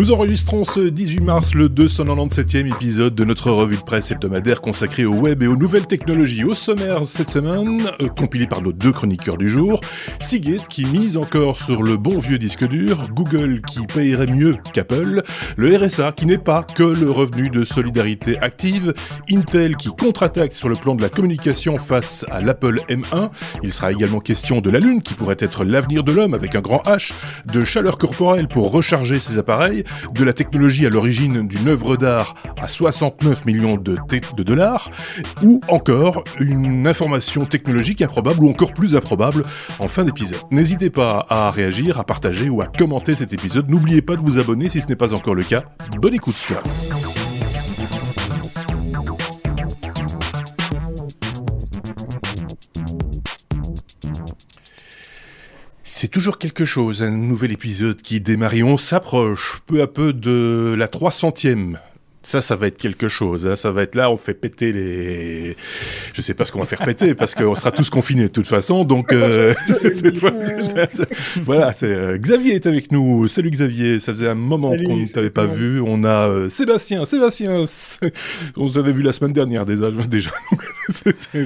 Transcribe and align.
Nous 0.00 0.12
enregistrons 0.12 0.64
ce 0.64 0.80
18 0.80 1.20
mars 1.20 1.54
le 1.54 1.68
297e 1.68 2.72
épisode 2.72 3.14
de 3.14 3.22
notre 3.22 3.50
revue 3.50 3.76
de 3.76 3.82
presse 3.82 4.10
hebdomadaire 4.10 4.62
consacrée 4.62 5.04
au 5.04 5.12
web 5.12 5.42
et 5.42 5.46
aux 5.46 5.56
nouvelles 5.56 5.86
technologies. 5.86 6.42
Au 6.42 6.54
sommaire 6.54 7.02
cette 7.06 7.28
semaine, 7.28 7.82
euh, 8.00 8.08
compilé 8.08 8.46
par 8.46 8.62
nos 8.62 8.72
deux 8.72 8.92
chroniqueurs 8.92 9.36
du 9.36 9.46
jour, 9.46 9.78
Seagate 10.18 10.68
qui 10.68 10.86
mise 10.86 11.18
encore 11.18 11.62
sur 11.62 11.82
le 11.82 11.98
bon 11.98 12.18
vieux 12.18 12.38
disque 12.38 12.66
dur, 12.66 13.10
Google 13.12 13.60
qui 13.60 13.86
payerait 13.86 14.26
mieux 14.26 14.56
qu'Apple, 14.72 15.22
le 15.58 15.76
RSA 15.76 16.12
qui 16.12 16.24
n'est 16.24 16.38
pas 16.38 16.62
que 16.62 16.82
le 16.82 17.10
revenu 17.10 17.50
de 17.50 17.62
solidarité 17.62 18.38
active, 18.38 18.94
Intel 19.30 19.76
qui 19.76 19.90
contre-attaque 19.90 20.54
sur 20.54 20.70
le 20.70 20.76
plan 20.76 20.94
de 20.94 21.02
la 21.02 21.10
communication 21.10 21.76
face 21.76 22.24
à 22.30 22.40
l'Apple 22.40 22.80
M1, 22.88 23.28
il 23.62 23.70
sera 23.70 23.92
également 23.92 24.20
question 24.20 24.62
de 24.62 24.70
la 24.70 24.78
Lune 24.78 25.02
qui 25.02 25.12
pourrait 25.12 25.36
être 25.40 25.62
l'avenir 25.62 26.04
de 26.04 26.12
l'homme 26.12 26.32
avec 26.32 26.54
un 26.54 26.62
grand 26.62 26.82
H, 26.86 27.12
de 27.52 27.64
chaleur 27.64 27.98
corporelle 27.98 28.48
pour 28.48 28.72
recharger 28.72 29.20
ses 29.20 29.36
appareils, 29.36 29.84
de 30.12 30.24
la 30.24 30.32
technologie 30.32 30.86
à 30.86 30.90
l'origine 30.90 31.46
d'une 31.46 31.68
œuvre 31.68 31.96
d'art 31.96 32.34
à 32.60 32.68
69 32.68 33.44
millions 33.46 33.76
de, 33.76 33.96
de 34.36 34.42
dollars, 34.42 34.90
ou 35.42 35.60
encore 35.68 36.24
une 36.38 36.86
information 36.86 37.44
technologique 37.44 38.02
improbable 38.02 38.42
ou 38.44 38.50
encore 38.50 38.72
plus 38.72 38.96
improbable 38.96 39.42
en 39.78 39.88
fin 39.88 40.04
d'épisode. 40.04 40.40
N'hésitez 40.50 40.90
pas 40.90 41.24
à 41.28 41.50
réagir, 41.50 41.98
à 41.98 42.04
partager 42.04 42.48
ou 42.48 42.62
à 42.62 42.66
commenter 42.66 43.14
cet 43.14 43.32
épisode. 43.32 43.70
N'oubliez 43.70 44.02
pas 44.02 44.16
de 44.16 44.20
vous 44.20 44.38
abonner 44.38 44.68
si 44.68 44.80
ce 44.80 44.88
n'est 44.88 44.96
pas 44.96 45.14
encore 45.14 45.34
le 45.34 45.42
cas. 45.42 45.64
Bonne 46.00 46.14
écoute. 46.14 46.36
C'est 55.92 56.06
toujours 56.06 56.38
quelque 56.38 56.64
chose, 56.64 57.02
un 57.02 57.10
nouvel 57.10 57.50
épisode 57.50 58.00
qui 58.00 58.20
démarre 58.20 58.54
et 58.54 58.62
on 58.62 58.76
s'approche 58.76 59.60
peu 59.66 59.82
à 59.82 59.88
peu 59.88 60.12
de 60.12 60.72
la 60.78 60.86
300e 60.86 61.78
ça, 62.30 62.40
ça 62.40 62.54
va 62.54 62.68
être 62.68 62.78
quelque 62.78 63.08
chose. 63.08 63.48
Hein. 63.48 63.56
Ça 63.56 63.72
va 63.72 63.82
être 63.82 63.96
là, 63.96 64.08
on 64.08 64.16
fait 64.16 64.34
péter 64.34 64.72
les. 64.72 65.56
Je 66.12 66.22
sais 66.22 66.32
pas 66.32 66.44
ce 66.44 66.52
qu'on 66.52 66.60
va 66.60 66.64
faire 66.64 66.84
péter 66.84 67.16
parce 67.16 67.34
qu'on 67.34 67.56
sera 67.56 67.72
tous 67.72 67.90
confinés 67.90 68.24
de 68.24 68.28
toute 68.28 68.46
façon. 68.46 68.84
Donc 68.84 69.12
euh... 69.12 69.52
voilà, 71.42 71.72
c'est 71.72 71.92
euh, 71.92 72.18
Xavier 72.18 72.54
est 72.54 72.66
avec 72.68 72.92
nous. 72.92 73.26
Salut 73.26 73.50
Xavier. 73.50 73.98
Ça 73.98 74.12
faisait 74.12 74.28
un 74.28 74.36
moment 74.36 74.70
qu'on 74.70 74.96
ne 74.96 75.06
t'avait 75.06 75.30
pas 75.30 75.46
vu. 75.46 75.80
On 75.80 76.04
a 76.04 76.28
euh, 76.28 76.48
Sébastien. 76.48 77.04
Sébastien, 77.04 77.64
on 78.56 78.68
t'avait 78.68 78.92
vu 78.92 79.02
la 79.02 79.10
semaine 79.10 79.32
dernière 79.32 79.66
déjà. 79.66 79.90
déjà. 80.08 80.30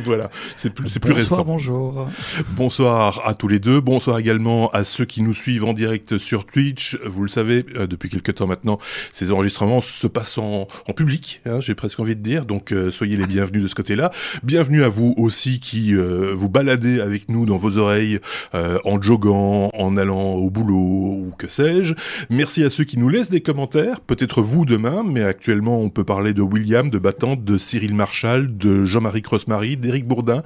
voilà, 0.05 0.31
c'est 0.55 0.69
plus, 0.69 0.89
c'est 0.91 1.01
plus 1.01 1.13
récent. 1.13 1.45
Bonjour. 1.45 2.07
Bonsoir 2.51 3.23
à 3.27 3.35
tous 3.35 3.49
les 3.49 3.59
deux. 3.59 3.81
Bonsoir 3.81 4.19
également 4.19 4.69
à 4.73 4.85
ceux 4.85 5.07
qui 5.07 5.23
nous 5.23 5.35
suivent 5.35 5.65
en 5.65 5.73
direct 5.73 6.19
sur 6.19 6.45
Twitch. 6.45 6.99
Vous 7.07 7.23
le 7.23 7.29
savez, 7.29 7.65
euh, 7.77 7.87
depuis 7.87 8.11
quelques 8.11 8.35
temps 8.35 8.47
maintenant, 8.47 8.79
ces 9.13 9.33
enregistrements 9.33 9.81
se 9.81 10.07
passent 10.07 10.37
en 10.37 10.69
en, 10.89 10.93
public, 10.93 11.41
hein, 11.47 11.61
j'ai 11.61 11.75
presque 11.75 12.01
envie 12.01 12.17
de 12.17 12.23
dire. 12.23 12.47
Donc 12.47 12.73
euh, 12.73 12.91
soyez 12.91 13.17
les 13.17 13.27
bienvenus 13.27 13.63
de 13.63 13.69
ce 13.69 13.75
côté-là. 13.75 14.11
Bienvenue 14.43 14.85
à 14.85 14.89
vous 14.89 15.15
aussi 15.17 15.61
qui 15.61 15.95
euh, 15.95 16.33
vous 16.35 16.49
baladez 16.49 17.01
avec 17.01 17.29
nous 17.29 17.47
dans 17.47 17.57
vos 17.57 17.79
oreilles 17.79 18.21
euh, 18.55 18.79
en 18.85 19.01
joguant, 19.01 19.71
en 19.75 19.97
allant 19.97 20.35
au 20.35 20.51
boulot 20.51 20.75
ou 20.75 21.33
que 21.37 21.49
sais-je. 21.49 21.95
Merci 22.31 22.63
à 22.65 22.71
ceux 22.71 22.85
qui 22.85 22.99
nous 22.99 23.09
laissent 23.09 23.31
des 23.31 23.41
commentaires. 23.41 24.01
Peut-être 24.01 24.43
vous 24.43 24.65
demain, 24.65 25.05
mais 25.05 25.23
actuellement 25.23 25.81
on 25.81 25.91
peut 25.91 26.05
parler 26.05 26.33
de 26.33 26.43
William, 26.43 26.91
de 26.91 26.99
Battante, 26.99 27.45
de 27.45 27.59
Cyril 27.59 27.95
Marchal, 27.95 28.57
de 28.57 28.85
Jean-Marie 28.85 29.23
Crossmarie, 29.23 29.77
d'Éric 29.77 30.07
Bourdin, 30.07 30.43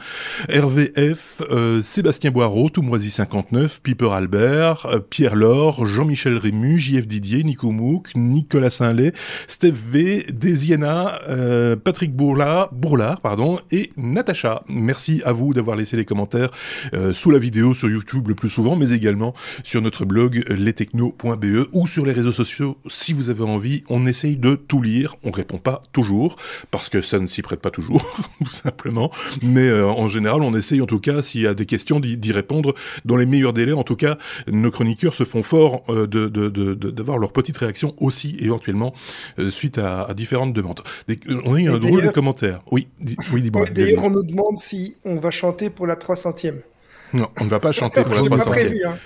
Hervé 0.48 0.92
F, 0.96 1.42
Sébastien 1.82 2.30
Boireau, 2.30 2.68
Toumoisy 2.70 3.10
59, 3.10 3.80
Piper 3.82 4.10
Albert, 4.12 4.86
Pierre 5.10 5.36
Laure, 5.36 5.86
Jean-Michel 5.86 6.36
Rému, 6.36 6.78
JF 6.78 7.06
Didier, 7.06 7.44
Nico 7.44 7.70
Mouk, 7.70 8.10
Nicolas 8.14 8.70
Saint-Lay, 8.70 9.12
Steph 9.46 9.72
V, 9.72 10.17
Desiena, 10.30 11.20
euh, 11.28 11.76
Patrick 11.76 12.14
Bourlard, 12.14 12.72
Bourlard 12.72 13.20
pardon, 13.20 13.58
et 13.70 13.90
Natacha. 13.96 14.62
Merci 14.68 15.22
à 15.24 15.32
vous 15.32 15.54
d'avoir 15.54 15.76
laissé 15.76 15.96
les 15.96 16.04
commentaires 16.04 16.50
euh, 16.94 17.12
sous 17.12 17.30
la 17.30 17.38
vidéo 17.38 17.74
sur 17.74 17.88
YouTube 17.88 18.28
le 18.28 18.34
plus 18.34 18.48
souvent, 18.48 18.76
mais 18.76 18.90
également 18.90 19.34
sur 19.64 19.82
notre 19.82 20.04
blog 20.04 20.44
lestechno.be 20.48 21.68
ou 21.72 21.86
sur 21.86 22.04
les 22.04 22.12
réseaux 22.12 22.32
sociaux 22.32 22.78
si 22.86 23.12
vous 23.12 23.30
avez 23.30 23.44
envie. 23.44 23.82
On 23.88 24.06
essaye 24.06 24.36
de 24.36 24.54
tout 24.54 24.82
lire, 24.82 25.16
on 25.24 25.30
répond 25.30 25.58
pas 25.58 25.82
toujours 25.92 26.36
parce 26.70 26.88
que 26.88 27.00
ça 27.00 27.18
ne 27.18 27.26
s'y 27.26 27.42
prête 27.42 27.60
pas 27.60 27.70
toujours, 27.70 28.04
tout 28.44 28.52
simplement. 28.52 29.10
Mais 29.42 29.68
euh, 29.68 29.86
en 29.86 30.08
général, 30.08 30.42
on 30.42 30.54
essaye 30.54 30.80
en 30.80 30.86
tout 30.86 31.00
cas 31.00 31.22
s'il 31.22 31.42
y 31.42 31.46
a 31.46 31.54
des 31.54 31.66
questions 31.66 32.00
d'y 32.00 32.32
répondre 32.32 32.74
dans 33.04 33.16
les 33.16 33.26
meilleurs 33.26 33.52
délais. 33.52 33.72
En 33.72 33.84
tout 33.84 33.96
cas, 33.96 34.18
nos 34.50 34.70
chroniqueurs 34.70 35.14
se 35.14 35.24
font 35.24 35.42
fort 35.42 35.82
euh, 35.88 36.06
de 36.06 36.28
d'avoir 36.28 37.16
de, 37.16 37.22
leur 37.22 37.32
petite 37.32 37.56
réaction 37.58 37.94
aussi 37.98 38.36
éventuellement 38.40 38.94
suite 39.50 39.78
à 39.78 39.97
à, 40.06 40.14
différentes 40.14 40.52
demandes. 40.52 40.80
on 41.44 41.54
a 41.54 41.60
eu 41.60 41.68
un 41.68 41.78
drôle 41.78 42.02
de 42.02 42.08
commentaire. 42.08 42.60
Oui, 42.70 42.88
oui 43.32 43.42
dis-moi. 43.42 43.66
D'ailleurs, 43.70 44.04
on 44.04 44.10
nous 44.10 44.22
demande 44.22 44.58
si 44.58 44.96
on 45.04 45.16
va 45.16 45.30
chanter 45.30 45.70
pour 45.70 45.86
la 45.86 45.96
300e. 45.96 46.54
Non, 47.14 47.28
on 47.40 47.44
ne 47.44 47.50
va 47.50 47.60
pas 47.60 47.72
chanter 47.72 48.02
pour 48.02 48.14
la 48.14 48.22
300e. 48.22 48.86
Hein. 48.86 48.96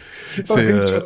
Euh, 0.57 1.01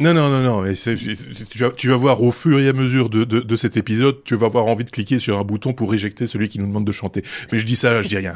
non, 0.00 0.14
non, 0.14 0.28
non, 0.30 0.42
non. 0.42 0.62
Mais 0.62 0.74
tu, 0.74 1.58
vas, 1.58 1.70
tu 1.70 1.88
vas 1.88 1.96
voir 1.96 2.22
au 2.22 2.32
fur 2.32 2.58
et 2.60 2.68
à 2.68 2.72
mesure 2.72 3.08
de, 3.08 3.24
de, 3.24 3.40
de, 3.40 3.56
cet 3.56 3.76
épisode, 3.76 4.22
tu 4.24 4.36
vas 4.36 4.46
avoir 4.46 4.66
envie 4.66 4.84
de 4.84 4.90
cliquer 4.90 5.18
sur 5.18 5.38
un 5.38 5.44
bouton 5.44 5.72
pour 5.72 5.90
réjecter 5.90 6.26
celui 6.26 6.48
qui 6.48 6.58
nous 6.58 6.66
demande 6.66 6.84
de 6.84 6.92
chanter. 6.92 7.22
Mais 7.50 7.58
je 7.58 7.66
dis 7.66 7.76
ça, 7.76 8.02
je 8.02 8.08
dis 8.08 8.16
rien. 8.16 8.34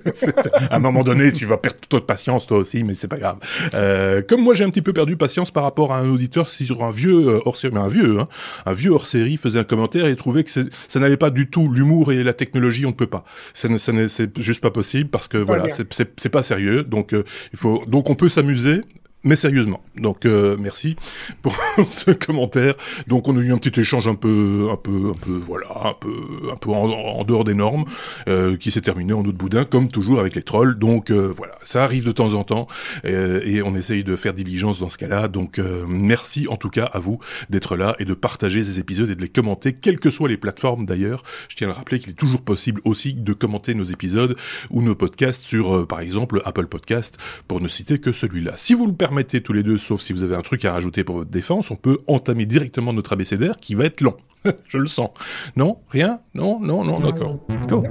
à 0.70 0.76
un 0.76 0.78
moment 0.78 1.02
donné, 1.02 1.32
tu 1.32 1.46
vas 1.46 1.56
perdre 1.56 1.78
toute 1.88 2.06
patience 2.06 2.46
toi 2.46 2.58
aussi, 2.58 2.84
mais 2.84 2.94
c'est 2.94 3.08
pas 3.08 3.18
grave. 3.18 3.38
Euh, 3.74 4.22
comme 4.22 4.42
moi, 4.42 4.54
j'ai 4.54 4.64
un 4.64 4.70
petit 4.70 4.82
peu 4.82 4.92
perdu 4.92 5.16
patience 5.16 5.50
par 5.50 5.62
rapport 5.62 5.92
à 5.92 5.98
un 5.98 6.08
auditeur 6.08 6.48
sur 6.48 6.84
un 6.84 6.90
vieux 6.90 7.28
euh, 7.28 7.40
hors 7.44 7.56
série, 7.56 7.74
mais 7.74 7.80
un 7.80 7.88
vieux, 7.88 8.20
hein, 8.20 8.28
un 8.66 8.72
vieux 8.72 8.90
hors 8.90 9.06
série 9.06 9.36
faisait 9.36 9.58
un 9.58 9.64
commentaire 9.64 10.06
et 10.06 10.16
trouvait 10.16 10.44
que 10.44 10.50
ça 10.50 11.00
n'allait 11.00 11.16
pas 11.16 11.30
du 11.30 11.48
tout. 11.48 11.68
L'humour 11.68 12.12
et 12.12 12.22
la 12.22 12.32
technologie, 12.32 12.86
on 12.86 12.90
ne 12.90 12.94
peut 12.94 13.06
pas. 13.06 13.24
Ça, 13.54 13.68
c'est 13.78 14.38
juste 14.38 14.60
pas 14.60 14.70
possible 14.70 15.10
parce 15.10 15.28
que 15.28 15.38
voilà, 15.38 15.66
c'est 15.68 16.28
pas 16.28 16.42
sérieux. 16.42 16.84
Donc 16.84 17.12
euh, 17.12 17.24
il 17.52 17.58
faut, 17.58 17.84
donc 17.86 18.10
on 18.10 18.14
peut 18.14 18.28
s'amuser 18.28 18.80
mais 19.24 19.36
sérieusement. 19.36 19.82
Donc 19.96 20.26
euh, 20.26 20.56
merci 20.58 20.96
pour 21.42 21.56
ce 21.90 22.10
commentaire. 22.10 22.74
Donc 23.06 23.28
on 23.28 23.36
a 23.36 23.40
eu 23.40 23.52
un 23.52 23.58
petit 23.58 23.80
échange 23.80 24.08
un 24.08 24.14
peu, 24.14 24.68
un 24.70 24.76
peu, 24.76 25.10
un 25.10 25.20
peu, 25.20 25.32
voilà, 25.32 25.68
un 25.84 25.94
peu, 25.94 26.50
un 26.52 26.56
peu 26.56 26.70
en, 26.70 27.24
dehors 27.24 27.44
des 27.44 27.54
normes, 27.54 27.84
euh, 28.28 28.56
qui 28.56 28.70
s'est 28.70 28.80
terminé 28.80 29.12
en 29.12 29.20
autre 29.20 29.38
boudin, 29.38 29.64
comme 29.64 29.88
toujours 29.88 30.18
avec 30.20 30.34
les 30.34 30.42
trolls. 30.42 30.78
Donc 30.78 31.10
euh, 31.10 31.32
voilà, 31.34 31.54
ça 31.62 31.84
arrive 31.84 32.04
de 32.04 32.12
temps 32.12 32.34
en 32.34 32.44
temps, 32.44 32.66
et 33.04 33.62
on 33.62 33.74
essaye 33.74 34.04
de 34.04 34.16
faire 34.16 34.34
diligence 34.34 34.80
dans 34.80 34.88
ce 34.88 34.98
cas-là. 34.98 35.28
Donc 35.28 35.60
merci 35.86 36.48
en 36.48 36.56
tout 36.56 36.70
cas 36.70 36.84
à 36.84 36.98
vous 36.98 37.18
d'être 37.50 37.76
là 37.76 37.94
et 37.98 38.04
de 38.04 38.14
partager 38.14 38.64
ces 38.64 38.78
épisodes 38.78 39.10
et 39.10 39.14
de 39.14 39.20
les 39.20 39.28
commenter, 39.28 39.72
quelles 39.72 40.00
que 40.00 40.10
soient 40.10 40.28
les 40.28 40.36
plateformes 40.36 40.86
d'ailleurs. 40.86 41.22
Je 41.48 41.56
tiens 41.56 41.68
à 41.68 41.70
le 41.70 41.76
rappeler 41.76 41.98
qu'il 41.98 42.10
est 42.10 42.14
toujours 42.14 42.42
possible 42.42 42.80
aussi 42.84 43.14
de 43.14 43.32
commenter 43.32 43.74
nos 43.74 43.84
épisodes 43.84 44.36
ou 44.70 44.82
nos 44.82 44.94
podcasts 44.94 45.42
sur, 45.42 45.86
par 45.86 46.00
exemple, 46.00 46.42
Apple 46.44 46.66
Podcast, 46.66 47.18
pour 47.46 47.60
ne 47.60 47.68
citer 47.68 47.98
que 47.98 48.12
celui-là. 48.12 48.52
Si 48.56 48.74
vous 48.74 48.86
le 48.86 48.92
permettez 48.92 49.11
permettez 49.12 49.42
tous 49.42 49.52
les 49.52 49.62
deux, 49.62 49.76
sauf 49.76 50.00
si 50.00 50.14
vous 50.14 50.22
avez 50.22 50.34
un 50.34 50.40
truc 50.40 50.64
à 50.64 50.72
rajouter 50.72 51.04
pour 51.04 51.16
votre 51.16 51.30
défense, 51.30 51.70
on 51.70 51.76
peut 51.76 51.98
entamer 52.06 52.46
directement 52.46 52.94
notre 52.94 53.12
abécédaire 53.12 53.58
qui 53.58 53.74
va 53.74 53.84
être 53.84 54.00
long. 54.00 54.16
Je 54.66 54.78
le 54.78 54.86
sens. 54.86 55.10
Non? 55.54 55.80
Rien? 55.90 56.20
Non? 56.34 56.58
Non? 56.60 56.82
Non? 56.82 56.98
D'accord. 56.98 57.38
Go. 57.68 57.84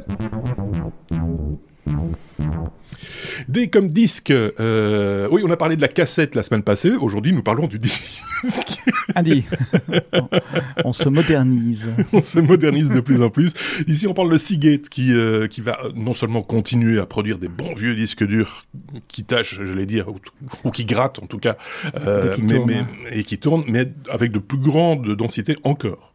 D 3.48 3.70
comme 3.70 3.88
disque. 3.88 4.32
Euh, 4.32 5.28
oui, 5.32 5.42
on 5.46 5.52
a 5.52 5.58
parlé 5.58 5.76
de 5.76 5.82
la 5.82 5.88
cassette 5.88 6.36
la 6.36 6.44
semaine 6.44 6.64
passée. 6.64 6.92
Aujourd'hui, 6.92 7.34
nous 7.34 7.44
parlons 7.44 7.68
du 7.68 7.80
disque. 7.80 8.22
Adi, 9.16 9.46
on 10.84 10.94
se 10.94 11.10
modernise. 11.10 11.90
on 12.14 12.22
se 12.22 12.40
modernise 12.40 12.92
de 12.92 13.00
plus 13.00 13.22
en 13.22 13.30
plus. 13.30 13.54
Ici, 13.88 14.08
on 14.08 14.14
parle 14.14 14.32
de 14.32 14.38
Seagate 14.38 14.90
qui, 14.90 15.14
euh, 15.14 15.48
qui 15.48 15.62
va 15.62 15.80
non 15.96 16.14
seulement 16.14 16.42
continuer 16.42 17.00
à 17.00 17.06
produire 17.06 17.38
des 17.38 17.50
bons 17.50 17.74
vieux 17.74 17.96
disques 17.96 18.26
durs 18.26 18.66
qui 19.08 19.24
tâchent, 19.24 19.60
je 19.64 19.74
l'ai 19.74 19.86
dire, 19.86 20.08
ou, 20.64 20.72
qui 20.72 20.86
grattent 20.86 21.20
en 21.20 21.28
tout 21.28 21.40
cas, 21.40 21.58
euh, 22.06 22.36
mais, 22.42 22.60
mais, 22.66 22.84
et 23.12 23.24
qui 23.24 23.38
tournent, 23.38 23.64
mais 23.68 23.92
avec 24.10 24.32
de 24.32 24.40
plus 24.40 24.60
grandes 24.60 25.16
densités 25.16 25.56
encore. 25.64 26.11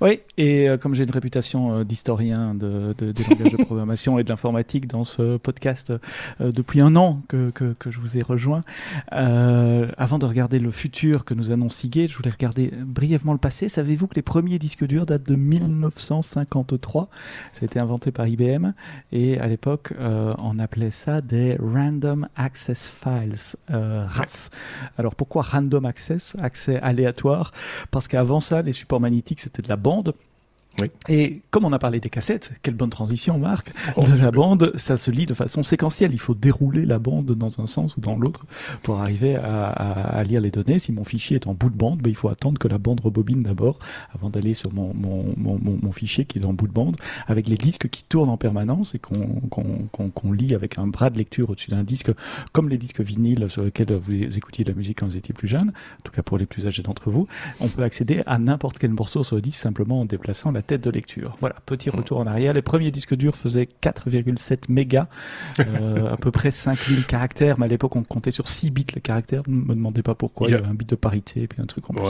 Oui, 0.00 0.20
et 0.36 0.68
euh, 0.68 0.76
comme 0.76 0.94
j'ai 0.94 1.04
une 1.04 1.10
réputation 1.10 1.78
euh, 1.78 1.84
d'historien 1.84 2.54
de, 2.54 2.94
de, 2.98 3.12
des 3.12 3.24
langages 3.24 3.52
de 3.52 3.56
programmation 3.64 4.18
et 4.18 4.24
de 4.24 4.28
l'informatique 4.28 4.86
dans 4.86 5.04
ce 5.04 5.36
podcast 5.36 5.92
euh, 6.40 6.50
depuis 6.52 6.80
un 6.80 6.96
an 6.96 7.22
que, 7.28 7.50
que, 7.50 7.74
que, 7.78 7.90
je 7.90 8.00
vous 8.00 8.18
ai 8.18 8.22
rejoint, 8.22 8.62
avant 9.10 10.18
de 10.18 10.26
regarder 10.26 10.58
le 10.58 10.70
futur 10.70 11.24
que 11.24 11.34
nous 11.34 11.52
annonce 11.52 11.76
Seagate, 11.76 12.10
je 12.10 12.16
voulais 12.16 12.30
regarder 12.30 12.72
brièvement 12.84 13.32
le 13.32 13.38
passé. 13.38 13.68
Savez-vous 13.68 14.06
que 14.06 14.14
les 14.14 14.22
premiers 14.22 14.58
disques 14.58 14.84
durs 14.84 15.06
datent 15.06 15.28
de 15.28 15.36
1953 15.36 17.08
Ça 17.52 17.60
a 17.62 17.64
été 17.64 17.78
inventé 17.78 18.10
par 18.10 18.26
IBM 18.26 18.72
et 19.12 19.38
à 19.38 19.46
l'époque, 19.46 19.92
on 20.00 20.58
appelait 20.58 20.90
ça 20.90 21.20
des 21.20 21.56
Random 21.60 22.28
Access 22.36 22.88
Files, 22.88 23.56
RAF. 23.68 24.50
Alors 24.98 25.14
pourquoi 25.14 25.42
Random 25.42 25.84
Access 25.84 26.36
Accès 26.40 26.80
aléatoire? 26.80 27.50
Parce 27.90 28.08
qu'avant 28.08 28.40
ça, 28.40 28.62
les 28.62 28.72
supports 28.72 29.00
magnétiques, 29.00 29.40
c'était 29.40 29.62
de 29.62 29.68
la 29.68 29.76
bande 29.76 29.93
bande 29.94 30.12
et 31.08 31.34
comme 31.50 31.64
on 31.64 31.72
a 31.72 31.78
parlé 31.78 32.00
des 32.00 32.10
cassettes, 32.10 32.52
quelle 32.62 32.74
bonne 32.74 32.90
transition, 32.90 33.38
Marc, 33.38 33.72
Oh, 33.96 34.04
de 34.04 34.14
la 34.14 34.30
bande, 34.30 34.72
ça 34.76 34.96
se 34.96 35.10
lit 35.10 35.26
de 35.26 35.34
façon 35.34 35.62
séquentielle. 35.62 36.12
Il 36.12 36.18
faut 36.20 36.34
dérouler 36.34 36.84
la 36.84 36.98
bande 36.98 37.26
dans 37.26 37.60
un 37.60 37.66
sens 37.66 37.96
ou 37.96 38.00
dans 38.00 38.16
l'autre 38.16 38.44
pour 38.82 39.00
arriver 39.00 39.36
à, 39.36 39.66
à- 39.68 40.16
à 40.18 40.22
lire 40.24 40.40
les 40.40 40.50
données. 40.50 40.78
Si 40.78 40.90
mon 40.92 41.04
fichier 41.04 41.36
est 41.36 41.46
en 41.46 41.54
bout 41.54 41.70
de 41.70 41.76
bande, 41.76 42.00
ben, 42.02 42.10
il 42.10 42.16
faut 42.16 42.28
attendre 42.28 42.58
que 42.58 42.66
la 42.68 42.78
bande 42.78 43.00
rebobine 43.00 43.42
d'abord 43.42 43.78
avant 44.14 44.30
d'aller 44.30 44.54
sur 44.54 44.72
mon, 44.74 44.92
mon, 44.94 45.34
mon, 45.36 45.58
mon- 45.62 45.78
mon 45.80 45.92
fichier 45.92 46.24
qui 46.24 46.38
est 46.38 46.44
en 46.44 46.52
bout 46.52 46.66
de 46.66 46.72
bande 46.72 46.96
avec 47.26 47.48
les 47.48 47.56
disques 47.56 47.88
qui 47.88 48.02
tournent 48.04 48.30
en 48.30 48.36
permanence 48.36 48.94
et 48.94 48.98
qu'on 48.98 50.32
lit 50.32 50.54
avec 50.54 50.78
un 50.78 50.86
bras 50.86 51.10
de 51.10 51.18
lecture 51.18 51.50
au-dessus 51.50 51.70
d'un 51.70 51.84
disque, 51.84 52.10
comme 52.52 52.68
les 52.68 52.78
disques 52.78 53.00
vinyles 53.00 53.46
sur 53.48 53.62
lesquels 53.62 53.92
vous 53.94 54.12
écoutiez 54.12 54.64
de 54.64 54.70
la 54.72 54.76
musique 54.76 54.98
quand 55.00 55.06
vous 55.06 55.16
étiez 55.16 55.34
plus 55.34 55.48
jeune, 55.48 55.68
en 55.68 56.02
tout 56.02 56.12
cas 56.12 56.22
pour 56.22 56.38
les 56.38 56.46
plus 56.46 56.66
âgés 56.66 56.82
d'entre 56.82 57.10
vous. 57.10 57.26
On 57.60 57.68
peut 57.68 57.82
accéder 57.82 58.22
à 58.26 58.38
n'importe 58.38 58.78
quel 58.78 58.90
morceau 58.90 59.22
sur 59.24 59.36
le 59.36 59.42
disque 59.42 59.60
simplement 59.60 60.00
en 60.00 60.04
déplaçant 60.04 60.50
la 60.50 60.62
tête 60.66 60.82
de 60.84 60.90
lecture. 60.90 61.36
Voilà, 61.40 61.56
petit 61.66 61.90
retour 61.90 62.18
en 62.18 62.26
arrière. 62.26 62.52
Les 62.52 62.62
premiers 62.62 62.90
disques 62.90 63.14
durs 63.14 63.36
faisaient 63.36 63.68
4,7 63.80 64.70
mégas, 64.70 65.06
euh, 65.60 66.12
à 66.12 66.16
peu 66.16 66.30
près 66.30 66.50
5000 66.50 67.04
caractères, 67.06 67.58
mais 67.58 67.66
à 67.66 67.68
l'époque 67.68 67.96
on 67.96 68.02
comptait 68.02 68.30
sur 68.30 68.48
6 68.48 68.70
bits 68.70 68.86
les 68.94 69.00
caractères. 69.00 69.42
Ne 69.46 69.54
me 69.56 69.74
demandez 69.74 70.02
pas 70.02 70.14
pourquoi, 70.14 70.48
Il 70.48 70.50
il 70.50 70.52
y 70.52 70.56
a- 70.56 70.58
avait 70.60 70.68
un 70.68 70.74
bit 70.74 70.88
de 70.88 70.96
parité 70.96 71.42
et 71.42 71.46
puis 71.48 71.60
un 71.62 71.66
truc 71.66 71.88
en 71.90 71.94
plus. 71.94 72.02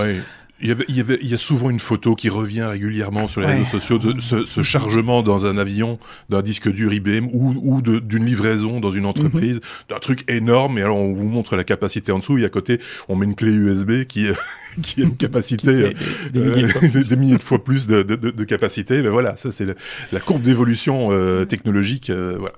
Il 0.65 0.69
y, 0.69 0.73
avait, 0.73 0.85
il, 0.89 0.97
y 0.97 1.01
avait, 1.01 1.19
il 1.21 1.29
y 1.29 1.35
a 1.35 1.37
souvent 1.37 1.69
une 1.69 1.79
photo 1.79 2.15
qui 2.15 2.31
revient 2.31 2.63
régulièrement 2.63 3.29
sur 3.29 3.43
les 3.43 3.47
Ouais. 3.49 3.53
réseaux 3.59 3.79
sociaux 3.79 3.99
de 3.99 4.19
ce, 4.21 4.47
ce 4.47 4.63
chargement 4.63 5.23
dans 5.23 5.45
un 5.45 5.59
avion 5.59 5.99
d'un 6.31 6.41
disque 6.41 6.73
dur 6.73 6.91
IBM 6.93 7.27
ou, 7.35 7.55
ou 7.63 7.83
d'une 7.83 8.25
livraison 8.25 8.81
dans 8.81 8.91
une 8.91 9.05
entreprise, 9.05 9.61
d'un 9.91 9.99
truc 9.99 10.25
énorme. 10.27 10.79
Et 10.79 10.81
alors 10.83 10.97
on 10.97 11.13
vous 11.13 11.29
montre 11.29 11.55
la 11.57 11.65
capacité 11.65 12.13
en 12.13 12.19
dessous 12.19 12.39
et 12.39 12.47
à 12.47 12.49
côté 12.49 12.79
on 13.11 13.15
met 13.15 13.27
une 13.27 13.35
clé 13.35 13.53
USB 13.53 14.05
qui, 14.05 14.27
euh, 14.27 14.33
qui 14.83 15.03
a 15.03 15.05
une 15.05 15.17
capacité 15.19 15.69
euh, 15.71 15.93
des- 16.33 16.41
milliers 16.41 16.63
de 16.63 16.69
fois 16.69 16.83
euh, 16.83 17.03
des 17.11 17.17
milliers 17.17 17.37
de 17.37 17.43
fois 17.43 17.63
plus 17.63 17.87
de, 17.87 18.03
de, 18.03 18.17
de- 18.17 18.45
capacité. 18.45 19.03
Mais 19.03 19.11
voilà, 19.11 19.37
ça 19.37 19.51
c'est 19.51 19.67
la 20.13 20.21
courbe 20.21 20.41
d'évolution 20.41 21.09
euh, 21.13 21.45
technologique. 21.45 22.09
euh, 22.09 22.37
voilà. 22.39 22.55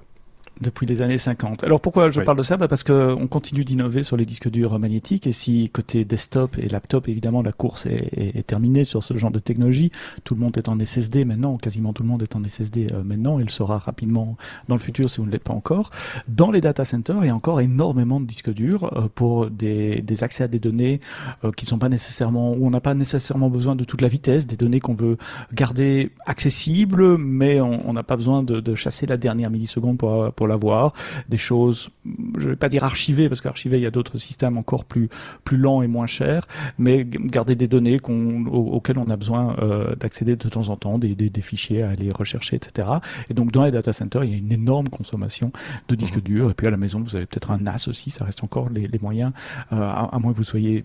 Depuis 0.62 0.86
les 0.86 1.02
années 1.02 1.18
50. 1.18 1.64
Alors 1.64 1.82
pourquoi 1.82 2.10
je 2.10 2.20
Oui. 2.20 2.24
parle 2.24 2.38
de 2.38 2.42
ça? 2.42 2.56
Bah 2.56 2.66
Parce 2.66 2.82
qu'on 2.82 3.26
continue 3.26 3.62
d'innover 3.62 4.02
sur 4.02 4.16
les 4.16 4.24
disques 4.24 4.48
durs 4.48 4.78
magnétiques 4.78 5.26
et 5.26 5.32
si 5.32 5.68
côté 5.68 6.06
desktop 6.06 6.56
et 6.58 6.66
laptop, 6.68 7.08
évidemment, 7.08 7.42
la 7.42 7.52
course 7.52 7.84
est, 7.84 8.08
est- 8.16 8.38
est 8.38 8.46
terminée 8.46 8.84
sur 8.84 9.04
ce 9.04 9.14
genre 9.18 9.30
de 9.30 9.38
technologie, 9.38 9.92
tout 10.24 10.34
le 10.34 10.40
monde 10.40 10.56
est 10.56 10.70
en 10.70 10.78
SSD 10.80 11.26
maintenant, 11.26 11.58
quasiment 11.58 11.92
tout 11.92 12.02
le 12.02 12.08
monde 12.08 12.22
est 12.22 12.34
en 12.36 12.42
SSD 12.42 12.86
euh, 12.92 13.02
maintenant, 13.04 13.38
il 13.38 13.50
sera 13.50 13.76
rapidement 13.78 14.38
dans 14.68 14.74
le 14.76 14.80
futur 14.80 15.10
si 15.10 15.18
vous 15.18 15.26
ne 15.26 15.30
l'êtes 15.30 15.42
pas 15.44 15.52
encore. 15.52 15.90
Dans 16.26 16.50
les 16.50 16.62
data 16.62 16.86
centers, 16.86 17.18
il 17.22 17.26
y 17.26 17.30
a 17.30 17.34
encore 17.34 17.60
énormément 17.60 18.18
de 18.18 18.24
disques 18.26 18.52
durs 18.54 18.90
euh, 18.96 19.08
pour 19.14 19.50
des, 19.50 20.00
des 20.00 20.22
accès 20.24 20.44
à 20.44 20.48
des 20.48 20.58
données 20.58 21.00
euh, 21.44 21.52
qui 21.52 21.66
sont 21.66 21.78
pas 21.78 21.90
nécessairement, 21.90 22.52
où 22.52 22.66
on 22.66 22.70
n'a 22.70 22.80
pas 22.80 22.94
nécessairement 22.94 23.50
besoin 23.50 23.76
de 23.76 23.84
toute 23.84 24.00
la 24.00 24.08
vitesse, 24.08 24.46
des 24.46 24.56
données 24.56 24.80
qu'on 24.80 24.94
veut 24.94 25.18
garder 25.52 26.12
accessibles, 26.24 27.18
mais 27.18 27.60
on 27.60 27.76
on 27.86 27.92
n'a 27.92 28.02
pas 28.02 28.16
besoin 28.16 28.42
de, 28.42 28.60
de 28.60 28.74
chasser 28.74 29.06
la 29.06 29.16
dernière 29.18 29.50
milliseconde 29.50 29.98
pour, 29.98 30.32
pour 30.32 30.45
l'avoir. 30.46 30.93
Des 31.28 31.37
choses, 31.38 31.90
je 32.38 32.50
vais 32.50 32.56
pas 32.56 32.69
dire 32.69 32.84
archivées, 32.84 33.28
parce 33.28 33.40
qu'archivées, 33.40 33.78
il 33.78 33.82
y 33.82 33.87
a 33.87 33.90
d'autres 33.90 34.19
systèmes 34.19 34.58
encore 34.58 34.84
plus, 34.84 35.08
plus 35.44 35.56
lents 35.56 35.82
et 35.82 35.87
moins 35.87 36.06
chers, 36.06 36.46
mais 36.78 37.04
garder 37.04 37.54
des 37.56 37.69
données 37.69 37.98
qu'on, 37.98 38.46
au- 38.46 38.72
auxquelles 38.76 38.98
on 38.98 39.08
a 39.10 39.16
besoin 39.16 39.56
euh, 39.58 39.94
d'accéder 39.96 40.37
de 40.37 40.48
temps 40.48 40.69
en 40.69 40.76
temps, 40.76 40.98
des, 40.98 41.14
des, 41.14 41.31
des 41.31 41.40
fichiers 41.40 41.82
à 41.82 41.90
aller 41.90 42.10
rechercher, 42.10 42.56
etc. 42.56 42.88
Et 43.31 43.34
donc, 43.34 43.52
dans 43.52 43.64
les 43.64 43.70
data 43.70 43.93
centers, 43.93 44.25
il 44.25 44.31
y 44.31 44.34
a 44.34 44.38
une 44.38 44.52
énorme 44.52 44.88
consommation 44.88 45.52
de 45.88 45.94
disques 45.94 46.22
durs. 46.22 46.50
Et 46.50 46.54
puis, 46.54 46.66
à 46.66 46.70
la 46.70 46.76
maison, 46.76 47.00
vous 47.00 47.16
avez 47.16 47.26
peut-être 47.26 47.50
un 47.50 47.58
NAS 47.58 47.87
aussi, 47.88 48.10
ça 48.10 48.25
reste 48.25 48.42
encore 48.44 48.70
les, 48.70 48.87
les 48.88 48.99
moyens, 49.00 49.32
euh, 49.72 49.76
à, 49.76 50.10
à 50.14 50.19
moins 50.19 50.32
que 50.32 50.37
vous 50.38 50.44
soyez 50.44 50.84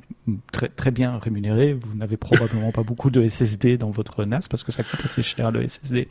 très, 0.51 0.69
très 0.69 0.91
bien 0.91 1.17
rémunéré. 1.17 1.73
Vous 1.73 1.95
n'avez 1.95 2.17
probablement 2.17 2.71
pas 2.71 2.83
beaucoup 2.83 3.09
de 3.09 3.27
SSD 3.27 3.77
dans 3.77 3.89
votre 3.91 4.25
NAS 4.25 4.41
parce 4.49 4.63
que 4.63 4.71
ça 4.71 4.83
coûte 4.83 4.99
assez 5.03 5.23
cher 5.23 5.51
le 5.51 5.67
SSD. 5.67 6.07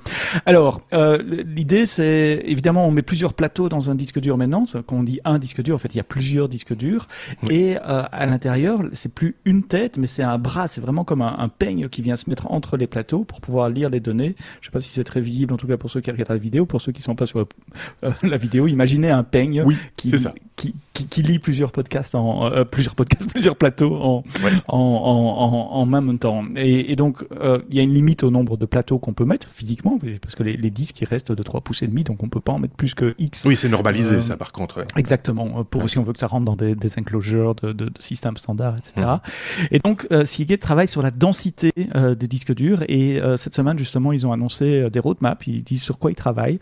Alors, 0.47 0.83
euh, 0.93 1.23
l'idée, 1.45 1.87
c'est 1.87 2.43
évidemment, 2.45 2.87
on 2.87 2.91
met 2.91 3.03
plusieurs 3.03 3.35
plateaux 3.41 3.71
dans 3.71 3.91
un 3.91 3.95
disque 3.95 4.21
dur 4.21 4.37
maintenant. 4.37 4.67
Quand 4.87 4.97
on 4.97 5.03
dit 5.03 5.19
un 5.25 5.39
disque 5.39 5.63
dur, 5.63 5.75
en 5.75 5.79
fait, 5.79 5.95
il 5.95 5.97
y 5.97 6.01
a 6.01 6.05
plusieurs 6.05 6.47
disques 6.47 6.77
durs. 6.77 7.09
Oui. 7.43 7.55
Et 7.55 7.77
euh, 7.77 8.03
à 8.13 8.27
l'intérieur, 8.27 8.83
c'est 8.93 9.13
plus 9.13 9.35
une 9.47 9.63
tête, 9.63 9.97
mais 9.97 10.07
c'est 10.07 10.23
un 10.23 10.37
bras. 10.37 10.69
C'est 10.69 10.83
vraiment 10.83 11.05
comme 11.05 11.23
un, 11.23 11.37
un 11.39 11.49
peigne 11.49 11.89
qui 11.89 12.03
vient 12.03 12.17
se 12.17 12.29
mettre 12.29 12.51
entre 12.53 12.77
les 12.77 12.87
plateaux 12.87 13.25
pour 13.25 13.41
pouvoir 13.41 13.71
lire 13.71 13.89
les 13.89 14.01
données. 14.01 14.37
Je 14.61 14.67
sais 14.67 14.73
pas 14.73 14.83
si 14.83 14.91
c'est 14.91 15.05
très 15.05 15.23
visible, 15.23 15.55
en 15.55 15.57
tout 15.57 15.67
cas 15.67 15.79
pour 15.79 15.91
ceux 15.91 16.03
qui 16.03 16.11
regardent 16.11 16.33
la 16.33 16.37
vidéo. 16.37 16.67
Pour 16.67 16.83
ceux 16.83 16.93
qui 16.93 17.01
sont 17.01 17.15
pas 17.15 17.27
sur 17.27 17.39
euh, 17.41 18.11
la 18.23 18.37
vidéo, 18.37 18.67
imaginez 18.67 19.09
un 19.09 19.25
peigne 19.25 19.63
Oui, 19.65 19.77
qui, 19.97 20.13
qui, 20.57 20.75
qui, 21.01 21.07
qui 21.07 21.23
lit 21.23 21.39
plusieurs 21.39 21.73
podcasts 21.73 22.15
en 22.15 22.47
euh, 22.53 22.65
plusieurs 22.65 22.95
podcasts, 22.95 23.29
plusieurs 23.31 23.57
plateaux 23.57 23.95
en, 23.97 24.25
Ouais. 24.45 24.53
en, 24.69 24.79
en, 24.79 25.77
en, 25.77 25.81
en 25.81 25.87
même 25.87 26.19
temps. 26.19 26.45
Et, 26.57 26.93
et 26.93 26.97
donc, 26.97 27.25
euh, 27.41 27.61
il 27.71 27.77
y 27.77 27.81
a 27.81 27.83
une 27.83 27.95
limite 27.95 28.23
au 28.23 28.31
nombre 28.31 28.57
de 28.57 28.67
plateaux 28.67 28.99
qu'on 28.99 29.13
peut 29.13 29.25
mettre 29.25 29.49
physiquement, 29.49 29.99
parce 30.23 30.35
que 30.35 30.43
les, 30.43 30.57
les 30.57 30.71
disques 30.71 31.01
ils 31.01 31.07
restent 31.09 31.33
de 31.33 31.43
3 31.43 31.61
pouces 31.63 31.83
et 31.83 31.87
demi, 31.87 32.05
donc 32.05 32.23
on 32.23 32.29
peut 32.29 32.41
pas 32.41 32.53
en 32.53 32.59
mettre 32.59 32.75
plus 32.75 32.95
que 32.95 33.15
X. 33.19 33.45
Oui, 33.47 33.57
c'est 33.57 33.69
normalisé 33.69 34.17
Euh, 34.17 34.21
ça 34.21 34.37
par 34.37 34.53
contre. 34.53 34.79
ouais. 34.79 34.87
Exactement, 34.97 35.61
euh, 35.61 35.65
pour 35.65 35.83
Ouais. 35.83 35.89
si 35.89 35.99
on 35.99 36.03
veut 36.03 36.13
que 36.13 36.19
ça 36.21 36.27
rentre 36.27 36.45
dans 36.45 36.57
des, 36.57 36.75
des 36.75 36.91
enclosures 36.99 37.55
de, 37.57 37.73
de, 37.73 37.87
de 37.87 37.93
systèmes 38.03 38.37
standards, 38.37 38.77
etc. 38.79 39.07
Mmh. 39.07 39.63
Et 39.73 39.79
donc, 39.79 40.07
euh, 40.13 40.25
Seagate 40.25 40.61
travaille 40.61 40.89
sur 40.89 41.03
la 41.03 41.11
densité 41.11 41.73
euh, 41.95 42.15
des 42.15 42.27
disques 42.27 42.55
durs 42.55 42.83
et 42.89 43.21
euh, 43.21 43.37
cette 43.37 43.55
semaine, 43.55 43.79
justement, 43.79 44.13
ils 44.13 44.27
ont 44.27 44.33
annoncé 44.33 44.65
euh, 44.83 44.91
des 44.91 45.01
roadmaps, 45.01 45.47
ils 45.47 45.63
disent 45.63 45.83
sur 45.83 45.99
quoi 45.99 46.11
ils 46.11 46.17
travaillent. 46.17 46.59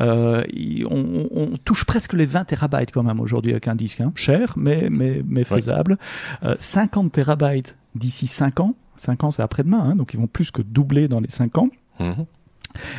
Euh, 0.00 0.42
ils- 0.52 0.86
on, 0.86 1.28
on- 1.34 1.52
on 1.52 1.56
touche 1.64 1.84
presque 1.84 2.12
les 2.12 2.24
20 2.26 2.44
terabytes 2.44 2.90
quand 2.92 3.02
même 3.02 3.20
aujourd'hui 3.20 3.52
avec 3.52 3.68
un 3.68 3.74
disque, 3.82 4.00
hein. 4.00 4.12
cher, 4.14 4.54
mais, 4.56 4.88
mais, 4.90 5.22
mais 5.26 5.44
faisable. 5.44 5.98
Euh, 6.42 6.56
50 6.58 7.12
terabytes 7.12 7.76
d'ici 7.94 8.26
5 8.26 8.60
ans. 8.60 8.74
5 8.96 9.24
ans, 9.24 9.30
c'est 9.30 9.42
après-demain, 9.42 9.80
hein, 9.80 9.96
donc 9.96 10.14
ils 10.14 10.20
vont 10.20 10.26
plus 10.26 10.50
que 10.50 10.62
doubler 10.62 11.08
dans 11.08 11.20
les 11.20 11.30
5 11.30 11.58
ans. 11.58 11.68
Mhm. 11.98 12.26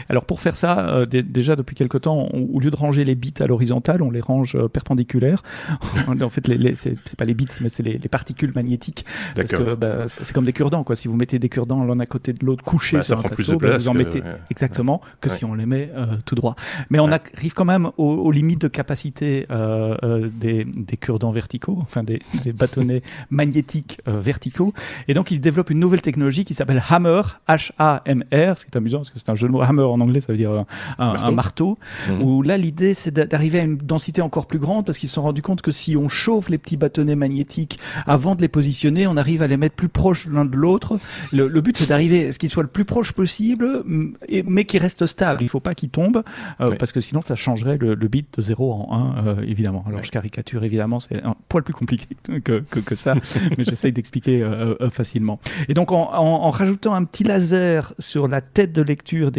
Alors 0.10 0.25
pour 0.25 0.42
faire 0.42 0.56
ça, 0.56 0.88
euh, 0.90 1.06
dé- 1.06 1.24
déjà 1.24 1.56
depuis 1.56 1.75
quelque 1.75 1.98
temps, 1.98 2.28
on- 2.34 2.44
au 2.54 2.60
lieu 2.60 2.72
de 2.72 2.75
ranger 2.75 3.04
les 3.06 3.16
bits 3.16 3.34
à 3.40 3.46
l'horizontale, 3.48 4.02
on 4.02 4.12
les 4.12 4.20
range 4.22 4.56
euh, 4.56 4.68
perpendiculaires. 4.68 5.44
en 6.22 6.30
fait, 6.30 6.48
les, 6.48 6.58
les- 6.58 6.75
c'est 6.75 6.96
pas 7.18 7.25
les 7.25 7.34
bits, 7.34 7.48
mais 7.62 7.70
c'est 7.70 7.84
les, 7.84 7.98
les 7.98 8.10
particules 8.10 8.52
magnétiques. 8.56 9.06
Parce 9.36 9.50
que 9.52 9.75
bah, 9.75 10.04
c'est 10.08 10.31
comme 10.34 10.46
des 10.46 10.54
cure-dents, 10.54 10.84
quoi. 10.84 10.96
Si 10.96 11.08
vous 11.08 11.16
mettez 11.16 11.40
des 11.40 11.50
cure-dents 11.50 11.84
l'un 11.84 12.00
à 12.00 12.06
côté 12.06 12.34
de 12.34 12.46
l'autre 12.46 12.64
couchés 12.64 12.98
Bah, 12.98 13.04
sur 13.04 13.16
ça 13.16 13.20
un 13.20 13.24
prend 13.24 13.36
plus 13.36 13.46
plateau, 13.46 13.60
de 13.60 13.64
bah, 13.64 13.70
place. 13.72 13.84
vous 13.84 13.90
en 13.90 13.94
que- 13.94 13.98
mettez 13.98 14.22
ouais. 14.22 14.36
exactement 14.50 15.02
que 15.22 15.30
Ouais. 15.30 15.36
si 15.38 15.46
on 15.46 15.54
les 15.54 15.66
met 15.66 15.92
euh, 15.96 16.06
tout 16.25 16.36
droit. 16.36 16.56
Mais 16.90 17.00
on 17.00 17.08
Ouais. 17.08 17.20
arrive 17.36 17.54
quand 17.54 17.66
même 17.66 17.90
aux, 17.98 18.12
aux 18.14 18.31
limites 18.31 18.62
de 18.62 18.68
capacité 18.68 19.46
euh, 19.52 20.30
des, 20.34 20.66
des 20.66 20.98
cure-dents 20.98 21.31
verticaux, 21.31 21.78
enfin 21.81 22.04
des, 22.04 22.22
des 22.44 22.54
bâtonnets 22.54 23.02
magnétiques 23.30 24.00
verticaux. 24.06 24.74
Et 25.08 25.14
donc, 25.14 25.31
ils 25.31 25.40
développent 25.42 25.70
une 25.70 25.80
nouvelle 25.80 26.02
technologie 26.02 26.46
qui 26.46 26.54
s'appelle 26.54 26.81
Hammer, 26.90 27.22
H-A-M-R, 27.48 28.58
ce 28.58 28.66
qui 28.66 28.72
est 28.72 28.78
amusant 28.78 29.00
parce 29.00 29.10
que 29.12 29.20
c'est 29.20 29.30
un 29.30 29.36
jeu 29.36 29.48
de 29.48 29.52
mots. 29.54 29.62
Hammer 29.63 29.83
en 29.83 30.00
anglais, 30.01 30.21
ça 30.21 30.27
veut 30.33 30.38
dire 30.38 30.51
euh, 30.51 30.62
un, 31.00 31.13
Marteau. 31.13 31.27
un 31.27 31.31
marteau. 31.31 31.77
Mhm. 32.10 32.21
Où 32.24 32.42
là, 32.42 32.57
l'idée, 32.57 32.94
c'est 32.94 33.12
d'a- 33.12 33.25
d'arriver 33.25 33.60
à 33.60 33.63
une 33.63 33.77
densité 33.77 34.21
encore 34.21 34.45
plus 34.45 34.60
grande 34.60 34.86
parce 34.86 34.98
qu'ils 34.98 35.10
se 35.10 35.15
sont 35.15 35.24
rendus 35.24 35.42
compte 35.42 35.62
que 35.62 35.71
si 35.71 35.95
on 35.98 36.10
chauffe 36.10 36.50
les 36.50 36.57
petits 36.57 36.77
bâtonnets 36.77 37.15
magnétiques 37.15 37.80
avant 38.06 38.36
de 38.36 38.42
les 38.42 38.48
positionner, 38.48 39.07
on 39.07 39.18
arrive 39.18 39.42
à 39.42 39.48
les 39.48 39.57
mettre 39.57 39.75
plus 39.75 39.89
proches 39.89 40.27
l'un 40.27 40.45
de 40.45 40.56
l'autre. 40.56 41.00
Le, 41.32 41.48
le 41.48 41.62
but, 41.62 41.77
c'est 41.77 41.88
d'arriver 41.89 42.27
à 42.27 42.32
ce 42.32 42.39
qu'ils 42.39 42.50
soient 42.50 42.63
le 42.63 42.70
plus 42.70 42.86
proche 42.86 43.12
possible, 43.13 43.84
m- 43.88 44.15
et- 44.27 44.43
mais 44.43 44.65
qu'ils 44.65 44.82
restent 44.82 45.05
stables. 45.05 45.41
Il 45.43 45.50
faut 45.50 45.60
pas 45.60 45.74
qu'ils 45.74 45.89
tombent 45.89 46.24
euh, 46.62 46.70
Oui. 46.70 46.75
parce 46.79 46.91
que 46.91 47.00
sinon, 47.00 47.22
ça 47.24 47.36
changerait 47.36 47.77
le, 47.77 47.96
le 47.96 48.08
bit 48.08 48.27
de 48.38 48.41
0 48.41 48.72
en 48.74 49.15
1, 49.17 49.27
euh, 49.27 49.36
évidemment. 49.48 49.84
Alors, 49.88 50.00
Oui. 50.00 50.05
je 50.05 50.12
caricature, 50.12 50.63
évidemment, 50.63 51.00
c'est 51.00 51.24
un 51.24 51.36
poil 51.50 51.63
plus 51.63 51.74
compliqué 51.74 52.08
que, 52.43 52.60
que, 52.60 52.79
que 52.79 52.96
ça, 52.96 53.15
mais 53.58 53.63
j'essaye 53.63 53.91
d'expliquer 53.91 54.41
euh, 54.41 54.89
facilement. 54.89 55.39
Et 55.70 55.74
donc, 55.74 55.91
en, 55.91 56.10
en, 56.13 56.17
en 56.43 56.50
rajoutant 56.51 56.93
un 56.93 57.03
petit 57.03 57.24
laser 57.24 57.93
sur 58.00 58.27
la 58.27 58.41
tête 58.41 58.74
de 58.74 58.82
lecture 58.82 59.32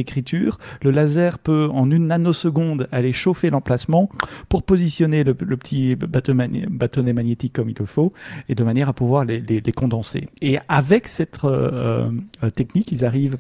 le 0.83 0.91
laser 0.91 1.39
peut, 1.39 1.69
en 1.73 1.91
une 1.91 2.09
nanoseconde, 2.09 2.89
aller 2.93 3.13
chauffer 3.13 3.51
l'emplacement 3.51 4.09
pour 4.49 4.63
positionner 4.63 5.25
le, 5.25 5.35
petit 5.35 5.97
bâtonnet 5.97 7.13
magnétique 7.13 7.53
comme 7.53 7.71
il 7.71 7.77
le 7.79 7.87
faut, 7.87 8.13
et 8.49 8.55
de 8.55 8.65
manière 8.65 8.89
à 8.89 8.93
pouvoir 8.93 9.25
les, 9.25 9.63
condenser. 9.75 10.29
Et 10.41 10.59
avec 10.69 11.09
cette 11.09 11.45
euh, 11.45 12.11
euh, 12.43 12.51
technique, 12.51 12.93
ils 12.93 13.05
arrivent 13.05 13.37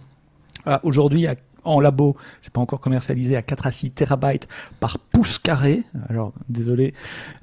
aujourd'hui 0.83 1.27
à 1.27 1.37
en 1.65 1.81
labo, 1.81 2.17
c'est 2.41 2.53
pas 2.53 2.61
encore 2.61 2.81
commercialisé 2.81 3.37
à 3.37 3.43
4 3.43 3.67
à 3.67 3.71
6 3.73 3.91
terabytes 3.93 4.49
par 4.81 4.99
pouce 4.99 5.39
carré. 5.39 5.83
Alors, 6.09 6.33
désolé, 6.49 6.95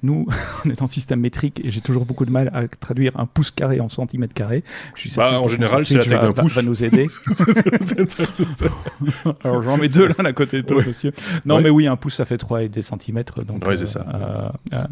nous, 0.03 0.27
on 0.65 0.69
est 0.69 0.81
en 0.81 0.87
système 0.87 1.19
métrique 1.21 1.61
et 1.63 1.71
j'ai 1.71 1.81
toujours 1.81 2.05
beaucoup 2.05 2.25
de 2.25 2.31
mal 2.31 2.51
à 2.53 2.67
traduire 2.67 3.17
un 3.19 3.25
pouce 3.25 3.51
carré 3.51 3.79
en 3.79 3.89
centimètres 3.89 4.33
carrés. 4.33 4.63
Je 4.95 5.01
suis 5.01 5.11
Bah, 5.15 5.39
en 5.39 5.47
général, 5.47 5.85
c'est 5.85 5.95
la 5.97 6.03
taille 6.05 6.19
d'un 6.21 6.31
va- 6.31 6.41
pouce. 6.43 6.55
Va 6.55 6.61
nous 6.61 6.83
aider. 6.83 7.07
Alors, 9.43 9.63
j'en 9.63 9.77
mets 9.77 9.87
deux 9.87 10.07
l'un 10.07 10.25
à 10.25 10.33
côté 10.33 10.61
de 10.61 10.73
Ouais. 10.73 10.85
monsieur. 10.85 11.11
Non, 11.45 11.55
Ouais. 11.55 11.63
mais 11.63 11.69
oui, 11.69 11.87
un 11.87 11.95
pouce, 11.95 12.15
ça 12.15 12.25
fait 12.25 12.37
3 12.37 12.63
et 12.63 12.69
des 12.69 12.81
centimètres. 12.81 13.43
Donc, 13.43 13.65
Ouais, 13.65 13.77
c'est 13.77 13.85
ça. 13.85 14.05
euh, 14.13 14.49
euh, 14.73 14.83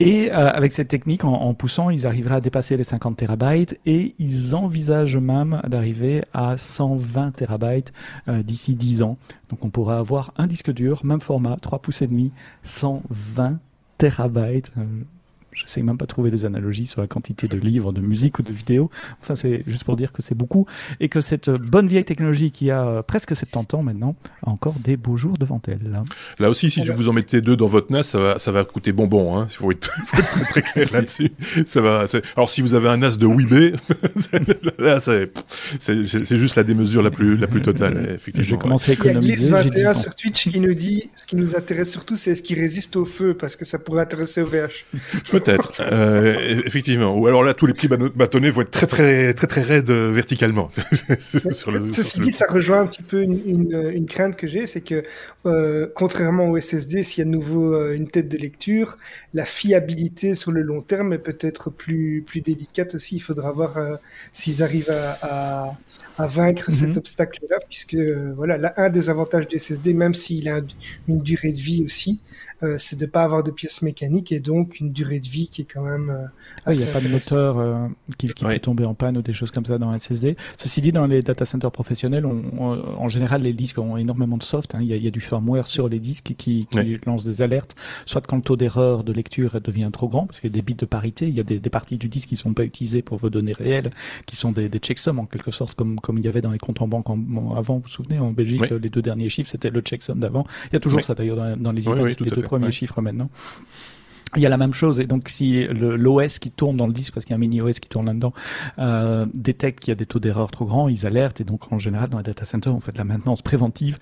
et 0.00 0.30
euh, 0.32 0.50
avec 0.50 0.72
cette 0.72 0.88
technique, 0.88 1.24
en, 1.24 1.32
en 1.32 1.54
poussant, 1.54 1.90
ils 1.90 2.06
arriveraient 2.06 2.36
à 2.36 2.40
dépasser 2.40 2.76
les 2.76 2.84
50 2.84 3.16
terabytes 3.16 3.78
et 3.86 4.14
ils 4.18 4.54
envisagent 4.54 5.16
même 5.16 5.60
d'arriver 5.68 6.22
à 6.32 6.56
120 6.56 7.32
terabytes 7.32 7.92
d'ici 8.52 8.74
10 8.74 9.02
ans. 9.02 9.16
Donc 9.48 9.64
on 9.64 9.70
pourrait 9.70 9.96
avoir 9.96 10.32
un 10.36 10.46
disque 10.46 10.70
dur, 10.70 11.04
même 11.04 11.20
format, 11.20 11.56
3 11.56 11.80
pouces 11.80 12.02
et 12.02 12.06
demi, 12.06 12.32
120 12.62 13.58
terabytes. 13.98 14.72
Euh, 15.52 15.62
J'essaye 15.62 15.82
même 15.82 15.98
pas 15.98 16.04
de 16.04 16.08
trouver 16.08 16.30
des 16.30 16.44
analogies 16.44 16.86
sur 16.86 17.00
la 17.00 17.06
quantité 17.06 17.48
de 17.48 17.56
livres, 17.56 17.92
de 17.92 18.00
musique 18.00 18.38
ou 18.38 18.42
de 18.42 18.52
vidéos. 18.52 18.90
Enfin, 19.20 19.34
c'est 19.34 19.62
juste 19.66 19.84
pour 19.84 19.96
dire 19.96 20.12
que 20.12 20.22
c'est 20.22 20.34
beaucoup 20.34 20.66
et 21.00 21.08
que 21.08 21.20
cette 21.20 21.50
bonne 21.50 21.86
vieille 21.86 22.04
technologie 22.04 22.50
qui 22.50 22.70
a 22.70 23.02
presque 23.02 23.34
70 23.36 23.76
ans 23.76 23.82
maintenant 23.82 24.16
a 24.44 24.50
encore 24.50 24.74
des 24.82 24.96
beaux 24.96 25.16
jours 25.16 25.38
devant 25.38 25.60
elle. 25.66 25.92
Là 26.38 26.50
aussi, 26.50 26.70
si 26.70 26.82
vous 26.84 27.08
en 27.08 27.12
mettez 27.12 27.40
deux 27.40 27.56
dans 27.56 27.66
votre 27.66 27.92
NAS, 27.92 28.04
ça 28.04 28.18
va, 28.18 28.38
ça 28.38 28.52
va 28.52 28.64
coûter 28.64 28.92
bonbon. 28.92 29.36
Hein. 29.36 29.46
Il 29.50 29.56
faut 29.56 29.70
être, 29.70 29.90
très 30.30 30.44
très 30.44 30.62
clair 30.62 30.88
là-dessus. 30.92 31.32
Ça 31.66 31.80
va. 31.80 32.04
Alors 32.36 32.50
si 32.50 32.62
vous 32.62 32.74
avez 32.74 32.88
un 32.88 32.96
NAS 32.98 33.16
de 33.18 33.26
8B, 33.26 33.76
là 34.78 35.00
c'est 35.00 36.36
juste 36.36 36.56
la 36.56 36.64
démesure 36.64 37.02
la 37.02 37.10
plus 37.10 37.36
la 37.36 37.46
plus 37.46 37.62
totale. 37.62 38.12
Effectivement. 38.14 38.48
J'ai 38.48 38.58
commencé 38.58 38.90
à 38.92 38.94
économiser. 38.94 39.50
Il 39.64 39.78
y 39.78 39.84
a 39.84 39.94
sur 39.94 40.14
Twitch 40.14 40.48
qui 40.48 40.60
nous 40.60 40.74
dit 40.74 41.10
ce 41.14 41.26
qui 41.26 41.36
nous 41.36 41.56
intéresse 41.56 41.90
surtout, 41.90 42.16
c'est 42.16 42.34
ce 42.34 42.42
qui 42.42 42.54
résiste 42.54 42.96
au 42.96 43.04
feu 43.04 43.34
parce 43.34 43.56
que 43.56 43.64
ça 43.64 43.78
pourrait 43.78 44.02
intéresser 44.02 44.42
au 44.42 44.46
VH. 44.46 44.84
Peut-être, 45.44 45.80
euh, 45.80 46.62
effectivement. 46.64 47.16
Ou 47.16 47.26
alors 47.26 47.42
là, 47.42 47.54
tous 47.54 47.66
les 47.66 47.72
petits 47.72 47.88
bâtonnets 47.88 48.50
vont 48.50 48.62
être 48.62 48.70
très 48.70 48.86
très 48.86 49.34
très 49.34 49.46
très 49.46 49.62
raides 49.62 49.90
euh, 49.90 50.10
verticalement. 50.12 50.68
sur 51.50 51.70
le, 51.70 51.90
Ceci 51.92 52.20
dit, 52.20 52.30
ça 52.30 52.46
rejoint 52.48 52.80
un 52.80 52.86
petit 52.86 53.02
peu 53.02 53.22
une, 53.22 53.90
une, 53.94 54.06
crainte 54.06 54.36
que 54.36 54.46
j'ai, 54.46 54.66
c'est 54.66 54.80
que 54.80 55.04
euh, 55.46 55.88
contrairement 55.94 56.48
au 56.48 56.60
SSD, 56.60 57.02
s'il 57.02 57.18
y 57.18 57.22
a 57.22 57.24
de 57.24 57.30
nouveau 57.30 57.92
une 57.92 58.08
tête 58.08 58.28
de 58.28 58.36
lecture, 58.36 58.98
la 59.34 59.44
fiabilité 59.44 60.34
sur 60.34 60.52
le 60.52 60.62
long 60.62 60.80
terme 60.82 61.12
est 61.12 61.18
peut-être 61.18 61.70
plus 61.70 62.22
plus 62.26 62.40
délicate 62.40 62.94
aussi. 62.94 63.16
Il 63.16 63.20
faudra 63.20 63.52
voir 63.52 63.78
euh, 63.78 63.96
s'ils 64.32 64.62
arrivent 64.62 64.90
à, 64.90 65.18
à, 65.22 65.76
à 66.18 66.26
vaincre 66.26 66.70
cet 66.70 66.90
mhm. 66.90 66.98
obstacle-là, 66.98 67.58
puisque 67.68 67.96
voilà, 68.36 68.56
là, 68.56 68.74
un 68.76 68.90
des 68.90 69.10
avantages 69.10 69.48
du 69.48 69.58
SSD, 69.58 69.94
même 69.94 70.14
s'il 70.14 70.48
a 70.48 70.60
une 71.08 71.20
durée 71.20 71.52
de 71.52 71.58
vie 71.58 71.82
aussi, 71.84 72.20
euh, 72.62 72.76
c'est 72.78 72.96
de 72.96 73.06
ne 73.06 73.10
pas 73.10 73.24
avoir 73.24 73.42
de 73.42 73.50
pièces 73.50 73.82
mécaniques 73.82 74.30
et 74.30 74.38
donc 74.38 74.78
une 74.78 74.92
durée 74.92 75.18
de 75.18 75.26
vie 75.26 75.48
qui 75.48 75.62
est 75.62 75.64
quand 75.64 75.82
même. 75.82 76.10
Euh, 76.10 76.72
il 76.72 76.78
n'y 76.78 76.84
a 76.84 76.92
pas 76.92 77.00
de 77.00 77.08
moteur 77.08 77.58
euh, 77.58 77.88
qui, 78.18 78.28
peut 78.28 78.58
tomber 78.60 78.84
en 78.84 78.94
panne 78.94 79.16
ou 79.16 79.22
des 79.22 79.32
choses 79.32 79.50
comme 79.50 79.64
ça 79.64 79.78
dans 79.78 79.88
un 79.88 79.98
SSD. 79.98 80.36
Ceci 80.56 80.80
dit, 80.80 80.92
dans 80.92 81.06
les 81.06 81.22
data 81.22 81.44
centers 81.44 81.72
professionnels, 81.72 82.24
en 82.24 83.08
général, 83.08 83.42
les 83.42 83.52
disques 83.52 83.78
ont 83.78 83.96
énormément 83.96 84.36
de 84.36 84.42
soft. 84.44 84.74
Hein. 84.74 84.78
Il, 84.82 84.88
y 84.88 85.06
a, 85.06 85.10
du 85.10 85.20
firmware 85.20 85.66
sur 85.66 85.88
les 85.88 85.98
disques 85.98 86.34
qui, 86.38 86.68
lance 87.06 87.24
des 87.24 87.42
alertes, 87.42 87.74
soit 88.06 88.24
quand 88.24 88.36
le 88.36 88.42
taux 88.42 88.56
d'erreur 88.56 89.02
de 89.02 89.12
lecture 89.12 89.60
devient 89.60 89.90
trop 89.92 90.08
grand, 90.08 90.26
parce 90.26 90.40
qu'il 90.40 90.50
y 90.50 90.52
a 90.52 90.56
des 90.56 90.62
bits 90.62 90.74
de 90.74 90.86
parité, 90.86 91.26
il 91.26 91.34
y 91.34 91.40
a 91.40 91.42
des, 91.42 91.58
parties 91.70 91.96
du 91.96 92.08
disque 92.08 92.28
qui 92.28 92.34
ne 92.34 92.38
sont 92.38 92.54
pas 92.54 92.64
utilisées 92.64 93.02
pour 93.02 93.18
vos 93.18 93.30
données 93.30 93.54
réelles, 93.54 93.90
qui 94.26 94.36
sont 94.36 94.52
des, 94.52 94.68
checksums 94.78 95.18
en 95.18 95.26
quelque 95.26 95.50
sorte, 95.50 95.74
comme, 95.74 95.98
comme 95.98 96.18
il 96.18 96.24
y 96.24 96.28
avait 96.28 96.40
dans 96.40 96.52
les 96.52 96.58
comptes 96.58 96.80
en 96.80 96.88
banque 96.88 97.06
avant, 97.56 97.76
vous 97.76 97.82
vous 97.82 97.88
souvenez, 97.88 98.18
en 98.18 98.30
Belgique, 98.30 98.70
les 98.70 98.88
deux 98.88 99.02
derniers 99.02 99.28
chiffres, 99.28 99.50
c'était 99.50 99.70
le 99.70 99.80
checksum 99.80 100.20
d'avant. 100.20 100.46
Il 100.70 100.74
y 100.74 100.76
a 100.76 100.80
toujours 100.80 101.02
ça 101.02 101.14
d'ailleurs 101.14 101.36
dans, 101.36 101.56
dans, 101.56 101.72
les 101.72 101.84
iPads, 101.84 102.04
les 102.20 102.30
deux 102.30 102.42
premiers 102.52 102.72
chiffres 102.72 103.00
maintenant 103.00 103.30
il 104.36 104.42
y 104.42 104.46
a 104.46 104.48
la 104.48 104.56
même 104.56 104.74
chose 104.74 105.00
et 105.00 105.06
donc 105.06 105.28
si 105.28 105.66
l'OS 105.66 106.38
qui 106.38 106.50
tourne 106.50 106.76
dans 106.76 106.86
le 106.86 106.92
disque 106.92 107.14
parce 107.14 107.26
qu'il 107.26 107.32
y 107.32 107.34
a 107.34 107.36
un 107.36 107.40
mini 107.40 107.60
OS 107.60 107.80
qui 107.80 107.88
tourne 107.88 108.06
là-dedans 108.06 108.32
euh, 108.78 109.26
détecte 109.34 109.80
qu'il 109.80 109.90
y 109.90 109.92
a 109.92 109.96
des 109.96 110.06
taux 110.06 110.20
d'erreur 110.20 110.50
trop 110.50 110.64
grands, 110.64 110.88
ils 110.88 111.06
alertent 111.06 111.40
et 111.40 111.44
donc 111.44 111.72
en 111.72 111.78
général 111.78 112.08
dans 112.08 112.18
les 112.18 112.24
data 112.24 112.44
centers 112.44 112.74
on 112.74 112.80
fait 112.80 112.92
de 112.92 112.98
la 112.98 113.04
maintenance 113.04 113.42
préventive. 113.42 113.98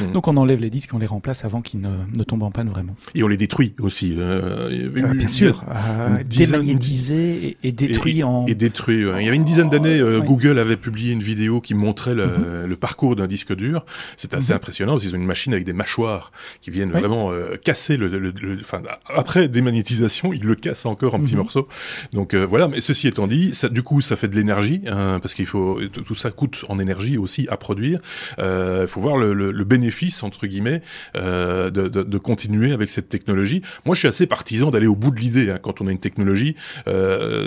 Mmh. 0.00 0.12
Donc 0.12 0.28
on 0.28 0.36
enlève 0.36 0.60
les 0.60 0.70
disques, 0.70 0.90
on 0.94 0.98
les 0.98 1.06
remplace 1.06 1.44
avant 1.44 1.60
qu'ils 1.60 1.80
ne, 1.80 1.90
ne, 2.16 2.24
tombent 2.24 2.42
en 2.42 2.50
panne 2.50 2.68
vraiment. 2.68 2.96
Et 3.14 3.22
on 3.22 3.28
les 3.28 3.36
détruit 3.36 3.74
aussi. 3.80 4.14
Euh, 4.18 4.90
euh 4.96 5.14
bien 5.14 5.28
sûr, 5.28 5.64
euh, 5.70 6.22
démagnétisé 6.24 7.56
et, 7.62 7.72
détruit 7.72 8.22
en. 8.22 8.46
Et 8.46 8.54
détruit. 8.54 9.02
Il 9.18 9.24
y 9.24 9.28
avait 9.28 9.36
une 9.36 9.44
dizaine 9.44 9.68
d'années, 9.68 10.00
euh, 10.00 10.20
Google 10.20 10.58
avait 10.58 10.76
publié 10.76 11.12
une 11.12 11.22
vidéo 11.22 11.60
qui 11.60 11.74
montrait 11.74 12.14
le, 12.14 12.26
mmh. 12.26 12.64
le 12.66 12.76
parcours 12.76 13.16
d'un 13.16 13.26
disque 13.26 13.54
dur. 13.54 13.84
C'est 14.16 14.34
assez 14.34 14.52
mmh. 14.52 14.56
impressionnant. 14.56 14.98
Ils 14.98 15.14
ont 15.14 15.18
une 15.18 15.26
machine 15.26 15.52
avec 15.52 15.64
des 15.64 15.72
mâchoires 15.72 16.32
qui 16.60 16.70
viennent 16.70 16.90
vraiment 16.90 17.30
casser 17.64 17.96
le, 17.96 18.08
le, 18.08 18.18
le, 18.18 18.58
enfin 18.60 18.82
après 19.14 19.48
des 19.48 19.62
magnétisation, 19.68 20.32
il 20.32 20.44
le 20.44 20.54
casse 20.54 20.86
encore 20.86 21.14
en 21.14 21.20
petits 21.20 21.34
mhm. 21.34 21.42
morceaux. 21.42 21.68
Donc 22.12 22.34
euh, 22.34 22.46
voilà, 22.46 22.68
mais 22.68 22.80
ceci 22.80 23.08
étant 23.08 23.26
dit, 23.26 23.54
ça, 23.54 23.68
du 23.68 23.82
coup, 23.82 24.00
ça 24.00 24.16
fait 24.16 24.28
de 24.28 24.34
l'énergie, 24.34 24.80
hein, 24.86 25.18
parce 25.20 25.34
qu'il 25.34 25.46
faut 25.46 25.80
tout 25.88 26.14
ça 26.14 26.30
coûte 26.30 26.64
en 26.68 26.78
énergie 26.78 27.18
aussi 27.18 27.46
à 27.50 27.56
produire. 27.56 28.00
Euh, 28.38 28.80
il 28.82 28.88
faut 28.88 29.00
voir 29.00 29.16
le, 29.16 29.34
le, 29.34 29.50
le, 29.50 29.64
bénéfice 29.64 30.22
entre 30.22 30.46
guillemets 30.46 30.80
euh, 31.16 31.70
de, 31.70 31.88
de, 31.88 32.02
de, 32.02 32.18
continuer 32.18 32.72
avec 32.72 32.88
cette 32.88 33.08
technologie. 33.08 33.62
Moi, 33.84 33.94
je 33.94 34.00
suis 34.00 34.08
assez 34.08 34.26
partisan 34.26 34.70
d'aller 34.70 34.86
au 34.86 34.96
bout 34.96 35.10
de 35.10 35.20
l'idée 35.20 35.50
hein, 35.50 35.58
quand 35.60 35.80
on 35.80 35.86
a 35.86 35.92
une 35.92 35.98
technologie. 35.98 36.56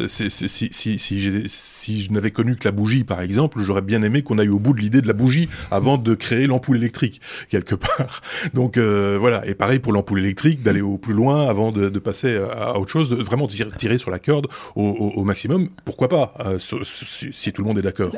Si, 0.07 0.29
si, 0.29 0.69
si, 0.71 0.99
si 1.47 2.01
je 2.01 2.11
n'avais 2.11 2.31
connu 2.31 2.55
que 2.55 2.67
la 2.67 2.71
bougie, 2.71 3.03
par 3.03 3.21
exemple, 3.21 3.59
j'aurais 3.61 3.81
bien 3.81 4.03
aimé 4.03 4.21
qu'on 4.21 4.37
aille 4.37 4.49
au 4.49 4.59
bout 4.59 4.73
de 4.73 4.79
l'idée 4.79 5.01
de 5.01 5.07
la 5.07 5.13
bougie 5.13 5.49
avant 5.71 5.97
de 5.97 6.13
créer 6.13 6.47
l'ampoule 6.47 6.77
électrique 6.77 7.21
quelque 7.49 7.75
part. 7.75 8.21
Donc 8.53 8.77
voilà, 8.77 9.45
et 9.47 9.55
pareil 9.55 9.79
pour 9.79 9.93
l'ampoule 9.93 10.19
électrique, 10.19 10.61
d'aller 10.61 10.81
au 10.81 10.97
plus 10.97 11.13
loin 11.13 11.47
avant 11.47 11.71
de, 11.71 11.89
de 11.89 11.99
passer 11.99 12.10
passer 12.11 12.35
à 12.35 12.77
autre 12.77 12.91
chose, 12.91 13.09
de 13.09 13.15
vraiment 13.15 13.47
tirer, 13.47 13.97
sur 13.97 14.11
la 14.11 14.19
corde 14.19 14.47
au, 14.75 15.23
maximum. 15.23 15.69
Pourquoi 15.85 16.07
pas, 16.07 16.33
euh, 16.39 16.59
si, 16.59 17.51
tout 17.53 17.61
le 17.61 17.67
monde 17.67 17.79
est 17.79 17.83
d'accord 17.83 18.11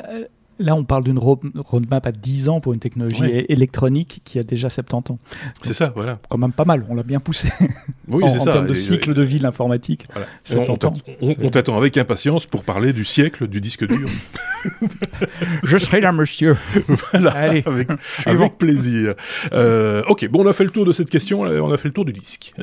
Là, 0.58 0.76
on 0.76 0.84
parle 0.84 1.04
d'une 1.04 1.18
roadmap 1.18 2.06
à 2.06 2.12
10 2.12 2.48
ans 2.48 2.60
pour 2.60 2.72
une 2.72 2.78
technologie 2.78 3.24
électronique 3.48 4.20
qui 4.24 4.38
a 4.38 4.42
déjà 4.42 4.70
70 4.70 5.12
ans. 5.12 5.18
C'est 5.62 5.74
ça, 5.74 5.92
voilà. 5.94 6.18
Quand 6.28 6.38
même 6.38 6.52
pas 6.52 6.64
mal, 6.64 6.84
on 6.88 6.94
l'a 6.94 7.02
bien 7.02 7.20
poussé. 7.20 7.48
Oui, 8.08 8.24
c'est 8.28 8.38
ça. 8.38 8.50
En 8.50 8.52
termes 8.52 8.66
de 8.66 8.74
cycle 8.74 9.14
de 9.14 9.22
vie 9.22 9.38
de 9.38 9.42
l'informatique. 9.42 10.06
On, 10.54 11.50
t'attend 11.50 11.76
avec 11.76 11.96
impatience 11.96 12.46
pour 12.46 12.62
parler 12.64 12.92
du 12.92 13.04
siècle 13.04 13.48
du 13.48 13.60
disque 13.60 13.86
dur. 13.86 14.08
Je 15.62 15.76
serai 15.76 16.00
là, 16.00 16.12
monsieur. 16.12 16.56
voilà, 17.12 17.32
Allez, 17.32 17.62
avec, 17.66 17.88
avec 18.26 18.58
plaisir. 18.58 19.14
Euh, 19.52 20.02
ok, 20.08 20.28
bon, 20.28 20.44
on 20.44 20.48
a 20.48 20.52
fait 20.52 20.64
le 20.64 20.70
tour 20.70 20.84
de 20.84 20.92
cette 20.92 21.10
question, 21.10 21.40
on 21.40 21.72
a 21.72 21.76
fait 21.78 21.88
le 21.88 21.94
tour 21.94 22.04
du 22.04 22.12
disque. 22.12 22.54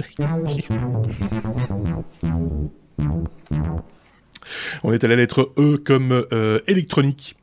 On 4.84 4.94
est 4.94 5.04
à 5.04 5.08
la 5.08 5.16
lettre 5.16 5.52
E 5.58 5.78
comme 5.78 6.26
euh, 6.32 6.60
électronique. 6.68 7.36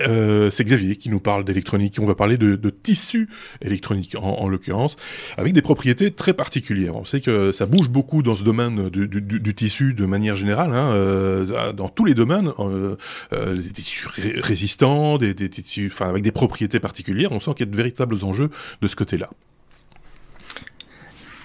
Euh, 0.00 0.50
c'est 0.50 0.64
Xavier 0.64 0.96
qui 0.96 1.08
nous 1.08 1.20
parle 1.20 1.44
d'électronique. 1.44 1.98
On 2.00 2.06
va 2.06 2.14
parler 2.14 2.36
de, 2.36 2.70
tissu 2.70 3.28
électronique 3.62 4.16
en, 4.20 4.48
l'occurrence, 4.48 4.96
avec 5.36 5.52
des 5.52 5.62
propriétés 5.62 6.10
très 6.10 6.34
particulières. 6.34 6.96
On 6.96 7.04
sait 7.04 7.20
que 7.20 7.52
ça 7.52 7.66
bouge 7.66 7.88
beaucoup 7.88 8.22
dans 8.22 8.34
ce 8.34 8.42
domaine 8.42 8.90
du, 8.90 9.54
tissu 9.54 9.94
de 9.94 10.04
manière 10.04 10.36
générale, 10.36 10.72
hein, 10.74 10.92
euh, 10.92 11.72
dans 11.72 11.88
tous 11.88 12.04
les 12.04 12.14
domaines, 12.14 12.52
euh 12.58 12.96
des 13.54 13.70
tissus 13.70 14.08
résistants, 14.40 15.18
des, 15.18 15.34
des 15.34 15.48
tissus, 15.48 15.90
enfin 15.92 16.08
avec 16.08 16.22
des 16.22 16.32
propriétés 16.32 16.80
particulières. 16.80 17.32
On 17.32 17.40
sent 17.40 17.52
qu'il 17.52 17.66
y 17.66 17.68
a 17.68 17.72
de 17.72 17.76
véritables 17.76 18.16
enjeux 18.24 18.50
de 18.80 18.88
ce 18.88 18.96
côté-là. 18.96 19.30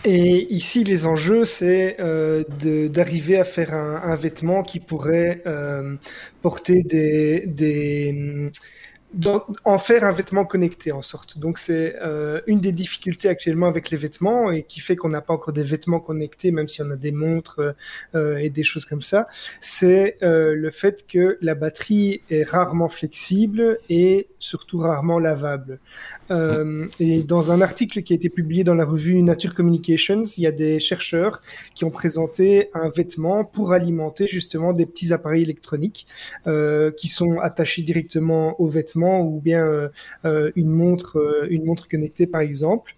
Et 0.06 0.53
ici, 0.53 0.86
les 0.86 1.06
enjeux, 1.06 1.44
c'est 1.44 1.98
euh, 2.00 2.44
d'arriver 2.88 3.38
à 3.38 3.44
faire 3.44 3.74
un, 3.74 4.15
vêtement 4.15 4.63
qui 4.63 4.79
pourrait 4.79 5.41
euh, 5.46 5.96
porter 6.41 6.84
des, 6.84 8.51
en 9.65 9.77
faire 9.77 10.06
un 10.06 10.13
vêtement 10.13 10.46
connecté 10.46 10.94
en 10.94 11.01
sorte. 11.01 11.38
Donc 11.38 11.58
c'est 11.58 11.98
euh, 12.01 12.39
une 12.48 12.62
des 12.62 12.72
difficultés 12.72 13.27
actuellement 13.27 13.68
avec 13.68 13.89
les 13.89 13.98
vêtements 13.98 14.51
et 14.51 14.63
qui 14.63 14.79
fait 14.79 14.96
qu'on 14.96 15.10
n'a 15.10 15.20
pas 15.20 15.34
encore 15.34 15.53
des 15.53 15.63
vêtements 15.63 16.00
connectés, 16.00 16.51
même 16.51 16.70
si 16.70 16.82
on 16.82 16.89
a 16.91 16.96
des 16.96 17.12
montres 17.12 17.60
et 18.15 18.50
des 18.50 18.63
choses 18.63 18.86
comme 18.86 19.01
ça. 19.01 19.27
C'est 19.60 20.18
le 20.22 20.70
fait 20.72 21.06
que 21.08 21.38
la 21.41 21.56
batterie 21.56 22.22
est 22.29 22.44
rarement 22.44 22.88
flexible 22.88 23.79
et 23.89 24.27
surtout 24.39 24.79
rarement 24.79 25.19
lavable. 25.19 25.79
Euh, 26.31 26.88
et 27.00 27.22
dans 27.22 27.51
un 27.51 27.62
article 27.62 28.03
qui 28.03 28.13
a 28.13 28.15
été 28.15 28.29
publié 28.29 28.63
dans 28.63 28.74
la 28.74 28.86
revue 28.86 29.22
Nature 29.22 29.53
Communications, 29.53 30.22
il 30.24 30.43
y 30.43 30.48
a 30.48 30.51
des 30.51 30.79
chercheurs 30.79 31.41
qui 31.75 31.86
ont 31.86 31.91
présenté 31.91 32.69
un 32.74 32.89
vêtement 32.89 33.43
pour 33.43 33.74
alimenter 33.74 34.27
justement 34.27 34.74
des 34.74 34.86
petits 34.86 35.13
appareils 35.13 35.43
électroniques 35.43 36.08
euh, 36.48 36.91
qui 36.91 37.08
sont 37.08 37.39
attachés 37.39 37.81
directement 37.81 38.60
aux 38.60 38.67
vêtements 38.67 39.22
ou 39.22 39.39
bien 39.39 39.89
euh, 40.25 40.51
une 40.55 40.69
montre, 40.69 41.48
une 41.50 41.65
montre 41.65 41.88
connectée 41.88 42.27
par 42.27 42.41
exemple. 42.41 42.96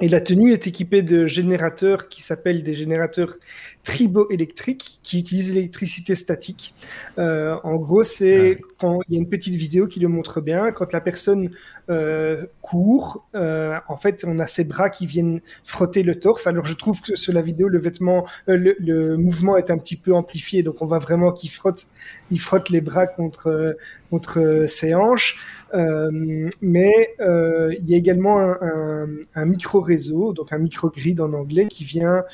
Et 0.00 0.08
la 0.08 0.20
tenue 0.20 0.52
est 0.52 0.66
équipée 0.66 1.02
de 1.02 1.26
générateurs 1.26 2.08
qui 2.08 2.22
s'appellent 2.22 2.62
des 2.62 2.74
générateurs 2.74 3.36
triboélectriques 3.84 4.98
qui 5.02 5.18
utilisent 5.18 5.54
l'électricité 5.54 6.14
statique. 6.14 6.74
Euh, 7.18 7.56
en 7.62 7.76
gros, 7.76 8.02
c'est 8.02 8.56
ah 8.60 8.64
il 9.08 9.14
y 9.14 9.16
a 9.16 9.20
une 9.20 9.28
petite 9.28 9.54
vidéo 9.54 9.86
qui 9.86 10.00
le 10.00 10.08
montre 10.08 10.40
bien, 10.40 10.72
quand 10.72 10.92
la 10.92 11.00
personne 11.00 11.50
euh, 11.90 12.46
court, 12.60 13.26
euh, 13.34 13.78
en 13.88 13.96
fait, 13.96 14.24
on 14.26 14.38
a 14.38 14.46
ses 14.46 14.64
bras 14.64 14.90
qui 14.90 15.06
viennent 15.06 15.40
frotter 15.64 16.02
le 16.02 16.18
torse. 16.18 16.46
Alors, 16.46 16.64
je 16.64 16.74
trouve 16.74 17.00
que 17.02 17.16
sur 17.16 17.32
la 17.32 17.42
vidéo, 17.42 17.68
le 17.68 17.78
vêtement, 17.78 18.26
euh, 18.48 18.74
le, 18.78 19.16
mouvement 19.16 19.56
est 19.56 19.70
un 19.70 19.78
petit 19.78 19.96
peu 19.96 20.14
amplifié, 20.14 20.62
donc 20.62 20.80
on 20.80 20.86
voit 20.86 20.98
vraiment 20.98 21.32
qu'il 21.32 21.50
frotte, 21.50 21.86
il 22.30 22.40
frotte 22.40 22.70
les 22.70 22.80
bras 22.80 23.06
contre 23.06 23.76
contre 24.10 24.66
ses 24.66 24.94
hanches. 24.94 25.38
Mais 26.60 27.14
il 27.20 27.88
y 27.88 27.94
a 27.94 27.96
également 27.96 28.38
un, 28.40 29.46
micro 29.46 29.80
réseau, 29.80 30.32
donc 30.32 30.52
un 30.52 30.58
micro 30.58 30.90
grid 30.90 31.20
en 31.20 31.32
anglais, 31.32 31.66
qui 31.68 31.84
vient 31.84 32.24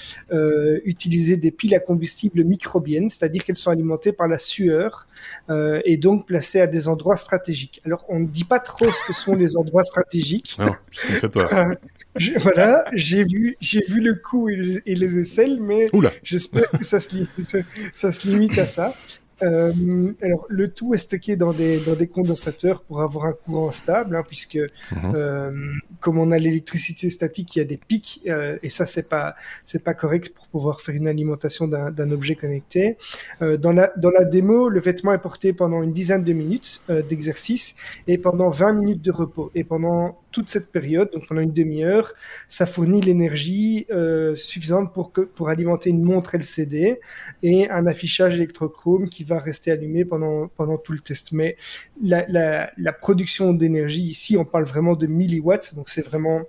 utiliser 0.85 1.37
des 1.37 1.50
piles 1.50 1.75
à 1.75 1.81
combustible 1.81 2.43
microbiennes, 2.45 3.09
c'est-à-dire 3.09 3.45
qu'elles 3.45 3.57
sont 3.57 3.71
alimentées 3.71 4.12
par 4.12 4.26
la 4.26 4.38
sueur 4.38 5.07
et 5.50 5.97
donc 5.97 6.31
à 6.61 6.66
des 6.66 6.88
endroits 6.88 7.16
stratégiques. 7.16 7.80
Alors, 7.85 8.04
on 8.09 8.21
ne 8.21 8.26
dit 8.26 8.45
pas 8.45 8.59
trop 8.59 8.87
ce 8.90 9.07
que 9.07 9.12
sont 9.12 9.35
les 9.35 9.57
endroits 9.57 9.85
stratégiques. 9.85 10.57
Non, 10.59 10.73
ça 10.92 11.12
me 11.12 11.18
fait 11.21 11.28
peur. 11.28 11.52
Euh, 11.52 11.75
je- 12.16 12.33
voilà, 12.38 12.85
j'ai 12.95 13.25
vu, 13.25 13.57
j'ai 13.61 13.83
vu 13.88 14.00
le 14.00 14.14
coup 14.14 14.49
et, 14.49 14.83
et 14.87 14.95
les 14.95 15.18
aisselles, 15.18 15.59
mais 15.61 15.88
j'espère 16.23 16.71
que 16.71 16.85
ça 16.85 17.00
se, 17.00 17.14
li- 17.14 17.28
ça, 17.45 17.59
ça 17.95 18.11
se 18.11 18.26
limite 18.28 18.59
à 18.59 18.66
ça. 18.66 18.95
Euh, 19.42 20.12
alors, 20.23 20.47
le 20.49 20.68
tout 20.68 20.95
est 20.95 20.99
stocké 20.99 21.37
dans 21.37 21.52
des, 21.52 21.78
dans 21.80 21.95
des 21.95 22.09
condensateurs 22.09 22.83
pour 22.83 23.02
avoir 23.02 23.26
un 23.26 23.33
courant 23.33 23.71
stable, 23.71 24.16
hein, 24.16 24.25
puisque 24.26 24.59
Mhm. 24.92 25.14
euh, 25.16 25.52
comme 26.00 26.18
on 26.18 26.30
a 26.30 26.38
l'électricité 26.38 27.11
statique, 27.11 27.57
il 27.57 27.59
y 27.61 27.62
a 27.62 27.64
des 27.64 27.76
pics, 27.76 28.23
euh, 28.26 28.59
et 28.62 28.71
ça, 28.71 28.87
c'est 28.87 29.09
pas, 29.09 29.35
c'est 29.64 29.83
pas 29.85 29.95
correct 29.95 30.35
pour 30.35 30.49
pouvoir 30.49 30.80
faire 30.80 30.95
une 30.95 31.09
alimentation 31.09 31.68
d'un 31.68 31.90
d'un 31.90 32.11
objet 32.11 32.35
connecté. 32.35 32.97
Euh, 33.42 33.57
dans, 33.57 33.73
la, 33.73 33.92
dans 33.97 34.11
la 34.11 34.25
démo, 34.25 34.68
le 34.68 34.80
vêtement 34.80 35.12
est 35.12 35.18
porté 35.18 35.52
pendant 35.52 35.83
une 35.83 35.92
dizaine 35.92 36.25
de 36.25 36.33
minutes 36.33 36.83
euh, 36.90 37.02
d'exercice 37.02 37.76
et 38.07 38.18
pendant 38.18 38.49
20 38.50 38.73
minutes 38.75 39.02
de 39.02 39.12
repos. 39.12 39.50
Et 39.54 39.64
pendant 39.64 40.18
toute 40.30 40.49
cette 40.49 40.70
période, 40.70 41.11
donc 41.12 41.26
pendant 41.26 41.40
une 41.40 41.52
demi-heure, 41.52 42.12
ça 42.47 42.66
fournit 42.66 43.00
l'énergie 43.00 43.87
euh, 43.90 44.37
suffisante 44.37 44.92
pour, 44.92 45.12
que, 45.12 45.23
pour 45.23 45.49
alimenter 45.49 45.90
une 45.90 46.02
montre 46.02 46.35
LCD 46.35 47.00
et 47.42 47.70
un 47.70 47.87
affichage 47.87 48.35
électrochrome 48.35 49.08
qui 49.08 49.25
va 49.25 49.38
rester 49.38 49.70
allumé 49.70 50.04
pendant, 50.04 50.49
pendant 50.49 50.76
tout 50.76 50.92
le 50.92 51.00
test. 51.00 51.32
Mais 51.32 51.56
la, 52.02 52.26
la, 52.28 52.70
la 52.76 52.92
production 52.92 53.54
d'énergie 53.54 54.04
ici, 54.04 54.37
on 54.37 54.44
parle 54.44 54.64
vraiment 54.64 54.94
de 54.94 55.06
milliwatts, 55.06 55.75
donc 55.75 55.88
c'est 55.88 56.04
vraiment 56.04 56.42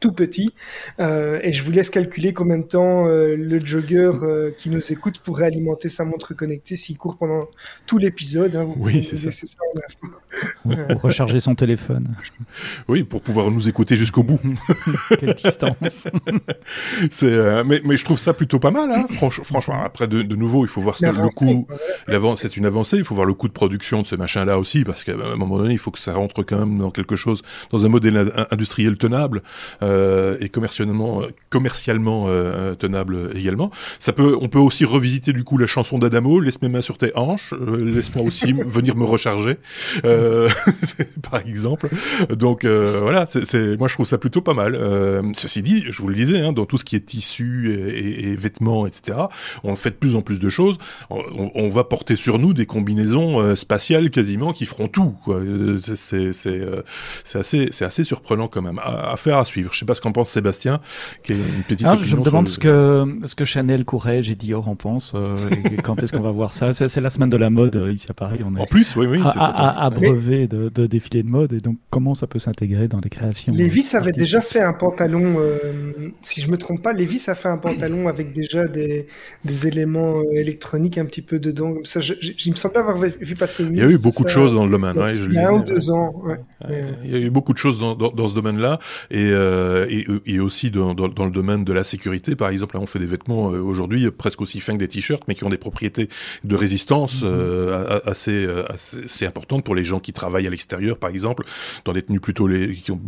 tout 0.00 0.12
petit. 0.12 0.52
Euh, 1.00 1.38
et 1.42 1.52
je 1.52 1.62
vous 1.62 1.70
laisse 1.72 1.90
calculer 1.90 2.32
combien 2.32 2.58
de 2.58 2.64
temps 2.64 3.06
euh, 3.06 3.36
le 3.36 3.64
jogger 3.64 4.10
euh, 4.22 4.50
qui 4.58 4.70
nous 4.70 4.92
écoute 4.92 5.18
pourrait 5.18 5.46
alimenter 5.46 5.88
sa 5.88 6.04
montre 6.04 6.34
connectée 6.34 6.76
s'il 6.76 6.96
court 6.98 7.16
pendant 7.16 7.40
tout 7.86 7.98
l'épisode. 7.98 8.54
Hein. 8.56 8.66
Oui, 8.76 9.02
c'est 9.02 9.16
ça. 9.16 9.30
Pour 10.62 10.72
recharger 11.02 11.40
son 11.40 11.54
téléphone. 11.54 12.14
Oui, 12.88 13.02
pour 13.04 13.22
pouvoir 13.22 13.50
nous 13.50 13.68
écouter 13.68 13.96
jusqu'au 13.96 14.22
bout. 14.22 14.40
Quelle 15.20 15.34
distance. 15.34 16.08
C'est, 17.10 17.26
euh, 17.32 17.64
mais, 17.64 17.80
mais 17.84 17.96
je 17.96 18.04
trouve 18.04 18.18
ça 18.18 18.32
plutôt 18.34 18.58
pas 18.58 18.70
mal, 18.70 18.90
hein, 18.90 19.06
franch- 19.10 19.42
franchement. 19.42 19.80
Après, 19.82 20.08
de, 20.08 20.22
de 20.22 20.36
nouveau, 20.36 20.64
il 20.64 20.68
faut 20.68 20.80
voir 20.80 20.96
ce 20.96 21.06
le 21.06 21.28
coût, 21.28 21.66
c'est 22.36 22.56
une 22.56 22.66
avancée. 22.66 22.96
Il 22.98 23.04
faut 23.04 23.14
voir 23.14 23.26
le 23.26 23.34
coût 23.34 23.48
de 23.48 23.52
production 23.52 24.02
de 24.02 24.06
ce 24.06 24.16
machin-là 24.16 24.58
aussi, 24.58 24.84
parce 24.84 25.04
qu'à 25.04 25.12
un 25.12 25.36
moment 25.36 25.58
donné, 25.58 25.72
il 25.72 25.78
faut 25.78 25.90
que 25.90 25.98
ça 25.98 26.12
rentre 26.14 26.42
quand 26.42 26.58
même 26.58 26.78
dans 26.78 26.90
quelque 26.90 27.16
chose, 27.16 27.42
dans 27.70 27.84
un 27.84 27.88
modèle 27.88 28.16
in- 28.16 28.46
industriel 28.50 28.98
tenable 28.98 29.42
euh, 29.86 30.36
et 30.40 30.48
commercialement, 30.48 31.22
euh, 31.22 31.26
commercialement 31.50 32.26
euh, 32.28 32.74
tenable 32.74 33.30
également. 33.34 33.70
Ça 34.00 34.12
peut, 34.12 34.36
on 34.40 34.48
peut 34.48 34.58
aussi 34.58 34.84
revisiter 34.84 35.32
du 35.32 35.44
coup 35.44 35.58
la 35.58 35.66
chanson 35.66 35.98
d'Adamo, 35.98 36.40
laisse 36.40 36.60
mes 36.62 36.68
mains 36.68 36.80
sur 36.82 36.98
tes 36.98 37.12
hanches, 37.16 37.54
euh, 37.54 37.84
laisse-moi 37.84 38.24
aussi 38.24 38.52
venir 38.66 38.96
me 38.96 39.04
recharger, 39.04 39.58
par 41.30 41.40
exemple. 41.46 41.88
Donc 42.30 42.64
voilà, 42.64 43.26
c'est, 43.26 43.76
moi 43.78 43.88
je 43.88 43.94
trouve 43.94 44.06
ça 44.06 44.18
plutôt 44.18 44.40
pas 44.40 44.54
mal. 44.54 44.78
Ceci 45.34 45.62
dit, 45.62 45.84
je 45.88 46.02
vous 46.02 46.08
le 46.08 46.14
disais, 46.14 46.40
hein, 46.40 46.52
dans 46.52 46.66
tout 46.66 46.78
ce 46.78 46.84
qui 46.84 46.96
est 46.96 47.00
tissu 47.06 47.70
et, 47.72 47.98
et- 47.98 48.26
et 48.26 48.34
vêtements, 48.36 48.86
etc., 48.86 49.18
on 49.62 49.76
fait 49.76 49.90
de 49.90 49.94
plus 49.96 50.16
en 50.16 50.22
plus 50.22 50.38
de 50.40 50.48
choses. 50.48 50.78
On, 51.10 51.50
on 51.54 51.68
va 51.68 51.84
porter 51.84 52.16
sur 52.16 52.38
nous 52.38 52.54
des 52.54 52.66
combinaisons 52.66 53.54
spatiales 53.56 54.10
quasiment 54.10 54.52
qui 54.52 54.64
feront 54.66 54.88
tout. 54.88 55.14
C'est, 55.96 56.32
c'est, 56.32 56.60
assez, 57.38 57.68
c'est 57.70 57.84
assez 57.84 58.04
surprenant 58.04 58.48
quand 58.48 58.62
même. 58.62 58.78
À, 58.78 59.12
à 59.12 59.16
faire 59.16 59.38
à 59.38 59.44
suivre. 59.44 59.72
Je 59.76 59.80
sais 59.80 59.84
pas 59.86 59.92
ce 59.94 60.00
qu'en 60.00 60.12
pense 60.12 60.30
Sébastien, 60.30 60.80
qui 61.22 61.32
est 61.34 61.36
une 61.36 61.62
petite. 61.68 61.86
Ah, 61.86 61.96
je 61.98 62.16
me 62.16 62.22
demande 62.22 62.48
ce 62.48 62.58
que, 62.58 63.04
ce 63.26 63.34
que 63.34 63.44
Chanel, 63.44 63.84
Courrèges 63.84 64.30
et 64.30 64.34
Dior 64.34 64.68
en 64.70 64.74
pensent. 64.74 65.12
euh, 65.14 65.36
et 65.70 65.76
quand 65.76 66.02
est-ce 66.02 66.12
qu'on 66.12 66.22
va 66.22 66.30
voir 66.30 66.52
ça? 66.52 66.72
C'est 66.72 66.88
c'est 66.88 67.02
la 67.02 67.10
semaine 67.10 67.28
de 67.28 67.36
la 67.36 67.50
mode 67.50 67.76
euh, 67.76 67.92
ici 67.92 68.06
à 68.08 68.14
Paris. 68.14 68.38
On 68.44 68.50
le- 68.50 68.58
est 68.58 68.62
En 68.62 68.66
plus, 68.66 68.96
oui, 68.96 69.06
oui. 69.06 69.20
à, 69.22 69.90
c'est 69.92 70.00
brevet 70.00 70.48
de, 70.48 70.70
de 70.74 70.86
défilés 70.86 71.22
de 71.22 71.28
mode. 71.28 71.52
Et 71.52 71.60
donc, 71.60 71.76
comment 71.90 72.14
ça 72.14 72.26
peut 72.26 72.38
s'intégrer 72.38 72.88
dans 72.88 73.00
les 73.00 73.10
créations 73.10 73.52
Levis 73.54 73.90
euh, 73.94 73.98
avait 73.98 74.12
déjà 74.12 74.40
fait 74.40 74.62
un 74.62 74.72
pantalon, 74.72 75.36
euh, 75.38 75.58
si 76.22 76.40
je 76.40 76.50
me 76.50 76.56
trompe 76.56 76.80
pas, 76.82 76.94
Levis 76.94 77.24
a 77.28 77.34
fait 77.34 77.48
un 77.48 77.58
pantalon 77.58 78.08
avec 78.08 78.32
déjà 78.32 78.66
des, 78.66 79.06
des 79.44 79.66
éléments 79.66 80.22
électroniques 80.32 80.96
un 80.96 81.04
petit 81.04 81.22
peu 81.22 81.38
dedans. 81.38 81.74
Comme 81.74 81.84
ça, 81.84 82.00
je, 82.00 82.14
me 82.50 82.56
semblait 82.56 82.78
avoir 82.78 82.96
vu 82.98 83.34
passer 83.34 83.64
une 83.64 83.74
Il 83.74 83.78
y 83.78 83.82
a 83.82 83.90
eu 83.90 83.98
beaucoup 83.98 84.24
de 84.24 84.28
choses 84.30 84.54
dans 84.54 84.64
le 84.64 84.70
domaine. 84.70 84.94
le 84.96 85.14
Il 85.26 85.34
y 85.34 85.38
a 85.38 85.50
un 85.50 85.52
ou 85.52 85.62
deux 85.64 85.90
ans. 85.90 86.14
Il 87.04 87.10
y 87.10 87.14
a 87.14 87.18
eu 87.18 87.30
beaucoup 87.30 87.52
de 87.52 87.58
choses 87.58 87.78
dans, 87.78 87.94
dans, 87.94 88.10
dans 88.10 88.28
ce 88.28 88.34
domaine-là 88.34 88.78
et, 89.10 89.28
euh, 89.30 89.65
et, 89.88 90.06
et 90.26 90.40
aussi 90.40 90.70
dans, 90.70 90.94
dans, 90.94 91.08
dans 91.08 91.24
le 91.24 91.30
domaine 91.30 91.64
de 91.64 91.72
la 91.72 91.84
sécurité. 91.84 92.36
Par 92.36 92.48
exemple, 92.50 92.76
là, 92.76 92.80
on 92.82 92.86
fait 92.86 92.98
des 92.98 93.06
vêtements 93.06 93.52
euh, 93.52 93.60
aujourd'hui 93.60 94.10
presque 94.10 94.40
aussi 94.40 94.60
fins 94.60 94.74
que 94.74 94.78
des 94.78 94.88
t-shirts, 94.88 95.22
mais 95.28 95.34
qui 95.34 95.44
ont 95.44 95.48
des 95.50 95.56
propriétés 95.58 96.08
de 96.44 96.56
résistance 96.56 97.20
euh, 97.24 98.00
a- 98.04 98.10
assez, 98.10 98.44
euh, 98.44 98.64
assez, 98.72 99.04
assez 99.04 99.26
importantes 99.26 99.64
pour 99.64 99.74
les 99.74 99.84
gens 99.84 100.00
qui 100.00 100.12
travaillent 100.12 100.46
à 100.46 100.50
l'extérieur, 100.50 100.98
par 100.98 101.10
exemple, 101.10 101.44
dans 101.84 101.92
des 101.92 102.02
tenues 102.02 102.20
plutôt 102.20 102.46
les, 102.46 102.74
qui, 102.74 102.90
ont, 102.92 103.00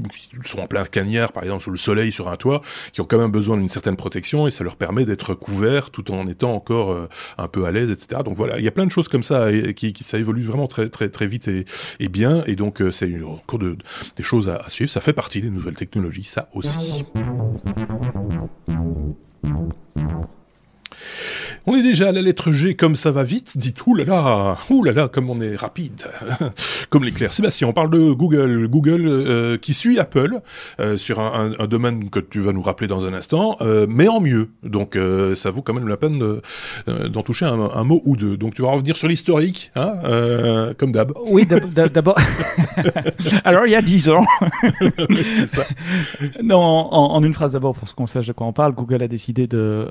qui 0.43 0.49
sont 0.51 0.61
en 0.61 0.67
plein 0.67 0.85
cagnard, 0.85 1.33
par 1.33 1.43
exemple, 1.45 1.63
sous 1.65 1.71
le 1.71 1.79
soleil, 1.79 2.13
sur 2.13 2.29
un 2.29 2.37
toit, 2.37 2.63
qui 2.93 3.01
ont 3.01 3.05
quand 3.05 3.19
même 3.19 3.31
besoin 3.31 3.57
d'une 3.57 3.69
certaine 3.71 3.97
protection 3.97 4.47
et 4.47 4.51
ça 4.51 4.65
leur 4.65 4.77
permet 4.77 5.05
d'être 5.05 5.35
couverts 5.35 5.91
tout 5.91 6.11
en 6.11 6.27
étant 6.27 6.55
encore 6.55 6.93
euh, 6.93 7.09
un 7.39 7.49
peu 7.49 7.65
à 7.65 7.71
l'aise, 7.73 7.91
etc. 7.91 8.23
Donc 8.25 8.37
voilà, 8.37 8.59
il 8.59 8.65
y 8.65 8.69
a 8.69 8.71
plein 8.73 8.87
de 8.87 8.91
choses 8.93 9.09
comme 9.09 9.23
ça 9.23 9.51
et, 9.53 9.75
qui, 9.75 9.93
qui 9.93 10.05
ça 10.05 10.19
évolue 10.19 10.43
vraiment 10.43 10.67
très 10.67 10.89
très 10.89 11.09
très 11.09 11.27
vite 11.27 11.49
et, 11.49 11.65
et 12.01 12.09
bien 12.09 12.43
et 12.47 12.57
donc 12.57 12.81
euh, 12.81 12.91
c'est 12.93 13.11
encore 13.23 13.59
de, 13.59 13.77
des 14.17 14.23
choses 14.23 14.49
à, 14.49 14.57
à 14.57 14.69
suivre. 14.71 14.91
Ça 14.91 15.01
fait 15.01 15.13
partie 15.13 15.41
des 15.41 15.51
nouvelles 15.51 15.77
technologies, 15.77 16.25
ça 16.25 16.48
aussi. 16.55 17.05
On 21.67 21.77
est 21.77 21.83
déjà 21.83 22.09
à 22.09 22.13
la 22.13 22.23
lettre 22.23 22.51
G, 22.53 22.75
comme 22.75 22.97
ça 22.97 23.11
va 23.11 23.23
vite, 23.25 23.57
dites 23.59 23.79
là 24.85 24.93
là, 24.93 25.09
comme 25.09 25.29
on 25.31 25.41
est 25.41 25.55
rapide, 25.57 26.03
comme 26.91 27.05
l'éclair. 27.05 27.33
Sébastien, 27.35 27.69
on 27.69 27.73
parle 27.73 27.91
de 27.91 28.13
Google, 28.13 28.67
Google 28.69 29.03
euh, 29.07 29.57
qui 29.59 29.75
suit 29.75 29.99
Apple 29.99 30.41
euh, 30.81 30.97
sur 30.97 31.21
un, 31.21 31.53
un- 31.59 31.65
un 31.65 31.67
domaine 31.67 32.11
que 32.11 32.21
tu 32.21 32.41
vas 32.41 32.53
nous 32.53 32.63
rappeler 32.63 32.87
dans 32.89 33.07
un 33.07 33.13
instant, 33.15 33.57
euh, 33.61 33.87
mais 33.89 34.09
en 34.09 34.21
mieux. 34.21 34.49
Donc 34.63 34.99
ça 35.35 35.51
vaut 35.51 35.63
quand 35.63 35.75
même 35.75 35.89
la 35.89 35.97
peine 35.97 36.19
de- 36.19 36.43
d'en 37.09 37.23
toucher 37.23 37.45
un, 37.47 37.59
un 37.61 37.85
mot 37.85 38.01
ou 38.05 38.17
deux. 38.17 38.37
Donc 38.37 38.55
tu 38.55 38.63
vas 38.63 38.71
revenir 38.71 38.97
sur 38.97 39.09
l'historique, 39.09 39.71
hein, 39.77 40.73
comme 40.79 40.93
d'hab. 40.93 41.13
Oui, 41.27 41.47
d'ab- 41.47 41.73
d'ab- 41.73 41.93
d'abord. 41.93 42.17
Alors, 43.45 43.67
il 43.67 43.73
y 43.73 43.75
a 43.75 43.83
10 43.83 44.09
ans. 44.11 44.25
Ça. 45.49 45.63
Non, 46.43 46.59
en, 46.61 47.15
en 47.15 47.23
une 47.23 47.35
phrase 47.35 47.53
d'abord, 47.53 47.75
pour 47.75 47.93
qu'on 47.95 48.07
sache 48.07 48.27
de 48.27 48.33
quoi 48.33 48.47
on 48.47 48.53
parle, 48.53 48.73
Google 48.75 49.03
a 49.03 49.09
décidé 49.09 49.47
de 49.47 49.87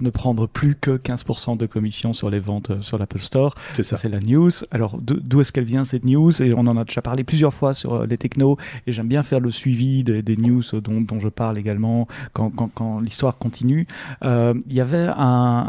ne 0.00 0.10
prendre 0.10 0.37
plus 0.46 0.74
que 0.74 0.96
15% 0.96 1.56
de 1.56 1.66
commission 1.66 2.12
sur 2.12 2.30
les 2.30 2.38
ventes 2.38 2.70
euh, 2.70 2.80
sur 2.82 2.98
l'Apple 2.98 3.18
Store. 3.20 3.54
C'est 3.74 3.82
Ça, 3.82 3.96
c'est 3.96 4.08
la 4.08 4.20
news. 4.20 4.50
Alors, 4.70 4.98
d'o- 4.98 5.18
d'où 5.20 5.40
est-ce 5.40 5.52
qu'elle 5.52 5.64
vient 5.64 5.84
cette 5.84 6.04
news? 6.04 6.42
Et 6.42 6.52
on 6.54 6.60
en 6.66 6.76
a 6.76 6.84
déjà 6.84 7.02
parlé 7.02 7.24
plusieurs 7.24 7.52
fois 7.54 7.74
sur 7.74 7.94
euh, 7.94 8.06
les 8.06 8.18
technos. 8.18 8.56
Et 8.86 8.92
j'aime 8.92 9.08
bien 9.08 9.22
faire 9.22 9.40
le 9.40 9.50
suivi 9.50 10.04
des, 10.04 10.22
des 10.22 10.36
news 10.36 10.62
dont, 10.72 11.00
dont 11.00 11.18
je 11.20 11.28
parle 11.28 11.58
également 11.58 12.06
quand, 12.32 12.50
quand, 12.50 12.68
quand 12.74 13.00
l'histoire 13.00 13.38
continue. 13.38 13.86
Euh, 14.22 14.54
Il 14.66 14.74
y 14.74 14.80
avait 14.80 15.06
un, 15.08 15.16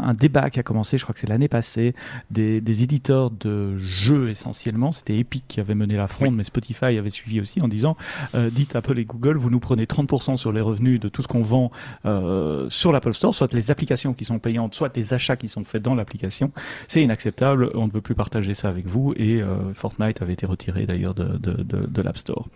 un 0.04 0.14
débat 0.14 0.50
qui 0.50 0.60
a 0.60 0.62
commencé, 0.62 0.98
je 0.98 1.02
crois 1.04 1.12
que 1.14 1.20
c'est 1.20 1.28
l'année 1.28 1.48
passée, 1.48 1.94
des, 2.30 2.60
des 2.60 2.82
éditeurs 2.82 3.30
de 3.30 3.76
jeux 3.76 4.30
essentiellement. 4.30 4.92
C'était 4.92 5.18
Epic 5.18 5.44
qui 5.48 5.60
avait 5.60 5.74
mené 5.74 5.96
la 5.96 6.08
fronde, 6.08 6.34
mais 6.36 6.44
Spotify 6.44 6.96
avait 6.98 7.10
suivi 7.10 7.40
aussi 7.40 7.60
en 7.62 7.68
disant 7.68 7.96
euh, 8.34 8.50
dites 8.50 8.76
Apple 8.76 8.98
et 8.98 9.04
Google, 9.04 9.36
vous 9.36 9.50
nous 9.50 9.60
prenez 9.60 9.84
30% 9.84 10.36
sur 10.36 10.52
les 10.52 10.60
revenus 10.60 11.00
de 11.00 11.08
tout 11.08 11.22
ce 11.22 11.28
qu'on 11.28 11.42
vend 11.42 11.70
euh, 12.04 12.68
sur 12.70 12.92
l'Apple 12.92 13.14
Store, 13.14 13.34
soit 13.34 13.52
les 13.54 13.70
applications 13.70 14.14
qui 14.14 14.24
sont 14.24 14.38
payantes, 14.38 14.50
soit 14.70 14.96
les 14.96 15.14
achats 15.14 15.36
qui 15.36 15.48
sont 15.48 15.64
faits 15.64 15.82
dans 15.82 15.94
l'application. 15.94 16.52
C'est 16.88 17.02
inacceptable, 17.02 17.70
on 17.74 17.86
ne 17.86 17.92
veut 17.92 18.00
plus 18.00 18.14
partager 18.14 18.54
ça 18.54 18.68
avec 18.68 18.86
vous 18.86 19.14
et 19.16 19.42
euh, 19.42 19.72
Fortnite 19.72 20.22
avait 20.22 20.32
été 20.32 20.46
retiré 20.46 20.86
d'ailleurs 20.86 21.14
de, 21.14 22.02
l'App 22.02 22.18
Store. 22.18 22.46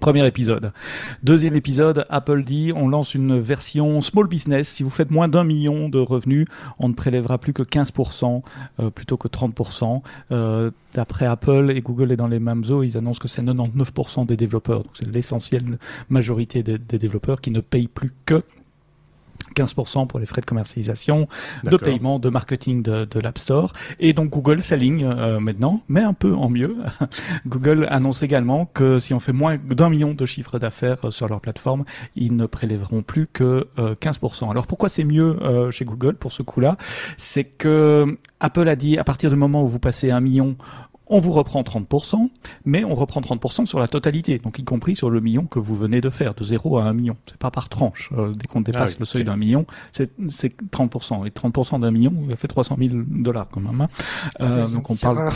Premier 0.00 0.26
épisode. 0.26 0.72
Deuxième 1.22 1.54
épisode, 1.54 2.06
Apple 2.10 2.44
dit 2.44 2.72
on 2.76 2.88
lance 2.88 3.14
une 3.14 3.40
version 3.40 4.00
small 4.00 4.28
business. 4.28 4.68
Si 4.68 4.82
vous 4.82 4.90
faites 4.90 5.10
moins 5.10 5.26
d'un 5.26 5.42
million 5.42 5.88
de 5.88 5.98
revenus, 5.98 6.46
on 6.78 6.88
ne 6.88 6.94
prélèvera 6.94 7.38
plus 7.38 7.52
que 7.52 7.62
15% 7.62 8.42
euh, 8.78 8.90
plutôt 8.90 9.16
que 9.16 9.28
30%. 9.28 10.02
Euh, 10.32 10.70
D'après 10.94 11.26
Apple 11.26 11.70
et 11.74 11.82
Google 11.82 12.10
est 12.12 12.16
dans 12.16 12.26
les 12.26 12.38
mêmes 12.38 12.64
eaux, 12.70 12.82
ils 12.82 12.96
annoncent 12.96 13.18
que 13.18 13.28
c'est 13.28 13.42
99% 13.42 14.24
des 14.24 14.36
développeurs. 14.36 14.82
C'est 14.94 15.06
l'essentielle 15.12 15.78
majorité 16.08 16.62
des, 16.62 16.78
des 16.78 16.98
développeurs 16.98 17.42
qui 17.42 17.50
ne 17.50 17.60
payent 17.60 17.88
plus 17.88 18.12
que 18.24 18.42
15% 19.56 20.06
pour 20.06 20.18
les 20.18 20.26
frais 20.26 20.40
de 20.40 20.46
commercialisation, 20.46 21.28
de 21.64 21.76
paiement, 21.76 22.18
de 22.18 22.28
marketing 22.28 22.82
de, 22.82 23.04
de 23.04 23.20
l'App 23.20 23.38
Store. 23.38 23.72
Et 23.98 24.12
donc 24.12 24.30
Google 24.30 24.62
s'aligne 24.62 25.04
euh, 25.04 25.40
maintenant, 25.40 25.82
mais 25.88 26.02
un 26.02 26.12
peu 26.12 26.34
en 26.34 26.48
mieux. 26.48 26.76
Google 27.46 27.86
annonce 27.90 28.22
également 28.22 28.66
que 28.66 28.98
si 28.98 29.14
on 29.14 29.20
fait 29.20 29.32
moins 29.32 29.56
d'un 29.56 29.88
million 29.88 30.14
de 30.14 30.26
chiffres 30.26 30.58
d'affaires 30.58 30.98
euh, 31.04 31.10
sur 31.10 31.28
leur 31.28 31.40
plateforme, 31.40 31.84
ils 32.14 32.36
ne 32.36 32.46
prélèveront 32.46 33.02
plus 33.02 33.26
que 33.26 33.68
euh, 33.78 33.94
15%. 33.94 34.50
Alors 34.50 34.66
pourquoi 34.66 34.88
c'est 34.88 35.04
mieux 35.04 35.42
euh, 35.42 35.70
chez 35.70 35.84
Google 35.84 36.14
pour 36.14 36.32
ce 36.32 36.42
coup-là? 36.42 36.76
C'est 37.16 37.44
que 37.44 38.16
Apple 38.40 38.68
a 38.68 38.76
dit 38.76 38.98
à 38.98 39.04
partir 39.04 39.30
du 39.30 39.36
moment 39.36 39.62
où 39.62 39.68
vous 39.68 39.78
passez 39.78 40.10
un 40.10 40.20
million, 40.20 40.56
on 41.08 41.20
vous 41.20 41.32
reprend 41.32 41.62
30%, 41.62 42.28
mais 42.64 42.84
on 42.84 42.94
reprend 42.94 43.20
30% 43.20 43.66
sur 43.66 43.78
la 43.78 43.88
totalité, 43.88 44.38
donc 44.38 44.58
y 44.58 44.64
compris 44.64 44.96
sur 44.96 45.10
le 45.10 45.20
million 45.20 45.44
que 45.46 45.58
vous 45.58 45.74
venez 45.76 46.00
de 46.00 46.10
faire, 46.10 46.34
de 46.34 46.44
0 46.44 46.78
à 46.78 46.84
1 46.84 46.92
million. 46.92 47.16
C'est 47.26 47.38
pas 47.38 47.50
par 47.50 47.68
tranche. 47.68 48.10
Euh, 48.16 48.32
dès 48.32 48.46
qu'on 48.46 48.60
dépasse 48.60 48.92
Ah 48.92 48.94
oui, 48.94 49.00
le 49.00 49.04
seuil 49.06 49.24
d'un 49.24 49.36
million, 49.36 49.66
c'est 49.92 50.10
c'est 50.28 50.54
30%. 50.70 51.26
Et 51.26 51.30
30% 51.30 51.80
d'un 51.80 51.90
million, 51.90 52.12
ça 52.30 52.36
fait 52.36 52.48
300 52.48 52.76
000 52.78 52.90
dollars 53.08 53.48
quand 53.50 53.60
même. 53.60 53.80
hein. 53.80 53.88
Euh, 54.40 54.66
donc 54.68 54.90
on 54.90 54.96
parle 54.96 55.30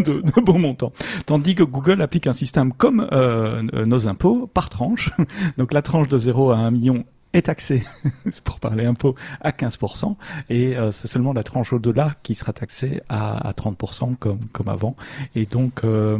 de, 0.00 0.20
de 0.20 0.40
beaux 0.40 0.58
montants. 0.58 0.92
Tandis 1.26 1.54
que 1.54 1.62
Google 1.62 2.00
applique 2.02 2.26
un 2.26 2.32
système 2.32 2.72
comme 2.72 3.06
euh, 3.12 3.62
nos 3.84 4.06
impôts, 4.06 4.46
par 4.46 4.68
tranche. 4.70 5.10
Donc 5.58 5.72
la 5.72 5.82
tranche 5.82 6.08
de 6.08 6.18
0 6.18 6.50
à 6.50 6.56
1 6.58 6.70
million 6.70 7.04
est 7.32 7.42
taxée, 7.42 7.82
pour 8.44 8.60
parler 8.60 8.84
impôt, 8.84 9.14
à 9.40 9.50
15%, 9.50 10.16
et 10.50 10.76
euh, 10.76 10.90
c'est 10.90 11.08
seulement 11.08 11.32
la 11.32 11.42
tranche 11.42 11.72
au-delà 11.72 12.14
qui 12.22 12.34
sera 12.34 12.52
taxée 12.52 13.00
à, 13.08 13.48
à 13.48 13.52
30% 13.52 14.16
comme, 14.16 14.40
comme 14.52 14.68
avant. 14.68 14.96
Et 15.34 15.46
donc, 15.46 15.84
euh, 15.84 16.18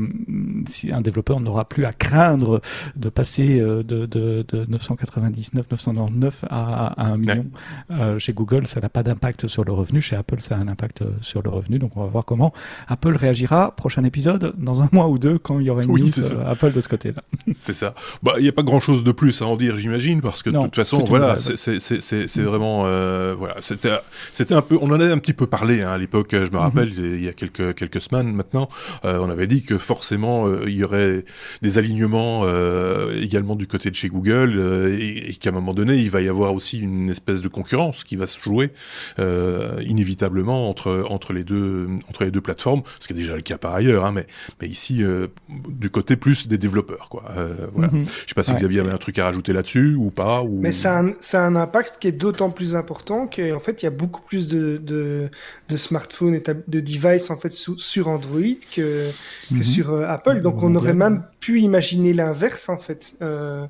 si 0.67 0.93
un 0.93 1.01
développeur 1.01 1.41
n'aura 1.41 1.67
plus 1.67 1.85
à 1.85 1.93
craindre 1.93 2.61
de 2.97 3.09
passer 3.09 3.59
euh, 3.61 3.83
de, 3.83 4.07
de, 4.07 4.45
de 4.49 4.65
999, 4.69 5.55
999 5.55 6.45
à, 6.51 6.87
à 7.03 7.07
1 7.07 7.17
million 7.17 7.47
euh, 7.91 8.19
chez 8.19 8.33
Google, 8.33 8.67
ça 8.67 8.81
n'a 8.81 8.89
pas 8.89 9.03
d'impact 9.03 9.49
sur 9.49 9.65
le 9.65 9.73
revenu. 9.73 10.01
Chez 10.01 10.17
Apple, 10.17 10.41
ça 10.41 10.57
a 10.57 10.59
un 10.59 10.69
impact 10.69 11.03
euh, 11.03 11.11
sur 11.21 11.43
le 11.43 11.51
revenu. 11.51 11.79
Donc, 11.79 11.97
on 11.97 12.03
va 12.03 12.07
voir 12.09 12.25
comment 12.25 12.53
Apple 12.87 13.17
réagira. 13.17 13.75
Prochain 13.77 14.05
épisode, 14.05 14.55
dans 14.59 14.83
un 14.83 14.89
mois 14.93 15.09
ou 15.09 15.19
deux, 15.19 15.39
quand 15.39 15.59
il 15.59 15.67
y 15.67 15.71
aura 15.71 15.83
une 15.83 15.91
Oui, 15.91 16.03
news 16.03 16.33
euh, 16.33 16.51
Apple 16.51 16.73
de 16.73 16.81
ce 16.81 16.89
côté-là. 16.89 17.23
C'est 17.55 17.75
ça. 17.75 17.95
Bah, 18.23 18.35
il 18.39 18.43
n'y 18.43 18.49
a 18.49 18.53
pas 18.53 18.63
grand-chose 18.63 19.05
de 19.05 19.13
plus 19.13 19.43
à 19.43 19.47
en 19.47 19.57
dire, 19.57 19.77
j'imagine, 19.77 20.21
parce 20.21 20.43
que 20.43 20.51
de 20.51 20.59
toute 20.59 20.77
façon, 20.77 20.98
une 21.01 21.07
voilà, 21.07 21.39
c'est 21.39 21.57
c'est 21.57 21.79
c'est 21.79 22.01
c'est 22.01 22.29
c'est 22.29 22.43
vraiment 22.43 22.85
euh, 22.87 23.35
voilà, 23.37 23.57
c'était 23.61 23.91
c'était 24.33 24.55
un 24.55 24.63
peu, 24.63 24.77
on 24.81 24.91
en 24.91 25.01
avait 25.01 25.13
un 25.13 25.19
petit 25.19 25.33
peu 25.33 25.47
parlé 25.47 25.83
hein, 25.83 25.91
à 25.91 25.99
l'époque. 25.99 26.31
Je 26.33 26.51
me 26.53 26.59
rappelle, 26.59 26.93
il 26.97 27.25
y 27.25 27.29
a 27.29 27.33
quelques 27.33 27.75
quelques 27.75 28.01
semaines 28.01 28.33
maintenant, 28.33 28.69
euh, 29.05 29.19
on 29.21 29.31
avait 29.31 29.47
dit 29.47 29.63
que 29.63 29.79
forcément 29.79 30.47
euh, 30.47 30.65
il 30.67 30.77
y 30.77 30.85
aurait 30.85 31.25
des 31.63 31.79
alignements 31.79 32.43
euh, 32.45 33.21
également 33.21 33.57
du 33.57 33.67
côté 33.67 33.91
de 33.91 33.95
chez 33.95 34.09
Google 34.09 34.55
euh, 34.57 34.97
et, 34.99 35.31
et 35.31 35.35
qu'à 35.35 35.51
un 35.51 35.53
moment 35.53 35.75
donné, 35.75 35.97
il 35.97 36.11
va 36.11 36.21
y 36.21 36.29
avoir 36.29 36.55
aussi 36.55 36.79
une 36.79 37.11
espèce 37.11 37.41
de 37.41 37.49
concurrence 37.49 38.05
qui 38.05 38.17
va 38.17 38.27
se 38.27 38.39
jouer 38.41 38.71
euh, 39.19 39.81
inévitablement 39.87 40.69
entre 40.69 41.05
entre 41.09 41.33
les 41.33 41.45
deux 41.45 41.89
entre 42.09 42.25
les 42.25 42.31
deux 42.31 42.41
plateformes, 42.41 42.83
ce 43.01 43.09
qui 43.09 43.15
est 43.15 43.17
déjà 43.17 43.35
le 43.37 43.43
cas 43.43 43.59
par 43.59 43.75
ailleurs, 43.75 44.05
hein, 44.05 44.13
mais 44.13 44.27
mais 44.61 44.69
ici 44.69 45.03
euh, 45.03 45.29
du 45.69 45.91
côté 45.91 46.17
plus 46.17 46.49
des 46.49 46.59
développeurs, 46.59 47.09
quoi. 47.09 47.25
Euh, 47.37 47.55
voilà. 47.73 47.91
Mhm. 47.93 48.05
Je 48.07 48.29
sais 48.29 48.35
pas 48.35 48.43
si 48.43 48.49
Ouais. 48.51 48.57
Xavier 48.57 48.81
avait 48.81 48.91
un 48.93 48.99
truc 48.99 49.19
à 49.19 49.25
rajouter 49.25 49.53
là-dessus 49.53 49.95
ou 49.95 50.11
pas. 50.11 50.43
Ou... 50.43 50.61
Mais 50.61 50.73
ça 50.73 50.88
a, 50.88 50.88
un, 50.97 51.13
ça 51.21 51.45
a 51.45 51.47
un 51.47 51.57
impact 51.57 51.99
qui 52.01 52.09
est 52.09 52.13
d'autant 52.13 52.51
plus 52.51 52.75
important 52.77 53.27
qu'en 53.27 53.61
fait, 53.61 53.83
il 53.83 53.85
y 53.85 53.89
a 53.89 53.91
beaucoup 53.91 54.23
plus 54.23 54.49
de, 54.49 54.77
de, 54.79 55.31
de 55.69 55.77
smartphones 55.77 56.35
et 56.35 56.43
de 56.69 56.81
devices 56.81 57.31
en 57.31 57.37
fait 57.39 57.51
sous- 57.51 57.79
sur 57.79 58.09
Android 58.09 58.41
que, 58.75 59.15
que 59.55 59.55
Mhm. 59.55 59.65
sur 59.65 59.91
euh, 59.93 60.05
Apple. 60.07 60.41
Donc, 60.41 60.63
on 60.63 60.75
aurait 60.75 60.95
même 60.95 61.25
pu 61.41 61.61
imaginer 61.61 62.13
l'inverse 62.15 62.69
en 62.69 62.79
fait. 62.79 63.17
Euh, 63.23 63.67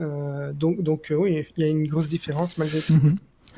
euh, 0.00 0.52
donc, 0.52 0.82
donc 0.82 1.12
oui, 1.16 1.46
il 1.56 1.62
y 1.64 1.66
a 1.66 1.70
une 1.70 1.86
grosse 1.86 2.08
différence 2.08 2.58
malgré 2.58 2.82
tout. 2.82 2.94
Mhm. 2.94 3.16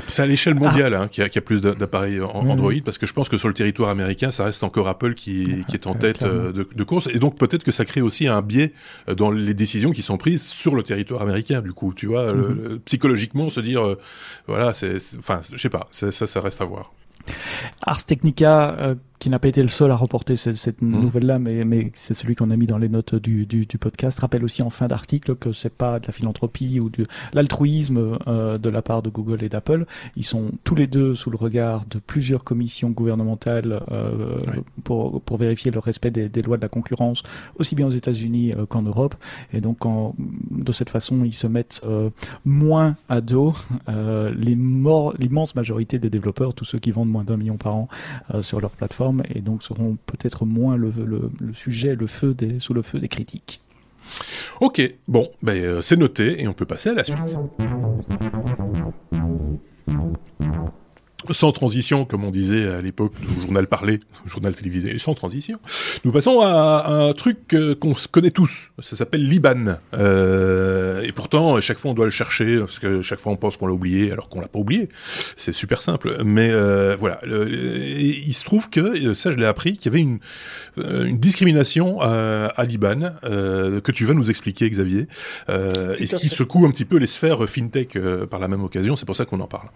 C'est 0.09 0.23
à 0.23 0.27
l'échelle 0.27 0.55
mondiale 0.55 0.95
hein, 0.95 1.09
qu'il 1.09 1.23
y, 1.23 1.25
a- 1.25 1.29
qu'il 1.29 1.37
y 1.37 1.39
a 1.39 1.47
plus 1.47 1.61
d'a- 1.61 1.75
d'appareils 1.75 2.19
Mhm. 2.21 2.51
Android, 2.51 2.73
parce 2.85 2.97
que 2.99 3.07
je 3.07 3.13
pense 3.13 3.29
que 3.29 3.37
sur 3.37 3.49
le 3.49 3.55
territoire 3.55 3.91
américain, 3.91 4.31
ça 4.31 4.45
reste 4.45 4.63
encore 4.65 4.89
Apple 4.89 5.15
qui, 5.15 5.65
qui 5.69 5.75
est 5.77 5.87
en 5.87 5.93
Ouais, 5.93 5.99
tête 5.99 6.23
euh, 6.23 6.53
de, 6.53 6.67
de 6.75 6.85
course, 6.85 7.09
et 7.13 7.19
donc 7.19 7.37
peut-être 7.39 7.65
que 7.65 7.71
ça 7.71 7.85
crée 7.85 8.01
aussi 8.01 8.27
un 8.27 8.41
biais 8.43 8.73
euh, 9.09 9.15
dans 9.15 9.31
les 9.31 9.53
décisions 9.55 9.91
qui 9.93 10.03
sont 10.03 10.17
prises 10.17 10.47
sur 10.47 10.75
le 10.75 10.83
territoire 10.83 11.21
américain. 11.23 11.61
Du 11.61 11.73
coup, 11.73 11.93
tu 11.95 12.07
vois, 12.07 12.33
le- 12.33 12.49
Mhm. 12.49 12.63
le- 12.69 12.79
psychologiquement, 12.81 13.51
se 13.51 13.61
dire, 13.61 13.85
euh, 13.87 13.99
voilà, 14.47 14.73
c'est, 14.75 14.97
enfin, 15.19 15.41
je 15.53 15.57
sais 15.59 15.69
pas, 15.69 15.89
ça, 15.91 16.11
ça, 16.11 16.27
ça 16.27 16.41
reste 16.41 16.61
à 16.61 16.65
voir. 16.65 16.93
Ars 17.87 18.05
Technica, 18.07 18.77
euh, 18.79 18.95
qui 19.21 19.31
n'a 19.31 19.39
pas 19.39 19.47
été 19.49 19.63
le 19.63 19.69
seul 19.69 19.91
à 19.93 19.97
reporter 19.97 20.35
cette, 20.35 20.57
cette 20.57 20.83
Mhm. 20.83 21.01
nouvelle-là, 21.03 21.39
mais, 21.39 21.65
mais 21.65 21.93
c'est 21.95 22.15
celui 22.15 22.35
qu'on 22.35 22.51
a 22.51 22.57
mis 22.57 22.67
dans 22.67 22.79
les 22.79 22.89
notes 22.89 23.15
du, 23.15 23.47
du, 23.47 23.67
du 23.67 23.79
podcast, 23.79 24.19
rappelle 24.19 24.43
aussi 24.43 24.63
en 24.63 24.71
fin 24.71 24.89
d'article 24.89 25.37
que 25.37 25.53
c'est 25.53 25.73
pas 25.73 26.01
de 26.01 26.07
la 26.09 26.13
philanthropie 26.13 26.81
ou 26.81 26.89
de 26.91 27.07
l'altruisme 27.35 28.19
euh, 28.27 28.59
de 28.59 28.69
la 28.69 28.83
part 28.83 29.03
de 29.03 29.11
Google 29.11 29.45
et 29.45 29.49
d'Apple. 29.49 29.85
Ils 30.17 30.25
sont 30.25 30.51
tous 30.65 30.75
les 30.75 30.87
deux 30.87 31.15
sous 31.15 31.31
le 31.31 31.37
regard 31.37 31.85
de 31.87 31.99
plusieurs 31.99 32.45
commissions 32.45 32.91
gouvernementales 32.91 33.83
euh, 33.93 34.37
pour, 34.85 35.21
pour 35.21 35.37
vérifier 35.37 35.71
le 35.71 35.79
respect 35.81 36.11
des, 36.11 36.29
des 36.29 36.43
lois 36.43 36.57
de 36.57 36.63
la 36.63 36.69
concurrence, 36.69 37.23
aussi 37.59 37.75
bien 37.75 37.87
aux 37.87 37.91
États-Unis 37.91 38.53
euh, 38.55 38.65
qu'en 38.67 38.83
Europe. 38.83 39.15
Et 39.53 39.61
donc, 39.61 39.85
en- 39.87 40.15
de 40.51 40.73
cette 40.73 40.91
façon, 40.91 41.25
ils 41.25 41.35
se 41.35 41.47
mettent 41.47 41.83
euh, 41.85 42.09
moins 42.45 42.97
à 43.09 43.21
dos 43.21 43.55
euh, 43.89 44.33
l'immense 44.35 45.55
majorité 45.55 45.99
des 45.99 46.11
développeurs, 46.11 46.55
tous 46.55 46.65
ceux 46.65 46.79
qui 46.79 46.91
vendent 46.91 47.11
moins 47.11 47.25
d'un 47.25 47.37
million 47.37 47.57
par 47.59 47.77
an 47.77 47.89
euh, 48.35 48.43
sur 48.43 48.61
leur 48.61 48.71
plateforme, 48.71 49.10
et 49.35 49.41
donc 49.41 49.63
seront 49.63 49.97
peut-être 50.07 50.45
moins 50.45 50.77
le, 50.77 50.93
sujet, 51.53 51.95
le 51.95 52.07
feu 52.07 52.35
des, 52.35 52.59
sous 52.59 52.75
le 52.75 52.83
feu 52.83 52.99
des 52.99 53.09
critiques. 53.09 53.61
Ok, 54.61 54.83
bon, 55.07 55.31
ben, 55.43 55.63
euh, 55.63 55.83
c'est 55.83 55.97
noté, 55.97 56.43
et 56.43 56.49
on 56.49 56.53
peut 56.53 56.65
passer 56.67 56.91
à 56.91 56.95
la 56.95 57.05
suite. 57.05 57.17
Sans 61.31 61.53
transition, 61.53 62.05
comme 62.05 62.25
on 62.25 62.31
disait 62.31 62.67
à 62.67 62.81
l'époque 62.81 63.13
du 63.21 63.41
journal 63.43 63.67
parlé, 63.67 64.01
journal 64.27 64.55
télévisé, 64.55 64.99
sans 64.99 65.15
transition. 65.15 65.59
Nous 66.05 66.13
passons 66.13 66.41
à, 66.41 66.87
un 66.89 67.13
truc 67.13 67.55
euh, 67.55 67.75
qu'on 67.75 67.95
se 67.95 68.09
connaît 68.09 68.31
tous. 68.31 68.71
Ça 68.81 68.97
s'appelle 68.97 69.23
Liban. 69.23 69.77
Euh, 69.95 71.03
et 71.03 71.13
pourtant, 71.13 71.61
chaque 71.61 71.79
fois, 71.79 71.91
on 71.91 71.95
doit 71.95 72.07
le 72.07 72.11
chercher 72.11 72.59
parce 72.61 72.79
que 72.79 73.03
chaque 73.03 73.21
fois, 73.21 73.33
on 73.33 73.37
pense 73.37 73.57
qu'on 73.57 73.67
l'a 73.67 73.75
oublié, 73.75 74.13
alors 74.13 74.29
qu'on 74.29 74.41
l'a 74.41 74.49
pas 74.49 74.59
oublié. 74.59 74.89
C'est 75.37 75.53
super 75.53 75.83
simple. 75.83 76.23
Mais 76.25 76.51
euh, 76.51 76.97
voilà, 76.99 77.21
Le- 77.23 77.49
et 77.53 78.23
il 78.27 78.35
se 78.35 78.45
trouve 78.45 78.71
que 78.71 78.81
euh, 78.81 79.15
ça, 79.15 79.31
je 79.31 79.37
l'ai 79.37 79.47
appris, 79.47 79.75
qu'il 79.75 79.93
y 79.93 79.95
avait 79.95 80.03
une, 80.03 80.19
euh, 80.79 81.05
une 81.05 81.19
discrimination 81.19 82.01
à 82.01 82.65
Liban 82.65 83.13
euh, 83.25 83.81
que 83.81 83.93
tu 83.93 84.05
vas 84.05 84.15
nous 84.15 84.31
expliquer, 84.31 84.69
Xavier, 84.71 85.07
et 85.49 86.07
ce 86.07 86.17
qui 86.17 86.29
secoue 86.29 86.67
un 86.67 86.71
petit 86.71 86.85
peu 86.85 86.97
les 86.97 87.07
sphères 87.07 87.49
fintech 87.49 87.99
par 88.31 88.41
la 88.41 88.49
même 88.49 88.65
occasion. 88.65 88.97
C'est 88.97 89.07
pour 89.07 89.17
ça 89.17 89.25
qu'on 89.25 89.41
en 89.41 89.47
parle. 89.47 89.69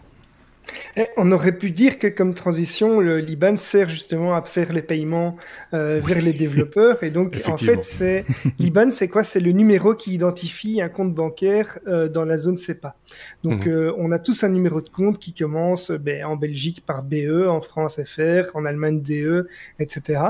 Et 0.97 1.07
on 1.17 1.31
aurait 1.33 1.57
pu 1.59 1.71
dire 1.71 1.99
que 1.99 2.07
comme 2.07 2.35
transition, 2.35 3.01
le 3.01 3.19
Liban 3.19 3.57
sert 3.57 3.89
justement 3.89 4.35
à 4.35 4.43
faire 4.43 4.73
les 4.73 4.83
paiements 4.83 5.37
euh, 5.73 6.01
vers 6.03 6.23
les 6.23 6.33
développeurs. 6.33 7.03
Et 7.03 7.11
donc, 7.11 7.41
en 7.47 7.57
fait, 7.57 7.85
c'est 7.85 8.25
Liban, 8.59 8.91
c'est 8.91 9.09
quoi? 9.09 9.23
C'est 9.25 9.41
le 9.41 9.53
numéro 9.53 9.95
qui 9.95 10.15
identifie 10.15 10.81
un 10.81 10.89
compte 10.89 11.15
bancaire 11.15 11.79
euh, 11.87 12.09
dans 12.09 12.25
la 12.25 12.39
zone 12.39 12.57
CEPA. 12.57 12.97
Donc, 13.43 13.67
Mhm. 13.67 13.73
euh, 13.73 13.93
on 13.99 14.11
a 14.13 14.19
tous 14.19 14.45
un 14.45 14.49
numéro 14.49 14.81
de 14.81 14.89
compte 14.89 15.19
qui 15.19 15.35
commence 15.35 15.91
ben, 15.91 16.25
en 16.25 16.37
Belgique 16.37 16.83
par 16.87 17.03
BE, 17.03 17.47
en 17.49 17.61
France 17.61 18.01
FR, 18.05 18.51
en 18.55 18.65
Allemagne 18.65 19.01
DE, 19.03 19.49
etc. 19.79 20.21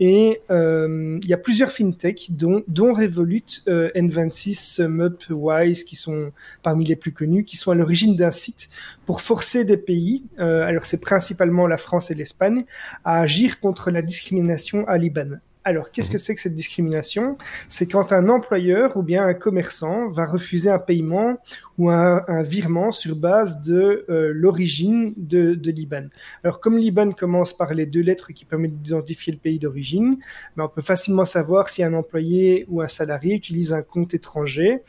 Et 0.00 0.40
il 0.50 1.28
y 1.28 1.32
a 1.32 1.36
plusieurs 1.38 1.70
fintechs, 1.70 2.28
dont, 2.30 2.62
dont 2.68 2.92
Revolut, 2.94 3.42
euh, 3.68 3.90
N26, 3.94 4.54
SumUp, 4.76 5.24
Wise, 5.30 5.84
qui 5.84 5.96
sont 5.96 6.32
parmi 6.62 6.84
les 6.84 6.96
plus 6.96 7.12
connus, 7.12 7.44
qui 7.44 7.56
sont 7.56 7.70
à 7.70 7.74
l'origine 7.74 8.16
d'un 8.16 8.30
site 8.30 8.68
pour 9.06 9.20
forcer 9.20 9.64
des 9.64 9.76
pays, 9.76 10.24
euh, 10.38 10.62
alors 10.62 10.84
c'est 10.84 11.00
principalement 11.00 11.66
la 11.66 11.76
France 11.76 12.10
et 12.10 12.14
l'Espagne, 12.14 12.64
à 13.04 13.20
agir 13.20 13.60
contre 13.60 13.90
la 13.90 14.02
discrimination 14.02 14.86
à 14.88 14.98
Liban. 14.98 15.38
Alors, 15.66 15.90
qu'est-ce 15.90 16.10
que 16.10 16.18
c'est 16.18 16.34
que 16.34 16.40
cette 16.42 16.54
discrimination? 16.54 17.38
C'est 17.68 17.86
quand 17.86 18.12
un 18.12 18.28
employeur 18.28 18.98
ou 18.98 19.02
bien 19.02 19.24
un 19.24 19.32
commerçant 19.32 20.10
va 20.10 20.26
refuser 20.26 20.68
un 20.68 20.78
paiement 20.78 21.38
ou 21.78 21.88
un, 21.88 22.22
un 22.28 22.42
virement 22.42 22.92
sur 22.92 23.16
base 23.16 23.62
de 23.62 24.04
euh, 24.10 24.30
l'origine 24.34 25.14
de, 25.16 25.54
de 25.54 25.70
Liban. 25.70 26.08
Alors, 26.42 26.60
comme 26.60 26.76
Liban 26.76 27.12
commence 27.12 27.56
par 27.56 27.72
les 27.72 27.86
deux 27.86 28.02
lettres 28.02 28.32
qui 28.34 28.44
permettent 28.44 28.82
d'identifier 28.82 29.32
le 29.32 29.38
pays 29.38 29.58
d'origine, 29.58 30.18
ben, 30.54 30.64
on 30.64 30.68
peut 30.68 30.82
facilement 30.82 31.24
savoir 31.24 31.70
si 31.70 31.82
un 31.82 31.94
employé 31.94 32.66
ou 32.68 32.82
un 32.82 32.88
salarié 32.88 33.34
utilise 33.34 33.72
un 33.72 33.82
compte 33.82 34.12
étranger. 34.12 34.80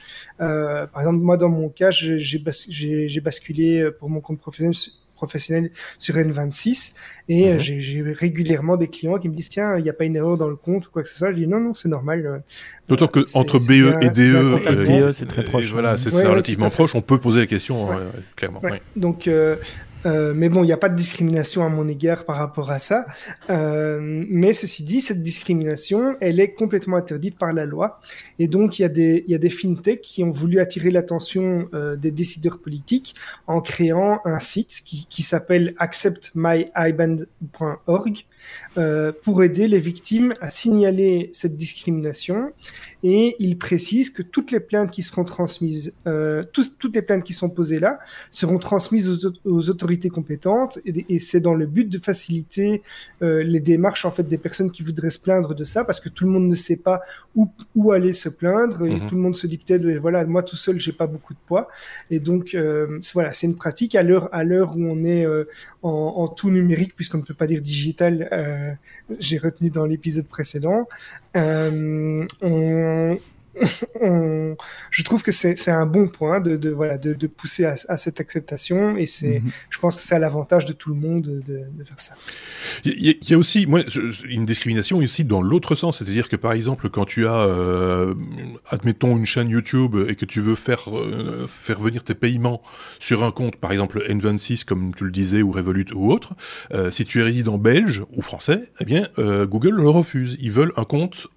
Euh, 0.42 0.88
par 0.88 1.04
exemple, 1.04 1.24
moi, 1.24 1.38
dans 1.38 1.50
mon 1.50 1.70
cas, 1.70 1.92
bas- 1.92 2.66
j'ai 2.70 3.22
basculé 3.22 3.80
euh, 3.80 3.92
pour 3.98 4.10
mon 4.10 4.20
compte 4.20 4.40
professionnel 4.40 4.74
professionnel 5.16 5.72
sur 5.98 6.16
N26 6.16 6.94
et 7.30 7.50
euh, 7.50 7.54
Mhm. 7.56 7.60
j'ai 7.60 8.02
régulièrement 8.12 8.78
des 8.78 8.88
clients 8.88 9.18
qui 9.18 9.30
me 9.30 9.34
disent 9.36 9.50
tiens 9.50 9.78
il 9.78 9.84
n'y 9.84 9.90
a 9.90 9.94
pas 9.94 10.04
une 10.06 10.16
erreur 10.16 10.38
dans 10.38 10.48
le 10.48 10.56
compte 10.56 10.88
ou 10.88 10.92
quoi 10.92 11.02
que 11.04 11.10
ce 11.10 11.16
soit 11.18 11.32
je 11.32 11.38
dis 11.38 11.48
non 11.48 11.60
non 11.60 11.74
c'est 11.74 11.90
normal 11.90 12.26
euh, 12.26 12.38
D'autant 12.88 13.08
que 13.08 13.22
entre 13.34 13.58
BE 13.60 13.66
bien- 13.68 14.00
et 14.02 14.10
DE, 14.10 14.58
comptable. 14.58 14.86
DE, 14.86 15.12
c'est 15.12 15.26
très 15.26 15.44
proche, 15.44 15.72
Voilà, 15.72 15.98
c'est 15.98 16.10
Ouais, 16.14 16.18
c'est 16.20 16.26
ouais, 16.26 16.32
relativement 16.32 16.70
proche. 16.70 16.94
On 16.94 17.02
peut 17.02 17.18
poser 17.18 17.40
la 17.40 17.48
question, 17.48 17.88
clairement. 18.36 18.60
Ouais. 18.64 18.72
ouais. 18.74 18.82
Donc, 18.96 19.28
euh, 20.06 20.34
mais 20.36 20.50
bon, 20.50 20.64
il 20.64 20.68
n'y 20.68 20.74
a 20.74 20.78
pas 20.78 20.90
de 20.90 20.96
discrimination 20.96 21.66
à 21.66 21.70
mon 21.70 21.88
égard 21.88 22.26
par 22.26 22.36
rapport 22.38 22.70
à 22.72 22.80
ça. 22.80 23.06
Euh, 23.50 24.26
mais 24.30 24.54
ceci 24.54 24.84
dit, 24.84 25.02
cette 25.02 25.24
discrimination, 25.24 26.16
elle 26.22 26.40
est 26.40 26.54
complètement 26.54 26.98
interdite 26.98 27.38
par 27.38 27.54
la 27.54 27.66
loi. 27.66 28.00
Et 28.40 28.48
donc, 28.48 28.80
il 28.80 28.84
y 28.84 28.86
a 28.86 28.90
des, 28.90 29.50
fintechs 29.50 30.02
qui 30.02 30.24
ont 30.24 30.32
voulu 30.32 30.60
attirer 30.60 30.92
l'attention 30.92 31.68
euh, 31.74 31.96
des 31.96 32.12
décideurs 32.12 32.60
politiques 32.60 33.16
en 33.48 33.62
créant 33.62 34.20
un 34.26 34.40
site 34.40 34.82
qui, 34.86 35.24
s'appelle 35.24 35.74
acceptmyiban.org 35.80 38.26
pour 39.24 39.44
aider 39.44 39.68
les 39.68 39.80
victimes 39.80 40.36
à 40.40 40.52
signaler 40.52 41.32
cette 41.34 41.58
discrimination 41.58 42.52
et 43.08 43.36
il 43.38 43.60
précise 43.60 44.10
que 44.10 44.24
toutes 44.24 44.52
les 44.52 44.60
plaintes 44.60 44.90
qui 44.90 45.04
seront 45.04 45.26
transmises, 45.26 45.94
euh, 46.08 46.44
toutes 46.52 46.96
les 46.96 47.04
plaintes 47.04 47.24
qui 47.24 47.34
sont 47.34 47.52
posées 47.52 47.78
là, 47.78 48.00
seront 48.32 48.58
transmises 48.58 49.30
aux, 49.46 49.70
autorités 49.70 50.10
compétentes, 50.10 50.80
et, 50.86 51.20
c'est 51.20 51.40
dans 51.40 51.54
le 51.54 51.68
but 51.68 51.88
de 51.88 52.00
faciliter 52.00 52.82
euh, 53.22 53.44
les 53.44 53.60
démarches 53.60 54.06
en 54.06 54.12
fait 54.12 54.24
des 54.24 54.40
personnes 54.40 54.72
qui 54.72 54.82
voudraient 54.82 55.12
se 55.12 55.20
plaindre 55.20 55.54
de 55.54 55.64
ça, 55.66 55.84
parce 55.84 56.00
que 56.00 56.10
tout 56.10 56.26
le 56.26 56.32
monde 56.32 56.48
ne 56.48 56.56
sait 56.56 56.78
pas 56.78 57.02
où, 57.36 57.48
où 57.76 57.92
aller 57.92 58.12
se 58.12 58.28
plaindre, 58.28 58.88
et 58.88 58.96
mhm. 58.96 59.08
tout 59.08 59.14
le 59.14 59.22
monde 59.22 59.36
se 59.36 59.46
dit 59.46 59.60
peut-être 59.60 59.86
voilà 60.02 60.26
moi 60.26 60.42
tout 60.42 60.56
seul 60.56 60.80
j'ai 60.80 60.92
pas 60.92 61.06
beaucoup 61.06 61.36
de 61.36 61.40
poids, 61.46 61.68
et 62.10 62.20
donc 62.20 62.56
euh, 62.56 63.00
voilà 63.14 63.34
c'est 63.34 63.46
une 63.46 63.56
pratique 63.56 63.94
à 63.94 64.02
l'heure 64.02 64.30
à 64.34 64.44
l'heure 64.44 64.76
où 64.76 64.84
on 64.84 65.06
est 65.06 65.28
en, 65.84 65.90
en, 65.92 66.28
tout 66.28 66.50
numérique 66.50 66.96
puisqu'on 66.96 67.20
ne 67.20 67.24
peut 67.24 67.36
pas 67.36 67.46
dire 67.46 67.62
digital. 67.62 68.80
J'ai 69.20 69.38
retenu 69.38 69.70
dans 69.70 69.86
l'épisode 69.86 70.26
précédent. 70.26 70.88
Euh, 71.36 72.26
on, 74.02 74.58
je 74.92 75.04
trouve 75.04 75.24
que 75.24 75.32
c'est 75.32 75.70
un 75.70 75.86
bon 75.86 76.08
point 76.08 76.40
de, 76.40 76.58
de 76.58 76.70
voilà 76.70 76.98
de, 76.98 77.14
de 77.14 77.28
pousser 77.28 77.66
à, 77.66 77.76
à, 77.88 77.98
cette 77.98 78.20
acceptation 78.20 78.98
et 78.98 79.08
c'est 79.08 79.40
mhm. 79.40 79.52
je 79.70 79.80
pense 79.80 79.96
que 79.96 80.02
c'est 80.02 80.16
à 80.16 80.20
l'avantage 80.20 80.66
de 80.66 80.74
tout 80.74 80.90
le 80.90 80.96
monde 80.96 81.22
de, 81.22 81.42
de 81.42 81.84
faire 81.84 82.00
ça. 82.00 82.16
Il 82.84 83.02
y, 83.02 83.18
y, 83.30 83.34
a 83.34 83.38
aussi 83.38 83.66
moi 83.66 83.82
une 84.28 84.46
discrimination 84.46 84.98
aussi 84.98 85.24
dans 85.24 85.42
l'autre 85.42 85.76
sens, 85.76 86.00
c'est-à-dire 86.00 86.28
que 86.30 86.36
par 86.36 86.54
exemple 86.54 86.90
quand 86.90 87.06
tu 87.06 87.28
as 87.28 87.40
euh, 87.40 88.14
admettons 88.70 89.18
une 89.18 89.26
chaîne 89.26 89.50
YouTube 89.50 89.96
et 90.08 90.16
que 90.16 90.26
tu 90.26 90.42
veux 90.42 90.56
faire 90.56 90.90
euh, 90.90 91.48
faire 91.48 91.80
venir 91.80 92.04
tes 92.04 92.16
paiements 92.16 92.62
sur 93.00 93.24
un 93.24 93.32
compte 93.32 93.56
par 93.56 93.72
exemple 93.72 94.04
N26 94.08 94.66
comme 94.66 94.94
tu 94.94 95.06
le 95.06 95.12
disais 95.12 95.42
ou 95.42 95.52
Revolut 95.52 95.86
ou 95.94 96.12
autre, 96.12 96.34
euh, 96.74 96.92
si 96.92 97.06
tu 97.06 97.22
es 97.22 97.24
résident 97.24 97.58
belge 97.58 98.04
ou 98.12 98.22
français, 98.22 98.70
eh 98.82 98.86
bien 98.86 99.08
Google 99.18 99.76
le 99.76 99.90
refuse. 99.90 100.38
Ils 100.40 100.52
veulent 100.52 100.74
un 100.78 100.84
compte 100.84 101.28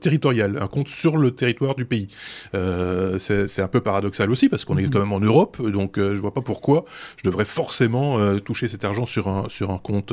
territorial, 0.00 0.58
un 0.60 0.68
compte 0.68 0.88
sur 0.88 1.16
le 1.16 1.30
territoire 1.30 1.45
territoire 1.46 1.76
du 1.76 1.84
pays. 1.84 2.08
Euh, 2.54 3.18
c'est 3.18 3.62
un 3.62 3.68
peu 3.68 3.80
paradoxal 3.80 4.30
aussi 4.30 4.48
parce 4.48 4.64
qu'on 4.64 4.76
est 4.76 4.90
quand 4.90 4.98
même 4.98 5.12
en 5.12 5.20
Europe, 5.20 5.62
donc 5.70 5.98
euh, 5.98 6.14
je 6.14 6.20
vois 6.20 6.34
pas 6.34 6.40
pourquoi 6.40 6.84
je 7.16 7.22
devrais 7.22 7.44
forcément 7.44 8.18
euh, 8.18 8.38
toucher 8.40 8.66
cet 8.66 8.84
argent 8.84 9.06
sur 9.06 9.28
un 9.28 9.48
sur 9.48 9.70
un 9.70 9.78
compte 9.78 10.12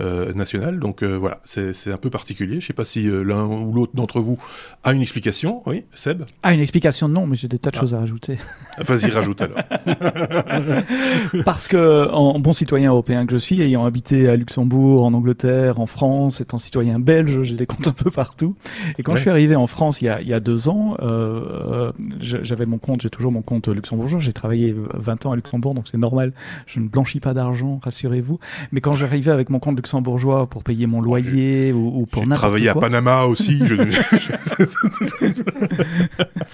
national. 0.00 0.78
Donc 0.78 1.02
voilà, 1.02 1.40
c'est 1.44 1.92
un 1.92 1.96
peu 1.96 2.10
particulier. 2.10 2.60
Je 2.60 2.66
sais 2.66 2.72
pas 2.72 2.84
si 2.84 3.02
l'un 3.02 3.44
ou 3.44 3.72
l'autre 3.72 3.92
d'entre 3.94 4.20
vous 4.20 4.38
a 4.84 4.92
une 4.92 5.02
explication. 5.02 5.62
Oui, 5.66 5.84
Seb? 5.94 6.24
Ah, 6.42 6.54
une 6.54 6.60
explication 6.60 7.08
non, 7.08 7.26
mais 7.26 7.36
j'ai 7.36 7.48
des 7.48 7.58
tas 7.58 7.70
de 7.70 7.76
ah. 7.76 7.80
choses 7.80 7.94
à 7.94 7.98
rajouter. 7.98 8.38
Ah, 8.78 8.82
vas-y, 8.84 9.10
rajoute 9.10 9.42
alors. 9.42 9.58
parce 11.44 11.68
que 11.68 12.08
en 12.10 12.38
bon 12.38 12.52
citoyen 12.52 12.90
européen 12.90 13.26
que 13.26 13.32
je 13.32 13.38
suis, 13.38 13.60
ayant 13.60 13.84
habité 13.84 14.28
à 14.28 14.36
Luxembourg, 14.36 15.04
en 15.04 15.12
Angleterre, 15.12 15.80
en 15.80 15.86
France, 15.86 16.40
étant 16.40 16.58
citoyen 16.58 16.98
belge, 16.98 17.42
j'ai 17.42 17.56
des 17.56 17.66
comptes 17.66 17.86
un 17.86 17.92
peu 17.92 18.10
partout. 18.10 18.56
Et 18.98 19.02
quand 19.02 19.16
je 19.16 19.20
suis 19.20 19.30
arrivé 19.30 19.56
en 19.56 19.66
France 19.66 20.00
il 20.00 20.06
y 20.06 20.08
a, 20.08 20.20
il 20.20 20.28
y 20.28 20.34
a 20.34 20.40
deux 20.40 20.61
ans, 20.68 20.96
euh, 21.00 21.92
euh 21.92 21.92
j'avais 22.20 22.66
mon 22.66 22.78
compte, 22.78 23.02
j'ai 23.02 23.10
toujours 23.10 23.32
mon 23.32 23.42
compte 23.42 23.68
luxembourgeois. 23.68 24.20
J'ai 24.20 24.32
travaillé 24.32 24.74
20 24.94 25.26
ans 25.26 25.32
à 25.32 25.36
Luxembourg, 25.36 25.74
donc 25.74 25.88
c'est 25.88 25.98
normal. 25.98 26.32
Je 26.66 26.80
ne 26.80 26.88
blanchis 26.88 27.20
pas 27.20 27.34
d'argent, 27.34 27.80
rassurez-vous. 27.82 28.38
Mais 28.70 28.80
quand 28.80 28.92
j'arrivais 28.92 29.30
avec 29.30 29.50
mon 29.50 29.58
compte 29.58 29.76
luxembourgeois 29.76 30.46
pour 30.48 30.62
payer 30.62 30.86
mon 30.86 31.00
loyer 31.00 31.72
ou, 31.72 32.00
ou, 32.00 32.06
pour 32.06 32.22
n'importe 32.22 32.40
quoi. 32.40 32.48
Travaillé 32.48 32.68
à 32.68 32.74
Panama 32.74 33.24
aussi. 33.24 33.60
je... 33.64 33.74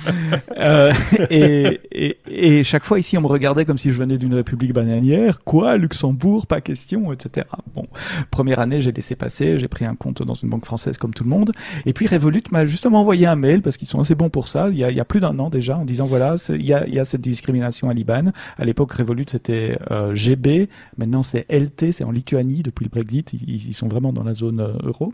euh, 0.58 0.92
et, 1.30 1.80
et, 1.92 2.18
et, 2.26 2.64
chaque 2.64 2.84
fois 2.84 2.98
ici, 2.98 3.16
on 3.18 3.20
me 3.20 3.26
regardait 3.26 3.64
comme 3.64 3.78
si 3.78 3.90
je 3.90 3.98
venais 3.98 4.18
d'une 4.18 4.34
république 4.34 4.72
bananière. 4.72 5.42
Quoi, 5.44 5.76
Luxembourg, 5.76 6.46
pas 6.46 6.60
question, 6.60 7.12
etc. 7.12 7.46
Bon, 7.74 7.86
première 8.30 8.60
année, 8.60 8.80
j'ai 8.80 8.92
laissé 8.92 9.16
passer. 9.16 9.58
J'ai 9.58 9.68
pris 9.68 9.84
un 9.84 9.94
compte 9.94 10.22
dans 10.22 10.34
une 10.34 10.48
banque 10.48 10.64
française 10.64 10.98
comme 10.98 11.14
tout 11.14 11.24
le 11.24 11.30
monde. 11.30 11.52
Et 11.86 11.92
puis 11.92 12.06
Revolut 12.06 12.42
m'a 12.50 12.64
justement 12.64 13.00
envoyé 13.00 13.26
un 13.26 13.36
mail 13.36 13.62
parce 13.62 13.76
qu'ils 13.76 13.88
sont 13.88 13.97
assez 14.00 14.14
bons 14.14 14.30
pour 14.30 14.48
ça. 14.48 14.68
Il 14.70 14.76
y 14.76 14.84
a, 14.84 14.90
il 14.90 14.96
y 14.96 15.00
a 15.00 15.04
plus 15.04 15.20
d'un 15.20 15.38
an 15.38 15.50
déjà, 15.50 15.76
en 15.76 15.84
disant 15.84 16.06
voilà, 16.06 16.36
il 16.48 16.64
y 16.64 16.72
a, 16.72 16.86
il 16.86 16.94
y 16.94 16.98
a 16.98 17.04
cette 17.04 17.20
discrimination 17.20 17.88
à 17.88 17.94
Liban. 17.94 18.32
À 18.56 18.64
l'époque, 18.64 18.92
Revolut 18.92 19.26
c'était 19.28 19.78
euh, 19.90 20.14
GB, 20.14 20.68
maintenant 20.96 21.22
c'est 21.22 21.46
LT, 21.50 21.92
c'est 21.92 22.04
en 22.04 22.10
Lituanie 22.10 22.62
depuis 22.62 22.84
le 22.84 22.90
Brexit. 22.90 23.32
Ils, 23.32 23.68
ils 23.68 23.74
sont 23.74 23.88
vraiment 23.88 24.12
dans 24.12 24.24
la 24.24 24.34
zone 24.34 24.60
euh, 24.60 24.72
euro. 24.82 25.12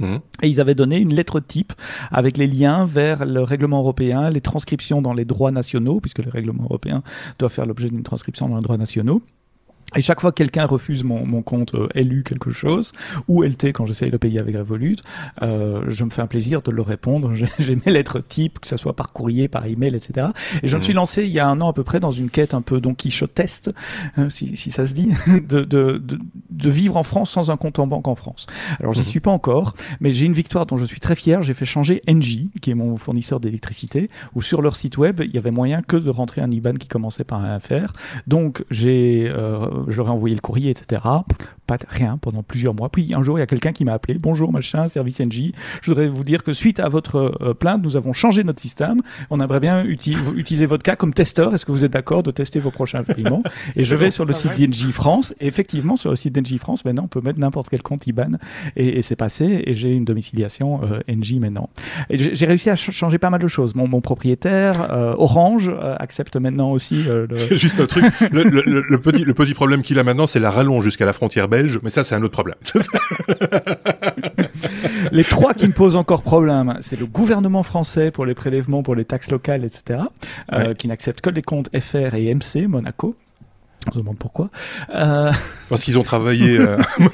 Mmh. 0.00 0.16
Et 0.42 0.48
ils 0.48 0.60
avaient 0.60 0.74
donné 0.74 0.98
une 0.98 1.14
lettre 1.14 1.38
type 1.38 1.72
avec 2.10 2.36
les 2.36 2.48
liens 2.48 2.84
vers 2.84 3.24
le 3.24 3.42
règlement 3.42 3.78
européen, 3.78 4.28
les 4.30 4.40
transcriptions 4.40 5.00
dans 5.00 5.12
les 5.12 5.24
droits 5.24 5.52
nationaux, 5.52 6.00
puisque 6.00 6.18
le 6.18 6.30
règlement 6.30 6.64
européen 6.64 7.02
doit 7.38 7.48
faire 7.48 7.66
l'objet 7.66 7.88
d'une 7.88 8.02
transcription 8.02 8.48
dans 8.48 8.56
les 8.56 8.62
droits 8.62 8.76
nationaux. 8.76 9.22
Et 9.96 10.02
chaque 10.02 10.20
fois 10.20 10.32
que 10.32 10.36
quelqu'un 10.36 10.66
refuse 10.66 11.04
mon, 11.04 11.24
mon 11.24 11.42
compte 11.42 11.74
euh, 11.74 11.88
LU 11.94 12.24
quelque 12.24 12.50
chose, 12.50 12.92
ou 13.28 13.42
LT 13.42 13.66
quand 13.66 13.86
j'essaye 13.86 14.10
de 14.10 14.16
payer 14.16 14.40
avec 14.40 14.56
Revolut, 14.56 14.96
euh, 15.42 15.84
je 15.88 16.04
me 16.04 16.10
fais 16.10 16.22
un 16.22 16.26
plaisir 16.26 16.62
de 16.62 16.70
le 16.70 16.82
répondre. 16.82 17.32
J'ai 17.58 17.76
mes 17.76 17.92
lettres 17.92 18.20
type, 18.20 18.58
que 18.60 18.66
ce 18.66 18.76
soit 18.76 18.96
par 18.96 19.12
courrier, 19.12 19.48
par 19.48 19.66
email, 19.66 19.94
etc. 19.94 20.28
Et 20.62 20.66
je 20.66 20.76
me 20.76 20.80
mmh. 20.80 20.84
suis 20.84 20.92
lancé 20.92 21.24
il 21.24 21.30
y 21.30 21.38
a 21.38 21.46
un 21.46 21.60
an 21.60 21.68
à 21.70 21.72
peu 21.72 21.84
près 21.84 22.00
dans 22.00 22.10
une 22.10 22.30
quête 22.30 22.54
un 22.54 22.62
peu 22.62 22.80
Don 22.80 22.94
Quichoteste, 22.94 23.72
euh, 24.18 24.28
si, 24.30 24.56
si 24.56 24.70
ça 24.70 24.86
se 24.86 24.94
dit, 24.94 25.10
de, 25.26 25.60
de, 25.60 25.98
de, 25.98 26.18
de, 26.50 26.70
vivre 26.70 26.96
en 26.96 27.02
France 27.02 27.30
sans 27.30 27.50
un 27.50 27.56
compte 27.56 27.78
en 27.78 27.86
banque 27.86 28.08
en 28.08 28.14
France. 28.14 28.46
Alors 28.80 28.94
j'y 28.94 29.02
mmh. 29.02 29.04
suis 29.04 29.20
pas 29.20 29.30
encore, 29.30 29.74
mais 30.00 30.10
j'ai 30.10 30.26
une 30.26 30.32
victoire 30.32 30.66
dont 30.66 30.76
je 30.76 30.84
suis 30.84 31.00
très 31.00 31.14
fier. 31.14 31.42
J'ai 31.42 31.54
fait 31.54 31.66
changer 31.66 32.02
Engie, 32.08 32.50
qui 32.60 32.70
est 32.70 32.74
mon 32.74 32.96
fournisseur 32.96 33.38
d'électricité, 33.38 34.10
où 34.34 34.42
sur 34.42 34.60
leur 34.60 34.76
site 34.76 34.98
web, 34.98 35.20
il 35.24 35.32
y 35.32 35.38
avait 35.38 35.50
moyen 35.50 35.82
que 35.82 35.96
de 35.96 36.10
rentrer 36.10 36.40
un 36.40 36.50
IBAN 36.50 36.74
qui 36.74 36.88
commençait 36.88 37.24
par 37.24 37.44
un 37.44 37.58
FR. 37.60 37.92
Donc 38.26 38.64
j'ai 38.70 39.30
euh, 39.32 39.83
j'aurais 39.88 40.10
envoyé 40.10 40.34
le 40.34 40.40
courrier, 40.40 40.70
etc. 40.70 41.02
Pas 41.66 41.78
rien 41.88 42.18
pendant 42.18 42.42
plusieurs 42.42 42.74
mois. 42.74 42.90
Puis 42.90 43.14
un 43.14 43.22
jour, 43.22 43.38
il 43.38 43.40
y 43.40 43.42
a 43.42 43.46
quelqu'un 43.46 43.72
qui 43.72 43.86
m'a 43.86 43.94
appelé. 43.94 44.18
Bonjour, 44.20 44.52
machin, 44.52 44.86
service 44.86 45.20
NJ. 45.20 45.52
Je 45.80 45.90
voudrais 45.90 46.08
vous 46.08 46.22
dire 46.22 46.42
que 46.42 46.52
suite 46.52 46.78
à 46.78 46.90
votre 46.90 47.34
euh, 47.40 47.54
plainte, 47.54 47.82
nous 47.82 47.96
avons 47.96 48.12
changé 48.12 48.44
notre 48.44 48.60
système. 48.60 49.00
On 49.30 49.40
aimerait 49.40 49.60
bien 49.60 49.82
utiliser 49.84 50.66
votre 50.66 50.82
cas 50.82 50.94
comme 50.94 51.14
testeur. 51.14 51.54
Est-ce 51.54 51.64
que 51.64 51.72
vous 51.72 51.84
êtes 51.84 51.92
d'accord 51.92 52.22
de 52.22 52.30
tester 52.30 52.60
vos 52.60 52.70
prochains 52.70 53.02
paiements 53.02 53.42
Et 53.76 53.82
je 53.82 53.96
vais 53.96 54.10
sur 54.10 54.26
le 54.26 54.34
site 54.34 54.60
d'NJ 54.60 54.90
France. 54.90 55.34
Et 55.40 55.46
effectivement, 55.46 55.96
sur 55.96 56.10
le 56.10 56.16
site 56.16 56.34
d'NJ 56.34 56.58
France, 56.58 56.84
maintenant, 56.84 57.04
on 57.04 57.08
peut 57.08 57.22
mettre 57.22 57.38
n'importe 57.38 57.70
quel 57.70 57.82
compte 57.82 58.06
IBAN. 58.06 58.32
Et, 58.76 59.00
c'est 59.00 59.16
passé. 59.16 59.62
Et 59.66 59.74
j'ai 59.74 59.92
une 59.92 60.04
domiciliation 60.04 60.80
euh, 60.82 61.00
NJ 61.08 61.34
maintenant. 61.34 61.70
J'ai 62.10 62.46
réussi 62.46 62.68
à 62.68 62.76
changer 62.76 63.16
pas 63.16 63.30
mal 63.30 63.40
de 63.40 63.48
choses. 63.48 63.74
Mon, 63.74 64.00
propriétaire, 64.02 64.92
euh, 64.92 65.14
Orange, 65.16 65.70
accepte 65.98 66.36
maintenant 66.36 66.72
aussi. 66.72 67.04
Le... 67.04 67.26
Juste 67.56 67.80
un 67.80 67.86
truc. 67.86 68.04
Le, 68.32 68.42
le, 68.42 69.00
petit, 69.00 69.24
le 69.24 69.32
petit 69.32 69.54
problème 69.54 69.82
qu'il 69.82 69.98
a 69.98 70.04
maintenant, 70.04 70.26
c'est 70.26 70.40
la 70.40 70.50
rallonge 70.50 70.84
jusqu'à 70.84 71.06
la 71.06 71.12
frontière 71.12 71.48
belge, 71.54 71.78
mais 71.82 71.90
ça, 71.90 72.02
c'est 72.04 72.14
un 72.14 72.22
autre 72.22 72.32
problème. 72.32 72.56
les 75.12 75.24
trois 75.24 75.54
qui 75.54 75.66
me 75.66 75.72
posent 75.72 75.96
encore 75.96 76.22
problème, 76.22 76.76
c'est 76.80 76.98
le 76.98 77.06
gouvernement 77.06 77.62
français 77.62 78.10
pour 78.10 78.26
les 78.26 78.34
prélèvements, 78.34 78.82
pour 78.82 78.94
les 78.94 79.04
taxes 79.04 79.30
locales, 79.30 79.64
etc., 79.64 80.00
euh, 80.52 80.74
qui 80.74 80.88
n'accepte 80.88 81.20
que 81.20 81.30
les 81.30 81.42
comptes 81.42 81.70
FR 81.78 82.14
et 82.14 82.34
MC, 82.34 82.66
Monaco. 82.66 83.16
On 83.86 83.92
se 83.92 83.98
demande 83.98 84.18
pourquoi. 84.18 84.48
Euh... 84.94 85.30
Parce 85.68 85.84
qu'ils 85.84 85.98
ont 85.98 86.02
travaillé. 86.02 86.58
Euh... 86.58 86.76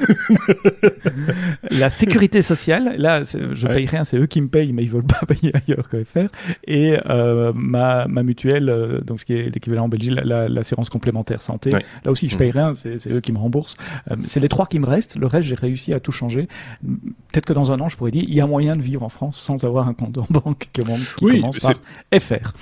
la 1.70 1.90
sécurité 1.90 2.42
sociale, 2.42 2.96
là, 2.98 3.22
je 3.24 3.66
paye 3.66 3.87
rien, 3.87 4.04
c'est 4.04 4.16
eux 4.16 4.26
qui 4.26 4.40
me 4.40 4.48
payent, 4.48 4.72
mais 4.72 4.83
ils 4.83 4.90
veulent 4.90 5.04
pas 5.04 5.24
payer 5.28 5.52
ailleurs 5.54 5.88
que 5.88 6.02
faire. 6.04 6.30
Et 6.64 6.96
euh, 7.09 7.52
ma, 7.54 8.06
ma 8.06 8.22
mutuelle, 8.22 8.68
euh, 8.68 9.00
donc 9.00 9.20
ce 9.20 9.24
qui 9.24 9.35
est 9.35 9.50
l'équivalent 9.50 9.85
en 9.85 9.88
Belgique, 9.88 10.18
l'assurance 10.24 10.87
la, 10.87 10.92
complémentaire 10.92 11.42
santé. 11.42 11.70
Là 11.70 12.11
aussi, 12.11 12.28
je 12.28 12.37
paye 12.37 12.50
mmh. 12.50 12.59
rien, 12.59 12.74
c'est 12.74 13.11
eux 13.11 13.20
qui 13.20 13.33
me 13.33 13.38
remboursent. 13.38 13.76
Euh, 14.11 14.16
c'est 14.26 14.40
les 14.40 14.48
trois 14.48 14.66
qui 14.66 14.78
me 14.78 14.87
restent. 14.87 15.16
Le 15.16 15.26
reste, 15.26 15.48
j'ai 15.48 15.54
réussi 15.54 15.92
à 15.92 16.00
tout 16.00 16.12
changer. 16.12 16.48
Peut-être 16.83 17.46
que 17.46 17.52
dans 17.52 17.72
un 17.72 17.80
an, 17.80 17.88
je 17.88 17.96
pourrais 17.96 18.11
dire, 18.11 18.24
il 18.26 18.35
y 18.35 18.40
a 18.40 18.46
moyen 18.46 18.76
de 18.76 18.83
vivre 18.83 19.02
en 19.02 19.09
France 19.09 19.38
sans 19.38 19.64
avoir 19.64 19.88
un 19.88 19.94
compte 19.94 20.18
en 20.18 20.26
banque 20.30 20.68
qui, 20.72 20.83
qui 20.83 21.24
oui, 21.24 21.40
commence 21.40 21.59
par 21.59 21.74
FR 22.18 22.52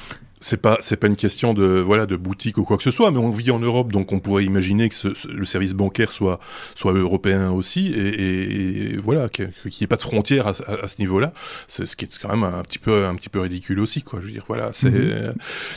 c'est 0.40 0.60
pas 0.60 0.78
c'est 0.80 0.96
pas 0.96 1.06
une 1.06 1.16
question 1.16 1.54
de 1.54 1.80
voilà 1.80 2.06
de 2.06 2.16
boutique 2.16 2.58
ou 2.58 2.64
quoi 2.64 2.76
que 2.76 2.82
ce 2.82 2.90
soit, 2.90 3.10
mais 3.10 3.18
on 3.18 3.30
vit 3.30 3.50
en 3.50 3.58
Europe, 3.58 3.92
donc 3.92 4.12
on 4.12 4.20
pourrait 4.20 4.44
imaginer 4.44 4.88
que 4.88 4.94
ce, 4.94 5.08
le 5.28 5.44
service 5.44 5.74
bancaire 5.74 6.12
soit 6.12 6.38
soit 6.74 6.92
européen 6.92 7.50
aussi, 7.50 7.92
et, 7.92 8.92
et 8.92 8.96
voilà 8.96 9.28
qu'il 9.28 9.50
n'y 9.64 9.82
ait 9.82 9.86
pas 9.86 9.96
de 9.96 10.02
frontières 10.02 10.46
à, 10.46 10.52
à, 10.82 10.88
ce 10.88 10.96
niveau-là, 11.00 11.32
c'est 11.66 11.86
ce 11.86 11.96
qui 11.96 12.04
est 12.04 12.18
quand 12.20 12.28
même 12.28 12.44
un 12.44 12.62
petit 12.62 12.78
peu 12.78 13.06
un 13.06 13.14
petit 13.14 13.28
peu 13.28 13.40
ridicule 13.40 13.80
aussi, 13.80 14.02
quoi. 14.02 14.20
Je 14.20 14.26
veux 14.26 14.32
dire 14.32 14.44
voilà, 14.46 14.70
c'est 14.72 14.90
mm-hmm. 14.90 15.32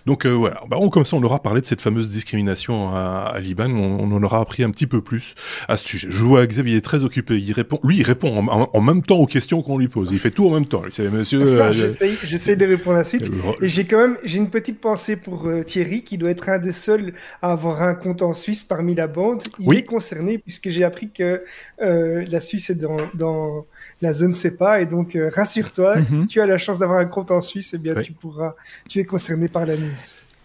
donc 0.06 0.26
euh, 0.26 0.30
voilà. 0.30 0.62
Bah, 0.70 0.78
on, 0.80 0.90
comme 0.90 1.06
ça, 1.06 1.18
on 1.18 1.24
aura 1.24 1.42
parlé 1.42 1.62
de 1.62 1.66
cette 1.66 1.82
fameuse 1.82 2.10
discrimination 2.10 2.90
à, 2.96 3.32
à 3.34 3.40
Liban, 3.40 3.70
on, 3.72 4.04
on, 4.04 4.12
en 4.12 4.24
aura 4.24 4.40
appris 4.40 4.64
un 4.64 4.70
petit 4.70 4.88
peu 4.88 5.02
plus 5.02 5.36
à 5.68 5.78
ce 5.78 5.88
sujet. 5.88 6.08
Je 6.12 6.24
vois 6.24 6.46
Xavier 6.46 6.78
est 6.78 6.82
très 6.82 7.04
occupé, 7.04 7.38
il 7.40 7.52
répond, 7.54 7.80
lui 7.84 7.98
il 7.98 8.04
répond 8.04 8.36
en, 8.36 8.70
en, 8.72 8.82
même 8.82 9.02
temps 9.02 9.18
aux 9.18 9.26
questions 9.26 9.62
qu'on 9.62 9.78
lui 9.78 9.88
pose, 9.88 10.12
il 10.12 10.20
fait 10.20 10.32
tout 10.32 10.48
en 10.48 10.52
même 10.52 10.66
temps. 10.68 10.84
C'est 10.92 11.10
monsieur. 11.10 11.56
Enfin, 11.56 11.72
euh, 11.74 11.90
J'essaye 12.24 12.58
de 12.58 12.66
répondre 12.66 12.96
à 12.96 13.00
la 13.00 13.04
suite, 13.04 13.30
et 13.62 13.68
j'ai 13.68 13.86
quand 13.86 13.98
même 13.98 14.18
j'ai 14.24 14.38
une 14.38 14.51
petite 14.52 14.80
pensée 14.80 15.16
pour 15.16 15.48
euh, 15.48 15.64
Thierry, 15.64 16.04
qui 16.04 16.18
doit 16.18 16.30
être 16.30 16.50
un 16.50 16.60
des 16.60 16.72
seuls 16.72 17.14
à 17.42 17.52
avoir 17.52 17.82
un 17.82 17.96
compte 17.96 18.22
en 18.22 18.34
Suisse 18.34 18.64
parmi 18.64 18.94
la 18.94 19.08
bande. 19.08 19.42
Il 19.60 19.74
est 19.74 19.86
concerné 19.86 20.38
puisque 20.38 20.70
j'ai 20.70 20.84
appris 20.84 21.10
que 21.10 21.44
euh, 21.82 22.26
la 22.30 22.40
Suisse 22.40 22.70
est 22.70 22.76
dans, 22.76 22.98
dans 23.16 23.66
la 24.02 24.14
zone 24.14 24.34
CEPA 24.34 24.82
et 24.82 24.86
donc 24.86 25.16
euh, 25.16 25.32
rassure-toi, 25.34 25.98
mhm. 26.00 26.28
tu 26.28 26.42
as 26.42 26.46
la 26.46 26.58
chance 26.58 26.80
d'avoir 26.80 27.00
un 27.00 27.06
compte 27.06 27.32
en 27.32 27.42
Suisse, 27.42 27.74
et 27.74 27.78
eh 27.78 27.80
bien 27.80 27.96
tu 28.02 28.12
pourras, 28.12 28.56
tu 28.88 29.00
es 29.00 29.06
concerné 29.06 29.48
par 29.48 29.66
la 29.66 29.76
news. 29.76 29.96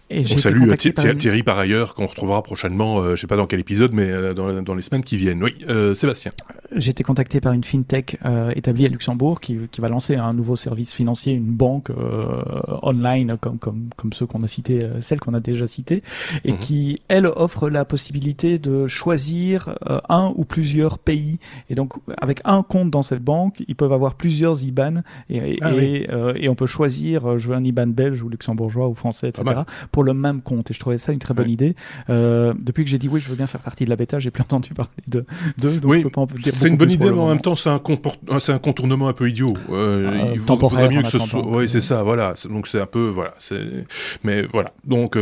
Et 0.09 0.23
On 0.33 0.37
salue 0.37 0.71
Thierry 1.17 1.43
par 1.43 1.57
ailleurs, 1.57 1.95
qu'on 1.95 2.07
retrouvera 2.07 2.43
prochainement, 2.43 3.15
je 3.15 3.19
sais 3.19 3.27
pas 3.27 3.35
dans 3.35 3.47
quel 3.47 3.59
épisode, 3.59 3.93
mais 3.93 4.33
dans, 4.33 4.61
dans, 4.61 4.75
les 4.75 4.81
semaines 4.81 5.03
qui 5.03 5.17
viennent. 5.17 5.43
Oui, 5.43 5.53
Sébastien. 5.95 6.31
J'ai 6.75 6.91
été 6.91 7.03
contacté 7.03 7.41
par 7.41 7.53
une 7.53 7.63
fintech 7.63 8.17
établie 8.55 8.85
à 8.85 8.89
Luxembourg 8.89 9.39
qui, 9.39 9.57
qui, 9.71 9.81
va 9.81 9.89
lancer 9.89 10.15
un 10.15 10.33
nouveau 10.33 10.55
service 10.55 10.93
financier, 10.93 11.33
une 11.33 11.51
banque 11.51 11.91
online 12.83 13.37
comme, 13.39 13.57
comme, 13.57 13.89
comme 13.95 14.13
ceux 14.13 14.25
qu'on 14.25 14.41
a 14.43 14.47
cités, 14.47 14.87
celle 15.01 15.19
qu'on 15.19 15.33
a 15.33 15.39
déjà 15.39 15.67
citées, 15.67 16.03
et 16.45 16.53
mhm. 16.53 16.59
qui, 16.59 16.97
elle, 17.07 17.25
offre 17.25 17.69
la 17.69 17.85
possibilité 17.85 18.59
de 18.59 18.87
choisir 18.87 19.77
un 20.09 20.31
ou 20.35 20.45
plusieurs 20.45 20.99
pays. 20.99 21.39
Et 21.69 21.75
donc, 21.75 21.93
avec 22.19 22.41
un 22.45 22.63
compte 22.63 22.89
dans 22.91 23.01
cette 23.01 23.23
banque, 23.23 23.63
ils 23.67 23.75
peuvent 23.75 23.93
avoir 23.93 24.15
plusieurs 24.15 24.63
IBAN 24.63 25.01
et, 25.29 25.57
ah 25.61 25.71
euh, 25.71 26.33
et, 26.35 26.49
on 26.49 26.55
peut 26.55 26.67
choisir, 26.67 27.25
euh, 27.25 27.37
je 27.37 27.49
veux 27.49 27.55
un 27.55 27.63
IBAN 27.63 27.87
belge 27.87 28.21
ou 28.21 28.29
luxembourgeois 28.29 28.87
ou 28.87 28.93
français, 28.93 29.29
etc. 29.29 29.61
pour 29.97 30.03
le 30.03 30.13
même 30.13 30.43
compte. 30.43 30.69
Et 30.69 30.75
je 30.75 30.79
trouvais 30.79 30.99
ça 30.99 31.11
une 31.11 31.17
très 31.17 31.33
bonne 31.33 31.49
idée. 31.49 31.75
Euh, 32.11 32.53
depuis 32.59 32.83
que 32.83 32.89
j'ai 32.91 32.99
dit 32.99 33.09
oui, 33.09 33.19
je 33.19 33.29
veux 33.29 33.35
bien 33.35 33.47
faire 33.47 33.61
partie 33.61 33.83
de 33.83 33.89
la 33.89 33.95
bêta, 33.95 34.19
j'ai 34.19 34.29
plus 34.29 34.43
entendu 34.47 34.69
parler 34.75 34.91
de. 35.07 35.25
de 35.57 35.79
oui, 35.83 36.05
c'est 36.53 36.67
une 36.67 36.77
bonne 36.77 36.91
idée, 36.91 37.09
mais 37.09 37.17
en 37.17 37.29
même 37.29 37.41
temps, 37.41 37.55
c'est 37.55 37.71
un, 37.71 37.81
c'est 38.39 38.51
un 38.51 38.59
contournement 38.59 39.07
un 39.07 39.13
peu 39.13 39.27
idiot. 39.27 39.55
il 39.71 40.39
vaudrait 40.39 40.87
mieux 40.87 41.01
que 41.01 41.09
ce 41.09 41.17
soit. 41.17 41.43
Oui, 41.43 41.67
c'est 41.67 41.81
ça, 41.81 42.03
voilà. 42.03 42.35
Donc 42.47 42.67
c'est 42.67 42.79
un 42.79 42.85
peu. 42.85 43.07
Voilà. 43.07 43.33
Mais 44.23 44.43
voilà. 44.43 44.71
Donc 44.85 45.17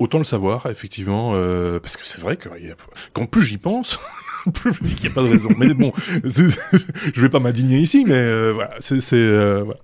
autant 0.00 0.18
le 0.18 0.24
savoir, 0.24 0.66
effectivement, 0.66 1.34
parce 1.80 1.96
que 1.96 2.04
c'est 2.04 2.20
vrai 2.20 2.36
qu'en 2.36 3.26
plus 3.26 3.42
j'y 3.42 3.58
pense. 3.58 4.00
plus 4.52 4.72
qu'il 4.94 5.02
n'y 5.02 5.08
a 5.08 5.10
pas 5.10 5.22
de 5.22 5.28
raison. 5.28 5.50
Mais 5.56 5.74
bon, 5.74 5.92
je 6.24 7.20
vais 7.20 7.28
pas 7.28 7.40
m'indigner 7.40 7.78
ici, 7.78 8.04
mais 8.06 8.14
euh, 8.14 8.52
voilà, 8.54 8.70
c'est, 8.80 9.00
euh, 9.14 9.62
voilà. 9.64 9.80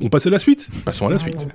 On 0.00 0.08
passe 0.08 0.26
à 0.26 0.30
la 0.30 0.38
suite. 0.38 0.68
Passons 0.84 1.06
à 1.06 1.10
la 1.10 1.18
suite. 1.18 1.48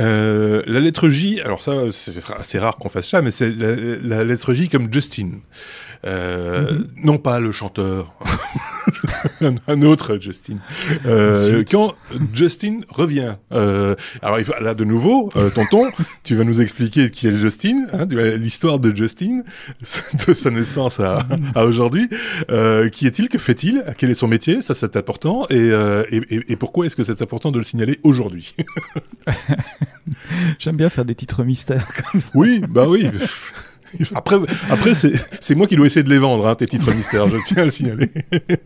Euh, 0.00 0.62
la 0.66 0.78
lettre 0.78 1.08
J, 1.08 1.40
alors 1.40 1.62
ça, 1.62 1.72
c'est 1.90 2.12
assez 2.32 2.58
rare 2.58 2.76
qu'on 2.76 2.88
fasse 2.88 3.08
ça, 3.08 3.20
mais 3.20 3.32
c'est 3.32 3.50
la, 3.50 4.24
lettre 4.24 4.54
J 4.54 4.68
comme 4.68 4.92
Justin. 4.92 5.30
Euh, 6.04 6.72
mm-hmm. 6.72 6.86
Non 7.04 7.18
pas 7.18 7.40
le 7.40 7.52
chanteur, 7.52 8.14
un, 9.40 9.82
autre 9.82 10.18
Justin. 10.20 10.56
Euh, 11.06 11.64
quand 11.68 11.94
Justin 12.32 12.80
revient, 12.88 13.34
euh, 13.52 13.94
alors 14.22 14.38
là 14.60 14.74
de 14.74 14.84
nouveau, 14.84 15.30
euh, 15.36 15.50
tonton, 15.50 15.90
tu 16.24 16.34
vas 16.34 16.44
nous 16.44 16.60
expliquer 16.60 17.10
qui 17.10 17.28
est 17.28 17.36
Justin, 17.36 17.86
hein, 17.92 18.06
l'histoire 18.06 18.78
de 18.78 18.94
Justin, 18.94 19.42
de 20.26 20.34
sa 20.34 20.50
naissance 20.50 21.00
à, 21.00 21.26
à 21.54 21.64
aujourd'hui. 21.64 22.08
Euh, 22.50 22.88
qui 22.88 23.06
est-il 23.06 23.28
Que 23.28 23.38
fait-il 23.38 23.84
Quel 23.96 24.10
est 24.10 24.14
son 24.14 24.28
métier 24.28 24.62
Ça, 24.62 24.74
c'est 24.74 24.96
important. 24.96 25.46
Et, 25.50 25.68
et, 26.10 26.52
et 26.52 26.56
pourquoi 26.56 26.86
est-ce 26.86 26.96
que 26.96 27.02
c'est 27.02 27.22
important 27.22 27.50
de 27.50 27.58
le 27.58 27.64
signaler 27.64 27.98
aujourd'hui? 28.02 28.54
J'aime 30.58 30.76
bien 30.76 30.88
faire 30.88 31.04
des 31.04 31.14
titres 31.14 31.44
mystères 31.44 31.86
comme 32.10 32.20
ça. 32.20 32.30
Oui, 32.34 32.62
bah 32.68 32.86
oui. 32.88 33.10
Après, 34.14 34.36
après 34.70 34.92
c'est 34.94 35.54
moi 35.54 35.66
qui 35.66 35.76
dois 35.76 35.86
essayer 35.86 36.02
de 36.02 36.10
les 36.10 36.18
vendre, 36.18 36.46
hein, 36.46 36.54
tes 36.54 36.66
titres 36.66 36.92
mystères, 36.94 37.28
je 37.28 37.36
tiens 37.44 37.62
à 37.62 37.64
le 37.64 37.70
signaler. 37.70 38.10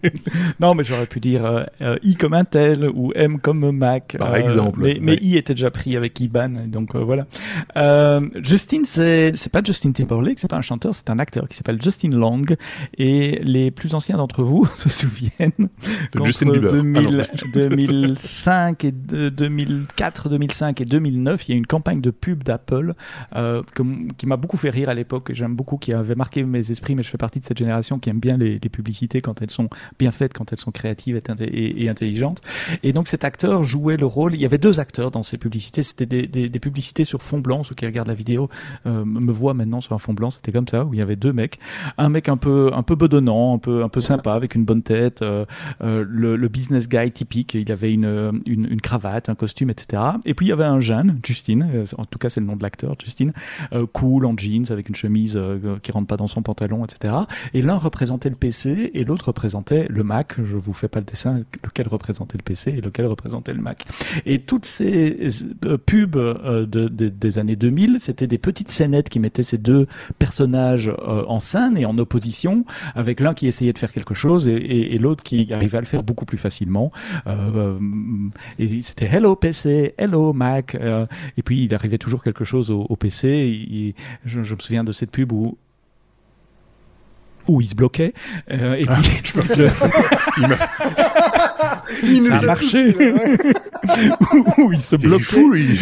non, 0.60 0.74
mais 0.74 0.84
j'aurais 0.84 1.06
pu 1.06 1.20
dire 1.20 1.44
euh, 1.44 1.64
euh, 1.80 1.98
I 2.02 2.16
comme 2.16 2.34
Intel 2.34 2.90
ou 2.94 3.12
M 3.14 3.38
comme 3.38 3.70
Mac. 3.70 4.16
Par 4.18 4.32
euh, 4.32 4.36
exemple. 4.36 4.80
Mais, 4.82 4.98
mais 5.00 5.16
I 5.20 5.36
était 5.36 5.54
déjà 5.54 5.70
pris 5.70 5.96
avec 5.96 6.18
IBAN, 6.20 6.66
donc 6.66 6.96
voilà. 6.96 7.26
Justin, 8.36 8.82
c'est 8.84 9.52
pas 9.52 9.62
Justin 9.64 9.92
Timberlake, 9.92 10.38
c'est 10.38 10.48
pas 10.48 10.56
un 10.56 10.62
chanteur, 10.62 10.94
c'est 10.94 11.10
un 11.10 11.18
acteur 11.18 11.48
qui 11.48 11.56
s'appelle 11.56 11.80
Justin 11.80 12.10
Long. 12.10 12.42
Et 12.98 13.40
les 13.42 13.70
plus 13.70 13.94
anciens 13.94 14.16
d'entre 14.16 14.42
vous 14.42 14.68
se 14.76 14.88
souviennent 14.88 15.52
de 15.58 16.24
Justin 16.24 16.50
Bieber. 16.50 16.72
2005 17.52 18.84
et 18.84 18.92
2004, 18.92 20.28
2005 20.28 20.80
et 20.80 20.84
2009, 20.84 21.48
il 21.48 21.52
y 21.52 21.54
a 21.54 21.58
une 21.58 21.66
campagne 21.66 22.00
de 22.00 22.10
pub 22.10 22.42
d'Apple 22.42 22.94
qui 24.18 24.26
m'a 24.26 24.36
beaucoup 24.36 24.56
fait 24.56 24.70
rire 24.70 24.88
à 24.88 24.94
l'époque 24.94 25.11
que 25.20 25.34
j'aime 25.34 25.54
beaucoup, 25.54 25.76
qui 25.76 25.92
avait 25.92 26.14
marqué 26.14 26.42
mes 26.44 26.70
esprits, 26.70 26.94
mais 26.94 27.02
je 27.02 27.10
fais 27.10 27.18
partie 27.18 27.40
de 27.40 27.44
cette 27.44 27.58
génération 27.58 27.98
qui 27.98 28.10
aime 28.10 28.20
bien 28.20 28.36
les, 28.36 28.58
publicités 28.72 29.20
quand 29.20 29.42
elles 29.42 29.50
sont 29.50 29.68
bien 29.98 30.10
faites, 30.10 30.32
quand 30.32 30.52
elles 30.52 30.58
sont 30.58 30.70
créatives 30.70 31.20
et, 31.40 31.88
intelligentes. 31.88 32.40
Et 32.82 32.92
donc 32.92 33.08
cet 33.08 33.24
acteur 33.24 33.64
jouait 33.64 33.96
le 33.96 34.06
rôle. 34.06 34.34
Il 34.34 34.40
y 34.40 34.46
avait 34.46 34.58
deux 34.58 34.80
acteurs 34.80 35.10
dans 35.10 35.22
ces 35.22 35.36
publicités. 35.36 35.82
C'était 35.82 36.06
des, 36.06 36.60
publicités 36.60 37.04
sur 37.04 37.22
fond 37.22 37.38
blanc. 37.38 37.62
Ceux 37.64 37.74
qui 37.74 37.84
regardent 37.84 38.08
la 38.08 38.14
vidéo 38.14 38.48
euh, 38.86 39.04
me 39.04 39.32
voient 39.32 39.54
maintenant 39.54 39.80
sur 39.80 39.92
un 39.92 39.98
fond 39.98 40.14
blanc. 40.14 40.30
C'était 40.30 40.52
comme 40.52 40.68
ça 40.68 40.84
où 40.84 40.94
il 40.94 40.98
y 40.98 41.02
avait 41.02 41.16
deux 41.16 41.32
mecs. 41.32 41.58
Un 41.98 42.08
mec 42.08 42.28
un 42.28 42.36
peu 42.36 42.70
un 42.72 42.82
peu 42.82 42.94
bedonnant, 42.94 43.54
un 43.54 43.58
peu 43.58 43.82
un 43.82 43.88
peu 43.88 44.00
sympa 44.00 44.32
avec 44.32 44.54
une 44.54 44.64
bonne 44.64 44.82
tête, 44.82 45.22
euh, 45.22 45.44
euh, 45.82 46.04
le, 46.08 46.48
business 46.48 46.88
guy 46.88 47.10
typique. 47.10 47.54
Il 47.54 47.70
avait 47.72 47.92
une, 47.92 48.42
une, 48.46 48.80
cravate, 48.80 49.28
un 49.28 49.34
costume, 49.34 49.70
etc. 49.70 50.02
Et 50.24 50.34
puis 50.34 50.46
il 50.46 50.48
y 50.50 50.52
avait 50.52 50.64
un 50.64 50.80
jeune, 50.80 51.18
Justin. 51.24 51.60
En 51.96 52.04
tout 52.04 52.18
cas 52.18 52.28
c'est 52.28 52.40
le 52.40 52.46
nom 52.46 52.56
de 52.56 52.62
l'acteur, 52.62 52.96
Justin, 53.02 53.30
cool 53.92 54.26
en 54.26 54.36
jeans 54.36 54.64
avec 54.70 54.88
une 54.88 54.94
chemise 55.02 55.36
euh, 55.36 55.78
qui 55.82 55.90
rentre 55.92 56.06
pas 56.06 56.16
dans 56.16 56.26
son 56.26 56.42
pantalon, 56.42 56.84
etc. 56.84 57.14
Et 57.54 57.62
l'un 57.62 57.76
représentait 57.76 58.28
le 58.28 58.36
PC 58.36 58.90
et 58.94 59.04
l'autre 59.04 59.26
représentait 59.26 59.86
le 59.88 60.04
Mac. 60.04 60.34
Je 60.42 60.56
vous 60.56 60.72
fais 60.72 60.88
pas 60.88 61.00
le 61.00 61.04
dessin, 61.04 61.42
lequel 61.64 61.88
représentait 61.88 62.38
le 62.38 62.42
PC 62.42 62.70
et 62.70 62.80
lequel 62.80 63.06
représentait 63.06 63.52
le 63.52 63.60
Mac. 63.60 63.84
Et 64.26 64.40
toutes 64.40 64.64
ces 64.64 65.28
euh, 65.64 65.76
pubs 65.76 66.16
euh, 66.16 66.66
de, 66.66 66.88
des 66.88 67.38
années 67.38 67.56
2000, 67.56 67.98
c'était 68.00 68.26
des 68.26 68.38
petites 68.38 68.70
scénettes 68.70 69.08
qui 69.08 69.18
mettaient 69.18 69.42
ces 69.42 69.58
deux 69.58 69.86
personnages 70.18 70.92
en 71.26 71.40
scène 71.40 71.76
et 71.76 71.84
en 71.84 71.98
opposition, 71.98 72.64
avec 72.94 73.20
l'un 73.20 73.34
qui 73.34 73.46
essayait 73.46 73.72
de 73.72 73.78
faire 73.78 73.92
quelque 73.92 74.14
chose 74.14 74.46
et, 74.46 74.98
l'autre 74.98 75.24
qui 75.24 75.52
arrivait 75.52 75.78
à 75.78 75.80
le 75.80 75.86
faire 75.86 76.02
beaucoup 76.02 76.24
plus 76.24 76.38
facilement. 76.38 76.92
et 78.58 78.82
c'était 78.82 79.06
Hello 79.06 79.34
PC, 79.36 79.94
Hello 79.98 80.32
Mac. 80.32 80.74
et 80.74 81.42
puis 81.42 81.64
il 81.64 81.74
arrivait 81.74 81.98
toujours 81.98 82.22
quelque 82.22 82.44
chose 82.44 82.70
au, 82.70 82.96
PC. 82.96 83.94
Je, 84.24 84.42
je 84.42 84.54
me 84.54 84.60
souviens 84.60 84.84
de 84.84 84.91
cette 84.92 85.10
pub 85.10 85.32
où 85.32 85.56
où 87.48 87.60
il 87.60 87.68
se 87.68 87.74
bloquait. 87.74 88.14
Euh, 88.50 88.74
et 88.74 88.84
ah, 88.88 88.98
puis, 89.02 89.22
tu 89.22 89.36
le... 89.56 89.68
il, 92.02 92.22
ça 92.24 92.38
a 92.38 92.42
marché. 92.42 92.96
où, 94.58 94.72
il 94.72 94.80
se 94.80 94.96
bloquait. 94.96 95.24
fou, 95.24 95.50
lui. 95.50 95.76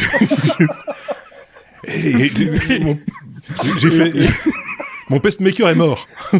J'ai 3.78 3.90
fait. 3.90 4.12
Mon 5.10 5.18
pacemaker 5.18 5.68
est 5.68 5.74
mort. 5.74 6.06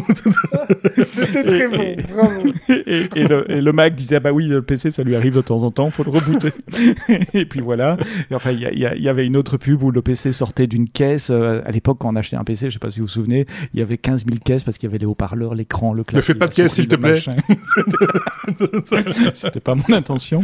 C'était 1.09 1.43
très 1.43 1.67
bon, 1.67 1.95
bravo. 2.13 2.53
Et, 2.69 3.27
le, 3.27 3.51
et, 3.51 3.61
le, 3.61 3.73
Mac 3.73 3.95
disait, 3.95 4.15
ah 4.15 4.19
bah 4.21 4.31
oui, 4.31 4.47
le 4.47 4.61
PC, 4.61 4.91
ça 4.91 5.03
lui 5.03 5.15
arrive 5.15 5.35
de 5.35 5.41
temps 5.41 5.63
en 5.63 5.71
temps, 5.71 5.91
faut 5.91 6.05
le 6.05 6.09
rebooter. 6.09 6.53
et 7.33 7.45
puis 7.45 7.59
voilà. 7.59 7.97
Et 8.29 8.35
enfin, 8.35 8.51
il 8.51 8.61
y, 8.61 8.81
y, 8.81 9.09
avait 9.09 9.25
une 9.25 9.35
autre 9.35 9.57
pub 9.57 9.83
où 9.83 9.91
le 9.91 10.01
PC 10.01 10.31
sortait 10.31 10.67
d'une 10.67 10.87
caisse. 10.87 11.29
Euh, 11.31 11.61
à 11.65 11.71
l'époque, 11.71 11.97
quand 11.99 12.13
on 12.13 12.15
achetait 12.15 12.37
un 12.37 12.45
PC, 12.45 12.69
je 12.69 12.73
sais 12.73 12.79
pas 12.79 12.91
si 12.91 13.01
vous 13.01 13.07
vous 13.07 13.11
souvenez, 13.11 13.45
il 13.73 13.81
y 13.81 13.83
avait 13.83 13.97
15 13.97 14.25
000 14.25 14.37
caisses 14.43 14.63
parce 14.63 14.77
qu'il 14.77 14.87
y 14.87 14.91
avait 14.91 14.99
les 14.99 15.05
haut-parleurs, 15.05 15.53
l'écran, 15.53 15.93
le 15.93 16.05
clavier. 16.05 16.19
Ne 16.19 16.23
fais 16.23 16.35
pas 16.35 16.47
de 16.47 16.53
caisse, 16.53 16.73
s'il 16.73 16.87
te 16.87 16.95
plaît. 16.95 17.19
C'était 19.33 19.59
pas 19.59 19.75
mon 19.75 19.93
intention. 19.93 20.41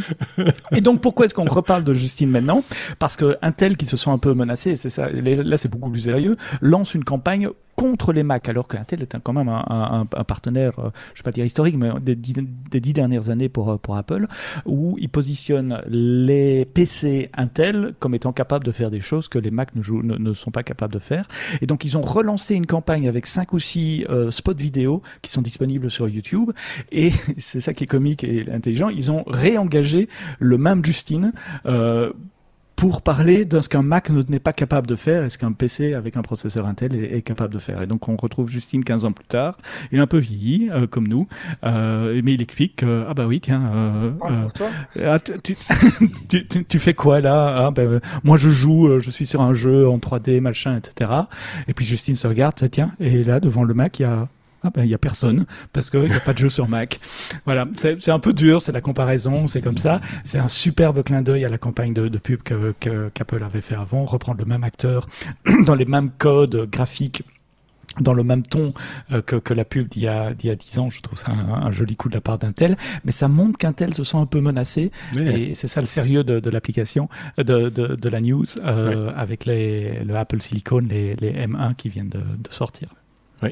Et 0.75 0.81
donc, 0.81 1.01
pourquoi 1.01 1.25
est-ce 1.25 1.33
qu'on 1.33 1.45
reparle 1.45 1.85
de 1.85 1.93
Justine 1.93 2.29
maintenant? 2.29 2.65
Parce 2.99 3.15
que 3.15 3.37
Intel, 3.41 3.77
qui 3.77 3.85
se 3.85 3.95
sont 3.95 4.11
un 4.11 4.17
peu 4.17 4.33
menacés, 4.33 4.75
c'est 4.75 4.89
ça, 4.89 5.09
là 5.09 5.57
c'est 5.57 5.69
beaucoup 5.69 5.89
plus 5.89 6.01
sérieux, 6.01 6.35
lance 6.61 6.93
une 6.93 7.05
campagne 7.05 7.49
contre 7.77 8.11
les 8.17 8.23
Mac, 8.23 8.49
alors 8.49 8.67
qu'Intel 8.67 9.01
est 9.01 9.17
quand 9.23 9.33
même 9.33 9.47
un, 9.49 10.05
partenaire, 10.05 10.73
euh, 10.79 10.89
je 11.13 11.21
ne 11.21 11.23
vais 11.23 11.23
pas 11.23 11.31
dire 11.31 11.45
historique, 11.45 11.77
mais 11.77 11.89
des, 12.01 12.15
dix 12.15 12.93
dernières 12.93 13.29
années 13.29 13.49
pour, 13.49 13.71
euh, 13.71 13.77
Apple, 13.95 14.27
où 14.65 14.97
il 14.99 15.09
positionne 15.09 15.81
les 15.87 16.65
PC 16.65 17.29
Intel 17.35 17.95
comme 17.99 18.13
étant 18.15 18.33
capables 18.33 18.65
de 18.65 18.71
faire 18.71 18.91
des 18.91 18.99
choses 18.99 19.27
que 19.27 19.39
les 19.39 19.49
Mac 19.49 19.69
ne, 19.75 20.33
sont 20.33 20.51
pas 20.51 20.63
capables 20.63 20.93
de 20.93 20.99
faire. 20.99 21.27
Et 21.61 21.65
donc 21.65 21.85
ils 21.85 21.97
ont 21.97 22.01
relancé 22.01 22.55
une 22.55 22.65
campagne 22.65 23.07
avec 23.07 23.25
cinq 23.25 23.53
ou 23.53 23.59
six 23.59 24.05
euh, 24.09 24.29
spots 24.29 24.53
vidéo 24.53 25.01
qui 25.21 25.31
sont 25.31 25.41
disponibles 25.41 25.89
sur 25.89 26.09
YouTube. 26.09 26.51
Et 26.91 27.11
c'est 27.37 27.61
ça 27.61 27.73
qui 27.73 27.85
est 27.85 27.87
comique 27.87 28.23
et 28.23 28.45
intelligent, 28.51 28.89
ils 28.89 29.09
ont 29.09 29.23
réengagé 29.25 30.09
le 30.39 30.57
même 30.57 30.83
Justine 30.83 31.31
pour 32.77 33.01
parler 33.01 33.43
de 33.43 33.59
ce 33.59 33.69
qu'un 33.69 33.81
Mac 33.81 34.11
n'est 34.11 34.39
pas 34.39 34.53
capable 34.53 34.85
de 34.85 34.95
faire 34.95 35.23
et 35.23 35.29
ce 35.29 35.39
qu'un 35.39 35.51
PC 35.51 35.95
avec 35.95 36.15
un 36.15 36.21
processeur 36.21 36.67
Intel 36.67 36.93
est, 36.93 37.23
capable 37.23 37.51
de 37.51 37.59
faire. 37.59 37.81
Et 37.81 37.87
donc 37.87 38.07
on 38.07 38.15
retrouve 38.15 38.49
Justine 38.49 38.83
15 38.83 39.03
ans 39.03 39.11
plus 39.11 39.25
tard, 39.25 39.57
il 39.91 39.97
est 39.97 40.01
un 40.01 40.07
peu 40.07 40.19
vieilli, 40.19 40.69
euh, 40.69 40.85
comme 40.85 41.07
nous, 41.07 41.27
euh, 41.65 42.21
mais 42.23 42.35
il 42.35 42.41
explique 42.41 42.77
que, 42.77 43.03
ah 43.09 43.15
bah 43.15 43.25
oui, 43.25 43.41
tiens, 43.41 43.63
euh, 43.73 44.11
ah, 44.21 44.47
ah 45.03 45.19
tu, 45.43 45.55
tu, 46.29 46.65
tu, 46.65 46.79
fais 46.79 46.93
quoi 46.93 47.19
là 47.19 47.65
ah, 47.65 47.71
ben, 47.71 47.99
Moi 48.23 48.37
je 48.37 48.51
joue, 48.51 48.99
je 48.99 49.09
suis 49.09 49.25
sur 49.25 49.41
un 49.41 49.53
jeu 49.53 49.89
en 49.89 49.97
3D, 49.97 50.39
machin, 50.39 50.77
etc. 50.77 51.11
Et 51.67 51.73
puis 51.73 51.83
Justine 51.83 52.15
se 52.15 52.27
regarde, 52.27 52.53
tiens, 52.69 52.91
et 52.99 53.23
là 53.23 53.39
devant 53.39 53.63
le 53.63 53.73
Mac, 53.73 53.97
il 53.97 54.03
y 54.03 54.05
a 54.05 54.27
ah 54.63 54.69
ben, 54.73 54.83
il 54.83 54.89
y 54.89 54.95
a 54.95 54.97
personne 54.97 55.45
parce 55.73 55.89
qu'il 55.89 56.01
n'y 56.01 56.13
a 56.13 56.19
pas 56.19 56.33
de 56.33 56.39
jeu 56.39 56.49
sur 56.49 56.67
Mac. 56.67 56.99
Voilà, 57.45 57.67
c'est 57.77 58.09
un 58.09 58.19
peu 58.19 58.33
dur, 58.33 58.61
c'est 58.61 58.71
la 58.71 58.81
comparaison, 58.81 59.47
c'est 59.47 59.61
comme 59.61 59.77
ça. 59.77 60.01
C'est 60.23 60.39
un 60.39 60.47
superbe 60.47 61.03
clin 61.03 61.21
d'œil 61.21 61.45
à 61.45 61.49
la 61.49 61.57
campagne 61.57 61.93
de, 61.93 62.07
de 62.07 62.17
pub 62.17 62.41
qu'Apple 62.41 63.43
avait 63.43 63.61
fait 63.61 63.75
avant, 63.75 64.05
reprendre 64.05 64.39
le 64.39 64.45
même 64.45 64.63
acteur 64.63 65.07
dans 65.65 65.75
les 65.75 65.85
mêmes 65.85 66.11
codes 66.17 66.69
graphiques 66.69 67.23
dans 67.99 68.13
le 68.13 68.23
même 68.23 68.43
ton 68.43 68.73
euh, 69.11 69.21
que, 69.21 69.35
que, 69.35 69.53
la 69.53 69.65
pub 69.65 69.87
d'il 69.87 70.03
y 70.03 70.07
a 70.07 70.33
d'il 70.33 70.47
y 70.47 70.51
a 70.51 70.55
dix 70.55 70.77
ans. 70.79 70.89
Je 70.89 71.01
trouve 71.01 71.17
ça 71.17 71.31
un, 71.31 71.71
joli 71.71 71.95
coup 71.95 72.09
de 72.09 72.13
la 72.13 72.21
part 72.21 72.37
d'Intel, 72.37 72.77
mais 73.05 73.11
ça 73.11 73.27
montre 73.27 73.57
qu'Intel 73.57 73.93
se 73.93 74.03
sent 74.03 74.17
un 74.17 74.25
peu 74.25 74.41
menacé 74.41 74.91
et 75.15 75.55
c'est 75.55 75.67
ça 75.67 75.81
le 75.81 75.87
sérieux 75.87 76.23
de, 76.23 76.39
de 76.39 76.49
l'application, 76.49 77.09
de, 77.37 77.43
de, 77.43 77.95
de, 77.95 78.09
la 78.09 78.21
news 78.21 78.45
euh, 78.63 79.11
avec 79.15 79.45
les, 79.45 80.03
le 80.03 80.15
Apple 80.15 80.41
Silicon, 80.41 80.79
les, 80.79 81.15
les 81.15 81.31
M1 81.31 81.75
qui 81.75 81.89
viennent 81.89 82.09
de, 82.09 82.19
de 82.19 82.51
sortir. 82.51 82.89
Oui. 83.43 83.49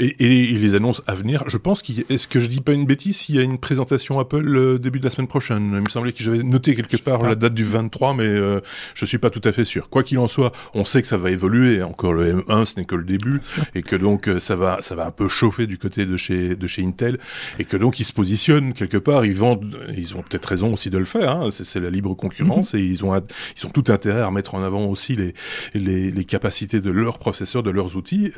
Et, 0.00 0.16
et, 0.18 0.58
les 0.58 0.74
annonces 0.74 1.02
à 1.06 1.14
venir, 1.14 1.44
je 1.46 1.56
pense 1.56 1.82
qu'il 1.82 2.04
est-ce 2.08 2.26
que 2.26 2.40
je 2.40 2.46
dis 2.46 2.60
pas 2.60 2.72
une 2.72 2.84
bêtise 2.84 3.16
s'il 3.16 3.36
y 3.36 3.38
a 3.38 3.42
une 3.42 3.58
présentation 3.58 4.18
Apple 4.18 4.40
le 4.40 4.78
début 4.80 4.98
de 4.98 5.04
la 5.04 5.10
semaine 5.10 5.28
prochaine? 5.28 5.70
Il 5.72 5.82
me 5.82 5.88
semblait 5.88 6.12
que 6.12 6.22
j'avais 6.22 6.42
noté 6.42 6.74
quelque 6.74 6.96
part 6.96 7.22
la 7.22 7.36
date 7.36 7.54
du 7.54 7.62
23, 7.62 8.14
mais 8.14 8.24
euh, 8.24 8.60
je 8.94 9.04
suis 9.06 9.18
pas 9.18 9.30
tout 9.30 9.40
à 9.44 9.52
fait 9.52 9.64
sûr. 9.64 9.88
Quoi 9.88 10.02
qu'il 10.02 10.18
en 10.18 10.26
soit, 10.26 10.50
on 10.74 10.84
sait 10.84 11.00
que 11.00 11.06
ça 11.06 11.16
va 11.16 11.30
évoluer. 11.30 11.80
Encore 11.82 12.12
le 12.12 12.42
M1, 12.42 12.66
ce 12.66 12.80
n'est 12.80 12.84
que 12.84 12.96
le 12.96 13.04
début, 13.04 13.40
et 13.76 13.82
que 13.82 13.94
donc 13.94 14.28
euh, 14.28 14.40
ça 14.40 14.56
va, 14.56 14.78
ça 14.80 14.96
va 14.96 15.06
un 15.06 15.10
peu 15.12 15.28
chauffer 15.28 15.68
du 15.68 15.78
côté 15.78 16.06
de 16.06 16.16
chez 16.16 16.56
de 16.56 16.66
chez 16.66 16.82
Intel, 16.82 17.18
et 17.60 17.64
que 17.64 17.76
donc 17.76 18.00
ils 18.00 18.04
se 18.04 18.12
positionnent 18.12 18.72
quelque 18.72 18.98
part. 18.98 19.24
Ils 19.24 19.34
vendent, 19.34 19.76
ils 19.96 20.16
ont 20.16 20.22
peut-être 20.22 20.46
raison 20.46 20.72
aussi 20.72 20.90
de 20.90 20.98
le 20.98 21.04
faire. 21.04 21.36
Hein, 21.36 21.50
c'est 21.52 21.80
la 21.80 21.90
libre 21.90 22.14
concurrence, 22.14 22.74
mhm. 22.74 22.80
et 22.80 22.82
ils 22.82 23.04
ont 23.04 23.14
ils 23.56 23.66
ont 23.66 23.70
tout 23.70 23.84
intérêt 23.92 24.22
à 24.22 24.26
remettre 24.26 24.56
en 24.56 24.62
avant 24.64 24.86
aussi 24.86 25.14
les 25.14 25.34
les, 25.74 26.10
les 26.10 26.24
capacités 26.24 26.80
de 26.80 26.90
leurs 26.90 27.18
processeurs, 27.18 27.62
de 27.62 27.70
leurs 27.70 27.96
outils. 27.96 28.32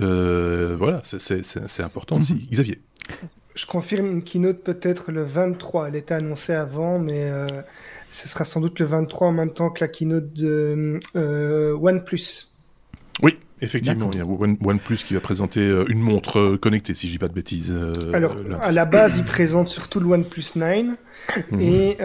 Euh, 0.82 0.86
voilà, 0.86 1.00
c'est 1.02 1.82
important 1.82 2.18
aussi. 2.18 2.34
Mhm. 2.34 2.40
Xavier 2.50 2.80
Je 3.54 3.66
confirme 3.66 4.06
une 4.10 4.22
keynote 4.22 4.62
peut-être 4.62 5.12
le 5.12 5.24
23. 5.24 5.88
Elle 5.88 5.96
était 5.96 6.14
annoncée 6.14 6.54
avant, 6.54 6.98
mais 6.98 7.24
euh, 7.24 7.46
ce 8.10 8.28
sera 8.28 8.44
sans 8.44 8.60
doute 8.60 8.78
le 8.80 8.86
23 8.86 9.28
en 9.28 9.32
même 9.32 9.52
temps 9.52 9.70
que 9.70 9.80
la 9.80 9.88
keynote 9.88 10.32
de 10.32 11.00
euh, 11.16 11.74
OnePlus. 11.74 12.48
Oui, 13.22 13.38
Effectivement, 13.62 14.10
il 14.12 14.18
y 14.18 14.20
a 14.20 14.26
OnePlus 14.26 14.98
qui 14.98 15.14
va 15.14 15.20
présenter 15.20 15.60
euh, 15.60 15.84
une 15.88 16.00
montre 16.00 16.38
euh, 16.38 16.58
connectée, 16.58 16.94
si 16.94 17.06
je 17.06 17.12
dis 17.12 17.18
pas 17.18 17.28
de 17.28 17.32
bêtises. 17.32 17.72
Euh, 17.74 18.12
Alors, 18.12 18.36
à 18.60 18.72
la 18.72 18.84
base, 18.84 19.18
ils 19.18 19.24
présentent 19.24 19.68
surtout 19.68 20.00
le 20.00 20.06
OnePlus 20.06 20.44
9 20.56 20.86
mhm. 21.52 21.60
et 21.60 21.96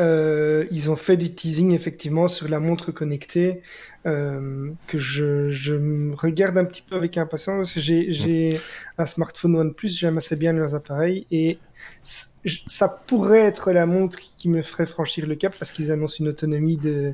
ils 0.72 0.92
ont 0.92 0.96
fait 0.96 1.18
du 1.18 1.34
teasing 1.34 1.74
effectivement 1.74 2.28
sur 2.28 2.48
la 2.48 2.60
montre 2.60 2.92
connectée 2.92 3.62
que 4.06 4.98
je, 4.98 5.50
je, 5.50 6.16
regarde 6.16 6.58
un 6.58 6.64
petit 6.64 6.84
peu 6.88 6.96
avec 6.96 7.18
impatience. 7.18 7.78
J'ai 7.78 8.50
mhm. 8.54 8.60
un 9.00 9.06
smartphone 9.06 9.56
OnePlus, 9.56 9.90
j'aime 9.90 10.18
assez 10.18 10.36
bien 10.36 10.54
leurs 10.54 10.76
appareils 10.76 11.26
et 11.32 11.58
ça 12.02 12.88
pourrait 12.88 13.42
être 13.42 13.72
la 13.72 13.86
montre 13.86 14.18
qui 14.38 14.48
me 14.48 14.62
ferait 14.62 14.86
franchir 14.86 15.28
le 15.28 15.36
cap 15.36 15.54
parce 15.58 15.72
qu'ils 15.72 15.92
annoncent 15.92 16.18
une 16.20 16.30
autonomie 16.30 16.78
de 16.78 17.14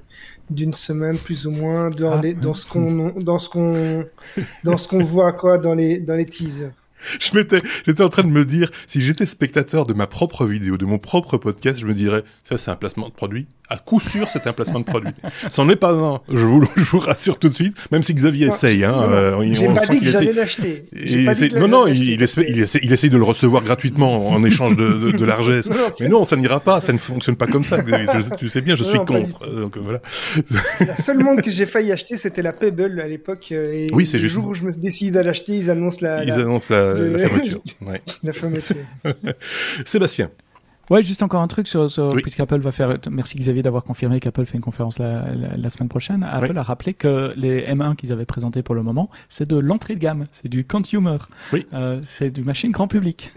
d'une 0.49 0.74
semaine 0.74 1.18
plus 1.18 1.47
ou 1.47 1.51
moins 1.51 1.89
dans, 1.89 2.22
ah. 2.22 2.34
dans 2.34 2.53
ce 2.53 2.68
qu'on 2.68 3.09
dans 3.09 3.39
ce 3.39 3.49
qu'on 3.49 4.05
dans 4.64 4.78
ce 4.78 4.88
qu'on 4.88 5.03
voit 5.03 5.34
quoi 5.34 5.57
dans 5.57 5.74
les 5.74 5.97
dans 5.97 6.16
les 6.16 6.26
teasers 6.26 6.72
je 7.20 7.36
m'étais, 7.36 7.61
j'étais 7.86 8.03
en 8.03 8.09
train 8.09 8.24
de 8.24 8.30
me 8.30 8.45
dire, 8.45 8.72
si 8.88 9.01
j'étais 9.01 9.26
spectateur 9.26 9.86
de 9.86 9.93
ma 9.93 10.07
propre 10.07 10.45
vidéo, 10.45 10.78
de 10.78 10.86
mon 10.86 10.99
propre 10.99 11.38
podcast, 11.38 11.80
je 11.80 11.86
me 11.86 11.93
dirais, 11.93 12.24
ça 12.43 12.57
c'est 12.57 12.72
un 12.72 12.76
placement 12.76 13.09
de 13.09 13.14
produit. 13.14 13.47
À 13.70 13.78
coup 13.78 13.99
sûr, 13.99 14.30
c'est 14.30 14.45
un 14.45 14.53
placement 14.53 14.80
de 14.82 14.86
produit. 14.86 15.14
Ça 15.49 15.64
n'en 15.64 15.70
est 15.70 15.78
pas 15.78 15.91
un. 15.93 16.22
Je 16.30 16.45
vous, 16.45 16.64
je 16.76 16.84
vous 16.84 16.99
rassure 16.99 17.39
tout 17.39 17.49
de 17.49 17.53
suite, 17.53 17.78
même 17.91 18.03
si 18.03 18.14
Xavier 18.14 18.47
essaye. 18.47 18.84
Hein, 18.84 18.93
euh, 19.09 19.53
J'ai 19.53 19.68
pas 19.68 19.86
dit 19.86 19.99
que 19.99 20.05
j'allais 20.05 20.34
l'acheter. 20.34 20.86
Non, 21.57 21.68
non, 21.68 21.88
il, 21.88 22.09
il, 22.09 22.22
essaie, 22.22 22.45
il, 22.47 22.59
essaie, 22.59 22.80
il 22.84 22.91
essaye 22.91 23.09
de 23.09 23.18
le 23.18 23.24
recevoir 23.24 23.64
gratuitement 23.64 24.28
en 24.30 24.43
échange 24.45 24.76
de, 24.76 24.93
de, 24.93 25.11
de 25.11 25.26
largesse. 25.26 25.70
Mais 25.99 26.09
non, 26.09 26.26
ça 26.26 26.36
n'ira 26.36 26.59
pas. 26.59 26.82
Ça 26.82 26.91
ne 26.93 26.97
fonctionne 26.97 27.36
pas 27.36 27.47
comme 27.47 27.64
ça. 27.64 27.78
Tu, 28.38 28.49
sais 28.49 28.61
bien, 28.61 28.76
je 28.76 28.84
suis 28.84 28.99
contre. 28.99 29.49
Donc 29.49 29.78
voilà. 29.78 30.01
La 30.86 30.95
seule 30.95 31.20
montre 31.24 31.41
que 31.41 31.51
j'ai 31.51 31.66
failli 31.66 31.91
acheter, 31.91 32.18
c'était 32.18 32.41
la 32.41 32.53
Pebble 32.53 32.99
à 32.99 33.07
l'époque. 33.07 33.47
Euh, 33.51 33.88
oui, 33.93 34.05
c'est 34.05 34.20
juste. 34.20 34.36
Le 34.36 34.41
jour 34.41 34.51
où 34.51 34.53
je 34.53 34.64
me 34.64 34.72
décide 34.72 35.16
à 35.18 35.24
l'acheter, 35.24 35.53
ils 35.53 35.70
annoncent 35.70 35.99
la. 36.01 36.24
Ils 36.24 36.34
annoncent 36.34 36.74
la, 36.74 36.93
la 36.93 37.18
fermeture. 37.18 37.61
Ouais. 37.82 38.01
la 38.24 38.34
fermeture. 38.34 38.76
Sébastien. 39.86 40.30
Ouais, 40.89 41.01
juste 41.01 41.23
encore 41.23 41.41
un 41.41 41.47
truc 41.47 41.67
sur, 41.67 41.89
sur 41.89 42.09
puisqu'Apple 42.09 42.59
va 42.59 42.71
faire. 42.71 42.97
Merci 43.09 43.38
Xavier 43.38 43.61
d'avoir 43.61 43.84
confirmé 43.84 44.19
qu'Apple 44.19 44.45
fait 44.45 44.55
une 44.55 44.61
conférence 44.61 44.99
la, 44.99 45.23
la, 45.55 45.69
semaine 45.69 45.89
prochaine. 45.89 46.23
Apple 46.23 46.57
a 46.57 46.63
rappelé 46.63 46.93
que 46.93 47.34
les 47.38 47.61
M1 47.67 47.95
qu'ils 47.95 48.11
avaient 48.11 48.25
présentés 48.25 48.63
pour 48.63 48.75
le 48.75 48.84
moment, 48.84 49.09
c'est 49.29 49.49
de 49.49 49.57
l'entrée 49.57 49.95
de 49.95 49.99
gamme, 49.99 50.25
c'est 50.31 50.49
du 50.49 50.65
consumer. 50.65 51.17
Oui. 51.53 51.65
Euh, 51.73 51.99
c'est 52.03 52.31
du 52.31 52.43
machine 52.43 52.71
grand 52.71 52.88
public. 52.88 53.31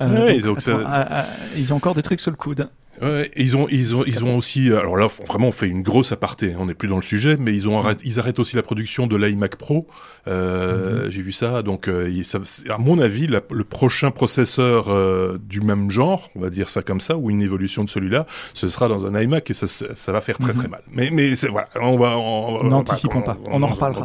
Euh, 0.00 0.26
oui, 0.26 0.38
donc, 0.40 0.56
donc 0.56 0.62
ça... 0.62 1.26
ils 1.56 1.72
ont 1.72 1.76
encore 1.76 1.94
des 1.94 2.02
trucs 2.02 2.20
sur 2.20 2.30
le 2.30 2.36
coude. 2.36 2.66
Ouais, 3.02 3.30
ils 3.36 3.56
ont, 3.56 3.66
ils 3.68 3.94
ont, 3.94 4.04
ils 4.06 4.24
ont 4.24 4.36
aussi, 4.36 4.70
alors 4.72 4.96
là, 4.96 5.06
vraiment, 5.26 5.48
on 5.48 5.52
fait 5.52 5.68
une 5.68 5.82
grosse 5.82 6.12
aparté. 6.12 6.52
Hein, 6.52 6.58
on 6.60 6.66
n'est 6.66 6.74
plus 6.74 6.88
dans 6.88 6.96
le 6.96 7.02
sujet, 7.02 7.36
mais 7.38 7.52
ils 7.52 7.68
ont 7.68 7.82
ils 8.04 8.18
arrêtent 8.18 8.38
aussi 8.38 8.56
la 8.56 8.62
production 8.62 9.06
de 9.06 9.16
l'iMac 9.16 9.56
Pro. 9.56 9.86
Euh, 10.28 11.04
mhm. 11.04 11.10
J'ai 11.10 11.22
vu 11.22 11.32
ça, 11.32 11.62
donc 11.62 11.88
euh, 11.88 12.22
ça, 12.22 12.38
à 12.68 12.78
mon 12.78 12.98
avis, 12.98 13.26
la, 13.26 13.40
le 13.50 13.64
prochain 13.64 14.10
processeur 14.10 14.88
euh, 14.88 15.38
du 15.42 15.60
même 15.60 15.90
genre, 15.90 16.30
on 16.34 16.40
va 16.40 16.50
dire 16.50 16.70
ça 16.70 16.82
comme 16.82 17.00
ça, 17.00 17.16
ou 17.16 17.30
une 17.30 17.42
évolution 17.42 17.84
de 17.84 17.90
celui-là, 17.90 18.26
ce 18.54 18.68
sera 18.68 18.88
dans 18.88 19.06
un 19.06 19.20
iMac 19.20 19.50
et 19.50 19.54
ça, 19.54 19.66
ça 19.66 20.12
va 20.12 20.20
faire 20.20 20.38
très 20.38 20.52
très 20.52 20.64
mhm. 20.64 20.70
mal. 20.70 20.82
Mais, 20.90 21.10
mais 21.12 21.34
voilà, 21.50 21.68
on 21.80 21.96
va, 21.96 22.18
on, 22.18 22.64
n'anticipons 22.64 23.22
pas, 23.22 23.36
on, 23.46 23.62
en 23.62 23.66
reparlera. 23.66 24.04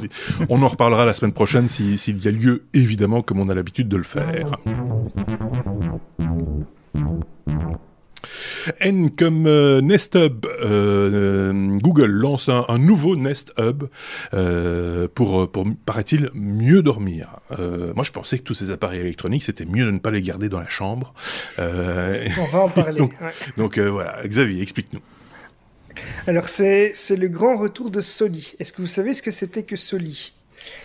On, 0.50 0.62
en 0.62 0.68
reparlera 0.68 1.06
la 1.06 1.14
semaine 1.14 1.34
prochaine 1.34 1.68
s'il 1.68 2.24
y 2.24 2.28
a 2.28 2.32
lieu, 2.32 2.64
évidemment, 2.74 3.22
comme 3.22 3.40
on 3.40 3.50
a 3.50 3.56
l'habitude 3.56 3.88
de 3.88 3.98
le 3.98 4.04
faire. 4.04 4.52
N 8.80 9.12
comme 9.12 9.48
euh, 9.48 9.82
Nest 9.82 10.16
Hub, 10.16 10.46
euh, 10.46 11.54
Google 11.78 12.12
lance 12.12 12.50
un, 12.50 12.78
nouveau 12.78 13.16
Nest 13.16 13.54
Hub 13.58 13.84
euh, 14.34 15.08
pour, 15.14 15.52
pour 15.52 15.66
paraît-il, 15.86 16.30
mieux 16.34 16.82
dormir. 16.82 17.40
moi, 17.50 18.04
je 18.04 18.12
pensais 18.12 18.40
que 18.40 18.44
tous 18.44 18.54
ces 18.54 18.72
appareils 18.72 19.00
électroniques, 19.00 19.44
c'était 19.44 19.66
mieux 19.66 19.86
de 19.86 19.92
ne 19.92 20.00
pas 20.00 20.12
les 20.12 20.22
garder 20.22 20.50
dans 20.50 20.60
la 20.60 20.68
chambre. 20.70 21.14
On 21.58 22.46
va 22.52 22.60
en 22.60 22.70
parler. 22.70 23.02
donc, 23.58 23.80
voilà, 23.80 24.20
Xavier, 24.26 24.62
explique-nous. 24.62 25.02
Alors, 26.28 26.48
c'est 26.48 26.94
le 27.18 27.28
grand 27.28 27.58
retour 27.58 27.92
de 27.92 28.02
Soli. 28.02 28.54
Est-ce 28.60 28.74
que 28.74 28.82
vous 28.82 28.88
savez 28.88 29.14
ce 29.14 29.22
que 29.22 29.32
c'était 29.32 29.64
que 29.64 29.76
Soli 29.76 30.34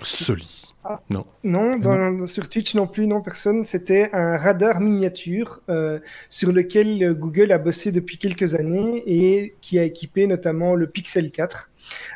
Soli. 0.03 0.66
Non. 1.11 1.25
Non, 1.45 2.27
sur 2.27 2.49
Twitch 2.49 2.75
non 2.75 2.87
plus, 2.87 3.07
non, 3.07 3.21
personne. 3.21 3.65
C'était 3.65 4.11
un 4.13 4.37
radar 4.37 4.81
miniature 4.81 5.61
euh, 5.69 5.99
sur 6.29 6.53
lequel 6.53 7.15
Google 7.15 7.53
a 7.53 7.59
bossé 7.59 7.93
depuis 7.93 8.19
quelques 8.19 8.55
années 8.55 9.03
et 9.07 9.55
qui 9.61 9.79
a 9.79 9.85
équipé 9.85 10.27
notamment 10.27 10.75
le 10.75 10.87
Pixel 10.87 11.31
4. 11.31 11.71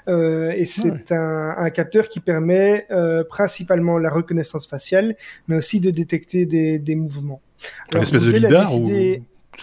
Euh, 0.09 0.51
et 0.51 0.65
c'est 0.65 1.13
un, 1.13 1.71
capteur 1.71 2.09
qui 2.09 2.21
permet 2.21 2.87
euh, 2.91 3.23
principalement 3.25 3.99
la 3.99 4.11
reconnaissance 4.11 4.67
faciale, 4.67 5.17
mais 5.49 5.57
aussi 5.57 5.81
de 5.81 5.91
détecter 5.91 6.47
des, 6.47 6.95
mouvements. 6.95 7.41
une 7.95 8.03
espèce 8.03 8.25
de 8.25 8.33
lidar 8.33 8.75
ou 8.77 8.91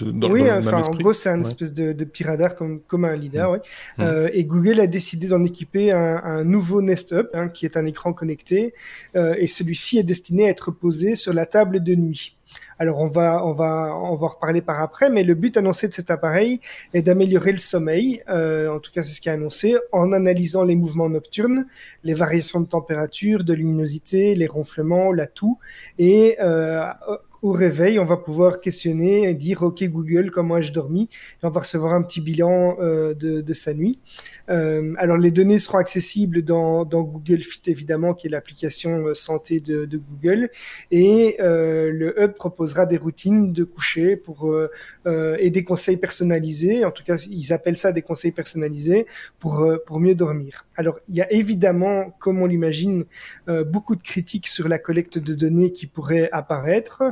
oui, 0.02 0.52
enfin, 0.52 0.82
en 0.84 0.92
gros, 0.92 1.14
c'est 1.14 1.30
un 1.30 1.42
espèce 1.42 1.74
de, 1.74 1.94
de, 1.94 2.06
petit 2.06 2.24
radar 2.24 2.56
comme, 2.56 2.82
comme 2.82 3.06
un 3.06 3.16
LiDAR. 3.16 3.52
Ouais. 3.52 3.62
Euh, 4.00 4.30
et 4.34 4.44
Google 4.46 4.80
a 4.80 4.88
décidé 4.88 5.28
d'en 5.28 5.44
équiper 5.44 5.92
un, 5.92 6.22
un, 6.24 6.44
nouveau 6.44 6.82
Nest 6.82 7.14
Up, 7.14 7.30
hein, 7.34 7.50
qui 7.50 7.66
est 7.66 7.78
un 7.78 7.86
écran 7.86 8.14
connecté. 8.14 8.74
Euh, 9.16 9.36
et 9.38 9.48
celui-ci 9.48 9.98
est 9.98 10.04
destiné 10.04 10.48
à 10.48 10.50
être 10.50 10.72
posé 10.72 11.16
sur 11.16 11.34
la 11.34 11.46
table 11.46 11.84
de 11.84 11.96
nuit. 11.96 12.38
Alors 12.80 13.00
on 13.00 13.08
va 13.08 13.46
on 13.46 13.54
va 13.54 13.98
on 13.98 14.16
va 14.16 14.28
en 14.28 14.30
reparler 14.30 14.62
par 14.62 14.82
après, 14.82 15.10
mais 15.10 15.24
le 15.24 15.34
but 15.34 15.58
annoncé 15.58 15.88
de 15.88 15.94
cet 15.94 16.12
appareil 16.12 16.62
est 16.94 17.02
d'améliorer 17.02 17.52
le 17.52 17.58
sommeil. 17.58 18.22
Euh, 18.30 18.70
en 18.70 18.80
tout 18.80 18.92
cas, 18.92 19.04
c'est 19.04 19.14
ce 19.14 19.22
qui 19.22 19.30
est 19.30 19.34
annoncé 19.34 19.76
en 19.92 20.12
analysant 20.14 20.64
les 20.64 20.76
mouvements 20.76 21.10
nocturnes, 21.10 21.66
les 22.04 22.14
variations 22.14 22.62
de 22.62 22.68
température, 22.68 23.44
de 23.44 23.54
luminosité, 23.54 24.36
les 24.36 24.48
ronflements, 24.48 25.12
la 25.12 25.28
toux, 25.28 25.58
et 25.98 26.38
euh, 26.40 26.86
au 27.42 27.52
réveil, 27.52 28.00
on 28.00 28.06
va 28.06 28.18
pouvoir 28.18 28.60
questionner 28.60 29.30
et 29.30 29.34
dire 29.34 29.64
OK 29.64 29.84
Google, 29.84 30.32
comment 30.32 30.58
ai-je 30.58 30.74
dormi? 30.74 31.10
Et 31.42 31.46
on 31.46 31.50
va 31.50 31.62
recevoir 31.62 31.94
un 31.94 32.02
petit 32.02 32.22
bilan 32.22 32.78
euh, 32.80 33.14
de, 33.14 33.42
de, 33.42 33.54
sa 33.54 33.74
nuit. 33.74 34.00
Euh, 34.50 34.94
alors 34.98 35.18
les 35.18 35.32
données 35.32 35.60
seront 35.60 35.78
accessibles 35.78 36.42
dans, 36.44 36.86
dans 36.86 37.02
Google 37.02 37.42
Fit 37.42 37.62
évidemment, 37.68 38.14
qui 38.14 38.28
est 38.28 38.30
l'application 38.30 39.08
euh, 39.08 39.14
santé 39.14 39.60
de, 39.60 39.86
de, 39.86 39.98
Google, 39.98 40.50
et 40.92 41.38
euh, 41.40 41.92
le 41.92 42.22
hub 42.22 42.34
proposera 42.34 42.86
des 42.86 42.98
routines 42.98 43.54
de 43.54 43.64
coucher 43.64 44.16
pour 44.16 44.52
euh, 44.52 44.70
et 45.40 45.50
des 45.50 45.64
conseils 45.64 45.98
personnalisés. 45.98 46.86
En 46.86 46.92
tout 46.92 47.04
cas, 47.04 47.18
ils 47.30 47.54
appellent 47.54 47.78
ça 47.78 47.92
des 47.92 48.02
conseils 48.02 48.32
personnalisés 48.32 49.06
pour 49.40 49.68
pour 49.86 50.00
mieux 50.00 50.16
dormir. 50.16 50.66
Alors 50.76 51.00
il 51.10 51.16
y 51.16 51.22
a 51.22 51.32
évidemment, 51.32 52.12
comme 52.20 52.42
on 52.42 52.46
l'imagine, 52.46 53.06
beaucoup 53.66 53.96
de 53.96 54.04
critiques 54.04 54.48
sur 54.48 54.68
la 54.68 54.80
collecte 54.80 55.18
de 55.18 55.34
données 55.34 55.72
qui 55.72 55.88
pourraient 55.88 56.30
apparaître. 56.32 57.04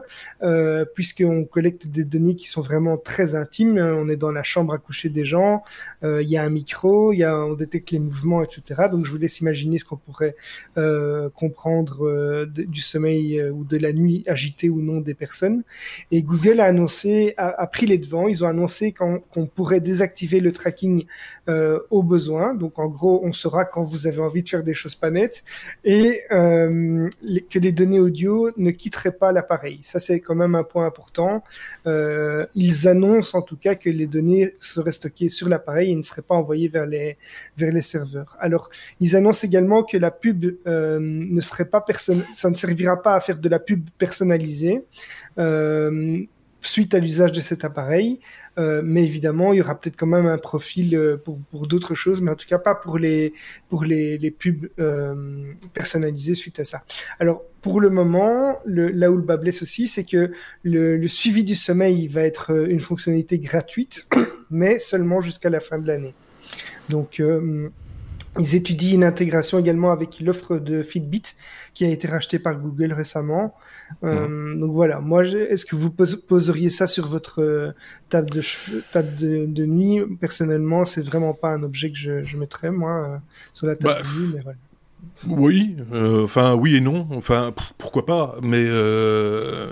Euh, 0.43 0.85
puisqu'on 0.93 1.45
collecte 1.45 1.87
des 1.87 2.05
données 2.05 2.35
qui 2.35 2.47
sont 2.47 2.61
vraiment 2.61 2.97
très 2.97 3.35
intimes. 3.35 3.77
On 3.77 4.09
est 4.09 4.15
dans 4.15 4.31
la 4.31 4.43
chambre 4.43 4.73
à 4.73 4.77
coucher 4.77 5.09
des 5.09 5.25
gens, 5.25 5.63
euh, 6.03 6.21
il 6.21 6.29
y 6.29 6.37
a 6.37 6.43
un 6.43 6.49
micro, 6.49 7.13
y 7.13 7.23
a, 7.23 7.37
on 7.37 7.53
détecte 7.53 7.91
les 7.91 7.99
mouvements, 7.99 8.41
etc. 8.41 8.83
Donc 8.91 9.05
je 9.05 9.11
vous 9.11 9.17
laisse 9.17 9.39
imaginer 9.39 9.77
ce 9.77 9.85
qu'on 9.85 9.97
pourrait 9.97 10.35
euh, 10.77 11.29
comprendre 11.29 12.05
euh, 12.05 12.45
du 12.45 12.81
sommeil 12.81 13.41
ou 13.49 13.63
de 13.63 13.77
la 13.77 13.93
nuit 13.93 14.23
agitée 14.27 14.69
ou 14.69 14.81
non 14.81 15.01
des 15.01 15.13
personnes. 15.13 15.63
Et 16.11 16.21
Google 16.21 16.59
a 16.59 16.65
annoncé, 16.65 17.33
a, 17.37 17.67
pris 17.67 17.85
les 17.85 17.97
devants. 17.97 18.27
Ils 18.27 18.43
ont 18.43 18.47
annoncé 18.47 18.93
qu'on 18.93 19.45
pourrait 19.47 19.79
désactiver 19.79 20.39
le 20.39 20.51
tracking 20.51 21.05
au 21.47 22.03
besoin. 22.03 22.53
Donc 22.53 22.79
en 22.79 22.87
gros, 22.87 23.21
on 23.23 23.31
saura 23.31 23.65
quand 23.65 23.83
vous 23.83 24.07
avez 24.07 24.19
envie 24.19 24.43
de 24.43 24.49
faire 24.49 24.63
des 24.63 24.73
choses 24.73 24.95
pas 24.95 25.09
nettes 25.09 25.43
et 25.83 26.21
que 26.29 27.59
les 27.59 27.71
données 27.71 27.99
audio 27.99 28.49
ne 28.57 28.71
quitteraient 28.71 29.11
pas 29.11 29.31
l'appareil. 29.31 29.79
Ça, 29.83 29.99
c'est 30.05 30.19
quand 30.19 30.35
même 30.35 30.55
un 30.55 30.63
point 30.63 30.85
important. 30.85 31.43
Euh, 31.87 32.45
ils 32.55 32.87
annoncent 32.87 33.37
en 33.37 33.41
tout 33.41 33.57
cas 33.57 33.75
que 33.75 33.89
les 33.89 34.07
données 34.07 34.53
seraient 34.61 34.91
stockées 34.91 35.29
sur 35.29 35.47
l'appareil 35.49 35.91
et 35.91 35.95
ne 35.95 36.03
seraient 36.03 36.27
pas 36.29 36.35
envoyées 36.35 36.67
vers 36.67 36.85
les 36.85 37.17
vers 37.57 37.71
les 37.71 37.81
serveurs. 37.81 38.35
Alors, 38.39 38.69
ils 38.99 39.15
annoncent 39.15 39.45
également 39.45 39.83
que 39.83 39.97
la 39.97 40.11
pub 40.11 40.45
euh, 40.67 40.99
ne 41.01 41.41
serait 41.41 41.69
pas 41.75 41.81
personne, 41.81 42.23
ça 42.33 42.49
ne 42.49 42.55
servira 42.55 43.01
pas 43.01 43.15
à 43.15 43.19
faire 43.19 43.39
de 43.39 43.49
la 43.49 43.59
pub 43.59 43.89
personnalisée. 43.97 44.83
Euh, 45.37 46.23
suite 46.67 46.93
à 46.93 46.99
l'usage 46.99 47.31
de 47.31 47.41
cet 47.41 47.63
appareil. 47.65 48.19
Euh, 48.57 48.81
mais 48.83 49.03
évidemment, 49.03 49.53
il 49.53 49.57
y 49.57 49.61
aura 49.61 49.79
peut-être 49.79 49.97
quand 49.97 50.07
même 50.07 50.25
un 50.25 50.37
profil 50.37 50.95
euh, 50.95 51.17
pour, 51.17 51.67
d'autres 51.67 51.95
choses, 51.95 52.21
mais 52.21 52.31
en 52.31 52.35
tout 52.35 52.47
cas 52.47 52.57
pas 52.57 52.75
pour 52.75 52.97
les, 52.97 53.33
pour 53.69 53.83
les, 53.83 54.17
les 54.17 54.31
pubs 54.31 54.67
euh, 54.79 55.53
personnalisées 55.73 56.35
suite 56.35 56.59
à 56.59 56.65
ça. 56.65 56.83
Alors, 57.19 57.43
pour 57.61 57.81
le 57.81 57.89
moment, 57.89 58.59
là 58.65 59.09
où 59.09 59.15
le 59.15 59.23
bas 59.23 59.37
blesse 59.37 59.61
aussi, 59.61 59.87
c'est 59.87 60.03
que 60.03 60.31
le, 60.63 61.07
suivi 61.07 61.43
du 61.43 61.55
sommeil 61.55 62.07
va 62.07 62.21
être 62.21 62.53
euh, 62.53 62.67
une 62.67 62.79
fonctionnalité 62.79 63.39
gratuite, 63.39 64.07
mais 64.51 64.77
seulement 64.79 65.19
jusqu'à 65.19 65.49
la 65.49 65.59
fin 65.59 65.79
de 65.79 65.87
l'année. 65.87 66.13
Donc, 66.89 67.19
ils 68.39 68.55
étudient 68.55 68.95
une 68.95 69.03
intégration 69.03 69.59
également 69.59 69.91
avec 69.91 70.19
l'offre 70.19 70.57
de 70.57 70.81
Fitbit 70.81 71.23
qui 71.73 71.85
a 71.85 71.89
été 71.89 72.07
rachetée 72.07 72.39
par 72.39 72.59
Google 72.59 72.93
récemment. 72.93 73.55
Euh, 74.03 74.27
mmh. 74.27 74.59
Donc 74.59 74.71
voilà, 74.71 74.99
moi, 74.99 75.25
est-ce 75.25 75.65
que 75.65 75.75
vous 75.75 75.91
poseriez 75.91 76.69
ça 76.69 76.87
sur 76.87 77.07
votre 77.07 77.41
euh, 77.41 77.71
table 78.09 78.29
de, 78.29 78.41
table 78.91 79.15
de, 79.15 79.45
de 79.45 79.65
nuit? 79.65 80.01
Personnellement, 80.19 80.85
c'est 80.85 81.01
vraiment 81.01 81.33
pas 81.33 81.49
un 81.49 81.63
objet 81.63 81.91
que 81.91 81.97
je, 81.97 82.23
je 82.23 82.37
mettrais, 82.37 82.71
moi, 82.71 83.09
euh, 83.09 83.17
sur 83.53 83.67
la 83.67 83.75
table 83.75 83.95
bah, 83.95 84.01
de 84.01 84.19
nuit, 84.21 84.33
mais 84.35 84.41
voilà. 84.41 84.57
Oui, 85.27 85.75
euh, 85.93 86.23
enfin 86.23 86.55
oui 86.55 86.75
et 86.75 86.81
non, 86.81 87.07
enfin 87.13 87.53
pourquoi 87.77 88.05
pas, 88.05 88.35
mais 88.43 88.63
euh, 88.63 89.67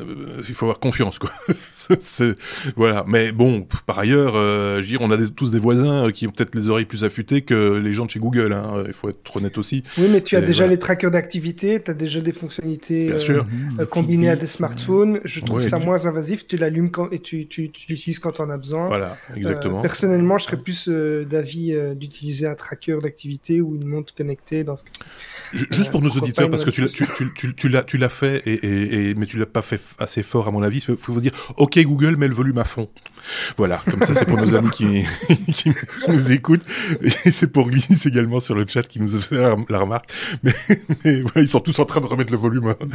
il 0.48 0.56
faut 0.56 0.66
avoir 0.66 0.80
confiance 0.80 1.20
quoi. 1.20 1.30
c'est, 1.54 2.36
voilà, 2.76 3.04
mais 3.08 3.32
bon, 3.32 3.66
par 3.86 4.00
ailleurs, 4.00 4.36
euh, 4.36 4.78
je 4.78 4.82
veux 4.82 4.88
dire, 4.88 5.02
on 5.02 5.12
a 5.12 5.18
des, 5.18 5.30
tous 5.30 5.52
des 5.52 5.60
voisins 5.60 6.12
qui 6.12 6.28
ont 6.28 6.32
peut-être 6.32 6.56
les 6.56 6.70
oreilles 6.70 6.86
plus 6.86 7.04
affûtées 7.04 7.42
que 7.42 7.78
les 7.78 7.92
gens 7.92 8.06
de 8.06 8.12
chez 8.12 8.20
Google. 8.20 8.54
Hein, 8.54 8.84
il 8.88 8.94
faut 8.94 9.10
être 9.10 9.36
honnête 9.36 9.58
aussi. 9.58 9.84
Oui, 9.98 10.08
mais 10.12 10.22
tu 10.22 10.36
as 10.36 10.42
déjà 10.42 10.64
voilà. 10.64 10.72
les 10.72 10.80
trackers 10.80 11.12
d'activité, 11.12 11.82
tu 11.84 11.92
as 11.92 11.94
déjà 11.94 12.22
des 12.22 12.32
fonctionnalités 12.32 13.06
Bien 13.06 13.20
sûr. 13.20 13.46
Euh, 13.80 13.86
combinées 13.86 14.30
à 14.30 14.36
des 14.36 14.48
smartphones. 14.48 15.20
Je 15.24 15.42
trouve 15.42 15.58
ouais, 15.58 15.68
ça 15.68 15.80
tu... 15.80 15.86
moins 15.86 16.06
invasif. 16.06 16.48
Tu 16.48 16.58
l'allumes 16.58 16.92
quand 16.92 17.12
et 17.12 17.20
tu, 17.20 17.48
tu, 17.48 17.70
tu 17.70 17.86
l'utilises 17.90 18.20
quand 18.20 18.40
on 18.40 18.50
a 18.50 18.58
besoin. 18.58 18.88
Voilà, 18.88 19.18
exactement. 19.36 19.82
personnellement, 19.82 20.38
je 20.38 20.46
serais 20.46 20.58
plus 20.58 20.88
d'avis 20.90 21.76
d'utiliser 21.96 22.48
un 22.48 22.56
tracker 22.56 22.98
d'activité 23.02 23.62
ou 23.62 23.76
une 23.76 23.86
montre 23.86 24.16
connectée 24.16 24.64
dans 24.64 24.78
ce 24.78 24.86
cas. 24.86 24.92
Juste 25.54 25.92
pour 25.92 26.02
nos 26.02 26.10
auditeurs, 26.10 26.50
parce 26.50 26.66
que 26.66 26.72
tu 26.72 26.82
l'as, 26.82 26.90
tu, 26.90 27.06
tu, 27.36 27.56
tu, 27.56 27.70
l'as, 27.70 27.84
tu 27.84 27.98
l'as 27.98 28.10
fait, 28.10 28.42
et, 28.46 28.54
et, 28.54 29.10
et, 29.10 29.16
mais 29.16 29.26
tu 29.26 29.38
l'as 29.38 29.46
pas 29.46 29.62
fait 29.62 29.80
assez 30.00 30.24
fort 30.24 30.48
à 30.48 30.52
mon 30.52 30.64
avis. 30.64 30.84
Il 30.88 30.98
faut 30.98 31.14
vous 31.14 31.22
dire, 31.22 31.32
OK 31.58 31.78
Google, 31.80 32.16
mets 32.16 32.28
le 32.28 32.34
volume 32.34 32.58
à 32.58 32.64
fond. 32.64 32.90
Voilà, 33.58 33.82
comme 33.90 34.02
ça 34.04 34.14
c'est 34.14 34.26
pour 34.26 34.38
nos 34.38 34.56
amis 34.56 34.72
qui, 34.72 35.06
nous 36.08 36.32
écoutent, 36.32 36.66
et 37.26 37.32
c'est 37.32 37.48
pour 37.48 37.70
Glynis 37.70 38.02
également 38.06 38.40
sur 38.40 38.56
le 38.56 38.66
chat 38.68 38.84
qui 38.84 39.00
nous 39.00 39.16
a 39.16 39.22
fait 39.22 39.38
la 39.70 39.80
remarque. 39.80 40.12
Mais, 40.44 40.54
mais 41.06 41.22
voilà, 41.22 41.42
ils 41.42 41.50
sont 41.50 41.60
tous 41.60 41.78
en 41.80 41.86
train 41.86 42.02
de 42.02 42.08
remettre 42.08 42.32
le 42.32 42.38
volume. 42.38 42.68
Hein. 42.68 42.88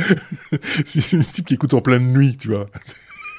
c'est 0.85 1.12
une 1.12 1.24
type 1.24 1.47
qui 1.47 1.55
écoute 1.55 1.74
en 1.74 1.81
pleine 1.81 2.12
nuit, 2.12 2.37
tu 2.37 2.49
vois. 2.49 2.68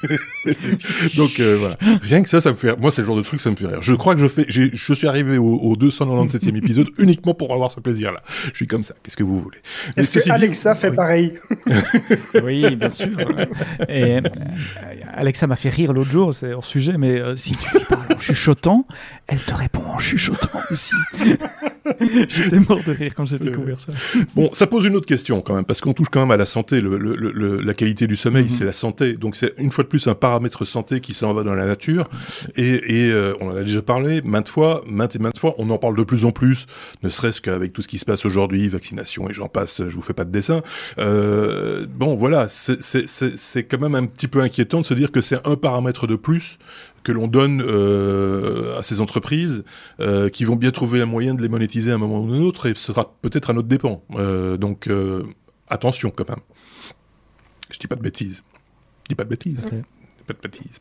Donc 1.16 1.40
euh, 1.40 1.58
voilà, 1.60 1.78
rien 2.02 2.22
que 2.22 2.30
ça, 2.30 2.42
ça 2.42 2.52
me 2.52 2.56
fait. 2.56 2.70
Rire. 2.72 2.80
Moi, 2.80 2.92
c'est 2.92 3.02
le 3.02 3.08
genre 3.08 3.18
de 3.18 3.22
truc, 3.22 3.42
ça 3.42 3.52
me 3.52 3.56
fait 3.56 3.68
rire. 3.68 3.82
Je 3.82 3.94
crois 3.94 4.16
que 4.16 4.22
je 4.22 4.28
fais. 4.28 4.46
Je 4.48 4.94
suis 4.94 5.08
arrivé 5.08 5.38
au, 5.38 5.56
au 5.56 5.76
297e 5.76 6.56
épisode 6.58 6.90
uniquement 6.98 7.34
pour 7.34 7.54
avoir 7.54 7.72
ce 7.72 7.80
plaisir-là. 7.80 8.20
Je 8.52 8.56
suis 8.56 8.68
comme 8.68 8.84
ça. 8.84 8.96
Qu'est-ce 9.04 9.18
que 9.18 9.24
vous 9.24 9.40
voulez? 9.40 9.58
Est-ce 9.98 10.20
que 10.20 10.32
Alexa 10.32 10.74
dit... 10.74 10.80
fait 10.82 10.90
oui. 10.90 10.96
pareil? 10.96 11.34
Oui, 12.44 12.76
bien 12.76 12.90
sûr. 12.90 13.10
Et 13.88 14.18
euh, 14.18 14.22
Alexa 15.14 15.48
m'a 15.48 15.56
fait 15.56 15.70
rire 15.70 15.94
l'autre 15.94 16.12
jour, 16.12 16.34
c'est 16.34 16.54
hors 16.54 16.66
sujet, 16.66 16.98
mais 16.98 17.20
euh, 17.20 17.36
si 17.36 17.52
tu 17.52 17.80
parles 17.88 18.14
en 18.16 18.20
chuchotant, 18.20 18.86
elle 19.30 19.40
te 19.40 19.54
répond 19.54 19.82
en 19.86 20.00
chuchotant 20.00 20.60
aussi. 20.72 20.96
J'étais 22.30 22.60
mort 22.60 22.82
de 22.86 22.92
rire 22.92 23.14
quand 23.16 23.26
j'ai 23.26 23.40
découvert 23.40 23.80
ça. 23.80 23.94
Bon, 24.36 24.50
ça 24.54 24.68
pose 24.68 24.86
une 24.86 24.96
autre 24.96 25.06
question 25.06 25.42
quand 25.42 25.56
même, 25.56 25.66
parce 25.66 25.82
qu'on 25.82 25.94
touche 25.94 26.10
quand 26.12 26.22
même 26.22 26.32
à 26.32 26.38
la 26.38 26.46
santé. 26.46 26.82
Le, 26.82 26.98
le, 26.98 27.16
le, 27.16 27.62
la 27.62 27.74
qualité 27.74 28.08
du 28.08 28.16
sommeil, 28.16 28.44
mm 28.44 28.48
-hmm. 28.48 28.58
c'est 28.58 28.66
la 28.66 28.74
santé. 28.74 29.14
Donc 29.14 29.36
c'est 29.36 29.54
une 29.58 29.72
fois 29.72 29.84
de 29.84 29.90
plus 29.90 30.08
un 30.08 30.16
paramètre 30.16 30.66
santé 30.66 31.00
qui 31.00 31.14
s'en 31.14 31.34
va 31.34 31.44
dans 31.44 31.56
la 31.56 31.66
nature. 31.66 32.10
Et, 32.56 33.08
et 33.08 33.12
euh, 33.12 33.34
on 33.40 33.50
en 33.52 33.56
a 33.56 33.62
déjà 33.62 33.82
parlé 33.82 34.22
maintes 34.24 34.50
fois, 34.50 34.84
maintes 34.88 35.16
et 35.16 35.20
maintes 35.20 35.40
fois. 35.40 35.54
On 35.58 35.70
en 35.70 35.78
parle 35.78 35.96
de 35.96 36.04
plus 36.04 36.26
en 36.26 36.32
plus, 36.32 36.66
ne 37.04 37.10
serait-ce 37.10 37.42
qu'avec 37.42 37.74
tout 37.74 37.82
ce 37.82 37.88
qui 37.88 38.00
se 38.00 38.06
passe 38.06 38.26
aujourd'hui, 38.26 38.68
vaccination 38.70 39.30
et 39.30 39.34
j'en 39.34 39.48
passe. 39.48 39.82
Je 39.88 39.96
vous 39.96 40.02
fais 40.02 40.14
pas 40.14 40.26
de 40.26 40.32
dessin. 40.32 40.62
Euh, 40.98 41.86
bon, 42.02 42.16
voilà, 42.16 42.48
c'est 42.50 43.64
quand 43.64 43.82
même 43.86 43.96
un 43.96 44.06
petit 44.06 44.28
peu 44.28 44.42
inquiétant 44.42 44.82
de 44.82 44.86
se 44.86 44.94
dire 44.94 45.12
que 45.12 45.22
c'est 45.22 45.40
un 45.48 45.56
paramètre 45.56 46.08
de 46.08 46.16
plus 46.16 46.58
que 47.10 47.14
l'on 47.14 47.28
donne 47.28 47.64
euh, 47.66 48.78
à 48.78 48.84
ces 48.84 49.02
entreprises 49.02 49.64
euh, 50.00 50.30
qui 50.30 50.46
vont 50.46 50.56
bien 50.56 50.70
trouver 50.70 51.02
un 51.02 51.08
moyen 51.08 51.34
de 51.34 51.42
les 51.42 51.50
monétiser 51.50 51.92
à 51.92 51.96
un 51.96 51.98
moment 51.98 52.20
ou 52.20 52.32
à 52.32 52.38
un 52.38 52.42
autre 52.42 52.68
et 52.68 52.76
ce 52.76 52.94
sera 52.94 53.16
peut-être 53.24 53.50
à 53.50 53.54
notre 53.54 53.68
dépens. 53.68 54.04
Euh, 54.14 54.58
donc 54.58 54.88
attention 55.70 56.12
quand 56.12 56.30
même. 56.30 56.38
Je 57.72 57.80
dis 57.80 57.88
pas 57.88 57.96
de 57.96 58.04
bêtises. 58.04 58.44
Je 59.06 59.10
dis 59.10 59.16
pas 59.16 59.24
de 59.24 59.30
bêtises. 59.30 59.66
Pas 60.28 60.34
de 60.34 60.40
bêtises. 60.40 60.78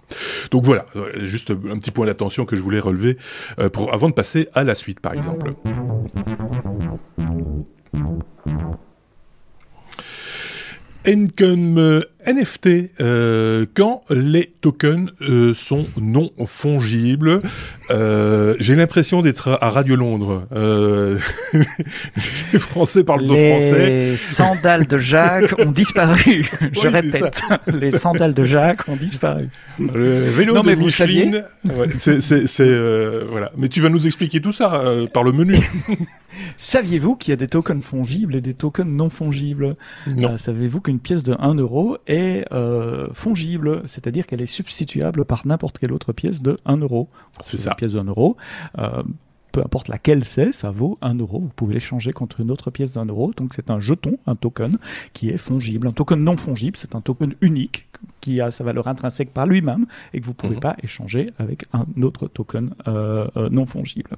Donc 0.50 0.64
voilà, 0.64 0.84
juste 1.22 1.50
un 1.50 1.78
petit 1.78 1.92
point 1.92 2.04
d'attention 2.04 2.44
que 2.44 2.56
je 2.56 2.60
voulais 2.60 2.80
relever 2.80 3.16
pour, 3.72 3.94
avant 3.94 4.10
de 4.10 4.14
passer 4.14 4.48
à 4.52 4.64
la 4.64 4.74
suite 4.74 5.00
par 5.00 5.14
exemple. 5.14 5.54
comme 8.44 8.46
euh, 8.46 8.87
NFT 12.28 12.68
euh, 13.00 13.64
quand 13.74 14.02
les 14.10 14.52
tokens 14.60 15.10
euh, 15.22 15.54
sont 15.54 15.86
non 16.00 16.30
fongibles. 16.44 17.38
Euh, 17.90 18.54
J'ai 18.60 18.74
l'impression 18.74 19.22
d'être 19.22 19.56
à 19.60 19.70
Radio 19.70 19.96
Londres. 19.96 20.46
Euh, 20.52 21.18
les 22.52 22.58
Français 22.58 23.04
parlent 23.04 23.22
les 23.22 23.28
de 23.28 23.60
français. 23.60 23.88
Les 23.88 24.16
sandales 24.16 24.86
de 24.86 24.98
Jacques 24.98 25.58
ont 25.58 25.70
disparu. 25.70 26.50
Je 26.72 26.80
oui, 26.80 26.88
répète, 26.88 27.40
les 27.68 27.92
sandales 27.92 28.34
de 28.34 28.44
Jacques 28.44 28.86
ont 28.88 28.96
disparu. 28.96 29.48
Le 29.78 30.14
vélo 30.30 30.54
non, 30.54 30.62
de 30.62 30.66
mais 30.66 30.76
Micheline. 30.76 31.44
Ouais, 31.64 31.88
c'est 31.98 32.60
euh, 32.60 33.24
voilà. 33.30 33.52
Mais 33.56 33.68
tu 33.68 33.80
vas 33.80 33.88
nous 33.88 34.06
expliquer 34.06 34.40
tout 34.40 34.52
ça 34.52 34.82
par 35.14 35.22
le 35.22 35.32
menu. 35.32 35.56
Saviez-vous 36.58 37.16
qu'il 37.16 37.30
y 37.30 37.34
a 37.34 37.36
des 37.36 37.46
tokens 37.46 37.82
fongibles 37.82 38.36
et 38.36 38.40
des 38.40 38.54
tokens 38.54 38.90
non 38.90 39.08
fongibles? 39.08 39.76
Savez-vous 40.36 40.80
qu'une 40.80 40.97
pièce 41.00 41.22
de 41.22 41.34
1 41.38 41.54
euro 41.54 41.98
est 42.06 42.44
euh, 42.52 43.08
fongible, 43.12 43.82
c'est-à-dire 43.86 44.26
qu'elle 44.26 44.42
est 44.42 44.46
substituable 44.46 45.24
par 45.24 45.46
n'importe 45.46 45.78
quelle 45.78 45.92
autre 45.92 46.12
pièce 46.12 46.42
de 46.42 46.58
1 46.64 46.78
euro. 46.78 47.08
C'est 47.42 47.56
ça. 47.56 47.70
Une 47.70 47.76
pièce 47.76 47.92
de 47.92 48.00
1 48.00 48.04
euro. 48.04 48.36
Euh, 48.78 49.02
peu 49.52 49.60
importe 49.60 49.88
laquelle 49.88 50.24
c'est, 50.24 50.52
ça 50.52 50.70
vaut 50.70 50.98
1 51.00 51.14
euro. 51.14 51.40
Vous 51.40 51.52
pouvez 51.54 51.74
l'échanger 51.74 52.12
contre 52.12 52.40
une 52.40 52.50
autre 52.50 52.70
pièce 52.70 52.92
d'un 52.92 53.06
euro. 53.06 53.32
Donc 53.36 53.54
c'est 53.54 53.70
un 53.70 53.80
jeton, 53.80 54.18
un 54.26 54.36
token, 54.36 54.78
qui 55.12 55.30
est 55.30 55.38
fongible. 55.38 55.88
Un 55.88 55.92
token 55.92 56.22
non 56.22 56.36
fongible, 56.36 56.76
c'est 56.76 56.94
un 56.94 57.00
token 57.00 57.34
unique 57.40 57.88
qui 58.28 58.42
a 58.42 58.50
sa 58.50 58.62
valeur 58.62 58.86
intrinsèque 58.88 59.32
par 59.32 59.46
lui-même 59.46 59.86
et 60.12 60.20
que 60.20 60.26
vous 60.26 60.32
ne 60.32 60.36
pouvez 60.36 60.56
mmh. 60.56 60.60
pas 60.60 60.76
échanger 60.82 61.32
avec 61.38 61.64
un 61.72 61.86
autre 62.02 62.28
token 62.28 62.74
euh, 62.86 63.26
euh, 63.38 63.48
non 63.48 63.64
fongible. 63.64 64.10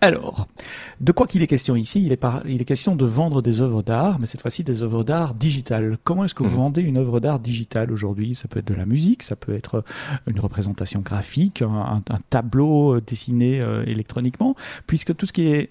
Alors, 0.00 0.48
de 1.00 1.12
quoi 1.12 1.28
qu'il 1.28 1.42
est 1.42 1.46
question 1.46 1.76
ici 1.76 2.04
il 2.04 2.10
est, 2.10 2.16
par, 2.16 2.42
il 2.46 2.60
est 2.60 2.64
question 2.64 2.96
de 2.96 3.04
vendre 3.04 3.40
des 3.40 3.60
œuvres 3.60 3.82
d'art, 3.82 4.18
mais 4.18 4.26
cette 4.26 4.42
fois-ci 4.42 4.64
des 4.64 4.82
œuvres 4.82 5.04
d'art 5.04 5.34
digitales. 5.34 5.96
Comment 6.02 6.24
est-ce 6.24 6.34
que 6.34 6.42
vous 6.42 6.56
mmh. 6.56 6.64
vendez 6.64 6.82
une 6.82 6.98
œuvre 6.98 7.20
d'art 7.20 7.38
digitale 7.38 7.92
aujourd'hui? 7.92 8.34
Ça 8.34 8.48
peut 8.48 8.58
être 8.58 8.66
de 8.66 8.74
la 8.74 8.86
musique, 8.86 9.22
ça 9.22 9.36
peut 9.36 9.54
être 9.54 9.84
une 10.26 10.40
représentation 10.40 11.00
graphique, 11.00 11.62
un, 11.62 12.02
un 12.08 12.20
tableau 12.30 13.00
dessiné 13.00 13.60
euh, 13.60 13.84
électroniquement, 13.86 14.56
puisque 14.88 15.14
tout 15.14 15.26
ce 15.26 15.32
qui 15.32 15.46
est 15.46 15.70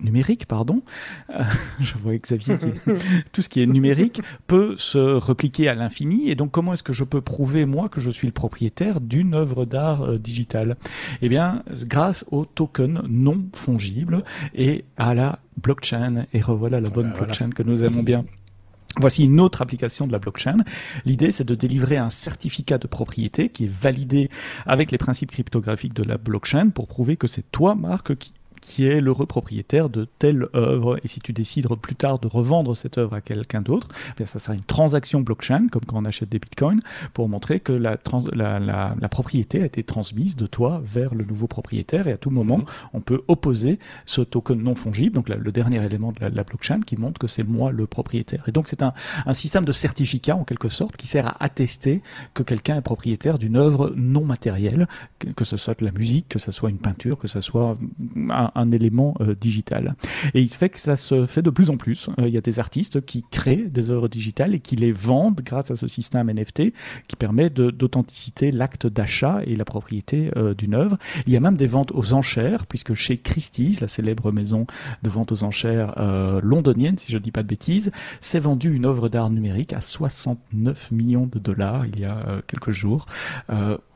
numérique, 0.00 0.46
pardon, 0.46 0.82
euh, 1.30 1.42
je 1.80 1.94
vois 1.96 2.16
Xavier, 2.16 2.58
qui, 2.58 2.66
tout 3.32 3.42
ce 3.42 3.48
qui 3.48 3.60
est 3.60 3.66
numérique 3.66 4.20
peut 4.46 4.74
se 4.78 4.98
repliquer 4.98 5.68
à 5.68 5.74
l'infini. 5.74 6.30
Et 6.30 6.34
donc, 6.34 6.50
comment 6.50 6.72
est-ce 6.72 6.82
que 6.82 6.92
je 6.92 7.04
peux 7.04 7.20
prouver, 7.20 7.64
moi, 7.64 7.88
que 7.88 8.00
je 8.00 8.10
suis 8.10 8.26
le 8.26 8.32
propriétaire 8.32 9.00
d'une 9.00 9.34
œuvre 9.34 9.64
d'art 9.64 10.02
euh, 10.02 10.18
digitale? 10.18 10.76
Eh 11.22 11.28
bien, 11.28 11.62
grâce 11.84 12.24
au 12.30 12.44
token 12.44 13.02
non 13.08 13.44
fongible 13.52 14.24
et 14.54 14.84
à 14.96 15.14
la 15.14 15.38
blockchain. 15.62 16.26
Et 16.32 16.40
revoilà 16.40 16.80
la 16.80 16.90
bonne 16.90 17.08
voilà, 17.08 17.24
blockchain 17.24 17.46
voilà. 17.46 17.54
que 17.54 17.62
nous 17.62 17.84
aimons 17.84 18.02
bien. 18.02 18.24
Voici 19.00 19.24
une 19.24 19.40
autre 19.40 19.60
application 19.60 20.06
de 20.06 20.12
la 20.12 20.18
blockchain. 20.18 20.58
L'idée, 21.04 21.32
c'est 21.32 21.44
de 21.44 21.56
délivrer 21.56 21.96
un 21.96 22.10
certificat 22.10 22.78
de 22.78 22.86
propriété 22.86 23.48
qui 23.48 23.64
est 23.64 23.72
validé 23.72 24.30
avec 24.66 24.92
les 24.92 24.98
principes 24.98 25.32
cryptographiques 25.32 25.94
de 25.94 26.04
la 26.04 26.16
blockchain 26.16 26.70
pour 26.70 26.86
prouver 26.86 27.16
que 27.16 27.26
c'est 27.26 27.50
toi, 27.50 27.74
Marc, 27.74 28.14
qui 28.16 28.32
qui 28.64 28.86
est 28.86 29.00
l'heureux 29.00 29.26
propriétaire 29.26 29.90
de 29.90 30.08
telle 30.18 30.48
œuvre. 30.54 30.98
Et 31.04 31.08
si 31.08 31.20
tu 31.20 31.32
décides 31.32 31.68
plus 31.76 31.94
tard 31.94 32.18
de 32.18 32.26
revendre 32.26 32.74
cette 32.74 32.96
œuvre 32.96 33.14
à 33.14 33.20
quelqu'un 33.20 33.60
d'autre, 33.60 33.88
eh 34.18 34.26
ça 34.26 34.38
sera 34.38 34.54
une 34.54 34.62
transaction 34.62 35.20
blockchain, 35.20 35.68
comme 35.70 35.84
quand 35.84 35.98
on 35.98 36.04
achète 36.06 36.30
des 36.30 36.38
bitcoins, 36.38 36.80
pour 37.12 37.28
montrer 37.28 37.60
que 37.60 37.72
la, 37.72 37.98
la, 38.32 39.08
propriété 39.10 39.62
a 39.62 39.66
été 39.66 39.82
transmise 39.82 40.34
de 40.34 40.46
toi 40.46 40.80
vers 40.82 41.14
le 41.14 41.24
nouveau 41.24 41.46
propriétaire. 41.46 42.08
Et 42.08 42.12
à 42.12 42.16
tout 42.16 42.30
moment, 42.30 42.58
mhm. 42.58 42.64
on 42.94 43.00
peut 43.00 43.22
opposer 43.28 43.78
ce 44.06 44.22
token 44.22 44.60
non 44.60 44.74
fongible, 44.74 45.14
donc 45.14 45.28
le 45.28 45.52
dernier 45.52 45.84
élément 45.84 46.12
de 46.12 46.26
la, 46.26 46.44
blockchain, 46.44 46.80
qui 46.80 46.96
montre 46.96 47.18
que 47.18 47.28
c'est 47.28 47.44
moi 47.44 47.70
le 47.70 47.86
propriétaire. 47.86 48.44
Et 48.48 48.52
donc 48.52 48.68
c'est 48.68 48.82
un, 48.82 48.92
système 49.32 49.64
de 49.64 49.72
certificat, 49.72 50.36
en 50.36 50.44
quelque 50.44 50.70
sorte, 50.70 50.96
qui 50.96 51.06
sert 51.06 51.26
à 51.26 51.36
attester 51.44 52.00
que 52.32 52.42
quelqu'un 52.42 52.78
est 52.78 52.82
propriétaire 52.82 53.38
d'une 53.38 53.56
œuvre 53.56 53.92
non 53.94 54.24
matérielle, 54.24 54.88
que, 55.18 55.28
que 55.28 55.44
ce 55.44 55.56
soit 55.56 55.78
de 55.78 55.84
la 55.84 55.92
musique, 55.92 56.28
que 56.28 56.38
ce 56.38 56.50
soit 56.50 56.70
une 56.70 56.78
peinture, 56.78 57.18
que 57.18 57.28
ce 57.28 57.40
soit 57.40 57.76
un, 58.30 58.50
un 58.54 58.70
élément 58.70 59.14
euh, 59.20 59.34
digital. 59.34 59.96
Et 60.34 60.40
il 60.40 60.48
se 60.48 60.56
fait 60.56 60.68
que 60.68 60.80
ça 60.80 60.96
se 60.96 61.26
fait 61.26 61.42
de 61.42 61.50
plus 61.50 61.70
en 61.70 61.76
plus. 61.76 62.08
Euh, 62.18 62.28
il 62.28 62.34
y 62.34 62.38
a 62.38 62.40
des 62.40 62.58
artistes 62.58 63.04
qui 63.04 63.24
créent 63.30 63.68
des 63.68 63.90
œuvres 63.90 64.08
digitales 64.08 64.54
et 64.54 64.60
qui 64.60 64.76
les 64.76 64.92
vendent 64.92 65.40
grâce 65.42 65.70
à 65.70 65.76
ce 65.76 65.88
système 65.88 66.30
NFT 66.30 66.72
qui 67.08 67.16
permet 67.16 67.50
d'authenticité 67.50 68.50
l'acte 68.50 68.86
d'achat 68.86 69.40
et 69.46 69.56
la 69.56 69.64
propriété 69.64 70.30
euh, 70.36 70.54
d'une 70.54 70.74
œuvre. 70.74 70.98
Il 71.26 71.32
y 71.32 71.36
a 71.36 71.40
même 71.40 71.56
des 71.56 71.66
ventes 71.66 71.92
aux 71.92 72.12
enchères, 72.12 72.66
puisque 72.66 72.94
chez 72.94 73.18
Christie's, 73.18 73.80
la 73.80 73.88
célèbre 73.88 74.32
maison 74.32 74.66
de 75.02 75.10
vente 75.10 75.32
aux 75.32 75.42
enchères 75.44 75.94
londonienne, 76.42 76.98
si 76.98 77.10
je 77.10 77.18
ne 77.18 77.22
dis 77.22 77.30
pas 77.30 77.42
de 77.42 77.48
bêtises, 77.48 77.90
s'est 78.20 78.38
vendu 78.38 78.74
une 78.74 78.86
œuvre 78.86 79.08
d'art 79.08 79.30
numérique 79.30 79.72
à 79.72 79.80
69 79.80 80.90
millions 80.92 81.26
de 81.26 81.38
dollars 81.38 81.86
il 81.86 82.00
y 82.00 82.04
a 82.04 82.42
quelques 82.46 82.72
jours 82.72 83.06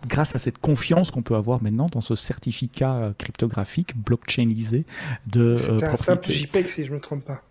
grâce 0.06 0.34
à 0.34 0.38
cette 0.38 0.58
confiance 0.58 1.10
qu'on 1.10 1.22
peut 1.22 1.34
avoir 1.34 1.62
maintenant 1.62 1.88
dans 1.90 2.00
ce 2.00 2.14
certificat 2.14 3.12
cryptographique 3.18 3.96
blockchainisé 3.96 4.84
de 5.26 5.56
C'est 5.56 5.82
un 5.82 5.96
simple 5.96 6.30
JPEG 6.30 6.68
si 6.68 6.84
je 6.84 6.92
me 6.92 7.00
trompe 7.00 7.24
pas. 7.24 7.42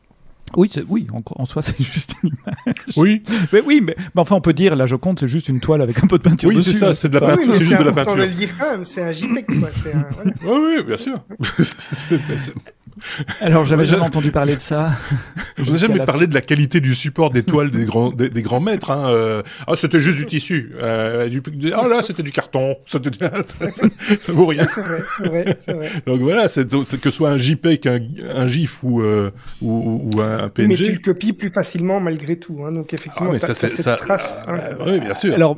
Oui, 0.56 0.72
oui, 0.88 1.08
en, 1.12 1.45
soi, 1.45 1.62
c'est 1.64 1.84
juste 1.84 2.16
une 2.24 2.30
image. 2.30 2.76
Oui. 2.95 3.22
Mais 3.52 3.62
oui, 3.66 3.82
mais, 3.84 3.95
enfin, 4.16 4.36
on 4.36 4.41
peut 4.41 4.54
dire, 4.54 4.76
là, 4.76 4.86
je 4.86 4.95
compte, 4.95 5.20
c'est 5.20 5.28
juste 5.28 5.50
une 5.50 5.60
toile 5.60 5.82
avec 5.82 6.02
un 6.02 6.08
peu 6.08 6.18
de 6.18 6.24
peinture 6.24 6.50
oui, 6.50 6.62
c'est 6.62 6.72
ça, 6.72 6.95
c'est 6.95 7.10
de 7.10 7.20
la 7.20 7.36
peinture, 7.36 7.56
c'est 7.56 7.64
juste 7.64 7.80
de 7.80 7.84
la 7.84 7.91
peinture. 7.91 8.16
le 8.16 8.28
dire 8.28 8.50
c'est 8.84 9.04
un 9.04 9.12
JPEG, 9.12 9.45
quoi. 9.60 9.70
Un, 9.93 10.30
Oui, 10.48 10.78
oui, 10.78 10.84
bien 10.86 10.98
sûr. 10.98 11.22
Alors, 13.41 13.66
j'avais 13.66 13.86
jamais 13.86 14.04
entendu 14.04 14.32
parler 14.32 14.56
de 14.56 14.62
ça. 14.62 14.91
Je 15.58 15.72
n'ai 15.72 15.78
jamais 15.78 16.04
parlé 16.04 16.28
de 16.28 16.34
la 16.34 16.41
qualité 16.41 16.80
du 16.80 16.93
support 16.93 17.32
des 17.32 17.43
toiles 17.43 17.72
des 17.72 17.86
grands, 17.86 18.12
des, 18.12 18.41
grands 18.41 18.60
maîtres. 18.60 18.91
Hein. 18.91 19.10
Euh, 19.10 19.43
ah, 19.66 19.76
c'était 19.76 20.00
juste 20.00 20.18
du 20.18 20.26
tissu. 20.26 20.74
Euh, 20.82 21.28
du, 21.30 21.41
ah 21.74 21.88
là, 21.88 22.02
c'était 22.04 22.24
du 22.24 22.32
carton. 22.32 22.76
Ça, 22.88 23.00
ça, 24.20 24.34
vaut 24.34 24.45
rien. 24.45 24.66
C'est 24.68 24.82
vrai, 24.82 25.00
c'est 25.16 25.28
vrai, 25.28 25.58
vrai, 25.74 25.89
Donc 26.06 26.22
voilà, 26.22 26.48
c'est 26.48 26.68
que 26.68 27.10
ce 27.10 27.12
soit 27.12 27.30
un 27.30 27.38
JPEG, 27.38 27.88
un, 27.88 28.00
un 28.36 28.48
GIF 28.48 28.84
ou, 28.84 29.02
euh, 29.02 29.32
ou, 29.62 30.12
ou, 30.14 30.22
un 30.22 30.50
PNG. 30.50 30.68
Mais 30.68 30.76
tu 30.76 30.91
le 30.91 31.00
copies 31.00 31.34
plus 31.34 31.50
facilement 31.50 32.00
malgré 32.00 32.38
tout. 32.38 32.64
Hein. 32.66 32.72
Donc 32.72 32.93
effectivement, 32.93 33.32
ah, 33.34 33.39
ça, 33.39 33.54
c'est 33.54 33.70
cette 33.70 33.98
trace. 33.98 34.41
Hein. 34.48 34.60
oui, 34.86 35.00
bien 35.00 35.14
sûr. 35.14 35.34
Alors, 35.34 35.58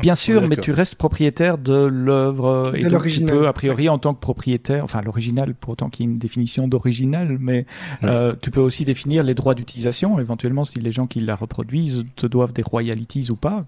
Bien 0.00 0.14
sûr, 0.14 0.46
mais 0.46 0.56
tu 0.56 0.72
restes 0.72 0.94
propriétaire 0.94 1.58
de 1.58 1.74
l'œuvre 1.84 2.72
et 2.74 2.84
donc 2.84 3.06
tu 3.06 3.24
peux, 3.24 3.46
a 3.46 3.52
priori, 3.52 3.88
en 3.88 3.98
tant 3.98 4.14
que 4.14 4.20
propriétaire, 4.20 4.84
enfin 4.84 5.00
l'original, 5.02 5.54
pour 5.54 5.72
autant 5.72 5.88
qu'il 5.90 6.06
y 6.06 6.08
ait 6.08 6.12
une 6.12 6.18
définition 6.18 6.68
d'original, 6.68 7.36
mais 7.40 7.66
euh, 8.04 8.34
tu 8.40 8.50
peux 8.50 8.60
aussi 8.60 8.84
définir 8.84 9.22
les 9.22 9.34
droits 9.34 9.54
d'utilisation. 9.54 10.18
Éventuellement, 10.18 10.64
si 10.64 10.80
les 10.80 10.92
gens 10.92 11.06
qui 11.06 11.20
la 11.20 11.36
reproduisent 11.36 12.04
te 12.16 12.26
doivent 12.26 12.52
des 12.52 12.62
royalties 12.62 13.30
ou 13.30 13.36
pas, 13.36 13.66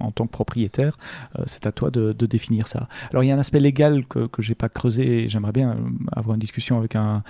en, 0.00 0.10
tant 0.10 0.26
que 0.26 0.32
propriétaire, 0.32 0.96
euh, 1.38 1.42
c'est 1.46 1.66
à 1.66 1.72
toi 1.72 1.90
de, 1.90 2.12
définir 2.22 2.68
ça. 2.68 2.88
Alors 3.10 3.24
il 3.24 3.26
y 3.26 3.32
a 3.32 3.34
un 3.34 3.38
aspect 3.40 3.58
légal 3.58 4.06
que 4.06 4.26
que 4.26 4.42
j'ai 4.42 4.54
pas 4.54 4.68
creusé. 4.68 5.24
et 5.24 5.28
J'aimerais 5.28 5.52
bien 5.52 5.70
euh, 5.70 5.74
avoir 6.12 6.34
une 6.34 6.40
discussion 6.40 6.78
avec 6.78 6.96
un, 6.96 7.22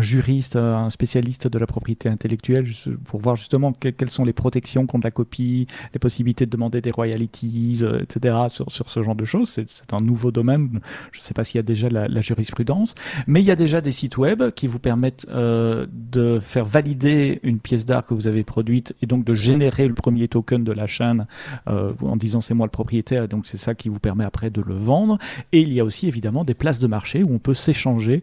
juriste, 0.00 0.56
un 0.56 0.90
spécialiste 0.90 1.48
de 1.48 1.58
la 1.58 1.66
propriété 1.66 2.08
intellectuelle, 2.08 2.66
pour 3.04 3.20
voir 3.20 3.36
justement 3.36 3.72
quelles 3.72 4.10
sont 4.10 4.24
les 4.24 4.32
protections 4.32 4.86
contre 4.86 5.06
la 5.06 5.10
copie, 5.10 5.66
les 5.92 5.98
possibilités 5.98 6.46
de 6.46 6.50
demander 6.50 6.80
des 6.80 6.90
royalties 6.90 7.77
euh, 7.82 8.02
etc., 8.02 8.34
sur, 8.48 8.68
ce 8.70 9.02
genre 9.02 9.14
de 9.14 9.24
choses. 9.24 9.48
C'est 9.48 9.92
un 9.92 10.00
nouveau 10.00 10.30
domaine. 10.30 10.80
Je 11.12 11.18
ne 11.18 11.22
sais 11.22 11.34
pas 11.34 11.44
s'il 11.44 11.56
y 11.56 11.60
a 11.60 11.62
déjà 11.62 11.88
la, 11.88 12.20
jurisprudence, 12.20 12.94
mais 13.26 13.40
il 13.40 13.46
y 13.46 13.50
a 13.50 13.56
déjà 13.56 13.80
des 13.80 13.92
sites 13.92 14.18
web 14.18 14.50
qui 14.50 14.66
vous 14.66 14.78
permettent 14.78 15.26
euh, 15.30 15.86
de 15.92 16.40
faire 16.40 16.64
valider 16.64 17.40
une 17.42 17.60
pièce 17.60 17.86
d'art 17.86 18.04
que 18.04 18.12
vous 18.12 18.26
avez 18.26 18.44
produite 18.44 18.94
et 19.02 19.06
donc 19.06 19.24
de 19.24 19.34
générer 19.34 19.86
le 19.86 19.94
premier 19.94 20.28
token 20.28 20.64
de 20.64 20.72
la 20.72 20.86
chaîne 20.86 21.26
euh, 21.68 21.92
en 22.02 22.16
disant 22.16 22.40
c'est 22.40 22.54
moi 22.54 22.66
le 22.66 22.70
propriétaire 22.70 23.24
et 23.24 23.28
donc 23.28 23.46
c'est 23.46 23.56
ça 23.56 23.74
qui 23.74 23.88
vous 23.88 24.00
permet 24.00 24.24
après 24.24 24.50
de 24.50 24.60
le 24.60 24.74
vendre. 24.74 25.18
Et 25.52 25.60
il 25.60 25.72
y 25.72 25.80
a 25.80 25.84
aussi 25.84 26.08
évidemment 26.08 26.44
des 26.44 26.54
places 26.54 26.80
de 26.80 26.86
marché 26.86 27.22
où 27.22 27.32
on 27.32 27.38
peut 27.38 27.54
s'échanger 27.54 28.22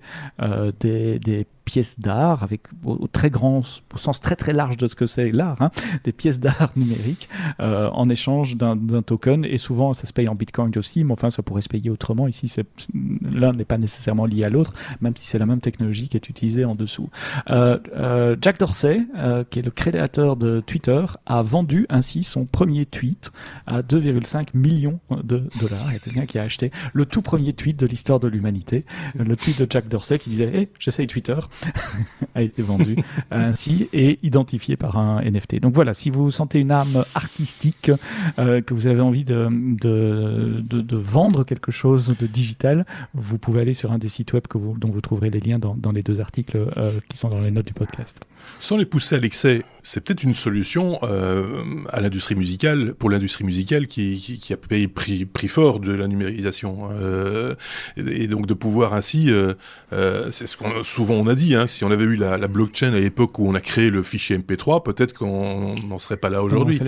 des 0.79 1.47
pièces 1.65 1.99
d'art, 1.99 2.43
avec 2.43 2.61
au, 2.85 3.07
très 3.07 3.29
grand, 3.29 3.61
au 3.93 3.97
sens 3.97 4.21
très 4.21 4.35
très 4.35 4.53
large 4.53 4.77
de 4.77 4.87
ce 4.87 4.95
que 4.95 5.05
c'est 5.05 5.31
l'art, 5.31 5.61
hein, 5.61 5.71
des 6.03 6.11
pièces 6.11 6.39
d'art 6.39 6.71
numériques 6.75 7.27
euh, 7.59 7.89
en 7.89 8.09
échange 8.09 8.55
d'un 8.55 9.01
token. 9.01 9.43
Et 9.43 9.57
souvent, 9.57 9.93
ça 9.93 10.05
se 10.05 10.13
paye 10.13 10.29
en 10.29 10.35
Bitcoin 10.35 10.71
aussi, 10.77 11.03
mais 11.03 11.13
enfin, 11.13 11.29
ça 11.29 11.43
pourrait 11.43 11.63
se 11.63 11.69
payer 11.69 11.89
autrement. 11.89 12.27
Ici, 12.27 12.53
l'un 12.93 13.51
n'est 13.51 13.65
pas 13.65 13.77
nécessairement 13.77 14.25
lié 14.25 14.45
à 14.45 14.49
l'autre, 14.49 14.73
même 15.01 15.15
si 15.17 15.25
c'est 15.25 15.39
la 15.39 15.45
même 15.45 15.59
technologie 15.59 16.07
qui 16.07 16.15
est 16.15 16.29
utilisée 16.29 16.63
en 16.63 16.75
dessous. 16.75 17.09
Euh, 17.49 17.79
euh, 17.95 18.35
Jack 18.41 18.59
Dorsey, 18.59 19.01
qui 19.49 19.59
est 19.59 19.63
le 19.63 19.71
créateur 19.71 20.37
de 20.37 20.61
Twitter, 20.61 21.03
a 21.25 21.41
vendu 21.41 21.87
ainsi 21.89 22.23
son 22.23 22.45
premier 22.45 22.85
tweet 22.85 23.31
à 23.65 23.81
2,5 23.81 24.49
millions 24.53 24.99
de 25.09 25.49
dollars. 25.59 25.87
Il 25.87 25.93
y 25.93 25.95
a 25.95 25.99
quelqu'un 25.99 26.25
qui 26.25 26.37
a 26.37 26.43
acheté 26.43 26.71
le 26.93 27.05
tout 27.05 27.21
premier 27.21 27.53
tweet 27.53 27.77
de 27.77 27.87
l'histoire 27.87 28.19
de 28.19 28.27
l'humanité, 28.27 28.85
le 29.15 29.35
tweet 29.35 29.59
de 29.59 29.67
Jack 29.69 29.87
Dorsey 29.87 30.19
qui 30.19 30.29
disait 30.29 30.55
hey, 30.55 30.69
j'essaye 30.79 31.07
Twitter 31.07 31.35
a 32.35 32.41
été 32.41 32.61
vendu 32.61 32.97
ainsi 33.31 33.89
et 33.93 34.19
identifié 34.23 34.77
par 34.77 34.97
un 34.97 35.21
NFT. 35.21 35.59
Donc 35.59 35.73
voilà, 35.73 35.93
si 35.93 36.09
vous 36.09 36.31
sentez 36.31 36.59
une 36.59 36.71
âme 36.71 37.03
artistique, 37.13 37.91
euh, 38.39 38.61
que 38.61 38.73
vous 38.73 38.87
avez 38.87 39.01
envie 39.01 39.23
de, 39.23 39.47
de, 39.51 40.61
de, 40.61 40.97
vendre 40.97 41.43
quelque 41.43 41.71
chose 41.71 42.15
de 42.17 42.27
digital, 42.27 42.85
vous 43.13 43.37
pouvez 43.37 43.61
aller 43.61 43.73
sur 43.73 43.91
un 43.91 43.97
des 43.97 44.07
sites 44.07 44.33
web 44.33 44.47
que 44.47 44.57
vous, 44.57 44.77
dont 44.77 44.89
vous 44.89 45.01
trouverez 45.01 45.29
les 45.29 45.39
liens 45.39 45.59
dans, 45.59 45.75
dans 45.75 45.91
les 45.91 46.03
deux 46.03 46.19
articles 46.19 46.57
euh, 46.77 46.99
qui 47.09 47.17
sont 47.17 47.29
dans 47.29 47.41
les 47.41 47.51
notes 47.51 47.67
du 47.67 47.73
podcast. 47.73 48.21
Sans 48.59 48.77
les 48.77 48.85
pousser 48.85 49.15
à 49.15 49.19
l'excès, 49.19 49.63
c'est 49.85 50.03
peut-être 50.03 50.23
une 50.23 50.33
solution 50.33 50.97
euh, 51.03 51.63
à 51.93 52.01
l'industrie 52.01 52.33
musicale, 52.33 52.95
pour 52.95 53.11
l'industrie 53.11 53.43
musicale 53.43 53.85
qui, 53.85 54.17
qui, 54.17 54.39
qui, 54.39 54.51
a 54.51 54.57
payé 54.57 54.87
prix, 54.87 55.25
prix 55.25 55.47
fort 55.47 55.79
de 55.79 55.93
la 55.93 56.07
numérisation. 56.07 56.89
Euh, 56.91 57.53
et, 57.95 58.27
donc 58.27 58.47
de 58.47 58.55
pouvoir 58.55 58.95
ainsi, 58.95 59.29
euh, 59.29 59.53
euh 59.93 60.31
c'est 60.31 60.47
ce 60.47 60.57
qu'on 60.57 60.81
souvent 60.81 61.13
on 61.13 61.27
a 61.27 61.35
dit, 61.35 61.53
hein, 61.53 61.67
si 61.67 61.83
on 61.83 61.91
avait 61.91 62.03
eu 62.03 62.15
la, 62.15 62.39
la 62.39 62.47
blockchain 62.47 62.93
à 62.93 62.99
l'époque 62.99 63.37
où 63.37 63.47
on 63.47 63.53
a 63.53 63.61
créé 63.61 63.91
le 63.91 64.01
fichier 64.01 64.37
MP3, 64.39 64.81
peut-être 64.81 65.13
qu'on 65.13 65.75
n'en 65.87 65.99
serait 65.99 66.17
pas 66.17 66.29
là 66.29 66.43
aujourd'hui. 66.43 66.79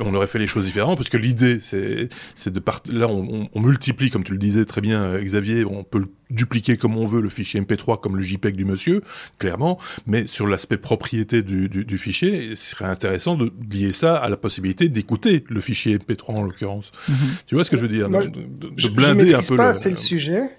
On 0.00 0.10
on 0.10 0.14
aurait 0.14 0.26
fait 0.26 0.38
les 0.38 0.46
choses 0.46 0.64
différemment 0.64 0.96
parce 0.96 1.08
que 1.08 1.16
l'idée 1.16 1.58
c'est 1.62 2.08
c'est 2.34 2.52
de 2.52 2.60
partir 2.60 2.94
là 2.94 3.08
on, 3.08 3.48
on, 3.52 3.60
multiplie 3.60 4.10
comme 4.10 4.24
tu 4.24 4.32
le 4.32 4.38
disais 4.38 4.64
très 4.64 4.80
bien 4.80 5.02
euh, 5.02 5.22
Xavier 5.22 5.64
on 5.64 5.84
peut 5.84 6.00
le 6.00 6.08
dupliquer 6.30 6.76
comme 6.76 6.96
on 6.96 7.06
veut 7.06 7.20
le 7.20 7.28
fichier 7.28 7.60
MP3 7.60 8.00
comme 8.00 8.16
le 8.16 8.22
JPEG 8.22 8.56
du 8.56 8.64
monsieur 8.64 9.02
clairement 9.38 9.78
mais 10.06 10.26
sur 10.26 10.46
l'aspect 10.46 10.78
propriété 10.78 11.42
du, 11.42 11.68
du, 11.68 11.84
du, 11.84 11.98
fichier 11.98 12.56
ce 12.56 12.70
serait 12.70 12.86
intéressant 12.86 13.36
de 13.36 13.52
lier 13.70 13.92
ça 13.92 14.16
à 14.16 14.28
la 14.28 14.36
possibilité 14.36 14.88
d'écouter 14.88 15.44
le 15.48 15.60
fichier 15.60 15.98
MP3 15.98 16.32
en 16.32 16.42
l'occurrence. 16.42 16.92
Mm-hmm. 17.08 17.14
tu 17.46 17.54
vois 17.54 17.64
ce 17.64 17.70
que 17.70 17.76
je 17.76 17.82
veux 17.82 17.88
dire? 17.88 18.08
De, 18.08 18.88
blinder 18.88 19.34
un 19.34 19.42
peu 19.42 19.56
pas 19.56 19.72
c'est 19.72 19.90
le 19.90 19.96
sujet 19.96 20.50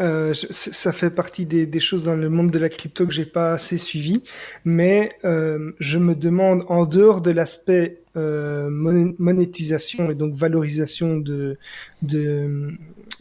euh, 0.00 0.32
ça 0.34 0.92
fait 0.92 1.10
partie 1.10 1.46
des, 1.46 1.66
des, 1.66 1.80
choses 1.80 2.04
dans 2.04 2.14
le 2.14 2.28
monde 2.28 2.50
de 2.50 2.58
la 2.58 2.68
crypto 2.68 3.06
que 3.06 3.12
j'ai 3.12 3.26
pas 3.26 3.52
assez 3.52 3.78
suivi, 3.78 4.22
mais 4.64 5.10
euh, 5.24 5.72
je 5.80 5.98
me 5.98 6.14
demande 6.14 6.64
en 6.68 6.86
dehors 6.86 7.20
de 7.20 7.30
l'aspect 7.30 8.00
euh, 8.16 8.68
monétisation 8.70 10.10
et 10.10 10.14
donc 10.14 10.34
valorisation 10.34 11.16
de 11.16 11.58
de, 12.02 12.72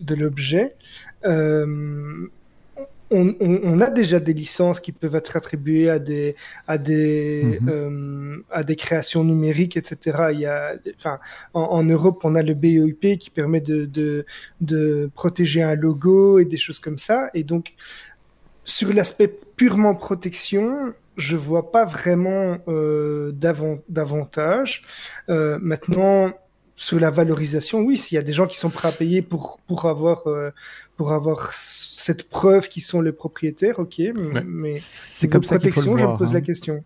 de 0.01 0.15
l'objet. 0.15 0.75
Euh, 1.25 2.27
on, 3.11 3.79
a 3.81 3.89
déjà 3.89 4.19
des 4.19 4.33
licences 4.33 4.79
qui 4.79 4.91
peuvent 4.91 5.15
être 5.15 5.35
attribuées 5.35 5.89
à 5.89 5.99
des 5.99 6.35
à 6.67 6.77
des 6.77 7.59
mhm. 7.61 7.69
euh, 7.69 8.37
à 8.49 8.63
des 8.63 8.75
créations 8.75 9.23
numériques, 9.23 9.77
etc. 9.77 10.29
Il 10.31 10.39
y 10.39 10.45
a, 10.45 10.75
enfin, 10.97 11.19
en, 11.53 11.83
Europe, 11.83 12.21
on 12.23 12.35
a 12.35 12.43
le 12.43 12.53
BOIP 12.53 13.17
qui 13.17 13.29
permet 13.29 13.61
de, 13.61 13.85
de, 13.85 14.25
de 14.61 15.09
protéger 15.13 15.61
un 15.61 15.75
logo 15.75 16.39
et 16.39 16.45
des 16.45 16.57
choses 16.57 16.79
comme 16.79 16.97
ça. 16.97 17.29
Et 17.33 17.43
donc, 17.43 17.73
sur 18.63 18.93
l'aspect 18.93 19.27
purement 19.27 19.95
protection, 19.95 20.93
je 21.17 21.35
vois 21.35 21.71
pas 21.71 21.85
vraiment 21.85 22.57
euh, 22.67 23.31
d'avantage. 23.33 24.83
Euh, 25.29 25.59
maintenant, 25.61 26.31
sur 26.81 26.99
la 26.99 27.11
valorisation, 27.11 27.81
oui, 27.81 27.95
s'il 27.95 28.15
y 28.15 28.17
a 28.17 28.23
des 28.23 28.33
gens 28.33 28.47
qui 28.47 28.57
sont 28.57 28.71
prêts 28.71 28.87
à 28.87 28.91
payer 28.91 29.21
pour, 29.21 29.59
pour 29.67 29.85
avoir, 29.85 30.23
pour 30.97 31.13
avoir 31.13 31.53
cette 31.53 32.27
preuve 32.27 32.69
qu'ils 32.69 32.81
sont 32.81 33.01
les 33.01 33.11
propriétaires, 33.11 33.77
ok, 33.77 34.01
mais 34.47 34.73
c'est 34.77 35.27
comme 35.27 35.43
ça 35.43 35.59
qu'il 35.59 35.71
faut 35.71 35.81
le 35.81 35.87
voir. 35.91 35.99
Je 35.99 36.05
me 36.05 36.17
pose 36.17 36.33
la 36.33 36.39
hein. 36.39 36.41
question. 36.41 36.83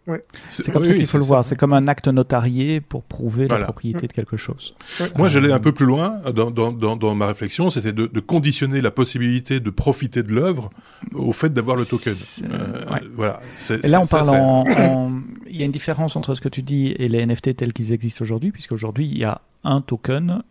C'est 0.49 0.69
comme 0.69 0.83
ça 0.83 0.93
qu'il 0.93 1.07
faut 1.07 1.17
le 1.17 1.23
voir. 1.23 1.45
C'est 1.45 1.55
comme 1.55 1.71
un 1.71 1.87
acte 1.87 2.09
notarié 2.09 2.81
pour 2.81 3.03
prouver 3.03 3.47
la 3.47 3.59
propriété 3.59 4.07
de 4.07 4.11
quelque 4.11 4.35
chose. 4.35 4.75
Moi, 5.15 5.29
j'allais 5.29 5.53
un 5.53 5.61
peu 5.61 5.71
plus 5.71 5.85
loin 5.85 6.19
dans, 6.33 6.51
dans, 6.51 6.73
dans, 6.73 6.97
dans 6.97 7.15
ma 7.15 7.27
réflexion, 7.27 7.69
c'était 7.69 7.93
de, 7.93 8.07
de, 8.07 8.19
conditionner 8.19 8.81
la 8.81 8.91
possibilité 8.91 9.61
de 9.61 9.69
profiter 9.69 10.23
de 10.23 10.33
l'œuvre 10.33 10.71
au 11.13 11.31
fait 11.31 11.53
d'avoir 11.53 11.77
le 11.77 11.85
token. 11.85 12.13
Euh, 12.51 12.83
voilà. 13.15 13.39
Et 13.81 13.87
là, 13.87 14.01
on 14.01 14.05
parle 14.05 14.29
en, 14.29 15.21
Il 15.47 15.55
y 15.55 15.61
a 15.61 15.65
une 15.65 15.71
différence 15.71 16.17
entre 16.17 16.35
ce 16.35 16.41
que 16.41 16.49
tu 16.49 16.63
dis 16.63 16.93
et 16.99 17.07
les 17.07 17.25
NFT 17.25 17.55
tels 17.55 17.71
qu'ils 17.71 17.93
existent 17.93 18.23
aujourd'hui, 18.23 18.51
puisqu'aujourd'hui, 18.51 19.05
il 19.05 19.17
y 19.17 19.23
a 19.23 19.39
un 19.65 19.81
token 19.81 20.43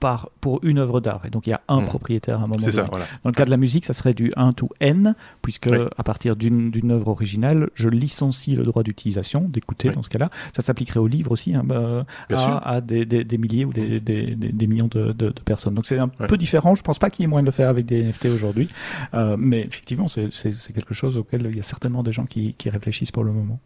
par, 0.00 0.30
pour 0.40 0.60
une 0.64 0.78
œuvre 0.78 1.00
d'art. 1.00 1.22
Et 1.26 1.30
donc 1.30 1.46
il 1.46 1.50
y 1.50 1.52
a 1.52 1.60
un 1.68 1.80
hmm. 1.80 1.84
propriétaire 1.84 2.36
à 2.36 2.38
un 2.38 2.42
moment 2.42 2.56
donné. 2.56 2.72
Ça, 2.72 2.86
voilà. 2.90 3.04
Dans 3.22 3.30
le 3.30 3.34
cas 3.34 3.44
de 3.44 3.50
la 3.50 3.56
musique, 3.56 3.84
ça 3.84 3.92
serait 3.92 4.14
du 4.14 4.32
1 4.36 4.52
to 4.54 4.70
N, 4.80 5.14
puisque 5.42 5.68
à 5.68 6.02
partir 6.02 6.36
d'une 6.36 6.90
œuvre 6.90 7.08
originale, 7.08 7.70
je 7.74 7.88
licencie 7.88 8.56
le 8.56 8.64
droit 8.64 8.82
d'utilisation, 8.82 9.42
d'écouter 9.48 9.90
dans 9.90 10.02
ce 10.02 10.08
cas-là. 10.08 10.30
Ça 10.56 10.62
s'appliquerait 10.62 11.00
au 11.00 11.06
livre 11.06 11.32
aussi, 11.32 11.54
hein, 11.54 11.62
bah, 11.64 12.06
à, 12.32 12.74
à 12.76 12.80
des, 12.80 13.04
des, 13.04 13.24
des, 13.24 13.38
milliers 13.38 13.64
ou 13.64 13.72
des, 13.72 14.00
des 14.00 14.66
millions 14.66 14.88
de, 14.88 15.12
de, 15.12 15.28
de, 15.28 15.40
personnes. 15.44 15.74
Donc 15.74 15.86
c'est 15.86 15.98
un 15.98 16.08
peu 16.08 16.36
différent. 16.36 16.74
Je 16.74 16.82
pense 16.82 16.98
pas 16.98 17.10
qu'il 17.10 17.22
y 17.22 17.24
ait 17.24 17.28
moyen 17.28 17.42
de 17.42 17.48
le 17.48 17.52
faire 17.52 17.68
avec 17.68 17.86
des 17.86 18.02
NFT 18.02 18.26
aujourd'hui. 18.26 18.68
Euh, 19.14 19.36
mais 19.38 19.60
effectivement, 19.60 20.08
c'est 20.08 20.28
quelque 20.74 20.94
chose 20.94 21.16
auquel 21.16 21.46
il 21.50 21.56
y 21.56 21.60
a 21.60 21.62
certainement 21.62 22.02
des 22.02 22.12
gens 22.12 22.26
qui, 22.26 22.54
qui, 22.54 22.70
réfléchissent 22.70 23.10
pour 23.12 23.24
le 23.24 23.32
moment. 23.32 23.58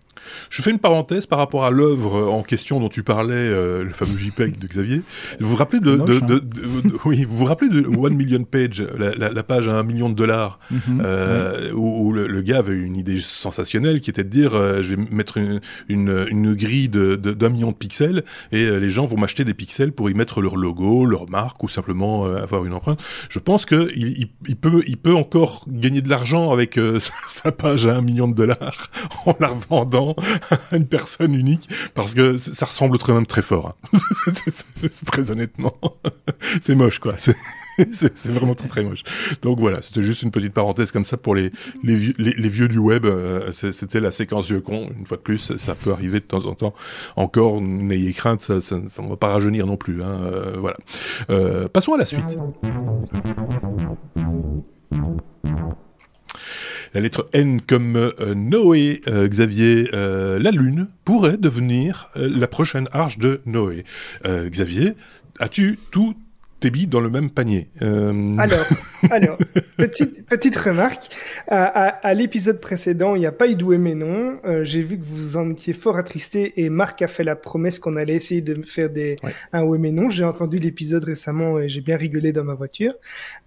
Je 0.49 0.63
fais 0.63 0.71
une 0.71 0.79
parenthèse 0.79 1.27
par 1.27 1.39
rapport 1.39 1.65
à 1.65 1.71
l'œuvre 1.71 2.31
en 2.33 2.43
question 2.43 2.81
dont 2.81 2.89
tu 2.89 3.03
parlais, 3.03 3.35
euh, 3.35 3.85
le 3.85 3.93
fameux 3.93 4.17
JPEG 4.17 4.59
de 4.59 4.67
Xavier. 4.67 5.03
Vous 5.41 5.49
vous 5.49 5.57
rappelez 5.57 5.81
de, 5.81 5.97
de, 5.97 6.21
oui, 7.05 7.25
vous 7.25 7.37
vous 7.37 7.45
rappelez 7.45 7.69
de 7.69 7.87
One 7.87 8.15
Million 8.15 8.45
Page, 8.45 8.83
la, 8.99 9.43
page 9.43 9.69
à 9.69 9.79
un 9.79 9.83
million 9.83 10.09
de 10.09 10.15
dollars, 10.15 10.59
mhm, 10.71 11.03
euh, 11.05 11.73
où, 11.73 12.13
le, 12.13 12.43
gars 12.43 12.59
avait 12.59 12.75
une 12.75 12.97
idée 12.97 13.21
sensationnelle 13.21 14.01
qui 14.01 14.11
était 14.11 14.25
de 14.25 14.29
dire 14.29 14.55
euh, 14.55 14.83
je 14.83 14.95
vais 14.95 15.03
mettre 15.11 15.39
une, 15.39 15.61
une, 15.89 16.55
grille 16.55 16.89
d'un 16.89 17.17
de, 17.17 17.49
million 17.49 17.71
de 17.71 17.77
pixels 17.77 18.25
et 18.53 18.65
euh, 18.65 18.79
les 18.79 18.91
gens 18.91 19.07
vont 19.07 19.17
m'acheter 19.17 19.45
des 19.45 19.55
pixels 19.55 19.93
pour 19.93 20.11
y 20.11 20.15
mettre 20.15 20.41
leur 20.43 20.57
logo, 20.57 21.07
leur 21.07 21.29
marque 21.31 21.63
ou 21.63 21.69
simplement 21.69 22.27
avoir 22.27 22.65
une 22.65 22.73
empreinte. 22.73 23.03
Je 23.29 23.39
pense 23.39 23.65
que 23.65 23.91
il, 23.97 24.29
il, 24.47 24.57
peut, 24.57 24.83
il 24.87 24.97
peut 24.97 25.15
encore 25.15 25.65
gagner 25.69 26.03
de 26.03 26.09
l'argent 26.09 26.53
avec 26.53 26.79
sa 27.27 27.53
page 27.53 27.87
à 27.87 27.97
un 27.97 28.03
million 28.03 28.29
de 28.29 28.35
dollars 28.35 28.91
en 29.27 29.35
la 29.41 29.49
revendant 29.49 30.15
à 30.71 30.77
une 30.77 30.87
personne 30.87 31.35
unique 31.35 31.69
parce 31.95 32.15
que 32.15 32.37
ça 32.37 32.67
ressemble 32.67 32.99
quand 32.99 33.15
même 33.15 33.27
très 33.27 33.43
fort. 33.43 33.77
Hein. 33.93 33.99
très 35.07 35.31
honnêtement. 35.31 35.75
c'est 36.61 36.75
moche, 36.75 36.99
quoi. 36.99 37.17
C'est 37.95 38.29
vraiment 38.29 38.55
très, 38.55 38.69
très 38.69 38.85
moche. 38.85 39.03
Donc 39.43 39.59
voilà, 39.59 39.83
c'était 39.83 40.03
juste 40.03 40.23
une 40.23 40.31
petite 40.31 40.53
parenthèse 40.53 40.93
comme 40.93 41.05
ça 41.05 41.17
pour 41.17 41.35
les, 41.35 41.51
les, 41.83 41.97
vieux, 41.97 42.69
du 42.69 42.79
web. 42.79 43.05
Euh, 43.05 43.51
c'était 43.53 44.01
la 44.01 44.13
séquence 44.13 44.47
vieux 44.47 44.61
con. 44.61 44.89
Une 44.99 45.07
fois 45.07 45.17
de 45.17 45.23
plus, 45.23 45.57
ça 45.57 45.75
peut 45.75 45.93
arriver 45.93 46.21
de 46.21 46.25
temps 46.25 46.47
en 46.47 46.55
temps. 46.55 46.75
Encore, 47.17 47.61
n'ayez 47.61 48.13
crainte, 48.13 48.41
ça, 48.41 48.61
ça, 48.61 48.77
ne 48.77 49.09
va 49.09 49.17
pas 49.17 49.33
rajeunir 49.33 49.67
non 49.67 49.77
plus. 49.77 50.03
Hein, 50.03 50.21
euh, 50.23 50.57
voilà. 50.59 50.77
Euh, 51.31 51.69
passons 51.69 51.95
à 51.95 51.99
la 51.99 52.07
suite. 52.07 52.39
La 56.95 57.01
lettre 57.01 57.29
N 57.33 57.61
comme 57.61 58.13
Noé, 58.37 59.01
Xavier, 59.09 59.89
la 59.93 60.51
Lune 60.53 60.87
pourrait 61.05 61.39
devenir 61.39 62.09
la 62.15 62.47
prochaine 62.47 62.89
arche 62.93 63.19
de 63.19 63.41
Noé. 63.47 63.83
Xavier, 64.25 64.95
as-tu 65.41 65.79
tout 65.91 66.15
dans 66.71 67.01
le 67.01 67.11
même 67.11 67.31
panier. 67.31 67.69
Euh, 67.83 68.37
alors, 68.39 68.67
alors 69.11 69.39
petite, 69.77 70.27
petite 70.27 70.57
remarque. 70.57 71.09
À, 71.49 72.15
l'épisode 72.15 72.61
précédent, 72.61 73.15
il 73.17 73.21
n'y 73.21 73.27
a 73.27 73.33
pas 73.33 73.49
eu 73.49 73.55
de 73.55 73.65
mais 73.65 73.95
non. 73.95 74.39
Euh, 74.45 74.65
j'ai 74.65 74.83
vu 74.83 74.99
que 74.99 75.05
vous 75.05 75.37
en 75.37 75.51
étiez 75.51 75.73
fort 75.73 75.97
attristé 75.97 76.53
et 76.63 76.71
Marc 76.71 77.03
a 77.03 77.09
fait 77.09 77.25
la 77.25 77.37
promesse 77.37 77.79
qu'on 77.79 77.97
allait 77.97 78.15
essayer 78.15 78.41
de 78.41 78.63
faire 78.67 78.91
des, 78.91 79.17
un 79.53 79.63
oui 79.63 79.79
mais 79.79 79.91
non. 79.91 80.11
J'ai 80.11 80.25
entendu 80.25 80.59
l'épisode 80.59 81.05
récemment 81.05 81.59
et 81.59 81.69
j'ai 81.69 81.81
bien 81.81 81.97
rigolé 81.97 82.33
dans 82.33 82.45
ma 82.45 82.55
voiture. 82.55 82.95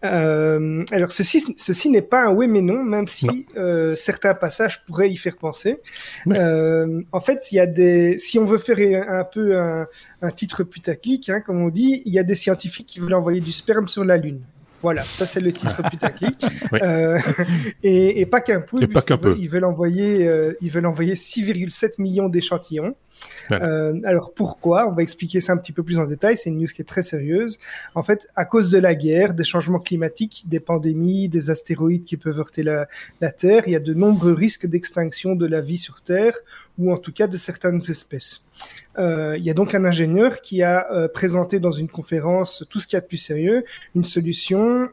Euh, 0.03 0.83
alors, 0.91 1.11
ceci, 1.11 1.55
ceci 1.57 1.89
n'est 1.89 2.01
pas 2.01 2.25
un 2.25 2.31
oui 2.31 2.47
mais 2.47 2.61
non, 2.61 2.83
même 2.83 3.07
si 3.07 3.47
certains 3.95 4.33
passages 4.33 4.83
pourraient 4.85 5.09
y 5.09 5.17
faire 5.17 5.37
penser. 5.37 5.79
en 6.27 7.21
fait, 7.21 7.51
il 7.51 7.55
y 7.55 7.59
a 7.59 7.65
des, 7.65 8.17
si 8.17 8.37
on 8.37 8.45
veut 8.45 8.59
faire 8.59 8.77
un, 9.09 9.23
peu 9.23 9.57
un, 9.57 9.87
un 10.21 10.31
titre 10.31 10.63
putaclic, 10.63 11.29
hein, 11.29 11.41
comme 11.41 11.61
on 11.61 11.69
dit, 11.69 12.03
il 12.05 12.13
y 12.13 12.19
a 12.19 12.23
des 12.23 12.35
scientifiques 12.35 12.87
qui 12.87 12.99
veulent 13.07 13.19
envoyer 13.19 13.41
du 13.41 13.51
sperme 13.51 13.87
sur 13.87 14.03
la 14.03 14.17
Lune. 14.17 14.41
Voilà, 14.81 15.03
ça 15.03 15.25
c'est 15.25 15.39
le 15.39 15.51
titre 15.51 15.81
putaclic. 15.89 16.45
euh, 16.73 17.19
et, 17.83 18.21
et, 18.21 18.25
pas 18.25 18.41
qu'un 18.41 18.61
peu. 18.61 18.77
Ils 19.39 19.49
veulent 19.49 19.65
envoyer, 19.65 20.27
euh, 20.27 20.53
ils 20.61 20.69
veulent 20.69 20.85
envoyer 20.85 21.15
6,7 21.15 22.01
millions 22.01 22.29
d'échantillons. 22.29 22.95
Euh, 23.51 23.99
alors 24.03 24.33
pourquoi? 24.33 24.87
On 24.87 24.91
va 24.91 25.03
expliquer 25.03 25.39
ça 25.39 25.53
un 25.53 25.57
petit 25.57 25.71
peu 25.71 25.83
plus 25.83 25.99
en 25.99 26.05
détail. 26.05 26.37
C'est 26.37 26.49
une 26.49 26.59
news 26.59 26.67
qui 26.67 26.81
est 26.81 26.85
très 26.85 27.01
sérieuse. 27.01 27.57
En 27.95 28.03
fait, 28.03 28.27
à 28.35 28.45
cause 28.45 28.69
de 28.69 28.77
la 28.77 28.95
guerre, 28.95 29.33
des 29.33 29.43
changements 29.43 29.79
climatiques, 29.79 30.45
des 30.47 30.59
pandémies, 30.59 31.29
des 31.29 31.49
astéroïdes 31.49 32.05
qui 32.05 32.17
peuvent 32.17 32.39
heurter 32.39 32.63
la, 32.63 32.87
Terre, 33.37 33.63
il 33.67 33.73
y 33.73 33.75
a 33.75 33.79
de 33.79 33.93
nombreux 33.93 34.33
risques 34.33 34.65
d'extinction 34.65 35.35
de 35.35 35.45
la 35.45 35.61
vie 35.61 35.77
sur 35.77 36.01
Terre 36.01 36.33
ou 36.77 36.91
en 36.91 36.97
tout 36.97 37.11
cas 37.11 37.27
de 37.27 37.37
certaines 37.37 37.81
espèces. 37.89 38.43
Euh, 38.97 39.35
il 39.37 39.43
y 39.43 39.49
a 39.49 39.53
donc 39.53 39.75
un 39.75 39.85
ingénieur 39.85 40.41
qui 40.41 40.63
a 40.63 40.91
euh, 40.91 41.07
présenté 41.07 41.59
dans 41.59 41.71
une 41.71 41.87
conférence 41.87 42.65
tout 42.69 42.79
ce 42.79 42.87
qu'il 42.87 42.95
y 42.95 42.97
a 42.97 43.01
de 43.01 43.05
plus 43.05 43.17
sérieux, 43.17 43.63
une 43.95 44.05
solution 44.05 44.89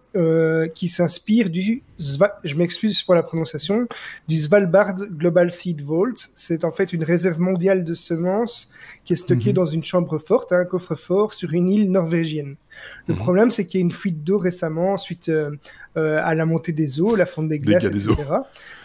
qui 0.75 0.89
s'inspire 0.89 1.51
du, 1.51 1.83
je 1.99 2.55
m'excuse 2.55 3.03
pour 3.03 3.15
la 3.15 3.23
prononciation, 3.23 3.87
du 4.29 4.39
Svalbard 4.39 4.95
Global 4.95 5.51
Seed 5.51 5.83
Vault. 5.83 6.15
C'est 6.35 6.65
en 6.65 6.73
fait 6.73 6.93
une 6.93 7.05
réserve 7.05 7.41
mondiale 7.41 7.85
de 7.85 7.95
semences 8.17 8.71
qui 9.05 9.13
est 9.13 9.17
stockée 9.17 9.51
mhm. 9.51 9.57
dans 9.57 9.65
une 9.65 9.85
chambre 9.85 10.19
forte, 10.19 10.53
un 10.53 10.65
coffre-fort 10.65 11.33
sur 11.33 11.53
une 11.53 11.69
île 11.69 11.91
norvégienne. 11.91 12.57
Le 13.07 13.15
mhm. 13.15 13.21
problème, 13.21 13.51
c'est 13.51 13.67
qu'il 13.67 13.81
y 13.81 13.83
a 13.83 13.85
une 13.85 13.93
fuite 13.93 14.25
d'eau 14.25 14.39
récemment 14.39 14.97
suite 14.97 15.31
à 15.97 16.35
la 16.35 16.47
montée 16.47 16.73
des 16.73 17.01
eaux, 17.01 17.15
la 17.15 17.27
fonte 17.27 17.49
des 17.49 17.59
glaces, 17.59 17.85
etc. 17.85 18.15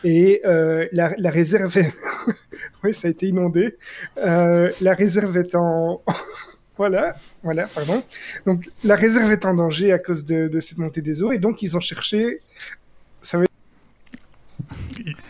Et 0.04 0.42
la, 0.44 1.14
la 1.18 1.32
réserve, 1.32 1.78
est... 1.78 1.94
oui, 2.84 2.94
ça 2.94 3.08
a 3.08 3.12
été 3.12 3.28
inondé. 3.28 3.78
la 4.18 4.94
réserve 4.94 5.38
est 5.38 5.56
en... 5.56 6.02
voilà, 6.78 7.18
voilà, 7.44 7.68
pardon. 7.68 8.04
Donc 8.46 8.70
la 8.84 8.96
réserve 8.96 9.32
est 9.32 9.46
en 9.46 9.54
danger 9.54 9.92
à 9.92 10.00
cause 10.00 10.26
de, 10.26 10.60
cette 10.60 10.78
montée 10.78 11.02
des 11.02 11.22
eaux 11.24 11.32
et 11.32 11.40
donc 11.40 11.62
ils 11.62 11.76
ont 11.76 11.82
cherché... 11.82 12.42
Ça 13.22 13.38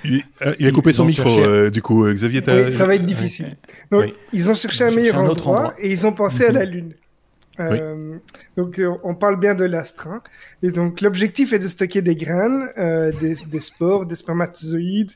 il, 0.04 0.24
a 0.68 0.72
coupé 0.72 0.92
son 0.92 1.06
micro, 1.06 1.30
euh, 1.40 1.70
du 1.70 1.82
coup, 1.82 2.06
Xavier. 2.12 2.42
Oui, 2.48 2.72
ça 2.72 2.86
va 2.86 2.96
être 2.96 3.06
difficile. 3.06 3.58
Donc, 3.92 4.14
ils 4.34 4.50
ont 4.50 4.56
cherché 4.56 4.84
un 4.84 4.92
meilleur 4.92 5.18
endroit, 5.18 5.74
et 5.80 5.92
ils 5.92 6.06
ont 6.06 6.14
pensé 6.14 6.46
à 6.46 6.52
la 6.52 6.66
mhm. 6.66 6.72
Lune. 6.72 6.94
Euh, 7.60 8.18
donc, 8.56 8.80
euh, 8.80 8.96
on 9.04 9.16
parle 9.16 9.38
bien 9.38 9.54
de 9.54 9.66
l'astre. 9.66 10.08
Hein. 10.08 10.22
Et 10.64 10.72
donc, 10.72 11.02
l'objectif 11.02 11.52
est 11.52 11.60
de 11.60 11.68
stocker 11.68 12.02
des 12.02 12.16
graines, 12.16 12.70
des, 13.20 13.36
des, 13.36 13.60
spores, 13.60 14.06
des 14.06 14.16
spermatozoïdes, 14.16 15.12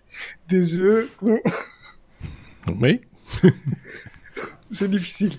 des 0.49 0.75
œufs. 0.75 1.07
oui. 2.81 3.01
c'est 4.71 4.89
difficile. 4.89 5.31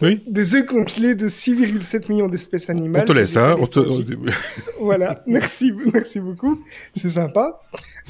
Oui. 0.00 0.22
Des 0.26 0.56
œufs 0.56 0.66
congelés 0.66 1.14
de 1.14 1.28
6,7 1.28 2.10
millions 2.10 2.28
d'espèces 2.28 2.70
animales. 2.70 3.02
On 3.02 3.06
te 3.06 3.12
laisse, 3.12 3.36
hein. 3.36 3.56
voilà, 4.80 5.22
merci, 5.26 5.72
merci 5.92 6.20
beaucoup. 6.20 6.62
C'est 6.96 7.08
sympa. 7.08 7.60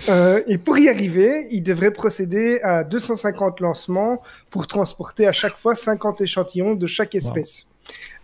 Euh, 0.09 0.43
et 0.47 0.59
pour 0.59 0.79
y 0.79 0.89
arriver, 0.89 1.49
il 1.51 1.63
devrait 1.63 1.93
procéder 1.93 2.61
à 2.63 2.85
250 2.85 3.61
lancements 3.61 4.23
pour 4.51 4.67
transporter 4.67 5.27
à 5.27 5.33
chaque 5.33 5.57
fois 5.57 5.75
50 5.75 6.21
échantillons 6.21 6.75
de 6.75 6.87
chaque 6.87 7.15
espèce. 7.15 7.67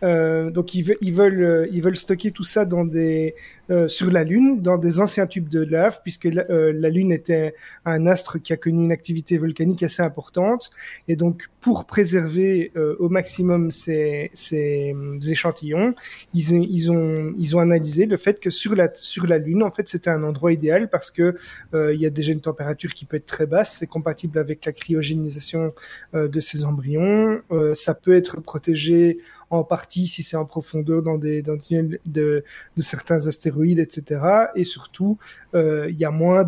Euh, 0.02 0.50
donc 0.50 0.74
ils, 0.74 0.82
veulent, 0.82 1.42
euh, 1.42 1.68
ils 1.72 1.82
veulent 1.82 1.96
stocker 1.96 2.30
tout 2.30 2.44
ça 2.44 2.66
dans 2.66 2.84
des, 2.84 3.34
euh, 3.70 3.88
sur 3.88 4.10
la 4.10 4.24
Lune, 4.24 4.60
dans 4.60 4.76
des 4.76 5.00
anciens 5.00 5.26
tubes 5.26 5.48
de 5.48 5.60
lave, 5.60 6.00
puisque 6.02 6.24
la, 6.24 6.44
euh, 6.50 6.72
la, 6.74 6.90
Lune 6.90 7.12
était 7.12 7.54
un 7.86 8.06
astre 8.06 8.40
qui 8.42 8.52
a 8.52 8.56
connu 8.58 8.84
une 8.84 8.92
activité 8.92 9.38
volcanique 9.38 9.82
assez 9.82 10.02
importante. 10.02 10.70
Et 11.08 11.16
donc 11.16 11.48
pour 11.60 11.86
préserver 11.86 12.70
au 13.00 13.08
maximum 13.08 13.72
ces, 13.72 14.30
ces 14.32 14.94
échantillons, 15.28 15.96
ils, 16.32 16.52
ils, 16.52 16.92
ont, 16.92 17.34
ils 17.36 17.56
ont 17.56 17.58
analysé 17.58 18.06
le 18.06 18.16
fait 18.16 18.38
que 18.38 18.50
sur 18.50 18.76
la, 18.76 18.88
sur 18.94 19.26
la 19.26 19.38
Lune, 19.38 19.64
en 19.64 19.72
fait, 19.72 19.88
c'était 19.88 20.10
un 20.10 20.22
endroit 20.22 20.52
idéal 20.52 20.88
parce 20.88 21.10
que 21.10 21.34
il 21.74 22.00
y 22.00 22.06
a 22.06 22.10
déjà 22.10 22.30
une 22.30 22.40
température 22.40 22.94
qui 22.94 23.04
peut 23.04 23.16
être 23.16 23.26
très 23.26 23.46
basse, 23.46 23.78
c'est 23.78 23.88
compatible 23.88 24.38
avec 24.38 24.64
la 24.64 24.70
cryogénisation 24.70 25.72
de 26.14 26.40
ces 26.40 26.64
embryons, 26.64 27.40
ça 27.74 27.94
peut 27.96 28.14
être 28.14 28.40
protégé 28.40 29.18
en 29.50 29.64
partie 29.64 29.85
si 29.88 30.22
c'est 30.22 30.36
en 30.36 30.44
profondeur 30.44 31.02
dans 31.02 31.18
des, 31.18 31.42
dans 31.42 31.56
des 31.56 32.00
de, 32.04 32.44
de 32.76 32.82
certains 32.82 33.26
astéroïdes 33.26 33.36
stéroïdes, 33.36 33.78
etc. 33.78 34.20
Et 34.54 34.64
surtout, 34.64 35.18
il 35.54 35.96
y 35.96 36.04
a 36.04 36.10
moins 36.10 36.44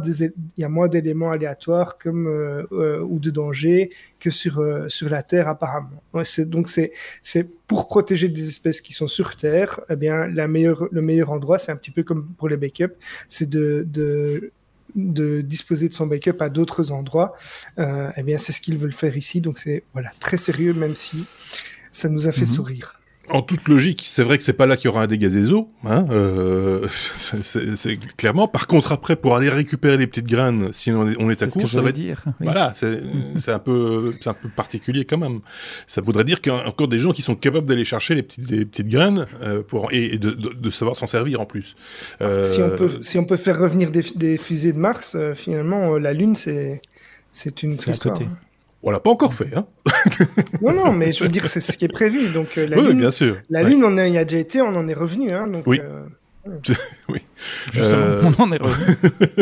d'éléments 0.89 1.31
aléatoires 1.31 1.99
comme 1.99 2.27
ou 2.71 3.19
de 3.19 3.31
danger 3.31 3.91
que 4.21 4.31
sur 4.31 4.63
sur 4.89 5.09
la 5.09 5.23
Terre 5.23 5.49
apparemment. 5.49 6.03
donc 6.47 6.69
c'est 6.69 6.93
pour 7.69 7.87
protéger 7.87 8.29
des 8.29 8.49
espèces 8.49 8.81
qui 8.81 8.93
sont 8.93 9.09
sur 9.09 9.37
Terre. 9.37 9.81
Eh 9.91 9.97
bien, 9.97 10.27
la 10.27 10.49
meilleure, 10.49 10.89
le 10.91 11.03
meilleur 11.03 11.31
endroit, 11.31 11.59
c'est 11.59 11.71
un 11.71 11.77
petit 11.77 11.91
peu 11.91 12.03
comme 12.03 12.29
pour 12.39 12.49
les 12.49 12.57
backups, 12.57 12.95
c'est 13.29 13.49
de, 13.49 13.87
de 13.87 14.53
de 14.95 15.43
disposer 15.43 15.89
de 15.91 15.95
son 15.95 16.07
backup 16.07 16.41
à 16.41 16.49
d'autres 16.49 16.93
endroits, 16.93 17.37
euh, 17.79 18.11
eh 18.17 18.23
bien 18.23 18.39
c'est 18.39 18.53
ce 18.53 18.61
qu'ils 18.61 18.79
veulent 18.79 18.93
faire 18.93 19.17
ici. 19.17 19.43
Donc 19.43 19.59
c'est 19.59 19.85
voilà 19.93 20.11
très 20.19 20.39
sérieux, 20.39 20.73
même 20.73 20.97
si 20.97 21.27
ça 21.93 22.09
nous 22.09 22.27
a 22.27 22.33
fait 22.33 22.41
mhm. 22.41 22.47
sourire 22.47 23.01
en 23.31 23.43
toute 23.43 23.69
logique, 23.69 24.05
c'est 24.07 24.23
vrai 24.23 24.39
que 24.39 24.45
c'est 24.45 24.53
pas 24.53 24.67
là 24.67 24.77
qu'il 24.77 24.87
y 24.87 24.89
aura 24.89 25.03
un 25.03 25.07
dégât 25.07 25.29
des 25.29 25.53
eaux, 25.53 25.71
hein, 25.85 26.07
euh, 26.11 26.87
c'est 27.21 28.17
clairement. 28.17 28.49
Par 28.49 28.67
contre, 28.67 28.93
après, 28.93 29.17
pour 29.17 29.37
aller 29.37 29.49
récupérer 29.49 29.97
les 29.97 30.07
petites 30.07 30.29
graines, 30.29 30.71
si 30.73 30.91
on 30.91 31.09
est, 31.09 31.17
on 31.19 31.31
est 31.31 31.43
à 31.43 31.47
court, 31.47 31.69
ça 31.69 31.83
va 31.83 31.93
dire. 31.93 32.25
Voilà, 32.41 32.73
c'est 32.75 33.53
un 33.53 33.59
peu, 33.59 34.15
c'est 34.21 34.31
un 34.31 34.35
peu 34.35 34.49
particulier 34.49 35.05
quand 35.05 35.19
même. 35.19 35.41
Ça 35.87 36.01
voudrait 36.01 36.25
dire 36.25 36.41
qu'il 36.41 36.53
y 36.53 36.57
a 36.57 36.67
encore 36.67 36.89
des 36.89 36.99
gens 36.99 37.13
qui 37.13 37.23
sont 37.23 37.35
capables 37.35 37.67
d'aller 37.67 37.85
chercher 37.85 38.15
les 38.15 38.23
petites, 38.23 38.51
les 38.51 38.65
petites 38.65 38.89
graines 38.89 39.27
euh, 39.43 39.63
pour 39.63 39.93
et, 39.93 40.19
de, 40.19 40.31
de, 40.31 40.71
savoir 40.71 40.97
s'en 40.97 41.07
servir 41.07 41.41
en 41.41 41.47
plus. 41.47 41.77
Euh... 42.21 42.45
Si 42.45 42.63
on 42.63 42.71
peut, 42.71 42.91
si 43.03 43.19
on 43.19 43.25
peut 43.25 43.37
faire 43.37 43.59
revenir 43.59 43.91
des, 43.91 44.05
des 44.15 44.37
fusées 44.37 44.73
de 44.73 44.79
Mars, 44.79 45.15
euh, 45.15 45.35
finalement, 45.35 45.95
euh, 45.95 45.99
la 45.99 46.13
Lune, 46.13 46.35
c'est, 46.35 46.81
c'est 47.31 47.63
une 47.63 47.73
histoire. 47.73 47.99
Côté. 47.99 48.27
On 48.83 48.91
l'a 48.91 49.01
pas 49.01 49.11
encore 49.11 49.35
fait, 49.35 49.51
hein 49.57 49.67
Non, 50.63 50.73
non, 50.73 50.93
mais 50.93 51.13
je 51.13 51.25
veux 51.25 51.31
dire, 51.31 51.47
c'est 51.49 51.61
ce 51.61 51.77
qui 51.77 51.85
est 51.85 51.93
prévu. 51.93 52.29
Donc, 52.29 52.57
euh, 52.59 52.67
la 52.67 52.79
oui, 52.79 52.89
Lune, 52.89 53.01
bien 53.01 53.11
sûr. 53.11 53.37
La 53.51 53.63
Lune, 53.63 53.83
on 53.85 53.97
y 53.97 54.17
a 54.17 54.25
déjà 54.25 54.39
été, 54.39 54.61
on 54.61 54.69
en 54.69 54.87
est 54.87 54.95
revenu, 54.95 55.33
hein. 55.33 55.49
Donc, 55.49 55.67
oui. 55.67 55.81
Euh, 55.83 56.05
oui. 57.13 57.21
Justement, 57.73 58.03
euh, 58.03 58.23
on 58.39 58.43
en 58.43 58.53
est 58.53 58.61
revenu. 58.61 58.97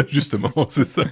Justement, 0.08 0.52
c'est 0.68 0.84
ça. 0.84 1.02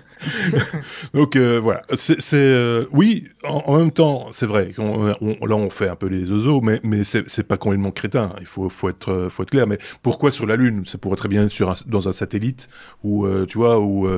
Donc 1.15 1.37
euh, 1.37 1.59
voilà, 1.59 1.83
c'est 1.97 2.19
euh, 2.35 2.85
oui, 2.93 3.25
en, 3.45 3.79
même 3.79 3.91
temps, 3.91 4.27
c'est 4.33 4.47
vrai. 4.47 4.73
On, 4.79 5.07
là, 5.07 5.57
on 5.57 5.71
fait 5.71 5.89
un 5.89 5.97
peu 5.97 6.07
les 6.07 6.31
oiseaux, 6.31 6.61
mais 6.61 6.81
mais 6.83 7.03
c'est 7.05 7.43
pas 7.43 7.57
complètement 7.57 7.91
crétin. 7.91 8.31
Il 8.41 8.47
faut 8.47 8.69
faut 8.69 8.89
être 8.89 9.29
faut 9.31 9.43
être 9.43 9.51
clair. 9.51 9.67
Mais 9.67 9.79
pourquoi 10.03 10.31
sur 10.31 10.47
la 10.47 10.57
Lune? 10.57 10.85
Ça 10.87 10.99
pourrait 10.99 11.17
très 11.17 11.29
bien 11.29 11.45
être 11.45 11.51
sur 11.51 11.75
dans 11.87 12.09
un 12.09 12.13
satellite 12.13 12.69
ou 13.03 13.27
tu 13.47 13.59
vois 13.59 13.81
ou 13.81 14.09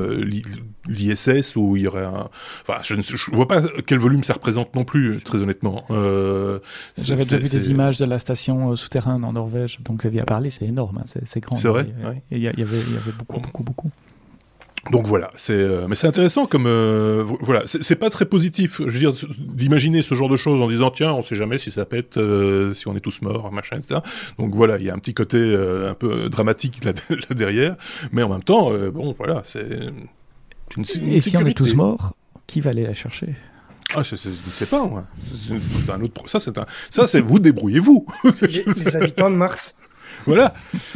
l'ISS 0.87 1.57
où 1.57 1.77
il 1.77 1.83
y 1.83 1.87
aurait 1.87 2.05
un. 2.05 2.29
Enfin, 2.63 2.81
je 2.83 2.97
ne 2.97 3.03
je 3.03 3.31
vois 3.33 3.49
pas 3.49 3.63
quel 3.87 3.99
volume 3.99 4.25
ça 4.25 4.35
représente 4.35 4.75
non 4.75 4.85
plus, 4.85 5.23
très 5.25 5.41
honnêtement. 5.41 5.85
J'avais 6.99 7.23
déjà 7.23 7.39
vu 7.39 7.49
des 7.49 7.71
images 7.71 7.99
de 7.99 8.05
la 8.05 8.19
station 8.19 8.75
souterraine 8.77 9.25
en 9.25 9.33
Norvège, 9.33 9.79
donc 9.81 9.99
Xavier 9.99 10.21
a 10.21 10.25
parlé, 10.25 10.51
c'est 10.51 10.67
énorme, 10.67 10.99
hein, 10.99 11.21
c'est 11.25 11.41
grand. 11.41 11.57
C'est 11.57 11.69
vrai? 11.69 11.87
Il 12.31 12.39
y, 12.39 12.49
avait, 12.49 12.57
il 12.59 12.95
y 12.95 12.97
avait 12.97 13.13
beaucoup, 13.17 13.41
beaucoup, 13.41 13.63
beaucoup. 13.63 13.91
Donc 14.91 15.07
voilà, 15.07 15.31
c'est 15.37 15.53
euh, 15.53 15.87
mais 15.89 15.97
c'est 15.97 16.07
intéressant 16.07 16.47
comme 16.47 16.67
euh, 16.67 17.25
voilà, 17.41 17.63
c'est 17.67 17.97
pas 17.97 18.09
très 18.09 18.25
positif, 18.25 18.81
je 18.87 18.93
veux 18.93 18.99
dire, 18.99 19.13
d'imaginer 19.39 20.03
ce 20.03 20.15
genre 20.15 20.29
de 20.29 20.37
choses 20.37 20.63
en 20.63 20.69
disant 20.69 20.91
tiens, 20.91 21.13
on 21.13 21.23
sait 21.23 21.35
jamais 21.35 21.59
si 21.59 21.73
ça 21.73 21.85
pète, 21.85 22.17
euh, 22.19 22.73
si 22.73 22.87
on 22.87 22.97
est 22.97 23.01
tous 23.01 23.21
morts, 23.23 23.51
machin, 23.53 23.79
etc. 23.79 24.01
Donc 24.39 24.55
voilà, 24.55 24.79
il 24.79 24.85
y 24.85 24.91
a 24.91 24.95
un 24.95 24.99
petit 24.99 25.15
côté 25.15 25.39
un 25.39 25.95
peu 25.95 26.29
dramatique 26.29 26.85
là, 26.85 26.93
derrière, 27.31 27.77
mais 28.13 28.23
en 28.23 28.29
même 28.29 28.45
temps, 28.45 28.71
bon 28.91 29.13
voilà, 29.13 29.43
c'est 29.45 29.67
une, 30.77 30.85
Et 31.13 31.21
si 31.21 31.37
on 31.37 31.47
est 31.47 31.55
tous 31.55 31.75
morts, 31.75 32.15
qui 32.47 32.61
va 32.61 32.71
aller 32.71 32.85
la 32.85 32.95
chercher? 32.95 33.35
Ah, 33.95 34.03
je, 34.03 34.15
ne 34.15 34.33
sais 34.33 34.67
pas, 34.67 34.85
moi. 34.85 35.05
Un 35.89 36.01
autre, 36.03 36.29
ça, 36.29 36.41
c'est 36.41 36.59
un, 36.59 36.67
ça, 36.91 37.07
c'est 37.07 37.21
vous 37.21 37.39
débrouillez-vous. 37.39 38.07
les, 38.43 38.65
les 38.65 38.97
habitants 38.97 39.31
de 39.31 39.37
Mars. 39.37 39.79
Voilà. 40.27 40.55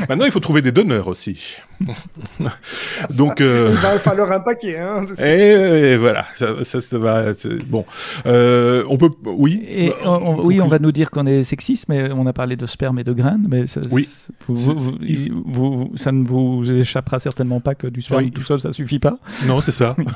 Maintenant, 0.08 0.24
il 0.24 0.32
faut 0.32 0.40
trouver 0.40 0.62
des 0.62 0.72
donneurs 0.72 1.08
aussi. 1.08 1.56
Donc, 3.10 3.40
euh... 3.40 3.70
il 3.72 3.78
va 3.78 3.98
falloir 3.98 4.30
un 4.32 4.40
paquet. 4.40 4.78
Hein, 4.78 5.06
et, 5.18 5.96
voilà, 5.96 6.26
ça, 6.34 6.62
ça, 6.62 6.98
va. 6.98 7.32
Bon, 7.68 7.84
euh, 8.26 8.84
on 8.88 8.96
peut, 8.96 9.10
oui. 9.24 9.64
Et 9.68 9.92
oui, 10.42 10.60
on 10.60 10.68
va 10.68 10.78
nous 10.78 10.92
dire 10.92 11.10
qu'on 11.10 11.26
est 11.26 11.44
sexiste, 11.44 11.86
mais 11.88 12.10
on 12.12 12.26
a 12.26 12.32
parlé 12.32 12.56
de 12.56 12.66
sperme 12.66 12.98
et 12.98 13.04
de 13.04 13.12
graines, 13.12 13.46
mais 13.48 13.66
ça, 13.66 13.80
oui. 13.90 14.08
Vous, 14.48 15.92
ça 15.96 16.12
ne 16.12 16.26
vous 16.26 16.70
échappera 16.70 17.18
certainement 17.18 17.60
pas 17.60 17.74
que 17.74 17.86
du 17.86 18.02
sperme 18.02 18.30
tout 18.30 18.42
seul, 18.42 18.60
ça 18.60 18.72
suffit 18.72 18.98
pas. 18.98 19.18
Non, 19.46 19.60
c'est 19.60 19.72
ça. 19.72 19.96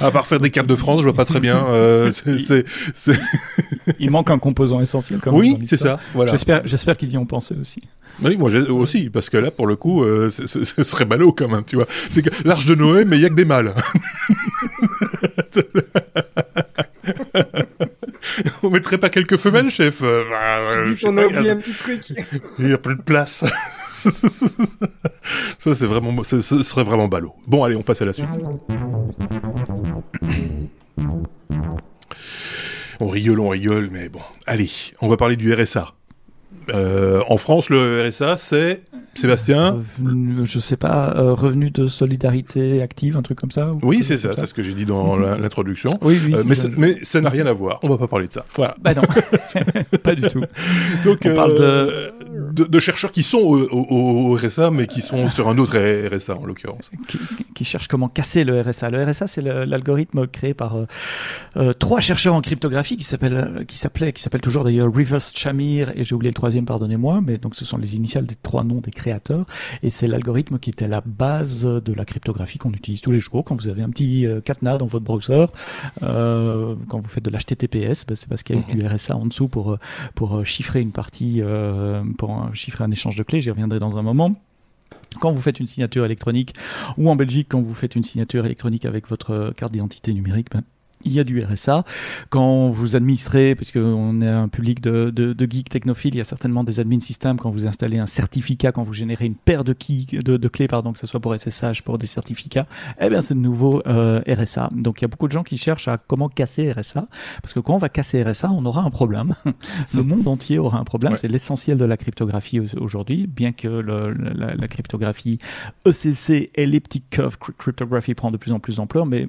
À 0.00 0.10
part 0.10 0.26
faire 0.26 0.40
des 0.40 0.50
cartes 0.50 0.68
de 0.68 0.76
France, 0.76 1.00
je 1.00 1.04
vois 1.04 1.14
pas 1.14 1.24
très 1.24 1.40
bien. 1.40 1.66
Euh, 1.66 2.12
il 3.98 4.10
manque 4.10 4.30
un 4.30 4.38
composant 4.38 4.80
essentiel. 4.80 5.20
Comme 5.20 5.34
oui, 5.34 5.58
c'est 5.66 5.76
ça. 5.76 5.98
Voilà. 6.14 6.32
J'espère, 6.32 6.62
j'espère 6.64 6.96
qu'ils 6.96 7.10
y 7.10 7.18
ont 7.18 7.26
pensé 7.26 7.54
aussi. 7.60 7.80
Oui, 8.22 8.36
moi 8.36 8.50
aussi, 8.70 9.10
parce 9.10 9.28
que 9.28 9.36
là, 9.36 9.50
pour 9.50 9.66
le 9.66 9.76
coup, 9.76 10.04
euh, 10.04 10.30
ce 10.30 10.46
serait 10.82 11.04
ballot 11.04 11.32
quand 11.32 11.48
même, 11.48 11.64
tu 11.64 11.76
vois. 11.76 11.86
C'est 12.10 12.22
que 12.22 12.30
l'arche 12.44 12.66
de 12.66 12.74
Noé, 12.74 13.04
mais 13.04 13.16
il 13.16 13.22
y 13.22 13.26
a 13.26 13.28
que 13.28 13.34
des 13.34 13.44
mâles. 13.44 13.74
On 18.62 18.70
mettrait 18.70 18.98
pas 18.98 19.10
quelques 19.10 19.36
femelles, 19.36 19.70
chef 19.70 20.00
euh, 20.02 20.24
bah, 20.30 20.58
euh, 20.58 20.94
On 21.04 21.16
a 21.18 21.26
oublié 21.26 21.50
un 21.50 21.56
petit 21.56 21.74
truc. 21.74 22.12
Il 22.58 22.68
y 22.68 22.72
a 22.72 22.78
plus 22.78 22.96
de 22.96 23.02
place. 23.02 23.44
Ça, 23.90 24.10
c'est 25.74 25.86
vraiment, 25.86 26.22
ce 26.22 26.40
serait 26.40 26.84
vraiment 26.84 27.08
ballot. 27.08 27.34
Bon, 27.46 27.64
allez, 27.64 27.76
on 27.76 27.82
passe 27.82 28.02
à 28.02 28.06
la 28.06 28.12
suite. 28.12 28.28
On 33.00 33.08
rigole, 33.08 33.40
on 33.40 33.48
rigole, 33.48 33.88
mais 33.92 34.08
bon. 34.08 34.20
Allez, 34.46 34.70
on 35.00 35.08
va 35.08 35.16
parler 35.16 35.36
du 35.36 35.52
RSA. 35.52 35.94
Euh, 36.70 37.22
en 37.28 37.36
France, 37.36 37.70
le 37.70 38.08
RSA, 38.08 38.36
c'est 38.36 38.82
Sébastien 39.14 39.82
Je 40.42 40.58
sais 40.58 40.76
pas, 40.76 41.14
euh, 41.16 41.34
revenu 41.34 41.70
de 41.70 41.86
solidarité 41.86 42.82
active, 42.82 43.16
un 43.16 43.22
truc 43.22 43.38
comme 43.38 43.50
ça 43.50 43.70
Oui, 43.82 44.02
c'est 44.02 44.16
ça, 44.16 44.30
c'est 44.34 44.46
ce 44.46 44.54
que 44.54 44.62
j'ai 44.62 44.74
dit 44.74 44.86
dans 44.86 45.16
l'introduction. 45.16 45.90
Oui, 46.02 46.18
oui, 46.24 46.34
euh, 46.34 46.42
mais, 46.46 46.54
mais, 46.76 47.04
ça 47.04 47.20
n'a 47.20 47.28
rien 47.28 47.46
à 47.46 47.52
voir, 47.52 47.80
on 47.82 47.88
va 47.88 47.98
pas 47.98 48.08
parler 48.08 48.28
de 48.28 48.32
ça. 48.32 48.44
Voilà. 48.54 48.74
Bah 48.80 48.94
non, 48.94 49.02
pas 50.02 50.14
du 50.14 50.22
tout. 50.22 50.42
Donc, 51.04 51.20
on 51.24 51.34
parle 51.34 51.58
de 51.58 52.12
de, 52.54 52.78
chercheurs 52.80 53.12
qui 53.12 53.22
sont 53.22 53.38
au, 53.38 54.34
RSA, 54.36 54.70
mais 54.70 54.86
qui 54.86 55.00
sont 55.00 55.28
sur 55.28 55.48
un 55.48 55.58
autre 55.58 55.78
RSA 55.78 56.36
en 56.36 56.46
l'occurrence. 56.46 56.90
Qui, 57.54 57.64
cherchent 57.64 57.88
comment 57.88 58.08
casser 58.08 58.42
le 58.42 58.60
RSA. 58.60 58.90
Le 58.90 59.04
RSA, 59.04 59.26
c'est 59.28 59.42
l'algorithme 59.42 60.26
créé 60.26 60.54
par 60.54 60.76
euh, 60.76 60.86
euh, 61.56 61.72
trois 61.72 62.00
chercheurs 62.00 62.34
en 62.34 62.40
cryptographie 62.40 62.96
qui 62.96 63.04
s'appellent, 63.04 63.64
qui 63.68 63.78
s'appelait, 63.78 64.12
qui 64.12 64.22
s'appelle 64.22 64.40
toujours 64.40 64.64
d'ailleurs 64.64 64.92
Reverse 64.92 65.32
Shamir 65.34 65.92
et 65.94 66.02
j'ai 66.02 66.14
oublié 66.14 66.30
le 66.30 66.34
troisième, 66.34 66.64
pardonnez-moi, 66.64 67.20
mais 67.24 67.38
donc 67.38 67.54
ce 67.54 67.64
sont 67.64 67.78
les 67.78 67.94
initiales 67.94 68.26
des 68.26 68.34
trois 68.34 68.64
noms 68.64 68.80
des 68.80 68.90
créateurs 68.90 69.46
et 69.82 69.90
c'est 69.90 70.08
l'algorithme 70.08 70.58
qui 70.58 70.70
était 70.70 70.88
la 70.88 71.00
base 71.00 71.64
de 71.64 71.92
la 71.92 72.04
cryptographie 72.04 72.58
qu'on 72.58 72.72
utilise 72.72 73.00
tous 73.00 73.12
les 73.12 73.20
jours 73.20 73.44
quand 73.44 73.54
vous 73.54 73.68
avez 73.68 73.82
un 73.82 73.90
petit 73.90 74.26
euh, 74.26 74.40
cadenas 74.40 74.78
dans 74.78 74.86
votre 74.86 75.04
browser, 75.04 75.46
quand 76.00 77.00
vous 77.00 77.08
faites 77.08 77.24
de 77.24 77.30
l'HTTPS, 77.30 78.06
ben, 78.06 78.16
c'est 78.16 78.28
parce 78.28 78.42
qu'il 78.42 78.56
y 78.56 78.58
a 78.58 78.74
du 78.74 78.86
RSA 78.86 79.16
en 79.16 79.26
dessous 79.26 79.48
pour 79.48 79.78
pour 80.14 80.44
chiffrer 80.44 80.80
une 80.80 80.92
partie, 80.92 81.40
pour 82.18 82.23
chiffrer 82.52 82.84
un 82.84 82.90
échange 82.90 83.16
de 83.16 83.22
clés, 83.22 83.40
j'y 83.40 83.50
reviendrai 83.50 83.78
dans 83.78 83.96
un 83.96 84.02
moment. 84.02 84.34
Quand 85.20 85.32
vous 85.32 85.40
faites 85.40 85.60
une 85.60 85.66
signature 85.66 86.04
électronique, 86.04 86.54
ou 86.98 87.08
en 87.08 87.16
Belgique, 87.16 87.48
quand 87.50 87.60
vous 87.60 87.74
faites 87.74 87.94
une 87.94 88.04
signature 88.04 88.44
électronique 88.44 88.84
avec 88.84 89.08
votre 89.08 89.52
carte 89.56 89.72
d'identité 89.72 90.12
numérique, 90.12 90.48
ben, 90.50 90.62
il 91.04 91.12
y 91.12 91.20
a 91.20 91.24
du 91.24 91.42
RSA. 91.42 91.84
Quand 92.30 92.70
vous 92.70 92.96
administrez, 92.96 93.54
puisqu'on 93.54 94.20
est 94.20 94.28
un 94.28 94.48
public 94.48 94.80
de, 94.80 95.10
de, 95.10 95.46
geeks 95.50 95.68
technophiles, 95.68 96.14
il 96.14 96.18
y 96.18 96.20
a 96.20 96.24
certainement 96.24 96.64
des 96.64 96.80
admin 96.80 97.00
systems 97.00 97.38
quand 97.38 97.50
vous 97.50 97.66
installez 97.66 97.98
un 97.98 98.06
certificat, 98.06 98.72
quand 98.72 98.82
vous 98.82 98.92
générez 98.92 99.26
une 99.26 99.34
paire 99.34 99.64
de, 99.64 99.74
de, 99.74 100.48
clés, 100.48 100.68
pardon, 100.68 100.92
que 100.92 100.98
ce 100.98 101.06
soit 101.06 101.20
pour 101.20 101.34
SSH, 101.38 101.82
pour 101.82 101.98
des 101.98 102.06
certificats, 102.06 102.66
eh 103.00 103.08
bien 103.08 103.20
c'est 103.20 103.34
de 103.34 103.40
nouveau 103.40 103.82
euh, 103.86 104.20
RSA. 104.26 104.70
Donc 104.72 105.00
il 105.00 105.04
y 105.04 105.06
a 105.06 105.08
beaucoup 105.08 105.26
de 105.26 105.32
gens 105.32 105.42
qui 105.42 105.58
cherchent 105.58 105.88
à 105.88 105.98
comment 105.98 106.28
casser 106.28 106.72
RSA, 106.72 107.06
parce 107.42 107.54
que 107.54 107.60
quand 107.60 107.74
on 107.74 107.78
va 107.78 107.88
casser 107.88 108.22
RSA, 108.22 108.50
on 108.50 108.64
aura 108.64 108.82
un 108.82 108.90
problème. 108.90 109.34
le 109.94 110.02
monde 110.02 110.26
entier 110.28 110.58
aura 110.58 110.78
un 110.78 110.84
problème. 110.84 111.16
C'est 111.16 111.28
l'essentiel 111.28 111.78
de 111.78 111.84
la 111.84 111.96
cryptographie 111.96 112.60
aujourd'hui, 112.80 113.26
bien 113.26 113.52
que 113.52 113.68
la, 113.68 114.68
cryptographie 114.68 115.38
ECC, 115.86 116.50
Elliptic 116.54 117.10
Curve 117.10 117.36
Cryptography, 117.58 118.14
prend 118.14 118.30
de 118.30 118.36
plus 118.36 118.52
en 118.52 118.58
plus 118.58 118.76
d'ampleur, 118.76 119.06
mais 119.06 119.28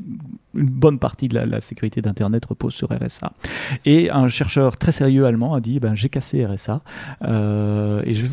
une 0.53 0.69
bonne 0.69 0.99
partie 0.99 1.27
de 1.27 1.35
la 1.35 1.61
sécurité 1.65 2.01
d'Internet 2.01 2.45
repose 2.45 2.73
sur 2.73 2.89
RSA. 2.89 3.33
Et 3.85 4.09
un 4.09 4.29
chercheur 4.29 4.77
très 4.77 4.91
sérieux 4.91 5.25
allemand 5.25 5.53
a 5.53 5.59
dit, 5.59 5.79
ben, 5.79 5.95
j'ai 5.95 6.09
cassé 6.09 6.45
RSA. 6.45 6.81
Euh, 7.23 8.01
et 8.05 8.13
je 8.13 8.27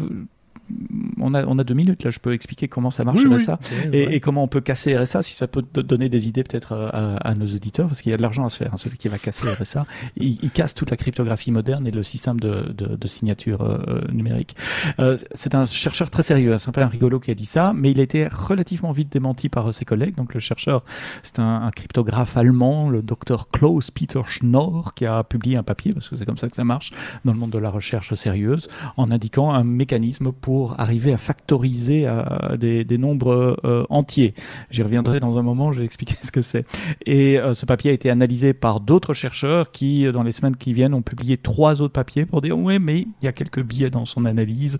on 1.20 1.34
a, 1.34 1.44
on 1.46 1.58
a 1.58 1.64
deux 1.64 1.74
minutes 1.74 2.04
là, 2.04 2.10
je 2.10 2.18
peux 2.18 2.32
expliquer 2.32 2.68
comment 2.68 2.90
ça 2.90 3.04
marche 3.04 3.24
RSA 3.24 3.58
et, 3.92 4.20
comment 4.20 4.42
on 4.42 4.48
peut 4.48 4.60
casser 4.60 4.96
RSA 4.96 5.22
si 5.22 5.34
ça 5.34 5.46
peut 5.46 5.62
donner 5.62 6.08
des 6.08 6.28
idées 6.28 6.44
peut-être 6.44 6.72
euh, 6.72 7.16
à, 7.20 7.34
nos 7.34 7.46
auditeurs 7.46 7.88
parce 7.88 8.02
qu'il 8.02 8.10
y 8.10 8.14
a 8.14 8.16
de 8.16 8.22
l'argent 8.22 8.44
à 8.44 8.50
se 8.50 8.56
faire. 8.56 8.70
Hein. 8.72 8.76
Celui 8.76 8.98
qui 8.98 9.08
va 9.08 9.18
casser 9.18 9.48
RSA, 9.60 9.86
il, 10.16 10.50
casse 10.50 10.74
toute 10.74 10.90
la 10.90 10.96
cryptographie 10.96 11.50
moderne 11.50 11.86
et 11.86 11.90
le 11.90 12.02
système 12.02 12.38
de, 12.38 12.72
de, 12.72 13.06
signature 13.06 13.62
euh, 13.62 14.00
numérique. 14.12 14.54
Euh, 14.98 15.16
c'est 15.34 15.54
un 15.54 15.66
chercheur 15.66 16.10
très 16.10 16.22
sérieux, 16.22 16.52
hein. 16.52 16.58
c'est 16.58 16.76
un 16.78 16.82
un 16.82 16.88
rigolo 16.88 17.20
qui 17.20 17.30
a 17.30 17.34
dit 17.34 17.46
ça, 17.46 17.72
mais 17.74 17.92
il 17.92 18.00
a 18.00 18.02
été 18.02 18.26
relativement 18.26 18.92
vite 18.92 19.12
démenti 19.12 19.48
par 19.48 19.72
ses 19.72 19.84
collègues. 19.84 20.16
Donc 20.16 20.34
le 20.34 20.40
chercheur, 20.40 20.84
c'est 21.22 21.38
un, 21.38 21.70
cryptographe 21.74 22.36
allemand, 22.36 22.90
le 22.90 23.02
docteur 23.02 23.48
Klaus 23.50 23.90
Peter 23.90 24.20
Schnorr, 24.26 24.94
qui 24.94 25.06
a 25.06 25.22
publié 25.24 25.56
un 25.56 25.62
papier, 25.62 25.92
parce 25.92 26.08
que 26.08 26.16
c'est 26.16 26.26
comme 26.26 26.36
ça 26.36 26.48
que 26.48 26.56
ça 26.56 26.64
marche 26.64 26.90
dans 27.24 27.32
le 27.32 27.38
monde 27.38 27.50
de 27.50 27.58
la 27.58 27.70
recherche 27.70 28.14
sérieuse, 28.14 28.68
en 28.96 29.10
indiquant 29.10 29.52
un 29.52 29.64
mécanisme 29.64 30.32
pour 30.32 30.61
arriver 30.78 31.12
à 31.12 31.16
factoriser 31.16 32.06
à 32.06 32.56
des, 32.58 32.98
nombres 32.98 33.56
entiers. 33.90 34.34
J'y 34.70 34.82
reviendrai 34.82 35.20
dans 35.20 35.38
un 35.38 35.42
moment, 35.42 35.72
je 35.72 35.80
vais 35.80 35.84
expliquer 35.84 36.14
ce 36.22 36.32
que 36.32 36.42
c'est. 36.42 36.64
Et 37.06 37.38
ce 37.52 37.66
papier 37.66 37.90
a 37.90 37.94
été 37.94 38.10
analysé 38.10 38.52
par 38.52 38.80
d'autres 38.80 39.14
chercheurs 39.14 39.70
qui, 39.70 40.10
dans 40.12 40.22
les 40.22 40.32
semaines 40.32 40.56
qui 40.56 40.72
viennent, 40.72 40.94
ont 40.94 41.02
publié 41.02 41.36
trois 41.36 41.82
autres 41.82 41.92
papiers 41.92 42.26
pour 42.26 42.40
dire 42.42 42.58
oui, 42.58 42.78
mais 42.78 43.00
il 43.00 43.24
y 43.24 43.28
a 43.28 43.32
quelques 43.32 43.62
biais 43.62 43.90
dans 43.90 44.06
son 44.06 44.24
analyse. 44.24 44.78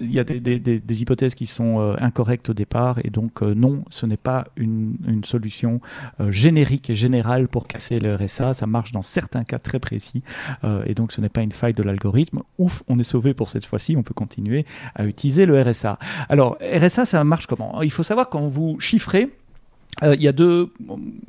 Il 0.00 0.12
y 0.12 0.18
a 0.18 0.24
des, 0.24 1.02
hypothèses 1.02 1.34
qui 1.34 1.46
sont 1.46 1.94
incorrectes 1.98 2.50
au 2.50 2.54
départ 2.54 2.98
et 3.04 3.10
donc 3.10 3.42
non, 3.42 3.84
ce 3.90 4.06
n'est 4.06 4.16
pas 4.16 4.46
une, 4.56 4.96
une 5.06 5.24
solution 5.24 5.80
générique 6.28 6.90
et 6.90 6.94
générale 6.94 7.48
pour 7.48 7.66
casser 7.66 7.98
le 7.98 8.14
RSA. 8.14 8.54
Ça 8.54 8.66
marche 8.66 8.92
dans 8.92 9.02
certains 9.02 9.44
cas 9.44 9.58
très 9.58 9.78
précis 9.78 10.22
et 10.86 10.94
donc 10.94 11.12
ce 11.12 11.20
n'est 11.20 11.28
pas 11.28 11.42
une 11.42 11.52
faille 11.52 11.74
de 11.74 11.82
l'algorithme. 11.82 12.42
Ouf, 12.58 12.82
on 12.88 12.98
est 12.98 13.04
sauvé 13.04 13.34
pour 13.34 13.48
cette 13.48 13.66
fois-ci, 13.66 13.96
on 13.96 14.02
peut 14.02 14.14
continuer 14.14 14.64
à 14.94 15.01
utiliser 15.04 15.46
le 15.46 15.60
RSA. 15.60 15.98
Alors, 16.28 16.58
RSA, 16.60 17.04
ça 17.04 17.24
marche 17.24 17.46
comment? 17.46 17.82
Il 17.82 17.90
faut 17.90 18.02
savoir 18.02 18.28
quand 18.28 18.46
vous 18.46 18.78
chiffrez, 18.80 19.30
euh, 20.02 20.14
il 20.16 20.22
y 20.22 20.28
a 20.28 20.32
deux, 20.32 20.70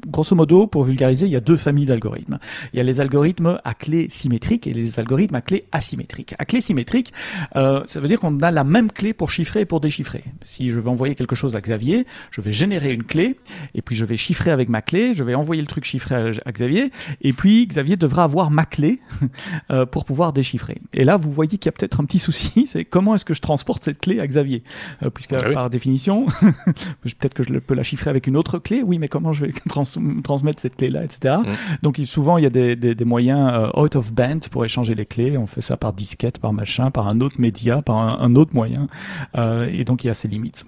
grosso 0.07 0.35
modo, 0.35 0.67
pour 0.67 0.83
vulgariser, 0.83 1.25
il 1.25 1.31
y 1.31 1.35
a 1.35 1.41
deux 1.41 1.57
familles 1.57 1.85
d'algorithmes. 1.85 2.39
Il 2.73 2.77
y 2.77 2.79
a 2.79 2.83
les 2.83 2.99
algorithmes 2.99 3.59
à 3.63 3.73
clé 3.73 4.07
symétrique 4.09 4.67
et 4.67 4.73
les 4.73 4.99
algorithmes 4.99 5.35
à 5.35 5.41
clé 5.41 5.65
asymétrique. 5.71 6.33
À 6.39 6.45
clé 6.45 6.61
symétrique, 6.61 7.13
euh, 7.55 7.83
ça 7.85 7.99
veut 7.99 8.07
dire 8.07 8.19
qu'on 8.19 8.39
a 8.39 8.51
la 8.51 8.63
même 8.63 8.91
clé 8.91 9.13
pour 9.13 9.31
chiffrer 9.31 9.61
et 9.61 9.65
pour 9.65 9.79
déchiffrer. 9.79 10.23
Si 10.45 10.71
je 10.71 10.79
veux 10.79 10.89
envoyer 10.89 11.13
quelque 11.15 11.35
chose 11.35 11.55
à 11.55 11.61
Xavier, 11.61 12.05
je 12.31 12.41
vais 12.41 12.53
générer 12.53 12.93
une 12.93 13.03
clé 13.03 13.37
et 13.75 13.81
puis 13.81 13.95
je 13.95 14.05
vais 14.05 14.17
chiffrer 14.17 14.49
avec 14.49 14.69
ma 14.69 14.81
clé, 14.81 15.13
je 15.13 15.23
vais 15.23 15.35
envoyer 15.35 15.61
le 15.61 15.67
truc 15.67 15.83
chiffré 15.83 16.15
à, 16.15 16.51
Xavier 16.51 16.91
et 17.21 17.33
puis 17.33 17.67
Xavier 17.67 17.97
devra 17.97 18.23
avoir 18.23 18.49
ma 18.49 18.65
clé 18.65 18.99
euh, 19.71 19.85
pour 19.85 20.05
pouvoir 20.05 20.33
déchiffrer. 20.33 20.77
Et 20.93 21.03
là, 21.03 21.17
vous 21.17 21.31
voyez 21.31 21.57
qu'il 21.57 21.67
y 21.67 21.69
a 21.69 21.73
peut-être 21.73 21.99
un 21.99 22.05
petit 22.05 22.19
souci, 22.19 22.65
c'est 22.67 22.85
comment 22.85 23.13
est-ce 23.15 23.25
que 23.25 23.33
je 23.33 23.41
transporte 23.41 23.83
cette 23.83 23.99
clé 23.99 24.19
à 24.19 24.27
Xavier? 24.27 24.63
Euh, 25.03 25.09
Puisque 25.09 25.33
ah 25.33 25.51
par 25.51 25.69
définition, 25.69 26.25
peut-être 27.03 27.33
que 27.33 27.43
je 27.43 27.53
peux 27.59 27.75
la 27.75 27.83
chiffrer 27.83 28.09
avec 28.09 28.25
une 28.25 28.35
autre 28.35 28.52
clé, 28.59 28.83
oui, 28.83 28.99
mais 28.99 29.07
comment 29.07 29.33
je 29.33 29.45
vais 29.45 29.53
transmettre 30.23 30.59
cette 30.59 30.75
clé-là, 30.75 31.03
etc. 31.03 31.35
Mm. 31.39 31.45
Donc 31.81 31.99
souvent, 32.05 32.37
il 32.37 32.43
y 32.43 32.47
a 32.47 32.49
des, 32.49 33.05
moyens 33.05 33.51
euh, 33.53 33.81
out 33.81 33.95
of 33.95 34.13
band 34.13 34.39
pour 34.51 34.65
échanger 34.65 34.95
les 34.95 35.05
clés. 35.05 35.37
On 35.37 35.47
fait 35.47 35.61
ça 35.61 35.77
par 35.77 35.93
disquette, 35.93 36.39
par 36.39 36.53
machin, 36.53 36.91
par 36.91 37.07
un 37.07 37.21
autre 37.21 37.39
média, 37.39 37.81
par 37.81 37.97
un, 37.97 38.35
autre 38.35 38.53
moyen. 38.53 38.87
Euh, 39.35 39.69
et 39.71 39.83
donc, 39.83 40.03
il 40.03 40.07
y 40.07 40.09
a 40.09 40.13
ses 40.13 40.27
limites. 40.27 40.65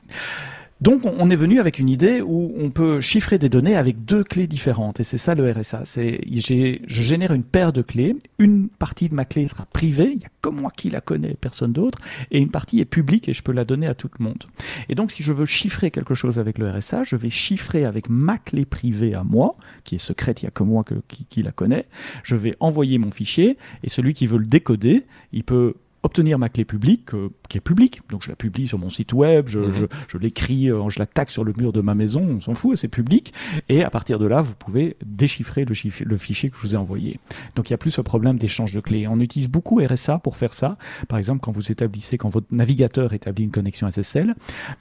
Donc 0.82 1.04
on 1.06 1.30
est 1.30 1.38
venu 1.38 1.62
avec 1.62 1.80
une 1.80 1.88
idée 1.88 2.22
où 2.22 2.54
on 2.60 2.70
peut 2.70 3.00
chiffrer 3.00 3.38
des 3.38 3.48
données 3.48 3.78
avec 3.78 4.04
deux 4.04 4.26
clés 4.26 4.46
différentes 4.46 5.00
et 5.00 5.06
c'est 5.06 5.18
ça 5.18 5.34
le 5.34 5.50
RSA. 5.50 5.84
C'est 5.86 6.20
je 6.28 7.02
génère 7.02 7.32
une 7.32 7.44
paire 7.44 7.72
de 7.72 7.82
clés, 7.82 8.18
une 8.40 8.68
partie 8.68 9.08
de 9.08 9.16
ma 9.16 9.24
clé 9.24 9.48
sera 9.48 9.66
privée, 9.68 10.12
il 10.14 10.22
y 10.22 10.26
a 10.26 10.30
que 10.42 10.50
moi 10.50 10.70
qui 10.76 10.90
la 10.90 11.00
connais, 11.00 11.36
personne 11.40 11.72
d'autre, 11.72 12.00
et 12.30 12.40
une 12.40 12.52
partie 12.52 12.82
est 12.82 12.86
publique 12.86 13.30
et 13.30 13.34
je 13.34 13.42
peux 13.42 13.54
la 13.54 13.64
donner 13.64 13.88
à 13.88 13.96
tout 13.96 14.10
le 14.20 14.24
monde. 14.24 14.44
Et 14.90 14.96
donc 14.96 15.14
si 15.14 15.24
je 15.24 15.32
veux 15.32 15.46
chiffrer 15.46 15.92
quelque 15.92 16.14
chose 16.14 16.40
avec 16.40 16.58
le 16.58 16.70
RSA, 16.70 17.06
je 17.06 17.16
vais 17.16 17.30
chiffrer 17.30 17.86
avec 17.86 18.10
ma 18.10 18.38
clé 18.38 18.66
privée 18.66 19.14
à 19.14 19.24
moi, 19.24 19.56
qui 19.86 19.96
est 19.96 20.00
secrète, 20.00 20.42
il 20.42 20.46
y 20.46 20.48
a 20.50 20.52
que 20.52 20.64
moi 20.64 20.84
qui, 21.08 21.26
qui 21.26 21.42
la 21.42 21.54
connais. 21.54 21.86
Je 22.24 22.36
vais 22.36 22.58
envoyer 22.60 22.98
mon 22.98 23.12
fichier 23.12 23.58
et 23.84 23.90
celui 23.90 24.14
qui 24.14 24.28
veut 24.28 24.40
le 24.40 24.46
décoder, 24.46 25.06
il 25.32 25.46
peut 25.46 25.76
obtenir 26.06 26.40
ma 26.40 26.50
clé 26.50 26.66
publique, 26.66 27.14
euh, 27.14 27.30
qui 27.50 27.58
est 27.58 27.62
publique. 27.62 28.02
Donc 28.10 28.24
je 28.24 28.30
la 28.30 28.36
publie 28.36 28.68
sur 28.68 28.78
mon 28.78 28.90
site 28.90 29.14
web, 29.14 29.48
je, 29.48 29.60
mhm. 29.60 29.88
je, 30.08 30.18
l'écris, 30.18 30.72
euh, 30.72 30.90
je 30.90 31.00
la 31.00 31.06
taxe 31.06 31.34
sur 31.34 31.44
le 31.44 31.54
mur 31.58 31.74
de 31.74 31.82
ma 31.82 31.96
maison, 31.96 32.22
on 32.22 32.42
s'en 32.42 32.54
fout, 32.54 32.78
c'est 32.78 32.88
public. 32.88 33.34
Et 33.70 33.84
à 33.84 33.90
partir 33.90 34.20
de 34.20 34.26
là, 34.26 34.42
vous 34.42 34.54
pouvez 34.54 34.96
déchiffrer 35.06 35.66
le, 35.66 35.74
le, 36.06 36.18
fichier 36.18 36.50
que 36.50 36.58
je 36.58 36.62
vous 36.62 36.76
ai 36.76 36.78
envoyé. 36.78 37.20
Donc 37.56 37.70
il 37.70 37.74
n'y 37.74 37.76
a 37.76 37.78
plus 37.78 37.92
ce 37.92 38.02
problème 38.02 38.38
d'échange 38.38 38.74
de 38.74 38.80
clés. 38.80 39.08
On 39.08 39.20
utilise 39.20 39.50
beaucoup 39.50 39.82
RSA 39.84 40.20
pour 40.20 40.38
faire 40.38 40.54
ça. 40.54 40.78
Par 41.08 41.18
exemple, 41.18 41.40
quand 41.42 41.52
vous 41.52 41.72
établissez, 41.72 42.18
quand 42.18 42.30
votre 42.30 42.48
navigateur 42.52 43.14
établit 43.14 43.44
une 43.44 43.52
connexion 43.52 43.90
SSL, 43.90 44.36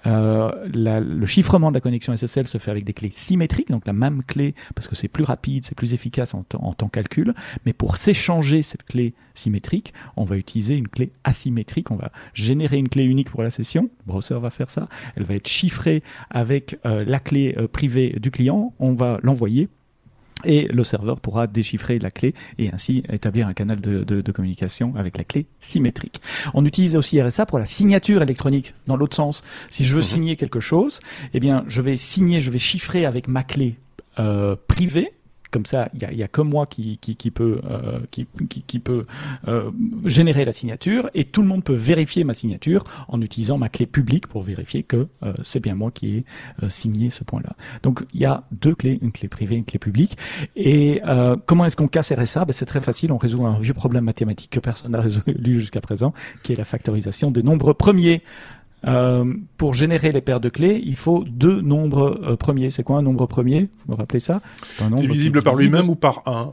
euh, 0.07 0.53
le 0.73 1.27
chiffrement 1.27 1.71
de 1.71 1.75
la 1.75 1.81
connexion 1.81 2.15
SSL 2.17 2.47
se 2.47 2.59
fait 2.59 2.71
avec 2.71 2.85
des 2.85 2.93
clés 2.93 3.11
symétriques, 3.13 3.71
donc 3.71 3.87
la 3.87 3.93
même 3.93 4.23
clé, 4.23 4.55
parce 4.75 4.89
que 4.89 4.95
c'est 4.95 5.09
plus 5.09 5.25
rapide, 5.25 5.65
c'est 5.65 5.77
plus 5.77 5.95
efficace 5.95 6.35
en, 6.35 6.45
en 6.55 6.73
temps 6.75 6.89
calcul. 6.89 7.35
Mais 7.65 7.73
pour 7.73 7.97
s'échanger 7.97 8.63
cette 8.63 8.85
clé 8.85 9.15
symétrique, 9.35 9.95
on 10.17 10.25
va 10.25 10.37
utiliser 10.37 10.77
une 10.77 10.89
clé 10.89 11.11
asymétrique. 11.25 11.91
On 11.91 11.97
va 11.97 12.11
générer 12.35 12.77
une 12.77 12.89
clé 12.89 13.05
unique 13.05 13.31
pour 13.31 13.43
la 13.43 13.51
session. 13.51 13.91
Le 14.07 14.13
browser 14.13 14.39
va 14.41 14.51
faire 14.51 14.71
ça. 14.71 14.89
Elle 15.17 15.25
va 15.25 15.35
être 15.35 15.49
chiffrée 15.49 16.03
avec 16.31 16.79
euh, 16.87 17.05
la 17.07 17.21
clé 17.21 17.55
euh, 17.59 17.69
privée 17.69 18.17
du 18.21 18.31
client. 18.31 18.75
On 18.79 18.95
va 18.95 19.21
l'envoyer 19.23 19.69
et 20.45 20.69
le 20.69 20.85
serveur 20.85 21.21
pourra 21.21 21.47
déchiffrer 21.47 21.99
la 21.99 22.11
clé 22.11 22.35
et 22.59 22.71
ainsi 22.71 23.03
établir 23.09 23.47
un 23.47 23.55
canal 23.55 23.81
de, 23.81 24.33
communication 24.33 24.95
avec 24.97 25.17
la 25.17 25.25
clé 25.25 25.47
symétrique. 25.61 26.21
On 26.55 26.65
utilise 26.65 26.97
aussi 26.97 27.21
RSA 27.23 27.47
pour 27.47 27.59
la 27.59 27.67
signature 27.67 28.21
électronique, 28.23 28.75
dans 28.87 28.97
l'autre 28.97 29.17
sens. 29.17 29.43
Si 29.71 29.85
je 29.85 29.95
veux 29.95 30.01
mhm. 30.01 30.07
signer 30.07 30.37
quelque 30.37 30.61
chose, 30.61 31.01
eh 31.33 31.41
bien, 31.41 31.65
je 31.69 31.81
vais 31.81 31.97
signer, 31.97 32.41
je 32.41 32.51
vais 32.51 32.59
chiffrer 32.59 33.07
avec 33.07 33.29
ma 33.29 33.43
clé 33.43 33.77
euh, 34.19 34.57
privée 34.69 35.13
comme 35.55 35.67
ça, 35.67 35.89
il 35.95 36.17
n'y 36.17 36.23
a, 36.25 36.27
que 36.27 36.41
moi 36.41 36.67
qui, 36.67 36.99
peut 37.33 37.61
euh, 37.65 38.01
euh, 39.47 39.71
générer 40.05 40.45
la 40.45 40.51
signature 40.51 41.09
et 41.15 41.27
tout 41.27 41.43
le 41.43 41.47
monde 41.47 41.63
peut 41.63 41.75
vérifier 41.75 42.25
ma 42.25 42.35
signature 42.35 42.83
en 43.07 43.23
utilisant 43.23 43.57
ma 43.57 43.69
clé 43.69 43.87
publique 43.87 44.27
pour 44.27 44.43
vérifier 44.43 44.83
que 44.83 45.07
euh, 45.23 45.33
c'est 45.45 45.61
bien 45.61 45.77
moi 45.77 45.93
qui 45.93 46.17
ai 46.17 46.25
signé 46.69 47.11
ce 47.11 47.23
point-là. 47.23 47.53
Donc 47.85 48.03
il 48.15 48.21
y 48.21 48.25
a 48.25 48.43
deux 48.51 48.75
clés, 48.75 48.99
une 49.01 49.13
clé 49.13 49.29
privée, 49.29 49.55
une 49.55 49.65
clé 49.65 49.79
publique. 49.79 50.19
Et 50.57 51.01
comment 51.47 51.67
est-ce 51.67 51.77
qu'on 51.77 51.87
casse 51.87 52.11
RSA 52.11 52.47
ben, 52.47 52.53
C'est 52.53 52.67
très 52.67 52.81
facile, 52.81 53.13
on 53.13 53.19
résout 53.19 53.47
un 53.47 53.57
vieux 53.61 53.75
problème 53.75 54.05
mathématique 54.05 54.51
que 54.51 54.61
personne 54.61 54.91
n'a 54.91 55.01
résolu 55.03 55.61
jusqu'à 55.61 55.81
présent, 55.81 56.13
qui 56.43 56.53
est 56.53 56.57
la 56.57 56.65
factorisation 56.65 57.31
des 57.31 57.45
nombres 57.45 57.75
premiers. 57.75 58.23
Euh, 58.87 59.33
pour 59.57 59.75
générer 59.75 60.13
les 60.13 60.21
paires 60.21 60.41
de 60.41 60.49
clés, 60.49 60.83
il 60.85 60.97
faut 60.97 61.25
deux 61.27 61.61
nombres 61.61 62.21
euh, 62.23 62.37
premiers. 62.37 62.71
C'est 62.71 62.83
quoi 62.83 62.99
un 62.99 63.03
nombre 63.03 63.27
premier? 63.27 63.69
Vous 63.87 63.95
me 63.95 63.97
rappelez 63.97 64.21
ça 64.21 64.41
C'est 64.63 64.89
Divisible 64.95 65.43
par 65.43 65.57
lui-même 65.57 65.89
ou 65.89 65.95
par 65.95 66.23
1 66.27 66.53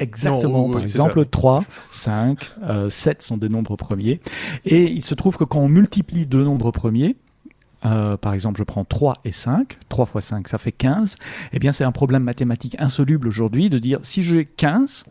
Exactement. 0.00 0.70
par 0.70 0.82
exemple, 0.82 1.26
3, 1.26 1.64
5, 1.90 2.38
7 2.88 3.20
sont 3.20 3.36
des 3.36 3.48
nombres 3.48 3.74
premiers. 3.74 4.20
Et 4.64 4.84
il 4.84 5.02
se 5.02 5.14
trouve 5.14 5.36
que 5.36 5.42
quand 5.42 5.58
on 5.58 5.68
multiplie 5.68 6.24
deux 6.24 6.44
nombres 6.44 6.70
premiers, 6.70 7.16
euh, 7.84 8.16
par 8.16 8.34
exemple, 8.34 8.58
je 8.58 8.64
prends 8.64 8.84
3 8.84 9.18
et 9.24 9.32
5, 9.32 9.78
3 9.88 10.06
fois 10.06 10.20
5, 10.20 10.48
ça 10.48 10.58
fait 10.58 10.72
15, 10.72 11.16
eh 11.52 11.58
bien 11.58 11.72
c'est 11.72 11.84
un 11.84 11.92
problème 11.92 12.24
mathématique 12.24 12.76
insoluble 12.78 13.28
aujourd'hui 13.28 13.70
de 13.70 13.78
dire 13.78 14.00
si 14.02 14.22
j'ai 14.22 14.44
15, 14.44 15.04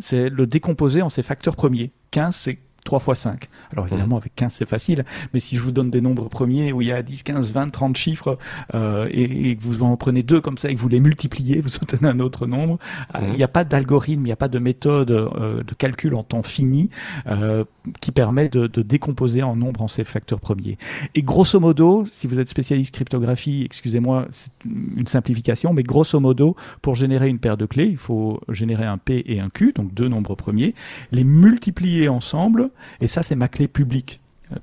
c'est 0.00 0.30
le 0.30 0.46
décomposer 0.46 1.02
en 1.02 1.08
ses 1.08 1.22
facteurs 1.22 1.56
premiers. 1.56 1.92
15, 2.12 2.34
c'est 2.34 2.58
3 2.84 3.00
fois 3.00 3.14
5. 3.14 3.48
Alors 3.72 3.86
évidemment, 3.86 4.16
avec 4.16 4.34
15, 4.34 4.54
c'est 4.58 4.68
facile, 4.68 5.04
mais 5.32 5.40
si 5.40 5.56
je 5.56 5.62
vous 5.62 5.72
donne 5.72 5.90
des 5.90 6.00
nombres 6.00 6.28
premiers 6.28 6.72
où 6.72 6.82
il 6.82 6.88
y 6.88 6.92
a 6.92 7.02
10, 7.02 7.22
15, 7.22 7.52
20, 7.52 7.70
30 7.70 7.96
chiffres, 7.96 8.38
euh, 8.74 9.08
et, 9.10 9.56
que 9.56 9.62
vous 9.62 9.82
en 9.82 9.96
prenez 9.96 10.22
deux 10.22 10.40
comme 10.40 10.58
ça 10.58 10.70
et 10.70 10.74
que 10.74 10.80
vous 10.80 10.88
les 10.88 11.00
multipliez, 11.00 11.60
vous 11.62 11.76
obtenez 11.76 12.08
un 12.08 12.20
autre 12.20 12.46
nombre, 12.46 12.78
euh, 13.14 13.20
il 13.28 13.36
n'y 13.36 13.42
a 13.42 13.48
pas 13.48 13.64
d'algorithme, 13.64 14.22
il 14.22 14.26
n'y 14.26 14.32
a 14.32 14.36
pas 14.36 14.48
de 14.48 14.58
méthode 14.58 15.10
euh, 15.10 15.62
de 15.62 15.74
calcul 15.74 16.14
en 16.14 16.22
temps 16.22 16.42
fini 16.42 16.90
euh, 17.26 17.64
qui 18.00 18.12
permet 18.12 18.48
de, 18.48 18.66
de, 18.66 18.82
décomposer 18.82 19.42
en 19.42 19.56
nombre 19.56 19.82
en 19.82 19.88
ces 19.88 20.04
facteurs 20.04 20.40
premiers. 20.40 20.78
Et 21.14 21.22
grosso 21.22 21.58
modo, 21.60 22.04
si 22.12 22.26
vous 22.26 22.38
êtes 22.38 22.48
spécialiste 22.48 22.94
cryptographie, 22.94 23.62
excusez-moi, 23.64 24.26
c'est 24.30 24.52
une 24.64 25.06
simplification, 25.06 25.72
mais 25.72 25.82
grosso 25.82 26.18
modo, 26.20 26.56
pour 26.82 26.94
générer 26.94 27.28
une 27.28 27.38
paire 27.38 27.56
de 27.56 27.66
clés, 27.66 27.86
il 27.86 27.96
faut 27.96 28.40
générer 28.48 28.84
un 28.84 28.98
P 28.98 29.22
et 29.26 29.40
un 29.40 29.48
Q, 29.48 29.72
donc 29.74 29.92
deux 29.94 30.08
nombres 30.08 30.34
premiers, 30.34 30.74
les 31.12 31.24
multiplier 31.24 32.08
ensemble, 32.08 32.70
et 33.00 33.08
ça, 33.08 33.22
c'est 33.22 33.36
ma 33.36 33.48
clé 33.48 33.68
publique. 33.68 34.20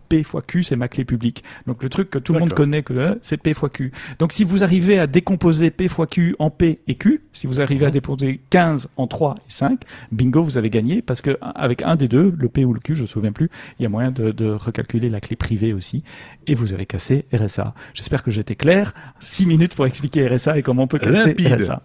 P 0.09 0.23
fois 0.23 0.41
Q, 0.41 0.63
c'est 0.63 0.75
ma 0.75 0.87
clé 0.87 1.05
publique. 1.05 1.43
Donc 1.67 1.83
le 1.83 1.89
truc 1.89 2.09
que 2.09 2.19
tout 2.19 2.33
le 2.33 2.39
monde 2.39 2.53
connaît, 2.53 2.83
que 2.83 2.93
euh, 2.93 3.15
c'est 3.21 3.37
P 3.37 3.53
fois 3.53 3.69
Q. 3.69 3.91
Donc 4.19 4.33
si 4.33 4.43
vous 4.43 4.63
arrivez 4.63 4.99
à 4.99 5.07
décomposer 5.07 5.71
P 5.71 5.87
fois 5.87 6.07
Q 6.07 6.35
en 6.39 6.49
P 6.49 6.79
et 6.87 6.95
Q, 6.95 7.21
si 7.33 7.47
vous 7.47 7.61
arrivez 7.61 7.85
à 7.85 7.89
mhm. 7.89 7.93
déposer 7.93 8.41
15 8.49 8.89
en 8.97 9.07
3 9.07 9.35
et 9.37 9.51
5, 9.51 9.81
bingo, 10.11 10.43
vous 10.43 10.57
avez 10.57 10.69
gagné 10.69 11.01
parce 11.01 11.21
que 11.21 11.37
avec 11.41 11.81
un 11.81 11.95
des 11.95 12.07
deux, 12.07 12.33
le 12.37 12.49
P 12.49 12.65
ou 12.65 12.73
le 12.73 12.79
Q, 12.79 12.95
je 12.95 13.03
me 13.03 13.07
souviens 13.07 13.31
plus, 13.31 13.49
il 13.79 13.83
y 13.83 13.85
a 13.85 13.89
moyen 13.89 14.11
de, 14.11 14.51
recalculer 14.51 15.09
la 15.09 15.21
clé 15.21 15.35
privée 15.35 15.73
aussi. 15.73 16.03
Et 16.47 16.55
vous 16.55 16.73
avez 16.73 16.85
cassé 16.85 17.25
RSA. 17.33 17.73
J'espère 17.93 18.23
que 18.23 18.31
j'étais 18.31 18.55
clair. 18.55 18.93
6 19.19 19.45
minutes 19.45 19.75
pour 19.75 19.85
expliquer 19.85 20.27
RSA 20.27 20.57
et 20.57 20.63
comment 20.63 20.83
on 20.83 20.87
peut 20.87 20.99
casser 20.99 21.35
RSA. 21.39 21.81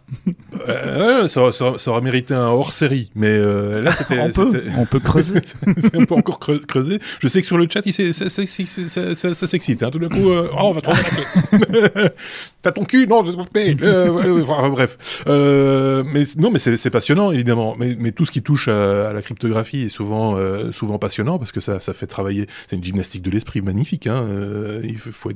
Euh, 0.69 1.29
ça, 1.29 1.91
aurait 1.91 2.01
mérité 2.01 2.35
un 2.35 2.49
hors 2.49 2.73
série, 2.73 3.11
mais 3.15 3.29
euh, 3.29 3.83
là 3.83 3.93
c'était. 3.93 4.19
on, 4.19 4.31
peut, 4.31 4.63
on 4.79 4.87
peut 4.87 5.01
creuser. 5.01 5.41
on 5.95 6.07
peut 6.07 6.15
encore 6.15 6.39
creuser. 6.39 6.99
Je 7.21 7.29
sais 7.29 7.41
que 7.41 7.47
sur 7.47 7.59
le 7.59 7.67
chat, 7.71 7.83
il 7.85 7.93
ça, 8.13 9.47
s'excite. 9.47 9.83
Hein. 9.83 9.91
Tout 9.91 9.99
d'un 9.99 10.09
coup, 10.09 10.31
euh, 10.31 10.49
oh, 10.53 10.59
on 10.63 10.73
va 10.73 10.81
trouver 10.81 11.03
la 11.03 11.11
clé. 11.11 12.09
T'as 12.63 12.73
ton 12.73 12.85
cul 12.85 13.07
Non, 13.07 13.25
euh, 13.25 14.43
enfin, 14.43 14.69
bref. 14.69 15.23
Euh, 15.29 16.03
mais 16.05 16.25
non, 16.37 16.51
mais 16.51 16.59
c'est 16.59 16.91
passionnant 16.91 17.31
évidemment. 17.31 17.77
Mais, 17.79 17.95
mais, 17.99 18.13
tout 18.13 18.25
ce 18.25 18.33
qui 18.33 18.43
touche 18.43 18.69
à, 18.69 19.13
la 19.13 19.23
cryptographie 19.23 19.83
est 19.83 19.89
souvent 19.89 20.37
euh, 20.37 20.73
passionnant 21.01 21.39
parce 21.39 21.53
que 21.53 21.61
ça 21.61 21.79
fait 21.79 22.07
travailler. 22.07 22.47
C'est 22.69 22.77
une 22.77 22.83
gymnastique 22.83 23.23
de 23.23 23.31
l'esprit 23.31 23.61
magnifique. 23.61 24.07
Hein. 24.07 24.25
Euh, 24.29 24.81
il 24.85 24.99
faut 24.99 25.31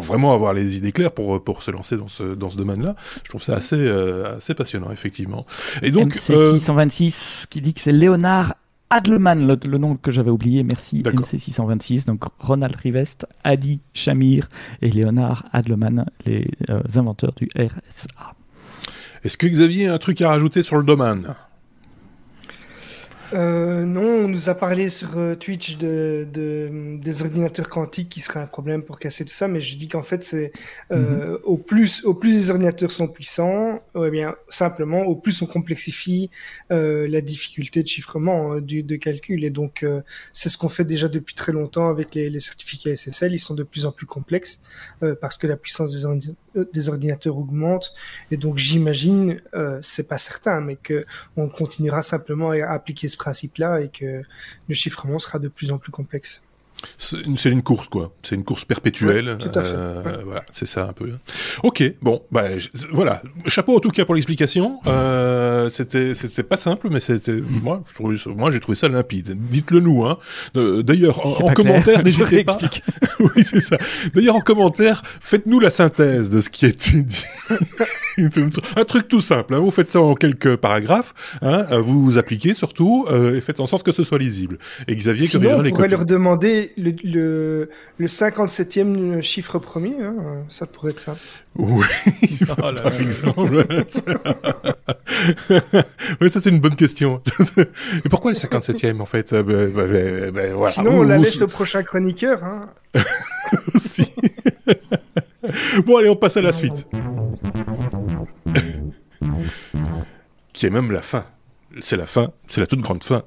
vraiment 0.00 0.34
avoir 0.34 0.52
les 0.52 0.76
idées 0.76 0.92
claires 0.92 1.12
pour 1.12 1.62
se 1.62 1.70
lancer 1.70 1.96
dans 1.96 2.08
ce 2.08 2.56
domaine-là. 2.56 2.94
Je 3.24 3.30
trouve 3.30 3.42
ça 3.42 3.56
assez 3.56 4.54
passionnant 4.54 4.90
effectivement. 4.92 5.46
Et 5.82 5.90
donc 5.90 6.14
MC 6.14 6.36
626 6.52 7.46
qui 7.48 7.60
dit 7.60 7.74
que 7.74 7.80
c'est 7.80 7.92
Léonard 7.92 8.54
Adleman, 8.92 9.56
le, 9.64 9.78
nom 9.78 9.96
que 9.96 10.10
j'avais 10.10 10.30
oublié, 10.30 10.62
merci 10.62 11.02
NC626. 11.02 12.04
Donc 12.04 12.24
Ronald 12.38 12.76
Rivest, 12.76 13.26
Adi 13.42 13.80
Shamir 13.94 14.50
et 14.82 14.90
Léonard 14.90 15.46
Adleman, 15.52 16.04
les 16.26 16.46
inventeurs 16.94 17.32
du 17.32 17.48
RSA. 17.56 18.34
Est-ce 19.24 19.38
que 19.38 19.46
Xavier 19.46 19.88
a 19.88 19.94
un 19.94 19.98
truc 19.98 20.20
à 20.20 20.28
rajouter 20.28 20.62
sur 20.62 20.76
le 20.76 20.82
domaine? 20.82 21.34
Euh, 23.34 23.84
non, 23.84 24.24
on 24.24 24.28
nous 24.28 24.48
a 24.48 24.54
parlé 24.54 24.90
sur 24.90 25.16
euh, 25.16 25.34
Twitch 25.34 25.76
de, 25.78 26.26
de, 26.32 26.98
des 26.98 27.22
ordinateurs 27.22 27.68
quantiques 27.68 28.08
qui 28.08 28.20
seraient 28.20 28.40
un 28.40 28.46
problème 28.46 28.82
pour 28.82 28.98
casser 28.98 29.24
tout 29.24 29.32
ça, 29.32 29.48
mais 29.48 29.60
je 29.60 29.76
dis 29.76 29.88
qu'en 29.88 30.02
fait, 30.02 30.22
c'est 30.22 30.52
euh, 30.90 31.32
mhm. 31.32 31.38
au 31.44 31.56
plus 31.56 32.04
au 32.04 32.14
plus 32.14 32.32
les 32.32 32.50
ordinateurs 32.50 32.90
sont 32.90 33.08
puissants, 33.08 33.82
eh 33.94 34.10
bien 34.10 34.34
simplement 34.48 35.02
au 35.02 35.16
plus 35.16 35.40
on 35.42 35.46
complexifie 35.46 36.30
euh, 36.70 37.08
la 37.08 37.20
difficulté 37.20 37.82
de 37.82 37.88
chiffrement 37.88 38.52
hein, 38.52 38.60
du, 38.60 38.82
de 38.82 38.96
calcul, 38.96 39.44
et 39.44 39.50
donc 39.50 39.82
euh, 39.82 40.02
c'est 40.32 40.48
ce 40.48 40.58
qu'on 40.58 40.68
fait 40.68 40.84
déjà 40.84 41.08
depuis 41.08 41.34
très 41.34 41.52
longtemps 41.52 41.88
avec 41.88 42.14
les, 42.14 42.28
les, 42.30 42.40
certificats 42.40 42.94
SSL. 42.94 43.32
Ils 43.32 43.38
sont 43.38 43.54
de 43.54 43.62
plus 43.62 43.86
en 43.86 43.92
plus 43.92 44.06
complexes 44.06 44.60
euh, 45.02 45.14
parce 45.20 45.38
que 45.38 45.46
la 45.46 45.56
puissance 45.56 45.92
des, 45.92 46.64
des 46.72 46.88
ordinateurs 46.88 47.38
augmente, 47.38 47.94
et 48.30 48.36
donc 48.36 48.58
j'imagine, 48.58 49.36
c'est 49.80 50.08
pas 50.08 50.18
certain, 50.18 50.60
mais 50.60 50.76
que 50.76 51.06
on 51.36 51.48
continuera 51.48 52.02
simplement 52.02 52.50
à 52.50 52.66
appliquer 52.66 53.08
ce 53.08 53.16
principe-là 53.22 53.80
et 53.80 53.88
que 53.88 54.22
le 54.68 54.74
chiffrement 54.74 55.18
sera 55.18 55.38
de 55.38 55.48
plus 55.48 55.70
en 55.70 55.78
plus 55.78 55.92
complexe. 55.92 56.42
C'est 56.98 57.50
une, 57.50 57.62
course, 57.62 57.88
quoi. 57.88 58.12
C'est 58.22 58.34
une 58.34 58.44
course 58.44 58.64
perpétuelle. 58.64 59.36
tout 59.38 59.58
à 59.58 59.62
fait. 59.62 59.74
Euh, 59.74 60.02
voilà, 60.24 60.44
c'est 60.52 60.66
ça 60.66 60.84
un 60.84 60.92
peu. 60.92 61.10
Ok, 61.62 61.82
bon, 62.00 62.22
bah, 62.30 62.44
voilà. 62.90 63.22
Chapeau 63.46 63.76
en 63.76 63.80
tout 63.80 63.90
cas 63.90 64.04
pour 64.04 64.14
l'explication. 64.14 64.78
Euh, 64.86 65.68
c'était, 65.68 66.14
c'était 66.14 66.42
pas 66.42 66.56
simple, 66.56 66.88
mais 66.90 67.00
c'était, 67.00 67.32
mm. 67.32 67.60
moi, 67.62 67.82
moi, 68.26 68.50
j'ai 68.50 68.60
trouvé 68.60 68.76
ça 68.76 68.88
limpide. 68.88 69.36
Dites-le 69.50 69.80
nous, 69.80 70.04
hein. 70.04 70.18
D'ailleurs, 70.54 71.24
en, 71.42 71.52
commentaire, 71.52 72.02
n'hésitez 72.04 72.44
pas. 72.44 72.58
oui, 73.20 73.42
c'est 73.42 73.60
ça. 73.60 73.78
D'ailleurs, 74.14 74.36
en 74.36 74.40
commentaire, 74.40 75.02
faites-nous 75.20 75.60
la 75.60 75.70
synthèse 75.70 76.30
de 76.30 76.40
ce 76.40 76.50
qui 76.50 76.66
est 76.66 76.94
dit. 76.96 77.24
un 78.76 78.84
truc 78.84 79.08
tout 79.08 79.20
simple. 79.20 79.54
Hein. 79.54 79.58
Vous 79.58 79.70
faites 79.70 79.90
ça 79.90 80.00
en 80.00 80.14
quelques 80.14 80.56
paragraphes. 80.56 81.14
Hein. 81.42 81.64
Vous 81.80 82.04
vous 82.04 82.18
appliquez 82.18 82.54
surtout 82.54 83.06
euh, 83.10 83.36
et 83.36 83.40
faites 83.40 83.60
en 83.60 83.66
sorte 83.66 83.84
que 83.84 83.92
ce 83.92 84.04
soit 84.04 84.18
lisible. 84.18 84.58
Et 84.88 84.96
Xavier, 84.96 85.26
Sinon, 85.26 85.50
comme 85.50 85.66
on 85.66 85.70
pourrait 85.70 85.88
leur 85.88 86.04
demander 86.04 86.71
le, 86.76 87.68
le, 87.98 88.06
57e 88.06 89.20
chiffre 89.22 89.58
premier, 89.58 89.94
hein, 90.02 90.14
ça 90.48 90.66
pourrait 90.66 90.90
être 90.90 90.98
ça. 90.98 91.16
Oui, 91.56 91.84
oh 92.50 92.54
par 92.54 93.00
exemple. 93.00 93.66
oui, 96.20 96.30
ça 96.30 96.40
c'est 96.40 96.50
une 96.50 96.60
bonne 96.60 96.76
question. 96.76 97.20
Et 98.04 98.08
pourquoi 98.08 98.30
le 98.30 98.36
57e 98.36 99.00
en 99.00 99.06
fait? 99.06 99.32
Euh, 99.32 99.42
bah, 99.42 99.66
bah, 99.66 100.30
bah, 100.32 100.54
voilà. 100.54 100.72
Sinon, 100.72 101.00
on 101.00 101.02
la 101.02 101.18
laisse 101.18 101.40
au 101.42 101.48
prochain 101.48 101.82
chroniqueur. 101.82 102.42
Hein. 102.44 102.68
Aussi. 103.74 104.12
bon, 105.84 105.96
allez, 105.98 106.08
on 106.08 106.16
passe 106.16 106.36
à 106.36 106.42
la 106.42 106.52
suite. 106.52 106.88
Qui 110.52 110.66
est 110.66 110.70
même 110.70 110.92
la 110.92 111.02
fin 111.02 111.26
c'est 111.80 111.96
la 111.96 112.06
fin, 112.06 112.32
c'est 112.48 112.60
la 112.60 112.66
toute 112.66 112.80
grande 112.80 113.02
fin, 113.02 113.22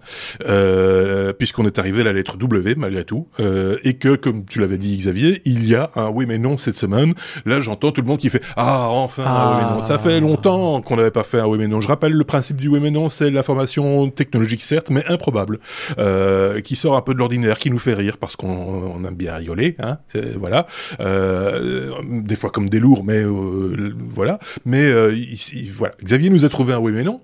euh, 0.45 1.33
puisqu'on 1.33 1.65
est 1.65 1.79
arrivé 1.79 2.01
à 2.01 2.03
la 2.03 2.13
lettre 2.13 2.37
W 2.37 2.75
malgré 2.75 3.03
tout, 3.03 3.27
euh, 3.39 3.77
et 3.83 3.93
que, 3.95 4.15
comme 4.15 4.45
tu 4.45 4.59
l'avais 4.59 4.77
dit 4.77 4.97
Xavier, 4.97 5.41
il 5.45 5.67
y 5.67 5.75
a 5.75 5.91
un 5.95 6.09
oui 6.09 6.25
mais 6.27 6.37
non 6.37 6.57
cette 6.57 6.77
semaine. 6.77 7.13
Là, 7.45 7.59
j'entends 7.59 7.91
tout 7.91 8.01
le 8.01 8.07
monde 8.07 8.19
qui 8.19 8.29
fait 8.29 8.41
ah 8.55 8.87
enfin 8.89 9.23
un 9.25 9.57
oui 9.57 9.63
mais 9.63 9.75
non. 9.75 9.81
Ça 9.81 9.97
fait 9.97 10.19
longtemps 10.19 10.81
qu'on 10.81 10.97
n'avait 10.97 11.11
pas 11.11 11.23
fait 11.23 11.39
un 11.39 11.47
oui 11.47 11.57
mais 11.57 11.67
non. 11.67 11.81
Je 11.81 11.87
rappelle 11.87 12.13
le 12.13 12.23
principe 12.23 12.61
du 12.61 12.67
oui 12.67 12.79
mais 12.79 12.91
non, 12.91 13.09
c'est 13.09 13.29
l'information 13.29 14.09
technologique 14.09 14.61
certes, 14.61 14.89
mais 14.89 15.05
improbable, 15.07 15.59
euh, 15.97 16.61
qui 16.61 16.75
sort 16.75 16.95
un 16.95 17.01
peu 17.01 17.13
de 17.13 17.19
l'ordinaire, 17.19 17.59
qui 17.59 17.69
nous 17.69 17.79
fait 17.79 17.93
rire 17.93 18.17
parce 18.17 18.35
qu'on 18.35 19.03
aime 19.05 19.15
bien 19.15 19.35
rigoler, 19.35 19.75
hein, 19.79 19.97
voilà. 20.37 20.67
Euh, 20.99 21.93
des 22.11 22.35
fois 22.35 22.49
comme 22.49 22.69
des 22.69 22.79
lourds, 22.79 23.03
mais 23.03 23.23
euh, 23.23 23.93
voilà. 24.09 24.39
Mais 24.65 24.91
ici, 25.13 25.69
voilà, 25.71 25.93
Xavier 26.03 26.29
nous 26.29 26.45
a 26.45 26.49
trouvé 26.49 26.73
un 26.73 26.79
oui 26.79 26.91
mais 26.91 27.03
non. 27.03 27.21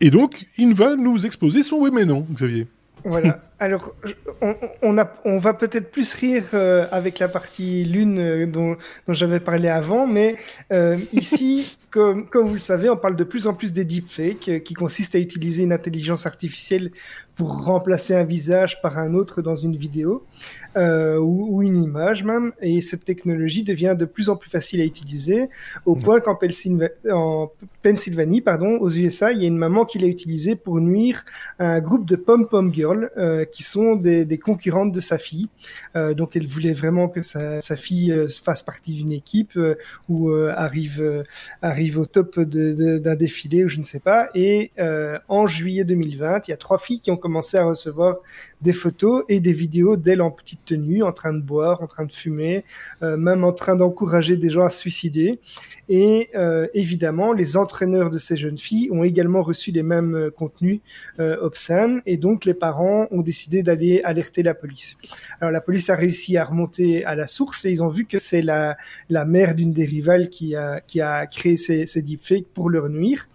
Et 0.00 0.10
donc, 0.10 0.46
il 0.58 0.74
va 0.74 0.96
nous 0.96 1.26
exposer 1.26 1.62
son 1.62 1.76
oui 1.76 1.90
mais 1.92 2.04
non, 2.04 2.26
Xavier. 2.32 2.66
Voilà. 3.04 3.42
Alors, 3.58 3.94
on, 4.82 4.98
a, 4.98 5.10
on 5.24 5.38
va 5.38 5.54
peut-être 5.54 5.90
plus 5.90 6.12
rire 6.12 6.44
euh, 6.52 6.86
avec 6.90 7.18
la 7.18 7.28
partie 7.28 7.84
lune 7.84 8.18
euh, 8.18 8.46
dont, 8.46 8.76
dont 9.06 9.14
j'avais 9.14 9.40
parlé 9.40 9.68
avant, 9.68 10.06
mais 10.06 10.36
euh, 10.72 10.98
ici, 11.14 11.78
comme, 11.90 12.28
comme 12.28 12.46
vous 12.46 12.54
le 12.54 12.60
savez, 12.60 12.90
on 12.90 12.98
parle 12.98 13.16
de 13.16 13.24
plus 13.24 13.46
en 13.46 13.54
plus 13.54 13.72
des 13.72 13.86
deepfakes, 13.86 14.62
qui 14.62 14.74
consistent 14.74 15.14
à 15.14 15.18
utiliser 15.18 15.62
une 15.62 15.72
intelligence 15.72 16.26
artificielle 16.26 16.90
pour 17.36 17.64
remplacer 17.64 18.14
un 18.14 18.24
visage 18.24 18.80
par 18.80 18.98
un 18.98 19.14
autre 19.14 19.42
dans 19.42 19.54
une 19.54 19.76
vidéo 19.76 20.24
euh, 20.76 21.18
ou, 21.18 21.48
ou, 21.50 21.62
une 21.62 21.82
image 21.82 22.24
même. 22.24 22.52
Et 22.62 22.80
cette 22.80 23.04
technologie 23.04 23.62
devient 23.62 23.94
de 23.96 24.06
plus 24.06 24.30
en 24.30 24.36
plus 24.36 24.50
facile 24.50 24.80
à 24.80 24.84
utiliser 24.84 25.50
au 25.84 25.94
point 25.94 26.20
qu'en 26.20 26.38
en 27.12 27.52
Pennsylvanie, 27.82 28.40
pardon, 28.40 28.78
aux 28.80 28.90
USA, 28.90 29.32
il 29.32 29.42
y 29.42 29.44
a 29.44 29.48
une 29.48 29.58
maman 29.58 29.84
qui 29.84 29.98
l'a 29.98 30.06
utilisé 30.06 30.56
pour 30.56 30.80
nuire 30.80 31.24
à 31.58 31.72
un 31.72 31.80
groupe 31.80 32.06
de 32.06 32.16
pom-pom 32.16 32.72
girls 32.72 33.10
euh, 33.18 33.44
qui 33.50 33.62
sont 33.62 33.96
des, 33.96 34.38
concurrentes 34.38 34.92
de 34.92 35.00
sa 35.00 35.18
fille. 35.18 35.48
Euh, 35.96 36.14
donc 36.14 36.36
elle 36.36 36.46
voulait 36.46 36.72
vraiment 36.72 37.08
que 37.08 37.22
sa, 37.22 37.60
sa 37.60 37.76
fille 37.76 38.12
euh, 38.12 38.28
fasse 38.28 38.62
partie 38.62 38.92
d'une 38.92 39.12
équipe 39.12 39.56
euh, 39.56 39.76
ou 40.08 40.30
arrive 40.30 41.24
arrive 41.62 41.98
au 41.98 42.06
top 42.06 42.38
d'un 42.40 43.14
défilé 43.14 43.64
ou 43.64 43.68
je 43.68 43.78
ne 43.78 43.82
sais 43.82 44.00
pas. 44.00 44.28
Et 44.34 44.70
en 45.28 45.46
juillet 45.46 45.84
2020, 45.84 46.48
il 46.48 46.50
y 46.50 46.54
a 46.54 46.56
trois 46.56 46.78
filles 46.78 47.00
qui 47.00 47.10
ont 47.10 47.16
commencé 47.16 47.56
à 47.56 47.64
recevoir 47.64 48.16
des 48.60 48.72
photos 48.72 49.24
et 49.28 49.40
des 49.40 49.52
vidéos 49.52 49.96
d'elle 49.96 50.22
en 50.22 50.30
petite 50.30 50.64
tenue, 50.64 51.02
en 51.02 51.12
train 51.12 51.32
de 51.32 51.40
boire, 51.40 51.82
en 51.82 51.86
train 51.86 52.04
de 52.04 52.12
fumer, 52.12 52.64
même 53.00 53.44
en 53.44 53.52
train 53.52 53.76
d'encourager 53.76 54.36
des 54.36 54.50
gens 54.50 54.64
à 54.64 54.68
se 54.68 54.78
suicider. 54.78 55.38
Et 55.88 56.30
évidemment, 56.74 57.32
les 57.32 57.56
entraîneurs 57.56 58.10
de 58.10 58.18
ces 58.18 58.36
jeunes 58.36 58.58
filles 58.58 58.90
ont 58.90 59.04
également 59.04 59.42
reçu 59.42 59.70
les 59.70 59.82
mêmes 59.82 60.30
contenus 60.36 60.80
obscènes, 61.18 62.02
et 62.06 62.16
donc 62.16 62.44
les 62.44 62.54
parents 62.54 63.06
ont 63.10 63.22
décidé 63.22 63.35
d'aller 63.62 64.00
alerter 64.02 64.42
la 64.42 64.54
police. 64.54 64.96
Alors 65.40 65.52
la 65.52 65.60
police 65.60 65.90
a 65.90 65.96
réussi 65.96 66.36
à 66.36 66.44
remonter 66.44 67.04
à 67.04 67.14
la 67.14 67.26
source 67.26 67.64
et 67.64 67.70
ils 67.70 67.82
ont 67.82 67.88
vu 67.88 68.06
que 68.06 68.18
c'est 68.18 68.42
la, 68.42 68.76
la 69.10 69.24
mère 69.24 69.54
d'une 69.54 69.72
des 69.72 69.84
rivales 69.84 70.28
qui 70.28 70.56
a, 70.56 70.80
qui 70.80 71.00
a 71.00 71.26
créé 71.26 71.56
ces, 71.56 71.86
ces 71.86 72.02
deepfakes 72.02 72.48
pour 72.52 72.70
leur 72.70 72.88
nuire. 72.88 73.28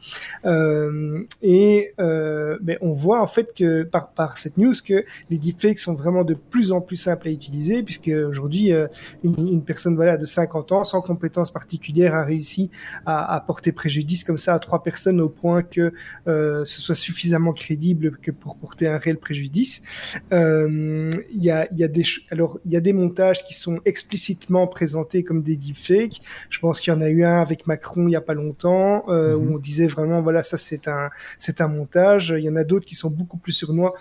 Euh, 0.45 1.24
et 1.41 1.93
euh, 1.99 2.58
on 2.82 2.93
voit 2.93 3.22
en 3.22 3.28
fait 3.28 3.54
que 3.56 3.84
par, 3.84 4.12
par 4.12 4.38
cette 4.38 4.58
news 4.58 4.74
que 4.86 5.06
les 5.30 5.38
deepfakes 5.38 5.80
sont 5.80 5.95
vraiment 5.95 6.24
de 6.24 6.34
plus 6.34 6.72
en 6.72 6.82
plus 6.82 6.97
simples 6.97 7.28
à 7.28 7.32
utiliser, 7.32 7.84
puisque 7.84 8.12
aujourd'hui 8.30 8.74
euh, 8.74 8.88
une, 9.24 9.64
personne 9.64 9.95
voilà 9.95 10.18
de 10.18 10.26
50 10.26 10.72
ans 10.72 10.84
sans 10.84 11.02
compétences 11.02 11.52
particulières 11.52 12.16
a 12.16 12.26
réussi 12.26 12.41
réussi 12.41 12.72
à, 13.06 13.43
porter 13.45 13.72
préjudice 13.72 14.24
comme 14.24 14.38
ça 14.38 14.56
à 14.56 14.60
trois 14.60 14.84
personnes 14.84 15.22
au 15.22 15.30
point 15.30 15.64
que 15.64 15.93
euh, 16.28 16.66
ce 16.66 16.82
soit 16.82 16.95
suffisamment 16.95 17.54
crédible 17.54 18.18
que 18.22 18.32
pour 18.32 18.58
porter 18.58 18.88
un 18.88 18.97
réel 18.97 19.18
préjudice. 19.18 19.84
Euh, 20.32 21.12
il 21.32 21.44
y, 21.44 21.52
a, 21.52 21.68
y 21.74 21.84
a 21.84 21.88
des 21.88 22.04
alors 22.30 22.60
il 22.66 22.72
y 22.72 22.76
a 22.76 22.80
des 22.80 22.94
montages 22.94 23.44
qui 23.44 23.54
sont 23.54 23.80
explicitement 23.86 24.68
présentés 24.68 25.24
comme 25.24 25.42
des 25.42 25.56
deepfakes. 25.56 26.22
Je 26.50 26.60
pense 26.60 26.80
qu'il 26.80 26.94
y 26.94 26.96
en 26.96 27.02
a 27.02 27.10
eu 27.10 27.24
un 27.24 27.42
avec 27.42 27.68
Macron 27.68 28.08
il 28.08 28.12
y 28.12 28.16
a 28.16 28.22
pas 28.22 28.34
longtemps 28.34 29.06
euh, 29.10 29.36
où 29.36 29.44
mhm. 29.44 29.56
on 29.56 29.58
disait 29.58 29.88
vraiment 29.88 30.22
voilà 30.22 30.44
ça 30.44 30.58
c'est 30.58 30.88
un 30.88 31.10
c'est 31.38 31.62
un 31.62 31.68
montage. 31.68 32.34
Il 32.38 32.44
y 32.44 32.50
en 32.50 32.56
a 32.56 32.64
d'autres 32.64 32.86
qui 32.86 32.96
sont 32.96 33.10
beaucoup 33.10 33.38
plus 33.38 33.54
sournois 33.54 33.94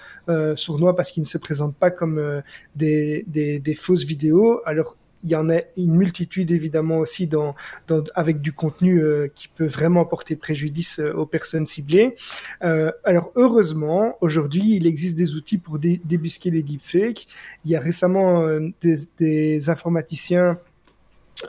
sournois 0.54 0.94
parce 0.96 1.10
qu'ils 1.10 1.22
ne 1.22 1.28
se 1.28 1.38
présentent 1.38 1.76
pas 1.76 1.90
comme 1.90 2.42
des, 2.76 3.24
des, 3.26 3.58
des 3.58 3.74
fausses 3.74 4.04
vidéos. 4.04 4.60
Alors 4.64 4.96
il 5.24 5.30
y 5.30 5.36
en 5.36 5.50
a 5.50 5.58
une 5.76 5.96
multitude 5.96 6.50
évidemment 6.50 6.98
aussi 6.98 7.26
dans, 7.26 7.54
dans 7.88 8.02
avec 8.14 8.40
du 8.40 8.52
contenu 8.52 9.02
euh, 9.02 9.28
qui 9.34 9.48
peut 9.48 9.66
vraiment 9.66 10.04
porter 10.04 10.36
préjudice 10.36 10.98
euh, 10.98 11.12
aux 11.12 11.26
personnes 11.26 11.66
ciblées. 11.66 12.16
Euh, 12.62 12.90
alors 13.04 13.32
heureusement, 13.36 14.16
aujourd'hui, 14.20 14.76
il 14.76 14.86
existe 14.86 15.16
des 15.16 15.34
outils 15.34 15.58
pour 15.58 15.78
débusquer 15.78 16.50
les 16.50 16.62
deepfakes. 16.62 17.26
Il 17.64 17.70
y 17.70 17.76
a 17.76 17.80
récemment 17.80 18.42
euh, 18.42 18.68
des, 18.80 18.96
des 19.18 19.70
informaticiens 19.70 20.58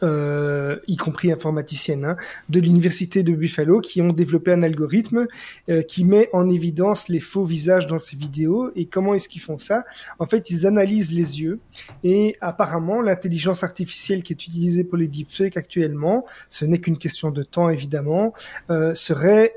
euh, 0.04 0.78
y 0.88 0.98
compris 0.98 1.32
informaticienne, 1.32 2.06
hein, 2.06 2.18
de 2.50 2.60
l'université 2.60 3.24
de 3.24 3.34
Buffalo, 3.34 3.82
qui 3.82 4.02
ont 4.02 4.14
développé 4.14 4.52
un 4.52 4.64
algorithme 4.64 5.28
euh, 5.70 5.82
qui 5.82 6.06
met 6.06 6.30
en 6.34 6.50
évidence 6.50 7.10
les 7.10 7.20
faux 7.20 7.44
visages 7.44 7.88
dans 7.88 8.00
ces 8.00 8.16
vidéos. 8.16 8.72
Et 8.76 8.86
comment 8.86 9.14
est-ce 9.14 9.28
qu'ils 9.30 9.42
font 9.42 9.58
ça? 9.58 9.86
En 10.20 10.26
fait, 10.26 10.50
ils 10.50 10.66
analysent 10.68 11.12
les 11.12 11.42
yeux 11.42 11.60
et 12.04 12.36
apparemment, 12.42 13.02
l'intelligence 13.02 13.64
artificielle 13.64 14.24
qui 14.24 14.34
est 14.34 14.48
utilisée 14.48 14.84
pour 14.84 14.98
les 14.98 15.08
deepfakes 15.08 15.58
actuellement, 15.58 16.26
ce 16.50 16.66
n'est 16.66 16.80
qu'une 16.80 16.98
question 16.98 17.32
de 17.32 17.44
temps 17.44 17.70
évidemment, 17.70 18.34
euh, 18.70 18.96
serait 18.96 19.54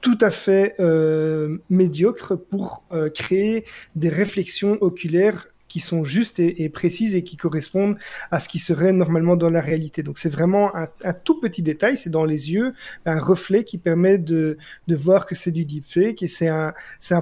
tout 0.00 0.18
à 0.20 0.30
fait 0.30 0.74
euh, 0.80 1.58
médiocre 1.68 2.36
pour 2.36 2.84
euh, 2.92 3.10
créer 3.10 3.64
des 3.96 4.08
réflexions 4.08 4.78
oculaires 4.80 5.46
qui 5.74 5.80
sont 5.80 6.04
justes 6.04 6.38
et, 6.38 6.68
précises 6.68 7.16
et 7.16 7.24
qui 7.24 7.36
correspondent 7.36 7.96
à 8.30 8.38
ce 8.38 8.48
qui 8.48 8.60
serait 8.60 8.92
normalement 8.92 9.34
dans 9.34 9.50
la 9.50 9.60
réalité. 9.60 10.04
Donc 10.04 10.18
c'est 10.18 10.28
vraiment 10.28 10.70
un, 10.76 11.12
tout 11.12 11.40
petit 11.40 11.62
détail, 11.62 11.96
c'est 11.96 12.10
dans 12.10 12.24
les 12.24 12.52
yeux, 12.52 12.74
un 13.06 13.18
reflet 13.18 13.64
qui 13.64 13.76
permet 13.76 14.18
de, 14.18 14.56
voir 14.86 15.26
que 15.26 15.34
c'est 15.34 15.50
du 15.50 15.64
deepfake 15.64 16.22
et 16.22 16.28
c'est 16.28 16.46
un, 16.46 16.74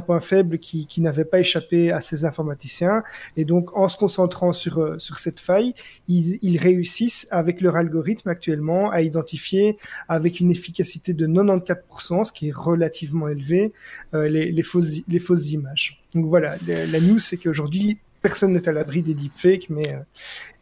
point 0.05 0.21
faible 0.21 0.59
qui, 0.59 1.01
n'avait 1.01 1.25
pas 1.25 1.41
échappé 1.41 1.93
à 1.93 2.03
ces 2.03 2.27
informaticiens. 2.27 3.03
Et 3.39 3.47
donc 3.47 3.75
en 3.75 3.89
se 3.89 3.97
concentrant 3.97 4.53
sur, 4.53 4.81
euh, 4.81 4.99
cette 4.99 5.41
faille, 5.41 5.73
ils, 6.07 6.59
réussissent 6.59 7.29
avec 7.31 7.63
leur 7.63 7.77
algorithme 7.77 8.29
actuellement 8.29 8.91
à 8.91 9.01
identifier 9.01 9.79
avec 10.11 10.41
une 10.41 10.51
efficacité 10.51 11.15
de 11.15 11.27
94%, 11.27 12.25
ce 12.25 12.33
qui 12.33 12.49
est 12.49 12.55
relativement 12.55 13.29
élevé, 13.29 13.73
euh, 14.13 14.29
les 14.29 14.63
fausses 14.63 15.53
images. 15.53 16.03
Donc 16.15 16.27
voilà, 16.27 16.59
la 16.67 17.01
news 17.01 17.19
c'est 17.19 17.39
qu'aujourd'hui 17.39 17.99
personne 18.23 18.53
n'est 18.53 18.69
à 18.69 18.73
l'abri 18.73 19.03
des 19.03 19.15
deepfakes, 19.15 19.69
mais 19.69 19.93
euh, 19.93 19.99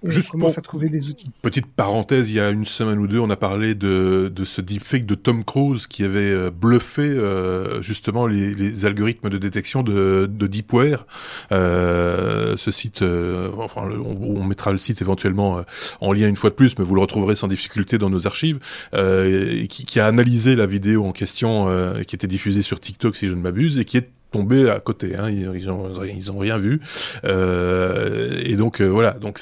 Juste 0.03 0.29
on 0.31 0.39
commence 0.39 0.57
à 0.57 0.63
trouver 0.63 0.89
des 0.89 1.09
outils. 1.11 1.31
Petite 1.43 1.67
parenthèse, 1.67 2.31
il 2.31 2.37
y 2.37 2.41
a 2.41 2.49
une 2.49 2.65
semaine 2.65 2.99
ou 2.99 3.07
deux, 3.07 3.19
on 3.19 3.29
a 3.29 3.37
parlé 3.37 3.75
de, 3.75 4.33
de 4.35 4.45
ce 4.47 4.63
deepfake 4.63 5.05
de 5.05 5.15
Tom 5.15 5.45
Cruise 5.45 5.87
qui 5.87 6.05
avait 6.05 6.21
euh, 6.21 6.51
bluffé 6.51 7.03
euh, 7.03 7.83
justement 7.83 8.27
les, 8.27 8.55
les, 8.55 8.87
algorithmes 8.87 9.29
de 9.29 9.37
détection 9.37 9.83
de, 9.83 10.29
de 10.31 10.47
Deepware. 10.47 11.07
Euh, 11.53 12.57
ce 12.57 12.71
site, 12.71 13.03
euh, 13.03 13.51
enfin, 13.59 13.82
on, 13.82 14.41
on, 14.41 14.45
mettra 14.45 14.73
le 14.73 14.78
site 14.78 15.03
éventuellement 15.03 15.59
euh, 15.59 15.62
en 16.01 16.15
lien 16.15 16.28
une 16.28 16.37
fois 16.37 16.49
de 16.49 16.55
plus, 16.55 16.78
mais 16.78 16.85
vous 16.85 16.95
le 16.95 17.03
retrouverez 17.03 17.35
sans 17.35 17.49
difficulté 17.49 17.99
dans 17.99 18.09
nos 18.09 18.27
archives, 18.27 18.59
qui, 18.93 19.85
qui, 19.85 20.01
a 20.01 20.07
analysé 20.07 20.55
la 20.57 20.66
vidéo 20.66 21.05
en 21.05 21.12
question 21.12 21.69
qui 22.07 22.15
était 22.16 22.27
diffusée 22.27 22.62
sur 22.62 22.81
TikTok, 22.81 23.16
si 23.16 23.28
je 23.28 23.35
ne 23.35 23.41
m'abuse, 23.41 23.78
et 23.78 23.85
qui 23.85 23.97
est 23.97 24.09
tombé 24.31 24.70
à 24.70 24.81
côté. 24.81 25.16
Hein, 25.16 25.31
ils, 25.31 25.51
ils, 25.55 25.70
ont, 25.70 25.90
ils 26.05 26.32
ont 26.32 26.39
rien 26.39 26.59
vu. 26.59 26.81
Euh, 27.24 28.40
et 28.44 28.57
donc 28.57 28.81
euh, 28.81 28.86
voilà. 28.86 29.12
Donc 29.12 29.40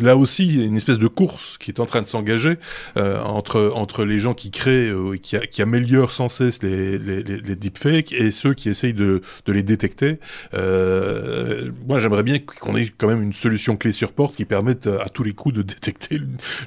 là 0.00 0.16
aussi, 0.16 0.46
il 0.46 0.60
y 0.60 0.62
a 0.62 0.64
une 0.64 0.76
espèce 0.76 0.98
de 0.98 1.08
course 1.08 1.56
qui 1.58 1.70
est 1.70 1.80
en 1.80 1.86
train 1.86 2.02
de 2.02 2.06
s'engager 2.06 2.58
euh, 2.96 3.20
entre 3.22 3.72
entre 3.74 4.04
les 4.04 4.18
gens 4.18 4.34
qui 4.34 4.50
créent, 4.50 4.90
euh, 4.90 5.16
qui, 5.16 5.36
qui, 5.50 5.62
améliorent 5.62 6.12
sans 6.12 6.28
cesse 6.28 6.62
les, 6.62 6.98
les, 6.98 7.22
les, 7.22 7.56
deepfakes 7.56 8.12
et 8.12 8.30
ceux 8.30 8.54
qui 8.54 8.68
essayent 8.68 8.94
de, 8.94 9.22
de 9.46 9.52
les 9.52 9.62
détecter. 9.62 10.18
Moi, 10.52 11.98
j'aimerais 11.98 12.22
bien 12.22 12.38
qu'on 12.38 12.76
ait 12.76 12.90
quand 12.96 13.08
même 13.08 13.22
une 13.22 13.32
solution 13.32 13.76
clé 13.76 13.92
sur 13.92 14.12
porte 14.12 14.34
qui 14.34 14.44
permette 14.44 14.86
à 14.86 15.08
tous 15.08 15.22
les 15.22 15.32
coups 15.32 15.54
de 15.54 15.62
détecter 15.76 16.20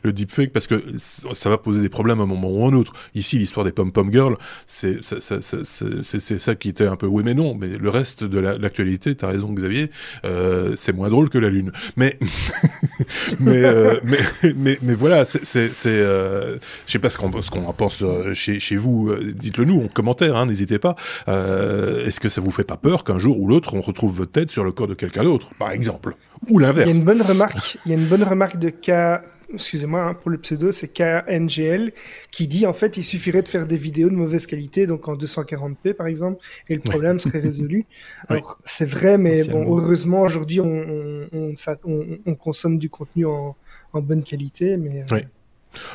le, 0.04 0.12
deepfake 0.14 0.52
parce 0.52 0.68
que 0.68 0.84
ça 0.98 1.50
va 1.50 1.58
poser 1.58 1.82
des 1.82 1.90
problèmes 1.90 2.20
à 2.20 2.24
un 2.24 2.28
moment 2.28 2.50
ou 2.50 2.66
à 2.66 2.70
un 2.70 2.74
autre. 2.74 2.94
Ici, 3.16 3.38
l'histoire 3.38 3.66
des 3.66 3.72
pom 3.72 3.92
pom 3.92 4.12
girls, 4.12 4.38
c'est 4.68 5.04
ça 5.04 6.56
qui 6.56 6.70
était 6.70 6.88
un 6.88 6.96
peu 6.96 7.08
oui 7.08 7.24
mais 7.24 7.34
non 7.34 7.49
mais 7.56 7.70
le 7.70 7.90
reste 7.90 8.24
de 8.24 8.40
l'actualité, 8.40 9.16
tu 9.16 9.26
as 9.26 9.28
raison 9.28 9.52
Xavier, 9.52 9.90
euh, 10.26 10.74
c'est 10.76 10.94
moins 10.94 11.10
drôle 11.10 11.30
que 11.30 11.38
la 11.38 11.50
Lune. 11.50 11.72
Mais 11.96 12.18
euh, 13.48 14.00
mais, 14.04 14.20
mais, 14.56 14.78
mais 14.82 14.94
voilà, 14.94 15.26
c'est 15.26 15.44
c'est 15.46 15.90
euh, 15.90 16.58
je 16.86 16.92
sais 16.92 17.00
pas 17.00 17.10
ce 17.10 17.18
qu'on 17.18 17.66
en 17.66 17.74
pense 17.74 18.04
euh, 18.04 18.34
chez 18.34 18.60
chez 18.60 18.76
vous. 18.76 19.14
Dites-le 19.16 19.66
nous 19.66 19.82
en 19.84 19.88
commentaire, 19.88 20.36
hein, 20.36 20.46
n'hésitez 20.46 20.80
pas. 20.80 20.96
Est-ce 21.28 22.20
que 22.20 22.30
ça 22.30 22.42
vous 22.42 22.52
fait 22.52 22.64
pas 22.64 22.78
peur 22.78 23.04
qu'un 23.04 23.20
jour 23.20 23.40
ou 23.40 23.48
l'autre 23.48 23.74
on 23.74 23.82
retrouve 23.82 24.16
votre 24.18 24.32
tête 24.32 24.52
sur 24.52 24.64
le 24.64 24.72
corps 24.72 24.88
de 24.88 24.94
quelqu'un 24.94 25.24
d'autre, 25.24 25.50
par 25.58 25.72
exemple, 25.72 26.16
ou 26.50 26.60
l'inverse 26.60 26.90
Il 26.90 26.94
y 26.94 27.94
a 27.96 27.98
une 27.98 28.06
bonne 28.06 28.24
remarque. 28.24 28.58
De 28.60 28.70
cas 28.70 29.22
excusez-moi 29.54 30.02
hein, 30.02 30.14
pour 30.14 30.30
le 30.30 30.38
pseudo, 30.38 30.72
c'est 30.72 30.90
KNGL, 30.90 31.94
qui 32.32 32.48
dit 32.48 32.66
en 32.66 32.74
fait 32.74 32.98
il 32.98 33.04
suffirait 33.04 33.42
de 33.42 33.48
faire 33.48 33.66
des 33.66 33.78
vidéos 33.78 34.10
de 34.10 34.16
mauvaise 34.16 34.46
qualité, 34.46 34.88
donc 34.88 35.08
en 35.08 35.16
240p 35.16 35.94
par 35.94 36.08
exemple, 36.08 36.44
et 36.68 36.76
le 36.76 36.82
problème 36.82 37.20
serait 37.20 37.40
résolu. 37.40 37.86
Alors 38.28 38.60
c'est 38.64 38.90
vrai, 38.90 39.18
mais 39.18 39.44
bon, 39.46 39.78
heureusement 39.78 40.22
aujourd'hui 40.22 40.62
on, 40.62 41.28
on, 41.32 41.54
on, 41.86 42.18
on, 42.26 42.36
consomme 42.36 42.78
du 42.78 42.90
contenu 42.90 43.26
en, 43.26 43.56
en 43.94 44.02
bonne 44.02 44.24
qualité, 44.24 44.78
mais. 44.78 45.02
Euh, 45.02 45.16
oui. 45.16 45.22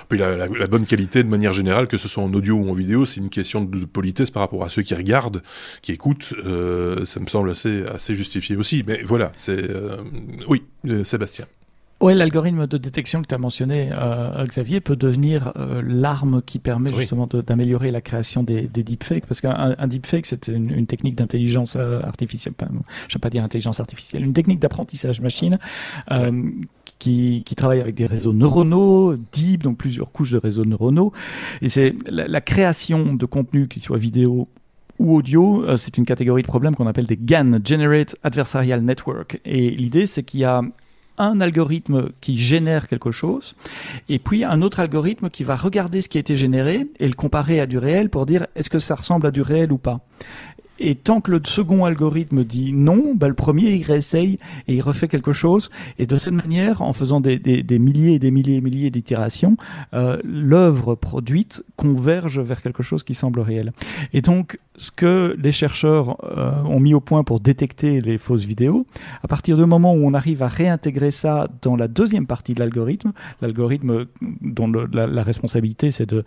Puis 0.08 0.18
la, 0.18 0.36
la, 0.36 0.46
la, 0.46 0.66
bonne 0.66 0.86
qualité, 0.86 1.22
de 1.22 1.28
manière 1.28 1.52
générale, 1.52 1.88
que 1.88 1.98
ce 1.98 2.08
soit 2.08 2.22
en 2.22 2.32
audio 2.32 2.54
ou 2.54 2.70
en 2.70 2.72
vidéo, 2.72 3.04
c'est 3.04 3.20
une 3.20 3.30
question 3.30 3.64
de 3.64 3.84
politesse 3.84 4.30
par 4.30 4.42
rapport 4.42 4.64
à 4.64 4.68
ceux 4.68 4.82
qui 4.82 4.94
regardent, 4.94 5.42
qui 5.82 5.92
écoutent. 5.92 6.32
Euh, 6.44 7.04
ça 7.04 7.20
me 7.20 7.26
semble 7.26 7.50
assez, 7.50 7.84
assez 7.86 8.14
justifié 8.14 8.56
aussi. 8.56 8.84
Mais 8.86 9.02
voilà, 9.02 9.32
c'est 9.34 9.58
euh, 9.58 9.96
oui, 10.48 10.62
euh, 10.86 11.04
Sébastien. 11.04 11.46
Oui, 12.04 12.14
l'algorithme 12.14 12.66
de 12.66 12.76
détection 12.76 13.22
que 13.22 13.28
tu 13.28 13.34
as 13.34 13.38
mentionné, 13.38 13.88
euh, 13.90 14.44
Xavier, 14.44 14.82
peut 14.82 14.94
devenir 14.94 15.54
euh, 15.56 15.80
l'arme 15.82 16.42
qui 16.44 16.58
permet 16.58 16.90
oui. 16.92 16.98
justement 16.98 17.26
d'améliorer 17.26 17.90
la 17.90 18.02
création 18.02 18.42
des, 18.42 18.68
des 18.68 18.82
deepfakes. 18.82 19.24
Parce 19.24 19.40
qu'un 19.40 19.74
un 19.78 19.86
deepfake, 19.86 20.26
c'est 20.26 20.48
une, 20.48 20.70
une, 20.70 20.86
technique 20.86 21.16
d'intelligence 21.16 21.76
euh, 21.76 22.02
artificielle, 22.02 22.52
je 22.60 22.64
ne 22.66 22.78
vais 23.14 23.20
pas 23.20 23.30
dire 23.30 23.42
intelligence 23.42 23.80
artificielle, 23.80 24.22
une 24.22 24.34
technique 24.34 24.60
d'apprentissage 24.60 25.22
machine 25.22 25.56
euh, 26.10 26.50
qui, 26.98 27.42
qui, 27.46 27.54
travaille 27.54 27.80
avec 27.80 27.94
des 27.94 28.04
réseaux 28.04 28.34
neuronaux, 28.34 29.16
deep, 29.32 29.62
donc 29.62 29.78
plusieurs 29.78 30.12
couches 30.12 30.32
de 30.32 30.38
réseaux 30.38 30.66
neuronaux. 30.66 31.10
Et 31.62 31.70
c'est 31.70 31.94
la, 32.04 32.28
la 32.28 32.40
création 32.42 33.14
de 33.14 33.24
contenu, 33.24 33.66
qu'il 33.66 33.80
soit 33.80 33.96
vidéo 33.96 34.46
ou 34.98 35.16
audio, 35.16 35.64
euh, 35.64 35.76
c'est 35.76 35.98
une 35.98 36.04
catégorie 36.04 36.42
de 36.42 36.46
problèmes 36.48 36.74
qu'on 36.74 36.86
appelle 36.86 37.06
des 37.06 37.16
GAN, 37.16 37.58
Generate 37.64 38.14
Adversarial 38.22 38.82
Network. 38.82 39.40
Et 39.44 39.70
l'idée, 39.70 40.06
c'est 40.06 40.22
qu'il 40.22 40.40
y 40.40 40.44
a 40.44 40.62
un 41.18 41.40
algorithme 41.40 42.10
qui 42.20 42.36
génère 42.36 42.88
quelque 42.88 43.10
chose, 43.10 43.54
et 44.08 44.18
puis 44.18 44.44
un 44.44 44.62
autre 44.62 44.80
algorithme 44.80 45.30
qui 45.30 45.44
va 45.44 45.56
regarder 45.56 46.00
ce 46.00 46.08
qui 46.08 46.18
a 46.18 46.20
été 46.20 46.36
généré 46.36 46.86
et 46.98 47.08
le 47.08 47.14
comparer 47.14 47.60
à 47.60 47.66
du 47.66 47.78
réel 47.78 48.10
pour 48.10 48.26
dire 48.26 48.46
est-ce 48.54 48.70
que 48.70 48.78
ça 48.78 48.94
ressemble 48.94 49.26
à 49.26 49.30
du 49.30 49.42
réel 49.42 49.72
ou 49.72 49.78
pas. 49.78 50.00
Et 50.80 50.96
tant 50.96 51.20
que 51.20 51.30
le 51.30 51.40
second 51.44 51.84
algorithme 51.84 52.44
dit 52.44 52.72
non, 52.72 53.14
bah 53.14 53.28
le 53.28 53.34
premier 53.34 53.70
il 53.72 53.84
réessaye 53.84 54.38
et 54.66 54.74
il 54.74 54.82
refait 54.82 55.08
quelque 55.08 55.32
chose. 55.32 55.70
Et 55.98 56.06
de 56.06 56.16
cette 56.18 56.34
manière, 56.34 56.82
en 56.82 56.92
faisant 56.92 57.20
des, 57.20 57.38
des, 57.38 57.62
des 57.62 57.78
milliers 57.78 58.14
et 58.14 58.18
des 58.18 58.30
milliers 58.30 58.56
et 58.56 58.60
milliers 58.60 58.90
d'itérations, 58.90 59.56
euh, 59.94 60.18
l'œuvre 60.24 60.94
produite 60.94 61.64
converge 61.76 62.40
vers 62.40 62.60
quelque 62.60 62.82
chose 62.82 63.04
qui 63.04 63.14
semble 63.14 63.40
réel. 63.40 63.72
Et 64.12 64.20
donc, 64.20 64.58
ce 64.76 64.90
que 64.90 65.36
les 65.40 65.52
chercheurs 65.52 66.16
euh, 66.24 66.52
ont 66.64 66.80
mis 66.80 66.94
au 66.94 67.00
point 67.00 67.22
pour 67.22 67.38
détecter 67.38 68.00
les 68.00 68.18
fausses 68.18 68.44
vidéos, 68.44 68.86
à 69.22 69.28
partir 69.28 69.56
du 69.56 69.64
moment 69.64 69.94
où 69.94 70.04
on 70.04 70.14
arrive 70.14 70.42
à 70.42 70.48
réintégrer 70.48 71.12
ça 71.12 71.48
dans 71.62 71.76
la 71.76 71.86
deuxième 71.86 72.26
partie 72.26 72.54
de 72.54 72.60
l'algorithme, 72.60 73.12
l'algorithme 73.40 74.06
dont 74.40 74.72
la, 74.92 75.22
responsabilité 75.22 75.90
c'est 75.92 76.12
de, 76.12 76.24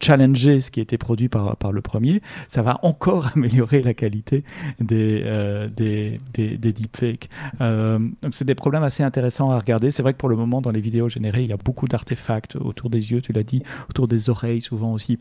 challenger 0.00 0.60
ce 0.60 0.70
qui 0.70 0.80
a 0.80 0.82
été 0.82 0.98
produit 0.98 1.28
par 1.28 1.72
le 1.72 1.80
premier, 1.80 2.20
ça 2.48 2.62
va 2.62 2.80
encore 2.82 3.30
améliorer 3.36 3.51
la 3.56 3.94
qualité 3.94 4.44
des, 4.80 5.22
euh, 5.24 5.68
des, 5.68 6.20
des, 6.32 6.56
des 6.56 6.72
deepfakes. 6.72 7.28
Euh, 7.60 7.98
donc 8.22 8.34
c'est 8.34 8.44
des 8.44 8.54
problèmes 8.54 8.82
assez 8.82 9.02
intéressants 9.02 9.50
à 9.50 9.58
regarder. 9.58 9.90
C'est 9.90 10.02
vrai 10.02 10.12
que 10.12 10.18
pour 10.18 10.28
le 10.28 10.36
moment, 10.36 10.60
dans 10.60 10.70
les 10.70 10.80
vidéos 10.80 11.08
générées, 11.08 11.42
il 11.42 11.50
y 11.50 11.52
a 11.52 11.58
beaucoup 11.58 11.88
d'artefacts 11.88 12.56
autour 12.56 12.90
des 12.90 13.12
yeux, 13.12 13.20
tu 13.20 13.32
l'as 13.32 13.42
dit, 13.42 13.62
autour 13.90 14.08
des 14.08 14.30
oreilles 14.30 14.62
souvent 14.62 14.92
aussi 14.92 15.18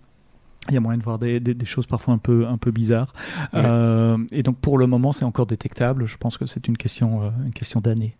il 0.69 0.75
y 0.75 0.77
a 0.77 0.79
moyen 0.79 0.97
de 0.97 1.03
voir 1.03 1.17
des, 1.17 1.39
des, 1.39 1.53
des, 1.53 1.65
choses 1.65 1.87
parfois 1.87 2.13
un 2.13 2.17
peu, 2.17 2.45
un 2.47 2.57
peu 2.57 2.71
bizarres. 2.71 3.13
Ouais. 3.53 3.61
Euh, 3.65 4.17
et 4.31 4.43
donc 4.43 4.57
pour 4.57 4.77
le 4.77 4.85
moment, 4.85 5.11
c'est 5.11 5.25
encore 5.25 5.47
détectable. 5.47 6.05
Je 6.05 6.17
pense 6.17 6.37
que 6.37 6.45
c'est 6.45 6.67
une 6.67 6.77
question, 6.77 7.23
euh, 7.23 7.29
une 7.45 7.53
question 7.53 7.81
d'année. 7.81 8.15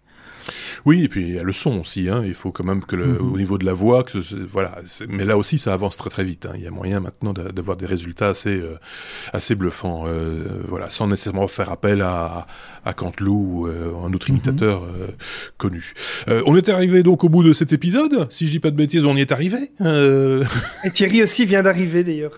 Oui, 0.86 1.04
et 1.04 1.08
puis 1.08 1.22
il 1.28 1.36
y 1.36 1.40
a 1.40 1.44
le 1.44 1.52
son 1.52 1.80
aussi. 1.80 2.10
Hein. 2.10 2.24
Il 2.26 2.34
faut 2.34 2.52
quand 2.52 2.64
même 2.64 2.84
que 2.84 2.96
le, 2.96 3.06
-hmm. 3.06 3.34
au 3.34 3.38
niveau 3.38 3.58
de 3.58 3.66
la 3.66 3.74
voix, 3.74 4.04
que 4.04 4.18
voilà. 4.48 4.72
Mais 5.10 5.26
là 5.26 5.38
aussi, 5.38 5.58
ça 5.58 5.74
avance 5.74 5.98
très 5.98 6.10
très 6.10 6.24
vite. 6.24 6.46
Hein. 6.46 6.54
Il 6.56 6.64
y 6.64 6.68
a 6.68 6.72
moyen 6.72 7.00
maintenant 7.00 7.34
d'avoir 7.34 7.78
des 7.78 7.86
résultats 7.86 8.30
assez 8.30 8.58
euh, 8.60 8.78
assez 9.34 9.56
bluffants. 9.56 10.04
Euh, 10.08 10.62
voilà, 10.68 10.90
sans 10.90 11.08
nécessairement 11.08 11.48
faire 11.48 11.70
appel 11.72 12.02
à 12.02 12.48
à 12.86 12.94
Canteloup 12.94 13.44
ou 13.54 13.68
euh, 13.68 14.08
un 14.08 14.12
autre 14.14 14.30
imitateur 14.30 14.82
mm 14.82 14.86
-hmm. 14.86 15.58
connu. 15.58 15.84
On 16.50 16.54
est 16.60 16.70
arrivé 16.70 17.04
donc 17.04 17.24
au 17.24 17.30
bout 17.30 17.44
de 17.50 17.54
cet 17.54 17.72
épisode. 17.74 18.16
Si 18.36 18.42
je 18.48 18.52
dis 18.52 18.60
pas 18.66 18.72
de 18.72 18.80
bêtises, 18.84 19.06
on 19.06 19.16
y 19.16 19.22
est 19.22 19.32
arrivé. 19.32 19.62
Euh. 19.82 20.44
Et 20.86 20.92
Thierry 20.92 21.20
aussi 21.24 21.46
vient 21.46 21.64
d'arriver 21.68 22.04
d'ailleurs. 22.04 22.38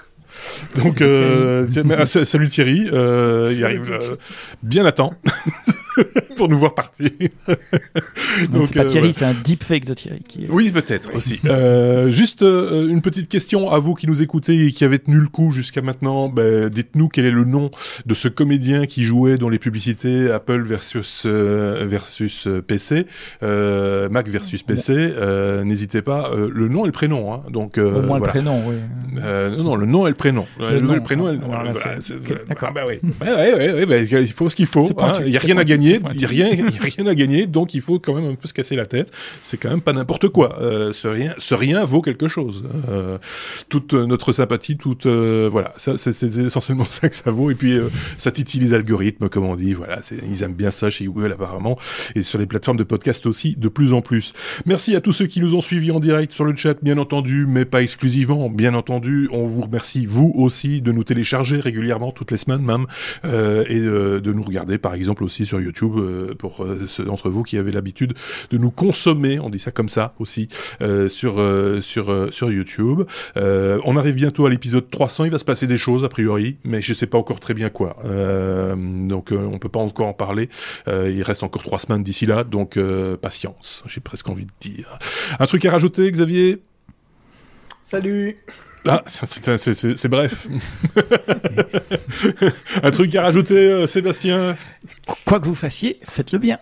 Donc, 0.82 0.98
euh, 1.02 1.68
salut 2.34 2.50
Thierry, 2.50 2.80
il 3.56 3.64
arrive 3.68 4.18
bien 4.74 4.86
à 4.86 4.94
temps. 5.00 5.14
pour 6.38 6.50
nous 6.50 6.58
voir 6.58 6.74
partir. 6.74 7.10
Donc 8.52 8.68
c'est 8.68 8.76
pas 8.76 8.84
euh, 8.84 8.86
Thierry, 8.86 9.08
ouais. 9.08 9.14
c'est 9.14 9.26
un 9.26 9.34
deepfake 9.34 9.86
de 9.86 9.94
Thierry. 9.94 10.22
Qui 10.28 10.46
est... 10.46 10.50
Oui, 10.50 10.72
peut-être 10.72 11.10
oui. 11.12 11.18
aussi. 11.18 11.40
euh, 11.46 12.12
juste 12.12 12.42
euh, 12.42 12.88
une 12.88 13.02
petite 13.02 13.28
question 13.28 13.70
à 13.70 13.80
vous 13.80 13.94
qui 13.94 14.08
nous 14.08 14.22
écoutez 14.22 14.66
et 14.68 14.72
qui 14.72 14.84
avez 14.86 15.00
tenu 15.00 15.18
le 15.18 15.28
coup 15.28 15.52
jusqu'à 15.52 15.82
maintenant. 15.82 16.30
Ben, 16.30 16.70
dites-nous 16.70 17.10
quel 17.10 17.26
est 17.26 17.32
le 17.32 17.46
nom 17.46 17.70
de 18.06 18.14
ce 18.14 18.28
comédien 18.28 18.86
qui 18.86 19.04
jouait 19.04 19.38
dans 19.38 19.50
les 19.50 19.60
publicités 19.60 20.32
Apple 20.32 20.64
versus 20.64 21.24
euh, 21.26 21.86
versus 21.86 22.48
euh, 22.48 22.62
PC, 22.62 23.06
Mac 23.42 24.28
versus 24.28 24.64
PC. 24.64 25.14
N'hésitez 25.64 26.02
pas. 26.02 26.32
le 26.36 26.68
nom 26.68 26.84
et 26.84 26.88
le 26.88 26.92
prénom. 26.92 27.34
Hein. 27.34 27.42
Donc 27.50 27.78
au 27.78 27.82
moins 28.02 28.18
voilà. 28.20 28.26
le 28.26 28.30
prénom, 28.30 28.64
oui. 28.68 28.76
non, 29.58 29.64
non, 29.64 29.76
le 29.76 29.86
nom 29.86 30.08
et 30.08 30.10
le 30.10 30.16
prénom. 30.16 30.46
Le, 30.60 30.72
le, 30.72 30.82
nom, 30.82 30.94
le 30.96 31.02
prénom. 31.04 31.28
Ah, 31.28 31.34
voilà, 31.46 31.72
voilà, 31.72 31.98
D'accord. 32.48 32.70
Ah, 32.70 32.74
bah 32.74 32.82
oui. 32.88 33.00
ouais, 33.22 33.74
ouais, 33.74 33.86
bah, 33.86 33.98
il 34.00 34.32
faut 34.32 34.50
ce 34.50 34.56
qu'il 34.56 34.66
faut. 34.66 34.88
Hein. 35.00 35.14
Il 35.26 35.32
n'y 35.32 35.38
a 35.38 35.40
rien 35.40 35.58
à 35.58 35.64
gagner 35.64 35.83
gagner, 35.84 36.02
il 36.14 36.18
n'y 36.18 36.26
a, 36.26 36.28
rien, 36.28 36.50
y 36.52 36.62
a 36.62 36.82
rien 36.82 37.08
à 37.08 37.16
gagner, 37.16 37.48
donc 37.48 37.74
il 37.74 37.82
faut 37.82 38.00
quand 38.00 38.16
même 38.16 38.32
un 38.32 38.36
peu 38.36 38.48
se 38.48 38.54
casser 38.54 38.76
la 38.76 38.86
tête. 38.86 39.12
C'est 39.42 39.58
quand 39.58 39.70
même 39.70 39.82
pas 39.82 39.94
n'importe 39.94 40.30
quoi. 40.30 40.60
Euh, 40.62 40.94
ce, 40.94 41.08
rien, 41.08 41.34
ce 41.38 41.56
rien 41.56 41.84
vaut 41.86 42.02
quelque 42.02 42.28
chose. 42.28 42.64
Euh, 42.90 43.18
toute 43.70 43.94
notre 43.94 44.32
sympathie, 44.32 44.78
toute 44.78 45.06
euh, 45.06 45.48
voilà, 45.52 45.74
ça 45.78 45.98
c'est 45.98 46.24
essentiellement 46.38 46.84
ça 46.90 47.10
que 47.10 47.16
ça 47.16 47.32
vaut. 47.32 47.52
Et 47.52 47.56
puis 47.56 47.78
ça 48.18 48.32
titille 48.32 48.62
les 48.62 48.74
algorithmes, 48.74 49.30
comme 49.30 49.46
on 49.46 49.56
dit. 49.56 49.74
Voilà, 49.74 50.00
ils 50.30 50.44
aiment 50.44 50.54
bien 50.54 50.72
ça 50.72 50.90
chez 50.90 51.06
Google 51.06 51.32
apparemment, 51.32 51.78
et 52.16 52.22
sur 52.22 52.40
les 52.40 52.46
plateformes 52.46 52.78
de 52.78 52.84
podcast 52.84 53.26
aussi 53.26 53.56
de 53.56 53.68
plus 53.68 53.94
en 53.94 54.02
plus. 54.02 54.34
Merci 54.66 54.96
à 54.96 55.02
tous 55.02 55.12
ceux 55.12 55.28
qui 55.28 55.40
nous 55.40 55.56
ont 55.56 55.62
suivis 55.62 55.92
en 55.92 56.00
direct 56.00 56.32
sur 56.32 56.46
le 56.46 56.56
chat, 56.56 56.78
bien 56.82 56.98
entendu, 56.98 57.46
mais 57.48 57.66
pas 57.66 57.82
exclusivement. 57.82 58.50
Bien 58.50 58.74
entendu, 58.74 59.30
on 59.32 59.46
vous 59.46 59.62
remercie 59.62 60.06
vous 60.06 60.32
aussi 60.36 60.82
de 60.82 60.92
nous 60.92 61.04
télécharger 61.04 61.60
régulièrement 61.60 62.12
toutes 62.12 62.32
les 62.32 62.38
semaines 62.38 62.62
même 62.62 62.86
et 63.24 63.80
euh, 63.80 64.20
de 64.20 64.34
nous 64.34 64.44
regarder 64.44 64.78
par 64.78 64.94
exemple 64.94 65.24
aussi 65.24 65.46
sur 65.46 65.60
YouTube 65.60 65.73
euh, 65.82 66.36
pour 66.38 66.66
ceux 66.88 67.06
d'entre 67.06 67.30
vous 67.30 67.44
qui 67.44 67.58
avaient 67.58 67.72
l'habitude 67.72 68.14
de 68.52 68.58
nous 68.58 68.72
consommer, 68.72 69.40
on 69.40 69.50
dit 69.50 69.60
ça 69.60 69.72
comme 69.72 69.90
ça 69.90 70.14
aussi 70.20 70.48
sur 71.08 71.42
sur 71.82 72.28
sur 72.32 72.52
YouTube. 72.52 73.04
on 73.36 73.98
arrive 73.98 74.16
bientôt 74.16 74.46
à 74.46 74.50
l'épisode 74.50 74.90
300, 74.90 75.26
il 75.26 75.32
va 75.32 75.40
se 75.40 75.46
passer 75.46 75.68
des 75.68 75.78
choses 75.78 76.04
a 76.04 76.10
priori, 76.10 76.58
mais 76.64 76.82
je 76.82 76.94
sais 76.94 77.08
pas 77.08 77.18
encore 77.18 77.40
très 77.40 77.54
bien 77.54 77.70
quoi. 77.70 77.98
donc 78.06 79.32
on 79.32 79.60
peut 79.60 79.70
pas 79.70 79.80
encore 79.80 80.08
en 80.08 80.14
parler. 80.14 80.50
il 80.88 81.22
reste 81.22 81.44
encore 81.44 81.64
trois 81.64 81.80
semaines 81.80 82.04
d'ici 82.04 82.26
là, 82.26 82.44
donc 82.44 82.80
patience. 83.22 83.84
J'ai 83.88 84.02
presque 84.02 84.30
envie 84.30 84.46
de 84.46 84.52
dire. 84.60 84.98
Un 85.40 85.46
truc 85.46 85.66
à 85.66 85.72
rajouter, 85.72 86.10
Xavier? 86.10 86.62
Salut 87.84 88.38
ah, 88.88 89.04
c'est 89.08 90.08
bref. 90.08 90.48
Un 92.84 92.92
truc 92.92 93.16
à 93.16 93.24
rajouter, 93.24 93.56
euh, 93.56 93.88
Sébastien? 93.88 94.56
Quoi 95.26 95.40
que 95.40 95.46
vous 95.46 95.56
fassiez, 95.56 96.00
faites-le 96.04 96.40
bien. 96.40 96.58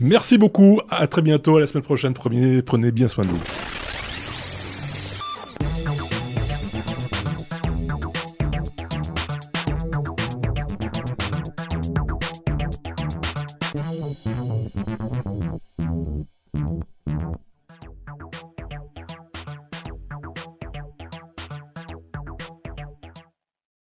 Merci 0.00 0.38
beaucoup. 0.38 0.80
À 0.88 1.06
très 1.06 1.22
bientôt. 1.22 1.56
À 1.56 1.60
la 1.60 1.66
semaine 1.66 1.84
prochaine. 1.84 2.14
Prenez, 2.14 2.62
prenez 2.62 2.90
bien 2.90 3.08
soin 3.08 3.24
de 3.24 3.30
vous. 3.30 3.42